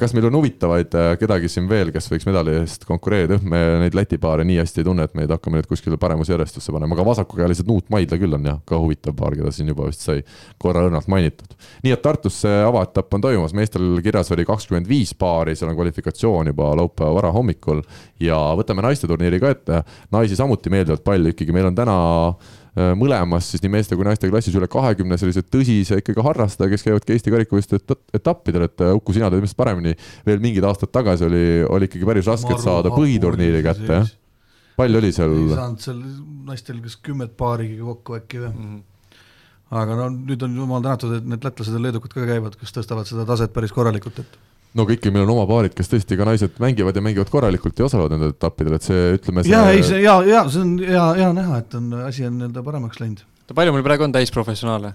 kas 0.00 0.14
meil 0.16 0.30
on 0.30 0.40
huvitavaid 0.40 0.98
äh, 0.98 1.12
kedagi 1.20 1.50
siin 1.52 1.68
veel, 1.70 1.92
kes 1.94 2.10
võiks 2.10 2.26
medali 2.28 2.58
eest 2.60 2.86
konkureerida, 2.88 3.40
me 3.42 3.62
neid 3.84 3.96
Läti 4.00 4.18
paare 4.22 4.46
nii 4.48 4.60
hästi 4.62 4.80
ei 4.80 4.86
tunne, 4.86 5.04
et 5.04 5.16
meid 5.18 5.32
hakkame 5.32 5.60
nüüd 5.60 5.68
kuskile 5.68 5.98
paremusjärjestusse 6.40 6.72
panema, 6.72 6.94
aga 6.94 7.04
vasakukäelised 7.04 7.68
Nuut 7.68 7.88
Maidla 7.90 8.18
küll 8.18 8.34
on 8.34 8.46
jah, 8.46 8.60
ka 8.66 8.78
huvitav 8.80 9.14
paar, 9.16 9.34
keda 9.36 9.52
siin 9.52 9.68
juba 9.70 9.88
vist 9.88 10.04
sai 10.04 10.22
korra 10.58 10.84
õrnalt 10.86 11.08
mainitud. 11.08 11.56
nii 11.84 11.92
et 11.92 12.02
Tartus 12.02 12.40
see 12.44 12.62
avaetapp 12.64 13.14
on 13.14 13.24
toimumas, 13.24 13.54
meestel 13.56 14.00
kirjas 14.04 14.30
oli 14.32 14.46
kakskümmend 14.48 14.88
viis 14.88 15.12
paari, 15.14 15.56
seal 15.56 15.70
on 15.70 15.76
kvalifikatsioon 15.78 16.52
juba 16.52 16.72
laupäeva 16.78 17.14
varahommikul. 17.18 17.82
Ja 18.20 18.38
võtame 18.56 18.84
naiste 18.84 19.08
turniiri 19.08 19.40
ka 19.40 19.52
ette, 19.54 19.82
naisi 20.12 20.38
samuti 20.38 20.72
meeldivalt 20.72 21.04
palju 21.04 21.34
ikkagi, 21.34 21.54
meil 21.56 21.70
on 21.70 21.76
täna 21.76 21.96
äh, 22.28 22.92
mõlemas 22.98 23.50
siis 23.52 23.64
nii 23.64 23.74
meeste 23.76 23.98
kui 23.98 24.06
naiste 24.06 24.30
klassis 24.30 24.56
üle 24.56 24.68
kahekümne 24.70 25.18
sellise 25.20 25.44
tõsise 25.44 26.00
ikkagi 26.00 26.24
harrastaja, 26.24 26.70
kes 26.72 26.86
käivadki 26.86 27.16
Eesti 27.16 27.34
karikavõistluste 27.34 27.98
etappidel, 28.16 28.68
et 28.68 28.86
äh, 28.86 28.96
Uku, 28.96 29.16
sina 29.16 29.28
tead 29.30 29.42
ilmselt 29.42 29.60
paremini, 29.60 29.96
veel 30.26 30.40
mingid 30.42 30.66
aastad 30.68 30.92
tagasi 30.92 31.28
oli, 31.28 31.44
oli 31.68 31.90
ikkagi 31.90 32.08
päris 32.08 32.30
raske 32.30 32.58
saada 32.60 32.92
põhiturniiri 32.94 33.64
kätte, 33.66 34.00
jah? 34.00 34.16
Palju 34.80 35.00
oli 35.00 35.12
seal? 35.16 35.34
ei 35.36 35.48
saanud 35.54 35.86
seal 35.86 36.04
naistel 36.50 36.78
kas 36.84 36.96
kümmet 37.08 37.34
paarigi 37.40 37.80
kokku 37.80 38.18
äkki 38.18 38.44
või 38.44 38.52
mm. 38.52 38.68
-hmm. 38.68 39.80
aga 39.82 39.98
no 40.02 40.08
nüüd 40.14 40.46
on 40.46 40.56
jumal 40.62 40.86
tänatud, 40.86 41.18
et 41.18 41.26
need 41.34 41.44
lätlased 41.46 41.76
ja 41.76 41.82
leedukad 41.88 42.14
ka 42.16 42.28
käivad, 42.30 42.56
kes 42.60 42.78
tõstavad 42.78 43.10
seda 43.10 43.26
taset 43.28 43.52
päris 43.56 43.74
korralikult, 43.76 44.22
et 44.24 44.40
no 44.74 44.86
aga 44.86 44.96
ikkagi 44.96 45.12
meil 45.14 45.26
on 45.26 45.34
oma 45.36 45.46
paarid, 45.50 45.74
kes 45.76 45.90
tõesti 45.90 46.18
ka 46.18 46.26
naised 46.28 46.58
mängivad 46.62 46.96
ja 46.96 47.04
mängivad 47.04 47.30
korralikult 47.32 47.78
ja 47.78 47.88
osalevad 47.88 48.14
nendel 48.16 48.34
etappidel, 48.36 48.78
et 48.78 48.86
see, 48.86 49.12
ütleme 49.18 49.44
see 49.44 49.54
ja 49.54 49.66
ei, 49.74 49.84
see 49.86 50.02
ja, 50.04 50.16
ja 50.26 50.46
see 50.48 50.64
on 50.64 50.74
hea, 50.78 51.06
hea 51.20 51.30
näha, 51.36 51.62
et 51.64 51.78
on, 51.78 51.92
asi 52.06 52.26
on 52.28 52.38
nii-öelda 52.38 52.66
paremaks 52.66 53.02
läinud. 53.02 53.24
palju 53.54 53.74
meil 53.74 53.86
praegu 53.86 54.06
on 54.06 54.14
täisprofessionaale? 54.14 54.94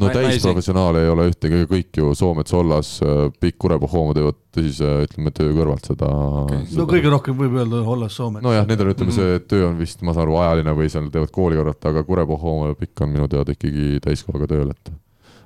No 0.00 0.08
täisprofessionaale 0.14 1.02
ei 1.04 1.10
ole 1.12 1.26
ühtegi, 1.30 1.62
kõik 1.68 2.00
ju 2.00 2.14
Soomets, 2.16 2.54
Hollas, 2.56 2.92
Pikk 3.40 3.58
Kurepohhooma 3.64 4.14
teevad 4.16 4.38
tõsise, 4.54 4.88
ütleme, 5.06 5.32
töö 5.36 5.52
kõrvalt 5.56 5.88
seda 5.90 6.08
okay.. 6.42 6.64
no 6.78 6.86
kõige 6.90 7.12
rohkem 7.12 7.36
võib 7.38 7.56
öelda 7.60 7.82
Hollas, 7.86 8.16
Soomet. 8.16 8.44
nojah, 8.44 8.66
nendel 8.68 8.92
ütleme, 8.94 9.14
see 9.14 9.36
Mhm. 9.36 9.46
töö 9.52 9.68
on 9.68 9.78
vist, 9.80 10.02
ma 10.02 10.16
saan 10.16 10.26
aru, 10.26 10.38
ajaline 10.40 10.76
või 10.78 10.90
seal 10.92 11.08
teevad 11.12 11.32
kooli 11.34 11.60
kõrvalt, 11.60 11.88
aga 11.92 12.04
Kurepohhooma 12.08 12.72
ja 12.72 12.78
Pikk 12.78 13.04
on 13.04 13.16
minu 13.16 13.28
teada 13.28 13.52
ikkagi 13.52 13.98
täiskohaga 14.04 14.48
tööl, 14.54 14.70
et 14.70 14.94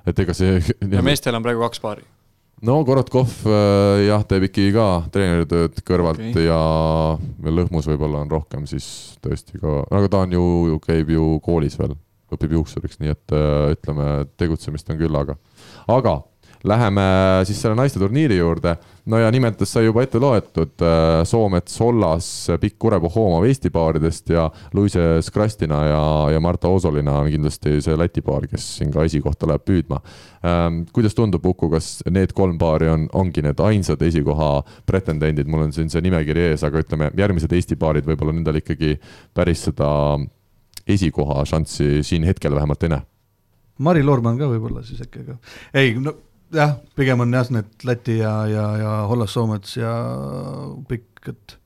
et 0.07 0.19
ega 0.23 0.33
see 0.37 0.61
ja 0.95 1.03
meestel 1.03 1.35
on 1.35 1.43
praegu 1.43 1.65
kaks 1.65 1.83
paari? 1.83 2.07
no 2.65 2.79
Korotkov 2.87 3.29
äh, 3.45 4.07
jah, 4.07 4.23
teeb 4.25 4.47
ikkagi 4.47 4.71
ka 4.75 4.87
treeneritööd 5.13 5.77
kõrvalt 5.85 6.21
okay. 6.31 6.47
ja 6.47 6.57
veel 7.43 7.59
Lõhmus 7.61 7.89
võib-olla 7.89 8.23
on 8.23 8.31
rohkem 8.31 8.65
siis 8.69 9.17
tõesti 9.21 9.59
ka, 9.61 9.83
aga 9.91 10.09
ta 10.09 10.23
on 10.25 10.33
ju, 10.37 10.79
käib 10.85 11.11
ju 11.13 11.37
koolis 11.45 11.77
veel, 11.79 11.93
õpib 12.35 12.57
juuksuriks, 12.57 12.99
nii 13.03 13.13
et 13.13 13.35
äh, 13.35 13.75
ütleme, 13.75 14.09
tegutsemist 14.39 14.89
on 14.91 14.99
küllaga. 14.99 15.37
aga 15.87 16.19
läheme 16.67 17.03
siis 17.47 17.59
selle 17.61 17.75
naiste 17.77 17.99
turniiri 17.99 18.37
juurde. 18.37 18.75
no 19.07 19.19
ja 19.21 19.29
nimetades 19.31 19.71
sai 19.71 19.85
juba 19.85 20.03
ette 20.03 20.19
loetud 20.19 20.83
äh, 20.83 21.21
Soomets, 21.25 21.77
Hollas, 21.79 22.27
Pikk 22.59 22.75
Kurepuu 22.79 23.11
Hoomov 23.13 23.45
Eesti 23.47 23.69
paaridest 23.71 24.29
ja 24.33 24.49
Luise 24.73 25.21
Skrastina 25.21 25.83
ja, 25.85 26.01
ja 26.33 26.39
Marta 26.43 26.67
Osolina 26.67 27.19
on 27.21 27.31
kindlasti 27.31 27.77
see 27.81 27.97
Läti 27.97 28.21
paar, 28.21 28.47
kes 28.51 28.65
siin 28.79 28.91
ka 28.91 29.05
esikohta 29.07 29.47
läheb 29.47 29.63
püüdma 29.67 30.01
ähm,. 30.43 30.83
kuidas 30.93 31.15
tundub, 31.15 31.45
Uku, 31.45 31.69
kas 31.71 32.01
need 32.11 32.33
kolm 32.35 32.57
paari 32.59 32.89
on, 32.91 33.07
ongi 33.13 33.45
need 33.45 33.59
ainsad 33.63 34.01
esikoha 34.03 34.51
pretendendid, 34.85 35.47
mul 35.47 35.67
on 35.67 35.75
siin 35.75 35.91
see 35.93 36.03
nimekiri 36.03 36.49
ees, 36.51 36.65
aga 36.67 36.83
ütleme, 36.83 37.11
järgmised 37.17 37.53
Eesti 37.53 37.79
paarid 37.79 38.07
võib-olla 38.07 38.35
nendel 38.35 38.59
ikkagi 38.59 38.97
päris 39.37 39.63
seda 39.69 39.87
esikoha 40.87 41.45
šanssi 41.45 42.03
siin 42.07 42.25
hetkel 42.27 42.55
vähemalt 42.55 42.83
ei 42.83 42.93
näe. 42.95 43.05
Mari 43.83 44.01
Loorman 44.03 44.39
ka 44.39 44.47
võib-olla 44.49 44.81
siis 44.85 45.03
äkki, 45.03 45.25
aga 45.25 45.37
ei, 45.77 45.93
no 46.01 46.15
jah, 46.53 46.77
pigem 46.97 47.21
on 47.25 47.33
jah, 47.33 47.49
need 47.53 47.85
Läti 47.85 48.17
ja, 48.21 48.33
ja, 48.49 48.65
ja 48.81 48.93
Hollas, 49.09 49.35
Soomets 49.35 49.77
ja 49.77 49.91
Pikk, 50.89 51.29
et 51.33 51.57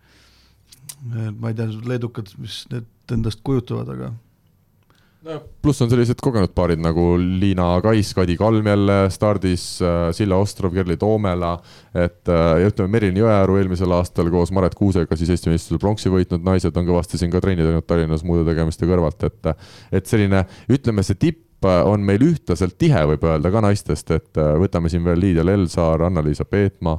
ma 1.37 1.51
ei 1.51 1.57
tea, 1.57 1.69
leedukad, 1.87 2.33
mis 2.41 2.63
need 2.71 3.15
endast 3.15 3.41
kujutavad, 3.47 3.89
aga 3.95 4.11
pluss 5.61 5.81
on 5.83 5.89
sellised 5.91 6.21
kogenud 6.23 6.53
paarid 6.57 6.81
nagu 6.81 7.03
Liina 7.19 7.75
Kais, 7.83 8.13
Kadi 8.17 8.37
Kalm 8.39 8.67
jälle 8.67 8.97
stardis, 9.13 9.65
Silla 10.17 10.39
Ostrov, 10.41 10.73
Kerli 10.73 10.97
Toomela, 10.97 11.53
et 11.93 12.31
ja 12.31 12.71
ütleme, 12.71 12.89
Merin 12.95 13.19
Jõeäru 13.21 13.59
eelmisel 13.61 13.93
aastal 13.93 14.31
koos 14.33 14.53
Maret 14.55 14.75
Kuusega 14.79 15.17
siis 15.19 15.29
Eesti 15.29 15.51
meistrivõistlusel 15.51 15.83
pronksi 15.83 16.13
võitnud 16.13 16.45
naised 16.47 16.77
on 16.77 16.89
kõvasti 16.89 17.21
siin 17.21 17.33
ka 17.33 17.41
trenni 17.43 17.65
teinud 17.67 17.85
Tallinnas 17.85 18.25
muude 18.25 18.47
tegemiste 18.49 18.89
kõrvalt, 18.89 19.29
et 19.29 19.53
et 20.01 20.09
selline, 20.09 20.45
ütleme, 20.71 21.05
see 21.05 21.19
tipp 21.21 21.50
on 21.65 22.03
meil 22.05 22.23
ühtlaselt 22.25 22.77
tihe, 22.79 23.01
võib 23.13 23.23
öelda 23.27 23.51
ka 23.53 23.61
naistest, 23.63 24.11
et 24.15 24.39
võtame 24.61 24.89
siin 24.89 25.03
veel 25.05 25.19
Liidia 25.21 25.45
Lelsaar, 25.45 26.01
Anna-Liisa 26.07 26.45
Peetma. 26.49 26.97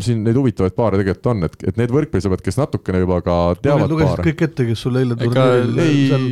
siin 0.00 0.22
neid 0.24 0.36
huvitavaid 0.36 0.72
paare 0.76 0.96
tegelikult 1.00 1.26
on, 1.32 1.44
et, 1.48 1.56
et 1.68 1.76
need 1.76 1.92
võrkpallisõbrad, 1.92 2.42
kes 2.44 2.56
natukene 2.56 3.02
juba 3.02 3.18
ka 3.24 3.36
teavad 3.62 3.92
lugesid 3.92 4.14
paare. 4.14 4.26
kõik 4.30 4.44
ette, 4.46 4.66
kes 4.70 4.84
sul 4.86 4.96
eile 5.00 5.16
turniiril 5.20 5.82
ei 5.84 5.98
seal..., 6.10 6.28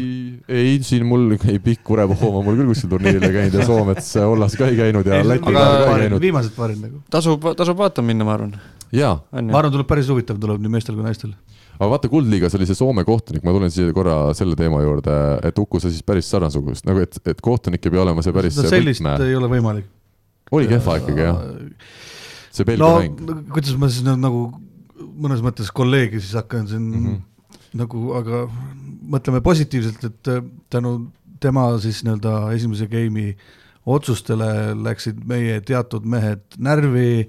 ei 0.60 0.78
siin 0.84 1.04
mul 1.08 1.34
ei 1.36 1.58
pikk 1.64 1.84
Kurepohhooma 1.88 2.42
mul 2.44 2.56
küll 2.60 2.70
kuskil 2.72 2.92
turniirile 2.92 3.32
käinud 3.32 3.58
ja 3.60 3.66
Soomets, 3.68 4.14
Hollas 4.20 4.56
ka 4.60 4.68
ei 4.72 4.78
käinud 4.80 5.08
ja 5.08 5.20
Läti 5.24 5.52
aga- 5.52 5.66
ka 5.84 5.96
ei 5.96 6.06
käinud. 6.06 6.20
viimased 6.24 6.56
paarid 6.56 6.80
nagu. 6.80 7.02
tasub, 7.12 7.44
tasub 7.56 7.80
vaatama 7.80 8.12
minna, 8.12 8.24
ma 8.28 8.36
arvan. 8.38 8.56
jaa, 8.92 9.18
on 9.32 9.52
ma 9.52 9.60
arvan, 9.60 9.72
tuleb 9.76 9.88
päris 9.88 10.08
huvitav, 10.12 10.40
tuleb 10.40 10.60
nii 10.64 10.76
meestel 10.76 10.96
kui 10.96 11.04
naistel. 11.04 11.36
Aga 11.78 11.90
vaata 11.90 12.10
Kuldliigas 12.12 12.54
oli 12.58 12.68
see 12.68 12.78
Soome 12.78 13.04
kohtunik, 13.06 13.44
ma 13.46 13.54
tulen 13.54 13.72
siia 13.74 13.92
korra 13.96 14.18
selle 14.36 14.56
teema 14.58 14.82
juurde, 14.84 15.16
et 15.48 15.58
Uku, 15.58 15.80
sa 15.82 15.90
siis 15.92 16.04
päris 16.06 16.30
sarnasugust, 16.30 16.86
nagu 16.88 17.02
et, 17.02 17.18
et 17.26 17.40
kohtunik 17.44 17.84
ei 17.84 17.94
pea 17.94 18.04
olema 18.04 18.24
see 18.24 18.34
päris 18.36 18.58
no 18.58 18.66
sellist 18.70 19.02
võtme, 19.04 19.28
ei 19.28 19.38
ole 19.38 19.50
võimalik. 19.52 19.90
oli 20.54 20.70
kehva 20.70 20.98
ikkagi 21.02 21.26
jah, 21.26 21.42
see 22.54 22.68
Belgia 22.68 22.86
no 22.86 23.02
mäng. 23.02 23.50
kuidas 23.54 23.76
ma 23.80 23.90
siis 23.90 24.06
nüüd 24.06 24.22
nagu 24.22 24.46
mõnes 25.24 25.42
mõttes 25.44 25.70
kolleegi 25.74 26.22
siis 26.22 26.36
hakkan 26.38 26.68
siin 26.70 26.86
mm. 26.86 27.04
-hmm. 27.04 27.60
nagu, 27.82 28.06
aga 28.20 28.44
mõtleme 29.16 29.42
positiivselt, 29.44 30.04
et 30.04 30.32
äh, 30.32 30.42
tänu 30.70 30.96
tema 31.40 31.66
siis 31.82 32.02
nii-öelda 32.04 32.54
esimese 32.54 32.86
game'i 32.88 33.34
otsustele 33.84 34.74
läksid 34.80 35.24
meie 35.28 35.60
teatud 35.60 36.06
mehed 36.08 36.44
närvi, 36.58 37.28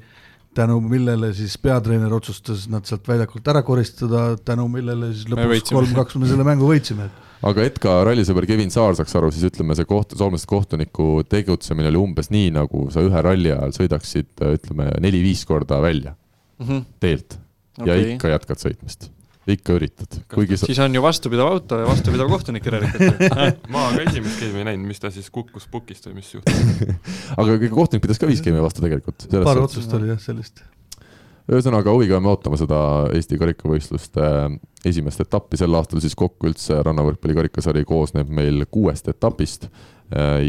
tänu 0.56 0.80
millele 0.82 1.34
siis 1.36 1.58
peatreener 1.62 2.14
otsustas 2.16 2.66
nad 2.72 2.88
sealt 2.88 3.08
väljakult 3.08 3.48
ära 3.52 3.62
koristada, 3.68 4.26
tänu 4.46 4.68
millele 4.72 5.12
siis 5.14 5.28
lõpuks 5.32 5.72
kolm-kaks 5.76 6.18
me 6.22 6.30
selle 6.32 6.46
mängu 6.48 6.70
võitsime, 6.70 7.10
aga 7.46 7.66
et 7.68 7.80
ka 7.84 7.98
rallisõber 8.08 8.48
Kevin 8.50 8.72
Saar 8.74 8.96
saaks 8.98 9.16
aru, 9.20 9.32
siis 9.36 9.46
ütleme, 9.52 9.76
see 9.78 9.86
koht, 9.90 10.16
soomlaste 10.18 10.48
kohtuniku 10.50 11.10
tegutsemine 11.30 11.92
oli 11.92 12.00
umbes 12.02 12.32
nii, 12.34 12.54
nagu 12.56 12.88
sa 12.94 13.04
ühe 13.06 13.22
ralli 13.28 13.52
ajal 13.54 13.76
sõidaksid, 13.76 14.32
ütleme 14.56 14.92
neli-viis 15.04 15.44
korda 15.46 15.82
välja 15.84 16.16
Mhm. 16.60 16.86
teelt 17.04 17.36
ja 17.78 17.84
Okei. 17.84 18.14
ikka 18.16 18.30
jätkad 18.32 18.62
sõitmist, 18.64 19.10
ikka 19.54 19.76
üritad, 19.78 20.20
kuigi 20.34 20.58
sa 20.58 20.70
siis 20.70 20.80
on 20.82 20.96
ju 20.96 21.02
vastupidav 21.04 21.50
auto 21.54 21.78
ja 21.78 21.88
vastupidav 21.88 22.30
kohtunik 22.32 22.66
järelikult. 22.66 23.20
ma 23.74 23.88
ka 23.94 24.06
esimest 24.08 24.42
game'i 24.42 24.64
ei 24.64 24.70
näinud, 24.72 24.88
mis 24.90 25.02
ta 25.02 25.12
siis 25.14 25.30
kukkus 25.34 25.68
pukist 25.72 26.08
või 26.10 26.18
mis 26.20 26.32
juhtus. 26.34 26.96
aga 27.40 27.58
kohtunik 27.68 28.06
pidas 28.08 28.22
ka 28.22 28.30
viis 28.30 28.42
game'i 28.46 28.64
vastu 28.64 28.86
tegelikult. 28.86 29.28
paar 29.36 29.62
otsust 29.62 29.94
oli 29.98 30.10
jah 30.10 30.22
sellist. 30.22 30.64
ühesõnaga 31.46 31.94
huviga 31.94 32.18
jääme 32.18 32.32
ootama 32.32 32.58
seda 32.58 32.80
Eesti 33.14 33.38
karikavõistluste 33.42 34.32
esimest 34.86 35.22
etappi, 35.22 35.62
sel 35.62 35.78
aastal 35.78 36.02
siis 36.02 36.18
kokku 36.18 36.50
üldse 36.50 36.82
rannavõrkpalli 36.86 37.38
karikasari 37.38 37.86
koosneb 37.86 38.30
meil 38.34 38.66
kuuest 38.72 39.14
etapist. 39.14 39.70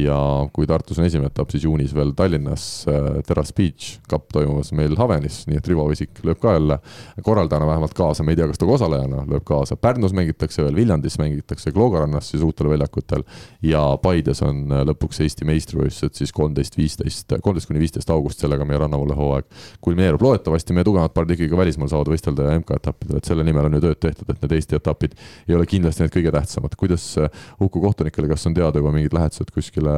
Ja 0.03 0.17
kui 0.53 0.67
Tartus 0.69 0.99
on 1.01 1.07
esimene 1.07 1.31
etapp, 1.31 1.49
siis 1.51 1.65
juunis 1.65 1.95
veel 1.97 2.11
Tallinnas 2.17 2.85
äh, 2.91 3.07
Terras 3.27 3.55
Beach 3.57 3.97
Cup 4.11 4.29
toimumas 4.33 4.69
meil 4.77 4.93
Havenis, 4.99 5.41
nii 5.49 5.57
et 5.57 5.69
Rivo 5.71 5.87
Visik 5.89 6.21
lööb 6.27 6.41
ka 6.43 6.53
jälle 6.57 6.77
korraldajana 7.25 7.69
vähemalt 7.71 7.95
kaasa, 7.97 8.25
me 8.27 8.35
ei 8.35 8.41
tea, 8.41 8.49
kas 8.51 8.61
ta 8.61 8.69
ka 8.69 8.77
osalejana 8.77 9.25
lööb 9.31 9.47
kaasa, 9.49 9.79
Pärnus 9.81 10.13
mängitakse 10.17 10.65
veel, 10.67 10.77
Viljandis 10.77 11.17
mängitakse, 11.19 11.73
Kloogarannas 11.73 12.29
siis 12.33 12.45
uutel 12.45 12.69
väljakutel 12.75 13.25
ja 13.65 13.81
Paides 14.03 14.43
on 14.45 14.61
äh, 14.69 14.85
lõpuks 14.91 15.23
Eesti 15.25 15.49
meistrivõistlused 15.49 16.21
siis 16.21 16.35
kolmteist, 16.37 16.77
viisteist, 16.77 17.33
kolmteist 17.43 17.71
kuni 17.71 17.81
viisteist 17.81 18.13
august, 18.13 18.45
sellega 18.45 18.69
meie 18.69 18.83
rannavalle 18.85 19.17
hooaeg. 19.17 19.49
Kulmineerub, 19.81 20.23
loodetavasti 20.23 20.77
meie 20.77 20.85
tugevamad 20.87 21.17
paarid 21.17 21.33
ikkagi 21.35 21.51
ka 21.55 21.61
välismaal 21.63 21.91
saavad 21.95 22.13
võistelda 22.13 22.51
ja 22.51 22.61
MK-etappidel, 22.61 23.23
et 23.23 23.33
selle 23.33 23.47
nimel 23.47 23.71
on 23.71 23.79
ju 23.79 23.83
tööd 23.89 24.03
tehtud, 24.05 24.31
et 24.31 24.45
need 24.45 24.57
Eesti 24.59 24.77
etapid 24.79 25.17
ei 25.49 25.57
ole 25.57 25.67
kindlasti 25.71 26.05
need 26.05 26.15
kõige 26.15 26.35
tähtsamad. 26.37 26.77
kuidas 26.77 27.09
äh, 27.19 27.43
Uku 27.61 27.81
kohtunikele, 27.81 28.29
kas 28.29 28.47
on 28.47 28.55
teada 28.55 28.79
juba 28.83 28.93
mingid 28.95 29.15
lähetused 29.17 29.46
kuskile 29.55 29.95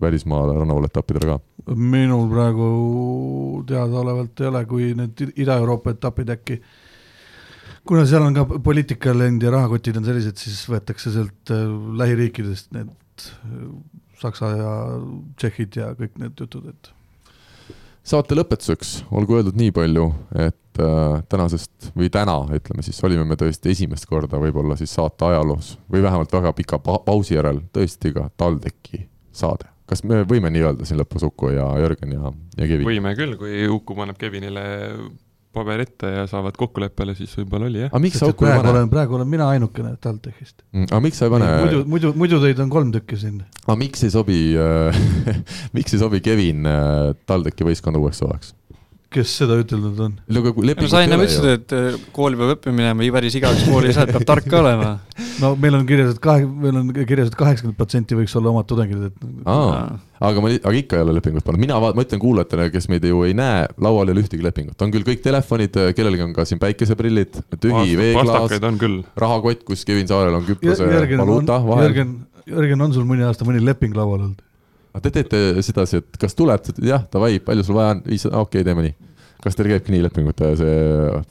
välismaale 0.00 0.56
rannavalle 0.58 0.90
etappidele 0.90 1.32
ka? 1.34 1.38
minul 1.76 2.28
praegu 2.32 2.68
teadaolevalt 3.68 4.40
ei 4.40 4.50
ole, 4.50 4.62
kui 4.70 4.92
need 4.96 5.20
Ida- 5.26 5.34
Ida-Euroopa 5.44 5.92
etapid 5.96 6.30
äkki, 6.32 6.60
kuna 7.88 8.06
seal 8.08 8.24
on 8.24 8.36
ka 8.36 8.46
poliitika 8.64 9.12
läinud 9.16 9.44
ja 9.44 9.52
rahakotid 9.52 9.98
on 10.00 10.06
sellised, 10.08 10.40
siis 10.40 10.62
võetakse 10.70 11.12
sealt 11.14 11.52
äh, 11.54 11.64
lähiriikidest 12.02 12.72
need 12.76 12.92
äh, 13.28 13.66
Saksa 14.18 14.54
ja 14.56 14.70
Tšehhid 15.38 15.76
ja 15.78 15.92
kõik 15.98 16.16
need 16.18 16.40
jutud, 16.40 16.72
et 16.72 16.92
saate 18.08 18.36
lõpetuseks 18.38 19.02
olgu 19.14 19.36
öeldud 19.38 19.58
nii 19.60 19.74
palju, 19.76 20.08
et 20.40 20.56
äh, 20.82 21.22
tänasest 21.28 21.90
või 21.96 22.10
täna, 22.12 22.40
ütleme 22.58 22.84
siis, 22.86 23.00
olime 23.04 23.24
me 23.28 23.38
tõesti 23.40 23.72
esimest 23.74 24.08
korda 24.10 24.40
võib-olla 24.42 24.76
siis 24.78 24.94
saate 24.94 25.28
ajaloos 25.30 25.76
või 25.92 26.02
vähemalt 26.04 26.32
väga 26.32 26.52
pika 26.56 26.80
pa 26.82 26.98
pausi 27.04 27.36
järel 27.36 27.62
tõesti 27.74 28.14
ka 28.14 28.28
TalTechi 28.36 29.06
saade. 29.32 29.70
kas 29.88 30.04
me 30.04 30.22
võime 30.28 30.50
nii 30.52 30.66
öelda 30.66 30.88
siin 30.88 31.00
lõpus 31.00 31.24
Uku 31.24 31.54
ja 31.54 31.68
Jörgen 31.80 32.12
ja, 32.12 32.32
ja 32.58 32.66
Kevin? 32.66 32.86
võime 32.88 33.14
küll, 33.16 33.38
kui 33.40 33.64
Uku 33.72 33.96
paneb 33.96 34.18
Kevinile 34.20 34.66
paber 35.54 35.82
ette 35.82 36.10
ja 36.12 36.26
saavad 36.28 36.56
kokkuleppele, 36.58 37.14
siis 37.18 37.32
võib-olla 37.38 37.68
oli 37.70 37.82
jah. 37.82 37.92
aga 37.92 38.00
miks 38.02 38.20
sa 38.20 38.28
et 38.28 38.34
Uku 38.34 38.46
ei 38.46 38.52
praegu 38.52 38.66
pane 38.66 38.74
olen, 38.74 38.90
praegu 38.92 39.16
olen 39.18 39.30
mina 39.30 39.48
ainukene 39.54 39.94
TalTechist. 40.02 40.62
aga 40.84 41.00
miks 41.04 41.20
sa 41.20 41.28
ei 41.28 41.34
pane, 41.34 41.48
muidu, 41.62 41.82
muidu, 41.88 42.12
muidu 42.20 42.40
teid 42.44 42.60
on 42.64 42.72
kolm 42.72 42.92
tükki 42.94 43.18
siin. 43.20 43.40
aga 43.64 43.78
miks 43.80 44.04
ei 44.06 44.12
sobi 44.14 44.38
äh, 44.60 45.00
miks 45.76 45.96
ei 45.96 46.02
sobi 46.02 46.20
Kevin 46.24 46.68
äh, 46.68 47.14
TalTechi 47.26 47.66
võistkonda 47.68 48.02
uueks 48.02 48.22
hooajaks? 48.24 48.54
Kes 49.12 49.30
seda 49.40 49.56
ütelnud 49.62 50.00
on? 50.04 50.16
no 50.28 50.42
sa 50.90 51.00
ole 51.16 51.24
ütlesid, 51.24 51.46
et 51.54 51.74
äh, 51.76 51.94
kooli 52.14 52.36
peab 52.36 52.52
õppima 52.58 52.76
minema, 52.76 53.04
Ivaris 53.06 53.38
igaüks 53.38 53.64
kooli 53.64 53.88
ei 53.88 53.96
saa, 53.96 54.04
et 54.04 54.12
peab 54.12 54.26
tark 54.28 54.48
ka 54.50 54.58
olema. 54.60 54.90
no 55.42 55.54
meil 55.60 55.78
on 55.78 55.86
kirjas, 55.88 56.12
et 56.12 56.20
kahe, 56.22 56.44
meil 56.44 56.76
on 56.80 56.90
kirjas, 56.98 57.30
et 57.30 57.38
kaheksakümmend 57.38 57.78
protsenti 57.78 58.18
võiks 58.18 58.36
olla 58.38 58.52
omad 58.52 58.68
tudengid, 58.68 59.06
et 59.08 59.46
aga 59.48 60.42
ma, 60.44 60.52
aga 60.52 60.74
ikka 60.76 60.98
ei 60.98 61.06
ole 61.06 61.14
lepingut 61.16 61.46
pannud, 61.46 61.62
mina 61.64 61.78
vaat-, 61.80 61.96
ma 61.96 62.04
ütlen 62.04 62.20
kuulajatele, 62.20 62.68
kes 62.74 62.90
meid 62.92 63.06
ju 63.08 63.22
ei 63.24 63.36
näe, 63.38 63.62
laual 63.84 64.10
ei 64.10 64.16
ole 64.16 64.24
ühtegi 64.26 64.44
lepingut, 64.44 64.76
on 64.84 64.92
küll 64.92 65.06
kõik 65.08 65.24
telefonid, 65.24 65.78
kellelgi 65.96 66.26
on 66.26 66.34
ka 66.36 66.44
siin 66.48 66.60
päikeseprillid, 66.60 67.40
tühi 67.56 67.96
veeklaas, 68.00 68.34
pastakaid 68.34 68.68
on 68.68 68.82
küll. 68.82 68.98
rahakott, 69.24 69.64
kus 69.68 69.86
Kevin 69.88 70.10
Saarel 70.10 70.36
on 70.36 70.44
Küprose 70.48 70.90
valuuta 71.16 71.62
vahel. 71.64 71.88
Jörgen, 71.88 72.12
Jörgen, 72.48 72.84
on 72.84 72.92
sul 72.96 73.08
mõni 73.08 73.24
aasta 73.24 73.48
mõni 73.48 73.64
leping 73.64 73.96
laual 73.96 74.20
olnud? 74.26 74.44
Te 75.04 75.12
teete 75.14 75.62
sedasi, 75.64 76.02
et 76.02 76.18
kas 76.20 76.36
tuled, 76.38 76.72
jah, 76.84 77.04
davai, 77.12 77.38
palju 77.44 77.66
sul 77.66 77.78
vaja 77.78 77.96
on, 77.96 78.02
viissada, 78.06 78.42
okei 78.42 78.62
okay,, 78.62 78.68
teeme 78.68 78.86
nii. 78.86 78.96
kas 79.44 79.54
teil 79.54 79.70
käibki 79.70 79.94
nii 79.94 80.02
lepingute 80.02 80.52
see 80.58 80.76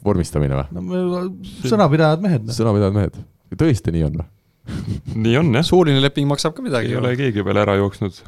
vormistamine 0.05 0.61
või? 0.61 0.67
no 0.77 0.83
me 0.87 1.67
sõnapidajad 1.67 2.23
mehed, 2.23 2.45
noh. 2.47 2.55
sõnapidajad 2.55 2.95
mehed, 2.95 3.17
tõesti 3.59 3.93
nii 3.95 4.05
on 4.07 4.21
või? 4.21 4.29
nii 5.23 5.39
on 5.41 5.49
jah, 5.57 5.65
suuline 5.67 6.03
leping 6.03 6.29
maksab 6.29 6.55
ka 6.55 6.63
midagi 6.65 6.93
ei 6.93 6.99
ole 6.99 7.15
keegi 7.19 7.43
veel 7.45 7.59
ära 7.63 7.75
jooksnud, 7.79 8.21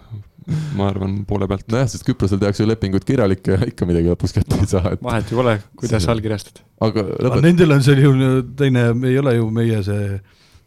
ma 0.80 0.90
arvan, 0.90 1.22
poole 1.30 1.48
pealt. 1.52 1.68
nojah, 1.72 1.88
sest 1.91 2.06
Küprosel 2.07 2.41
tehakse 2.41 2.64
ju 2.64 2.70
lepingud 2.70 3.06
kirjalikke 3.07 3.56
ja 3.56 3.70
ikka 3.72 3.88
midagi 3.90 4.11
lõpuks 4.11 4.36
kätte 4.36 4.60
ei 4.60 4.70
saa, 4.72 4.95
et 4.95 5.03
vahet 5.06 5.32
ju 5.32 5.40
pole, 5.40 5.56
kuidas 5.80 6.07
allkirjastad. 6.11 6.64
aga 6.80 7.06
aga 7.06 7.24
lõpet-, 7.28 7.48
nendel 7.48 7.76
on 7.78 7.86
seal 7.86 8.03
ju 8.03 8.14
teine, 8.60 8.90
ei 9.11 9.18
ole 9.22 9.36
ju 9.38 9.49
meie 9.53 9.82
see 9.86 10.20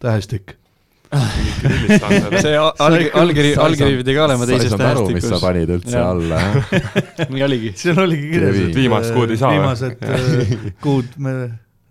tähestik. 0.03 0.57
See 1.13 2.55
allkiri, 2.57 3.11
allkiri, 3.21 3.51
allkiri 3.61 3.97
pidi 4.01 4.15
ka 4.17 4.25
olema 4.25 4.47
sa 4.47 4.55
ei 4.55 4.63
teises 4.63 4.73
saanud 4.73 4.91
aru, 4.91 5.09
mis 5.13 5.27
sa 5.27 5.29
tähestikus. 5.29 5.43
panid 5.45 5.73
üldse 5.75 5.99
Jaa. 5.99 6.07
alla, 6.15 6.39
jah? 6.41 7.27
nii 7.35 7.45
oligi. 7.49 7.73
seal 7.83 8.01
oligi 8.07 8.31
kirjas, 8.31 8.61
et 8.63 8.79
Viimast 8.79 9.13
kuud 9.17 9.35
ei 9.35 9.41
saa 9.41 9.51
viimased 9.53 10.07
äh, 10.09 10.55
kuud 10.85 11.19
me 11.21 11.35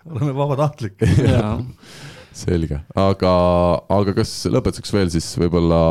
oleme 0.10 0.34
vabatahtlik. 0.34 0.98
selge, 2.42 2.82
aga, 2.98 3.36
aga 3.94 4.18
kas 4.18 4.34
lõpetuseks 4.50 4.96
veel 4.96 5.14
siis 5.14 5.28
võib-olla 5.38 5.82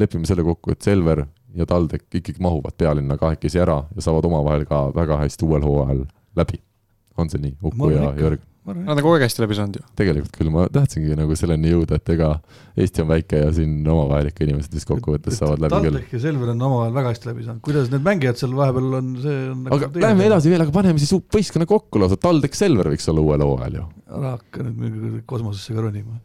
lepime 0.00 0.26
selle 0.26 0.42
kokku, 0.46 0.74
et 0.74 0.82
Selver 0.82 1.26
ja 1.54 1.68
TalTech 1.68 2.18
ikkagi 2.18 2.42
mahuvad 2.42 2.74
pealinna 2.80 3.18
kahekesi 3.20 3.60
ära 3.62 3.82
ja 3.94 4.04
saavad 4.04 4.26
omavahel 4.26 4.64
ka 4.66 4.88
väga 4.96 5.20
hästi 5.22 5.46
uuel 5.46 5.66
hooajal 5.66 6.06
läbi. 6.38 6.62
on 7.20 7.28
see 7.30 7.42
nii, 7.44 7.58
Uku 7.62 7.92
ja. 7.92 8.10
Jörg? 8.18 8.40
Nad 8.62 8.94
on 8.94 9.00
kogu 9.02 9.16
aeg 9.16 9.24
hästi 9.24 9.42
läbi 9.42 9.56
saanud 9.58 9.76
ju. 9.80 9.84
tegelikult 9.98 10.36
küll, 10.38 10.50
ma 10.54 10.68
tahtsingi 10.70 11.16
nagu 11.18 11.34
selleni 11.38 11.72
jõuda, 11.72 11.96
et 11.98 12.12
ega 12.14 12.28
Eesti 12.78 13.02
on 13.02 13.08
väike 13.10 13.40
ja 13.40 13.48
siin 13.56 13.72
omavahel 13.82 14.28
ikka 14.30 14.44
inimesed 14.46 14.76
vist 14.76 14.86
kokkuvõttes 14.86 15.40
saavad 15.40 15.64
läbi 15.64 15.80
küll. 15.82 15.96
TalTech 15.98 16.14
ja 16.14 16.20
Selver 16.22 16.52
on 16.52 16.62
omavahel 16.68 16.94
väga 16.94 17.10
hästi 17.10 17.30
läbi 17.32 17.46
saanud, 17.48 17.62
kuidas 17.66 17.90
need 17.90 18.06
mängijad 18.06 18.38
seal 18.38 18.54
vahepeal 18.54 18.98
on, 19.00 19.08
see 19.24 19.40
on 19.50 19.64
nagu 19.66 19.78
aga 19.80 20.04
lähme. 20.06 20.28
edasi 20.30 20.52
veel, 20.52 20.62
aga 20.62 20.76
paneme 20.78 21.02
siis 21.02 21.10
võistkonna 21.34 21.66
kokku 21.74 22.04
lausa, 22.04 22.20
TalTech 22.22 22.58
Selver 22.60 22.92
võiks 22.92 23.10
olla 23.10 23.26
uuel 23.26 23.44
hooajal 23.48 23.80
ju. 23.80 23.88
ära 24.20 24.36
hakka 24.36 24.68
nüüd 24.68 24.78
mingi 24.84 25.24
kosmosesse 25.34 25.74
ka 25.74 25.88
ronima. 25.88 26.20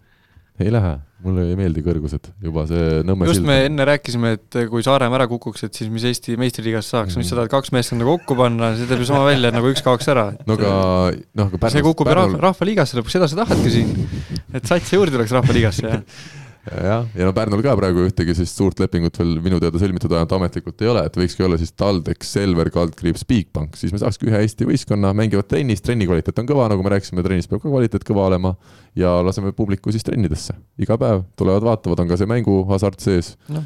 Ei 0.60 0.72
lähe, 0.74 0.94
mulle 1.22 1.44
ei 1.52 1.56
meeldi 1.60 1.84
kõrgused, 1.86 2.30
juba 2.42 2.64
see 2.70 3.02
Nõmme 3.06 3.28
just 3.30 3.40
sild 3.42 3.46
me. 3.50 3.58
enne 3.68 3.86
rääkisime, 3.86 4.32
et 4.38 4.58
kui 4.72 4.82
Saaremaa 4.86 5.20
ära 5.20 5.28
kukuks, 5.30 5.64
et 5.68 5.74
siis 5.78 5.90
mis 5.94 6.04
Eesti 6.10 6.38
meistriliigas 6.40 6.90
saaks, 6.94 7.14
Mhm. 7.14 7.22
mis 7.22 7.30
sa 7.30 7.36
tahad 7.38 7.50
kaks 7.54 7.72
meeskonda 7.76 8.06
kokku 8.10 8.36
panna, 8.40 8.72
see 8.76 8.88
teeb 8.90 9.00
ju 9.04 9.06
sama 9.10 9.26
välja, 9.30 9.52
nagu 9.54 9.70
üks 9.70 9.84
kaoks 9.86 10.08
ära. 10.14 10.32
no 10.48 10.54
aga, 10.58 11.14
noh, 11.36 11.52
aga 11.54 11.70
see 11.70 11.82
kukub 11.86 12.08
ju 12.10 12.14
rahva, 12.18 12.42
rahvaliigasse 12.50 12.98
lõpuks, 12.98 13.12
seda 13.20 13.28
sa 13.28 13.44
tahadki 13.44 13.70
siin. 13.70 14.10
et 14.54 14.66
sats 14.66 14.90
juurde 14.94 15.12
tuleks 15.14 15.32
rahvaliigasse 15.38 15.84
ja 15.86 16.02
jah, 16.68 17.06
ja. 17.16 17.28
No 17.28 17.34
Pärnul 17.36 17.64
ka 17.66 17.76
praegu 17.80 18.06
ühtegi 18.08 18.36
sellist 18.38 18.60
suurt 18.60 18.82
lepingut 18.82 19.18
veel 19.20 19.38
minu 19.44 19.60
teada 19.64 19.80
sõlmitud 19.82 20.14
ainult 20.14 20.36
ametlikult 20.38 20.84
ei 20.84 20.92
ole, 20.92 21.06
et 21.08 21.20
võikski 21.20 21.46
olla 21.48 21.60
siis 21.62 21.74
TalTech, 21.78 22.26
Selver, 22.28 22.72
kaldkriips, 22.74 23.26
Bigbank, 23.30 23.78
siis 23.80 23.96
me 23.96 24.02
saakski 24.02 24.30
ühe 24.32 24.42
Eesti 24.44 24.68
võistkonna, 24.70 25.14
mängivad 25.18 25.50
trennis, 25.52 25.84
trenni 25.86 26.10
kvaliteet 26.10 26.44
on 26.44 26.50
kõva, 26.50 26.68
nagu 26.74 26.86
me 26.86 26.94
rääkisime, 26.96 27.26
trennis 27.26 27.50
peab 27.50 27.64
ka 27.64 27.72
kvaliteet 27.72 28.06
kõva 28.08 28.28
olema. 28.32 28.54
Ja 28.98 29.18
laseme 29.22 29.54
publiku 29.54 29.94
siis 29.94 30.06
trennidesse, 30.06 30.56
iga 30.82 30.98
päev 30.98 31.26
tulevad, 31.38 31.66
vaatavad, 31.68 32.02
on 32.02 32.10
ka 32.10 32.18
see 32.18 32.30
mänguhasart 32.30 33.04
sees. 33.04 33.36
Noh, 33.54 33.66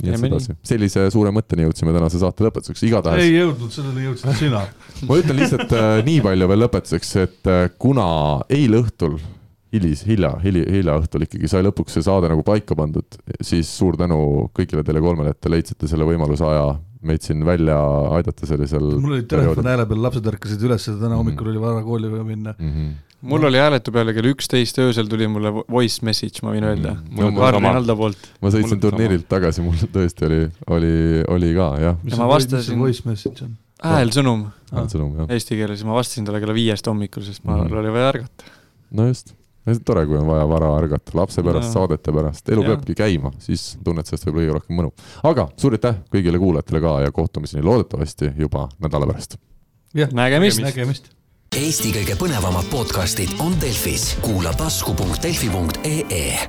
nii 0.00 0.14
et 0.14 0.22
sedasi, 0.22 0.54
sellise 0.64 1.04
suure 1.12 1.32
mõtteni 1.34 1.66
jõudsime 1.66 1.92
tänase 1.92 2.20
saate 2.20 2.46
lõpetuseks, 2.46 2.84
igatahes 2.88 3.26
ei 3.26 3.34
jõudnud, 3.34 3.72
selleni 3.74 4.06
jõudsid 4.06 4.38
sina. 4.40 4.62
ma 5.08 5.18
ütlen 5.20 5.38
lihtsalt 5.40 5.74
äh, 5.76 5.92
nii 6.06 6.22
palju 6.24 6.48
veel 6.48 6.64
lõpetuseks, 6.64 7.12
et 7.20 7.50
äh, 7.52 7.64
kuna 7.82 8.06
eile 8.52 8.80
õhtul, 8.80 9.18
hilis, 9.72 10.02
hilja, 10.06 10.34
hili, 10.44 10.62
hilja 10.70 10.98
õhtul 11.00 11.22
ikkagi 11.26 11.48
sai 11.48 11.62
lõpuks 11.64 11.94
see 11.96 12.02
saade 12.04 12.28
nagu 12.28 12.42
paika 12.44 12.74
pandud, 12.76 13.06
siis 13.40 13.70
suur 13.78 13.96
tänu 13.96 14.48
kõigile 14.56 14.84
teile 14.84 15.00
kolmele, 15.00 15.30
et 15.32 15.40
te 15.40 15.48
leidsite 15.52 15.88
selle 15.88 16.04
võimaluse 16.08 16.44
aja 16.44 16.74
meid 17.02 17.24
siin 17.24 17.40
välja 17.44 17.76
aidata 18.14 18.46
sellisel 18.46 18.84
mul 19.02 19.16
oli 19.16 19.22
telefon 19.26 19.66
hääle 19.66 19.86
peal, 19.90 20.02
lapsed 20.04 20.28
ärkasid 20.30 20.60
üles 20.68 20.84
ja 20.86 20.92
täna 21.00 21.16
hommikul 21.18 21.48
oli 21.50 21.58
vara 21.64 21.80
kooli 21.82 22.10
vaja 22.12 22.22
minna. 22.28 22.52
mm. 22.58 22.68
-hmm. 22.74 22.92
mul 23.32 23.44
oli 23.48 23.58
hääletu 23.58 23.90
peale 23.92 24.12
kell 24.14 24.28
üksteist 24.30 24.78
öösel 24.78 25.08
tuli 25.10 25.26
mulle 25.26 25.50
vo- 25.56 25.64
voice 25.70 25.98
message, 26.06 26.38
ma 26.46 26.52
võin 26.54 26.62
öelda 26.68 26.92
Mm,. 26.94 27.10
mul 27.16 27.24
on 27.24 27.34
Karl 27.34 27.56
sama. 27.58 27.68
Rinaldo 27.72 27.96
poolt. 27.96 28.18
ma 28.42 28.48
sõitsin 28.48 28.64
on 28.64 28.80
sama. 28.80 28.80
turniirilt 28.90 29.26
tagasi, 29.28 29.62
mul 29.62 29.74
tõesti 29.98 30.26
oli, 30.28 30.40
oli, 30.70 30.94
oli 31.28 31.54
ka 31.54 31.68
jah, 31.80 31.96
mis 32.04 32.18
Ja 32.18 32.28
vastasin- 32.28 32.78
voice 32.78 33.02
message 33.08 33.44
on? 33.44 33.56
häälsõnum 33.82 34.46
Ah. 34.72 34.86
sõnum 34.86 35.16
jah, 35.18 35.26
eesti 35.30 35.56
keeles 35.58 35.80
ja 35.80 35.86
ma 35.86 35.94
vastasin 35.98 36.24
talle 36.24 36.38
kella 36.40 36.54
viiest 36.54 36.86
hommikul, 36.86 37.22
sest 37.22 37.42
mul 37.44 37.64
Mhm. 37.64 37.72
oli 37.78 37.90
vaja 37.90 38.12
ärgata. 38.12 38.44
no 38.92 39.06
just. 39.08 39.34
tore, 39.84 40.06
kui 40.06 40.18
on 40.18 40.26
vaja 40.26 40.48
vara 40.48 40.72
ärgata, 40.78 41.14
lapse 41.14 41.42
pärast, 41.42 41.72
saadete 41.72 42.12
pärast, 42.12 42.48
elu 42.48 42.64
Jaa. 42.64 42.74
peabki 42.74 42.96
käima, 42.98 43.32
siis 43.42 43.78
tunned 43.84 44.08
sellest 44.08 44.26
võib-olla 44.26 44.42
kõige 44.42 44.58
rohkem 44.58 44.78
mõnu. 44.80 44.92
aga 45.22 45.48
suur 45.56 45.78
aitäh 45.78 45.98
kõigile 46.12 46.42
kuulajatele 46.42 46.80
ka 46.82 47.00
ja 47.06 47.12
kohtumiseni 47.12 47.62
loodetavasti 47.66 48.32
juba 48.38 48.68
nädala 48.82 49.06
pärast. 49.06 49.38
jah, 49.94 50.12
nägemist. 50.12 50.62
nägemist. 50.62 51.12
Eesti 51.52 51.92
kõige 51.92 52.16
põnevamad 52.16 52.70
podcastid 52.72 53.36
on 53.44 53.52
Delfis, 53.60 54.16
kuula 54.24 54.54
tasku.delfi.ee 54.56 56.48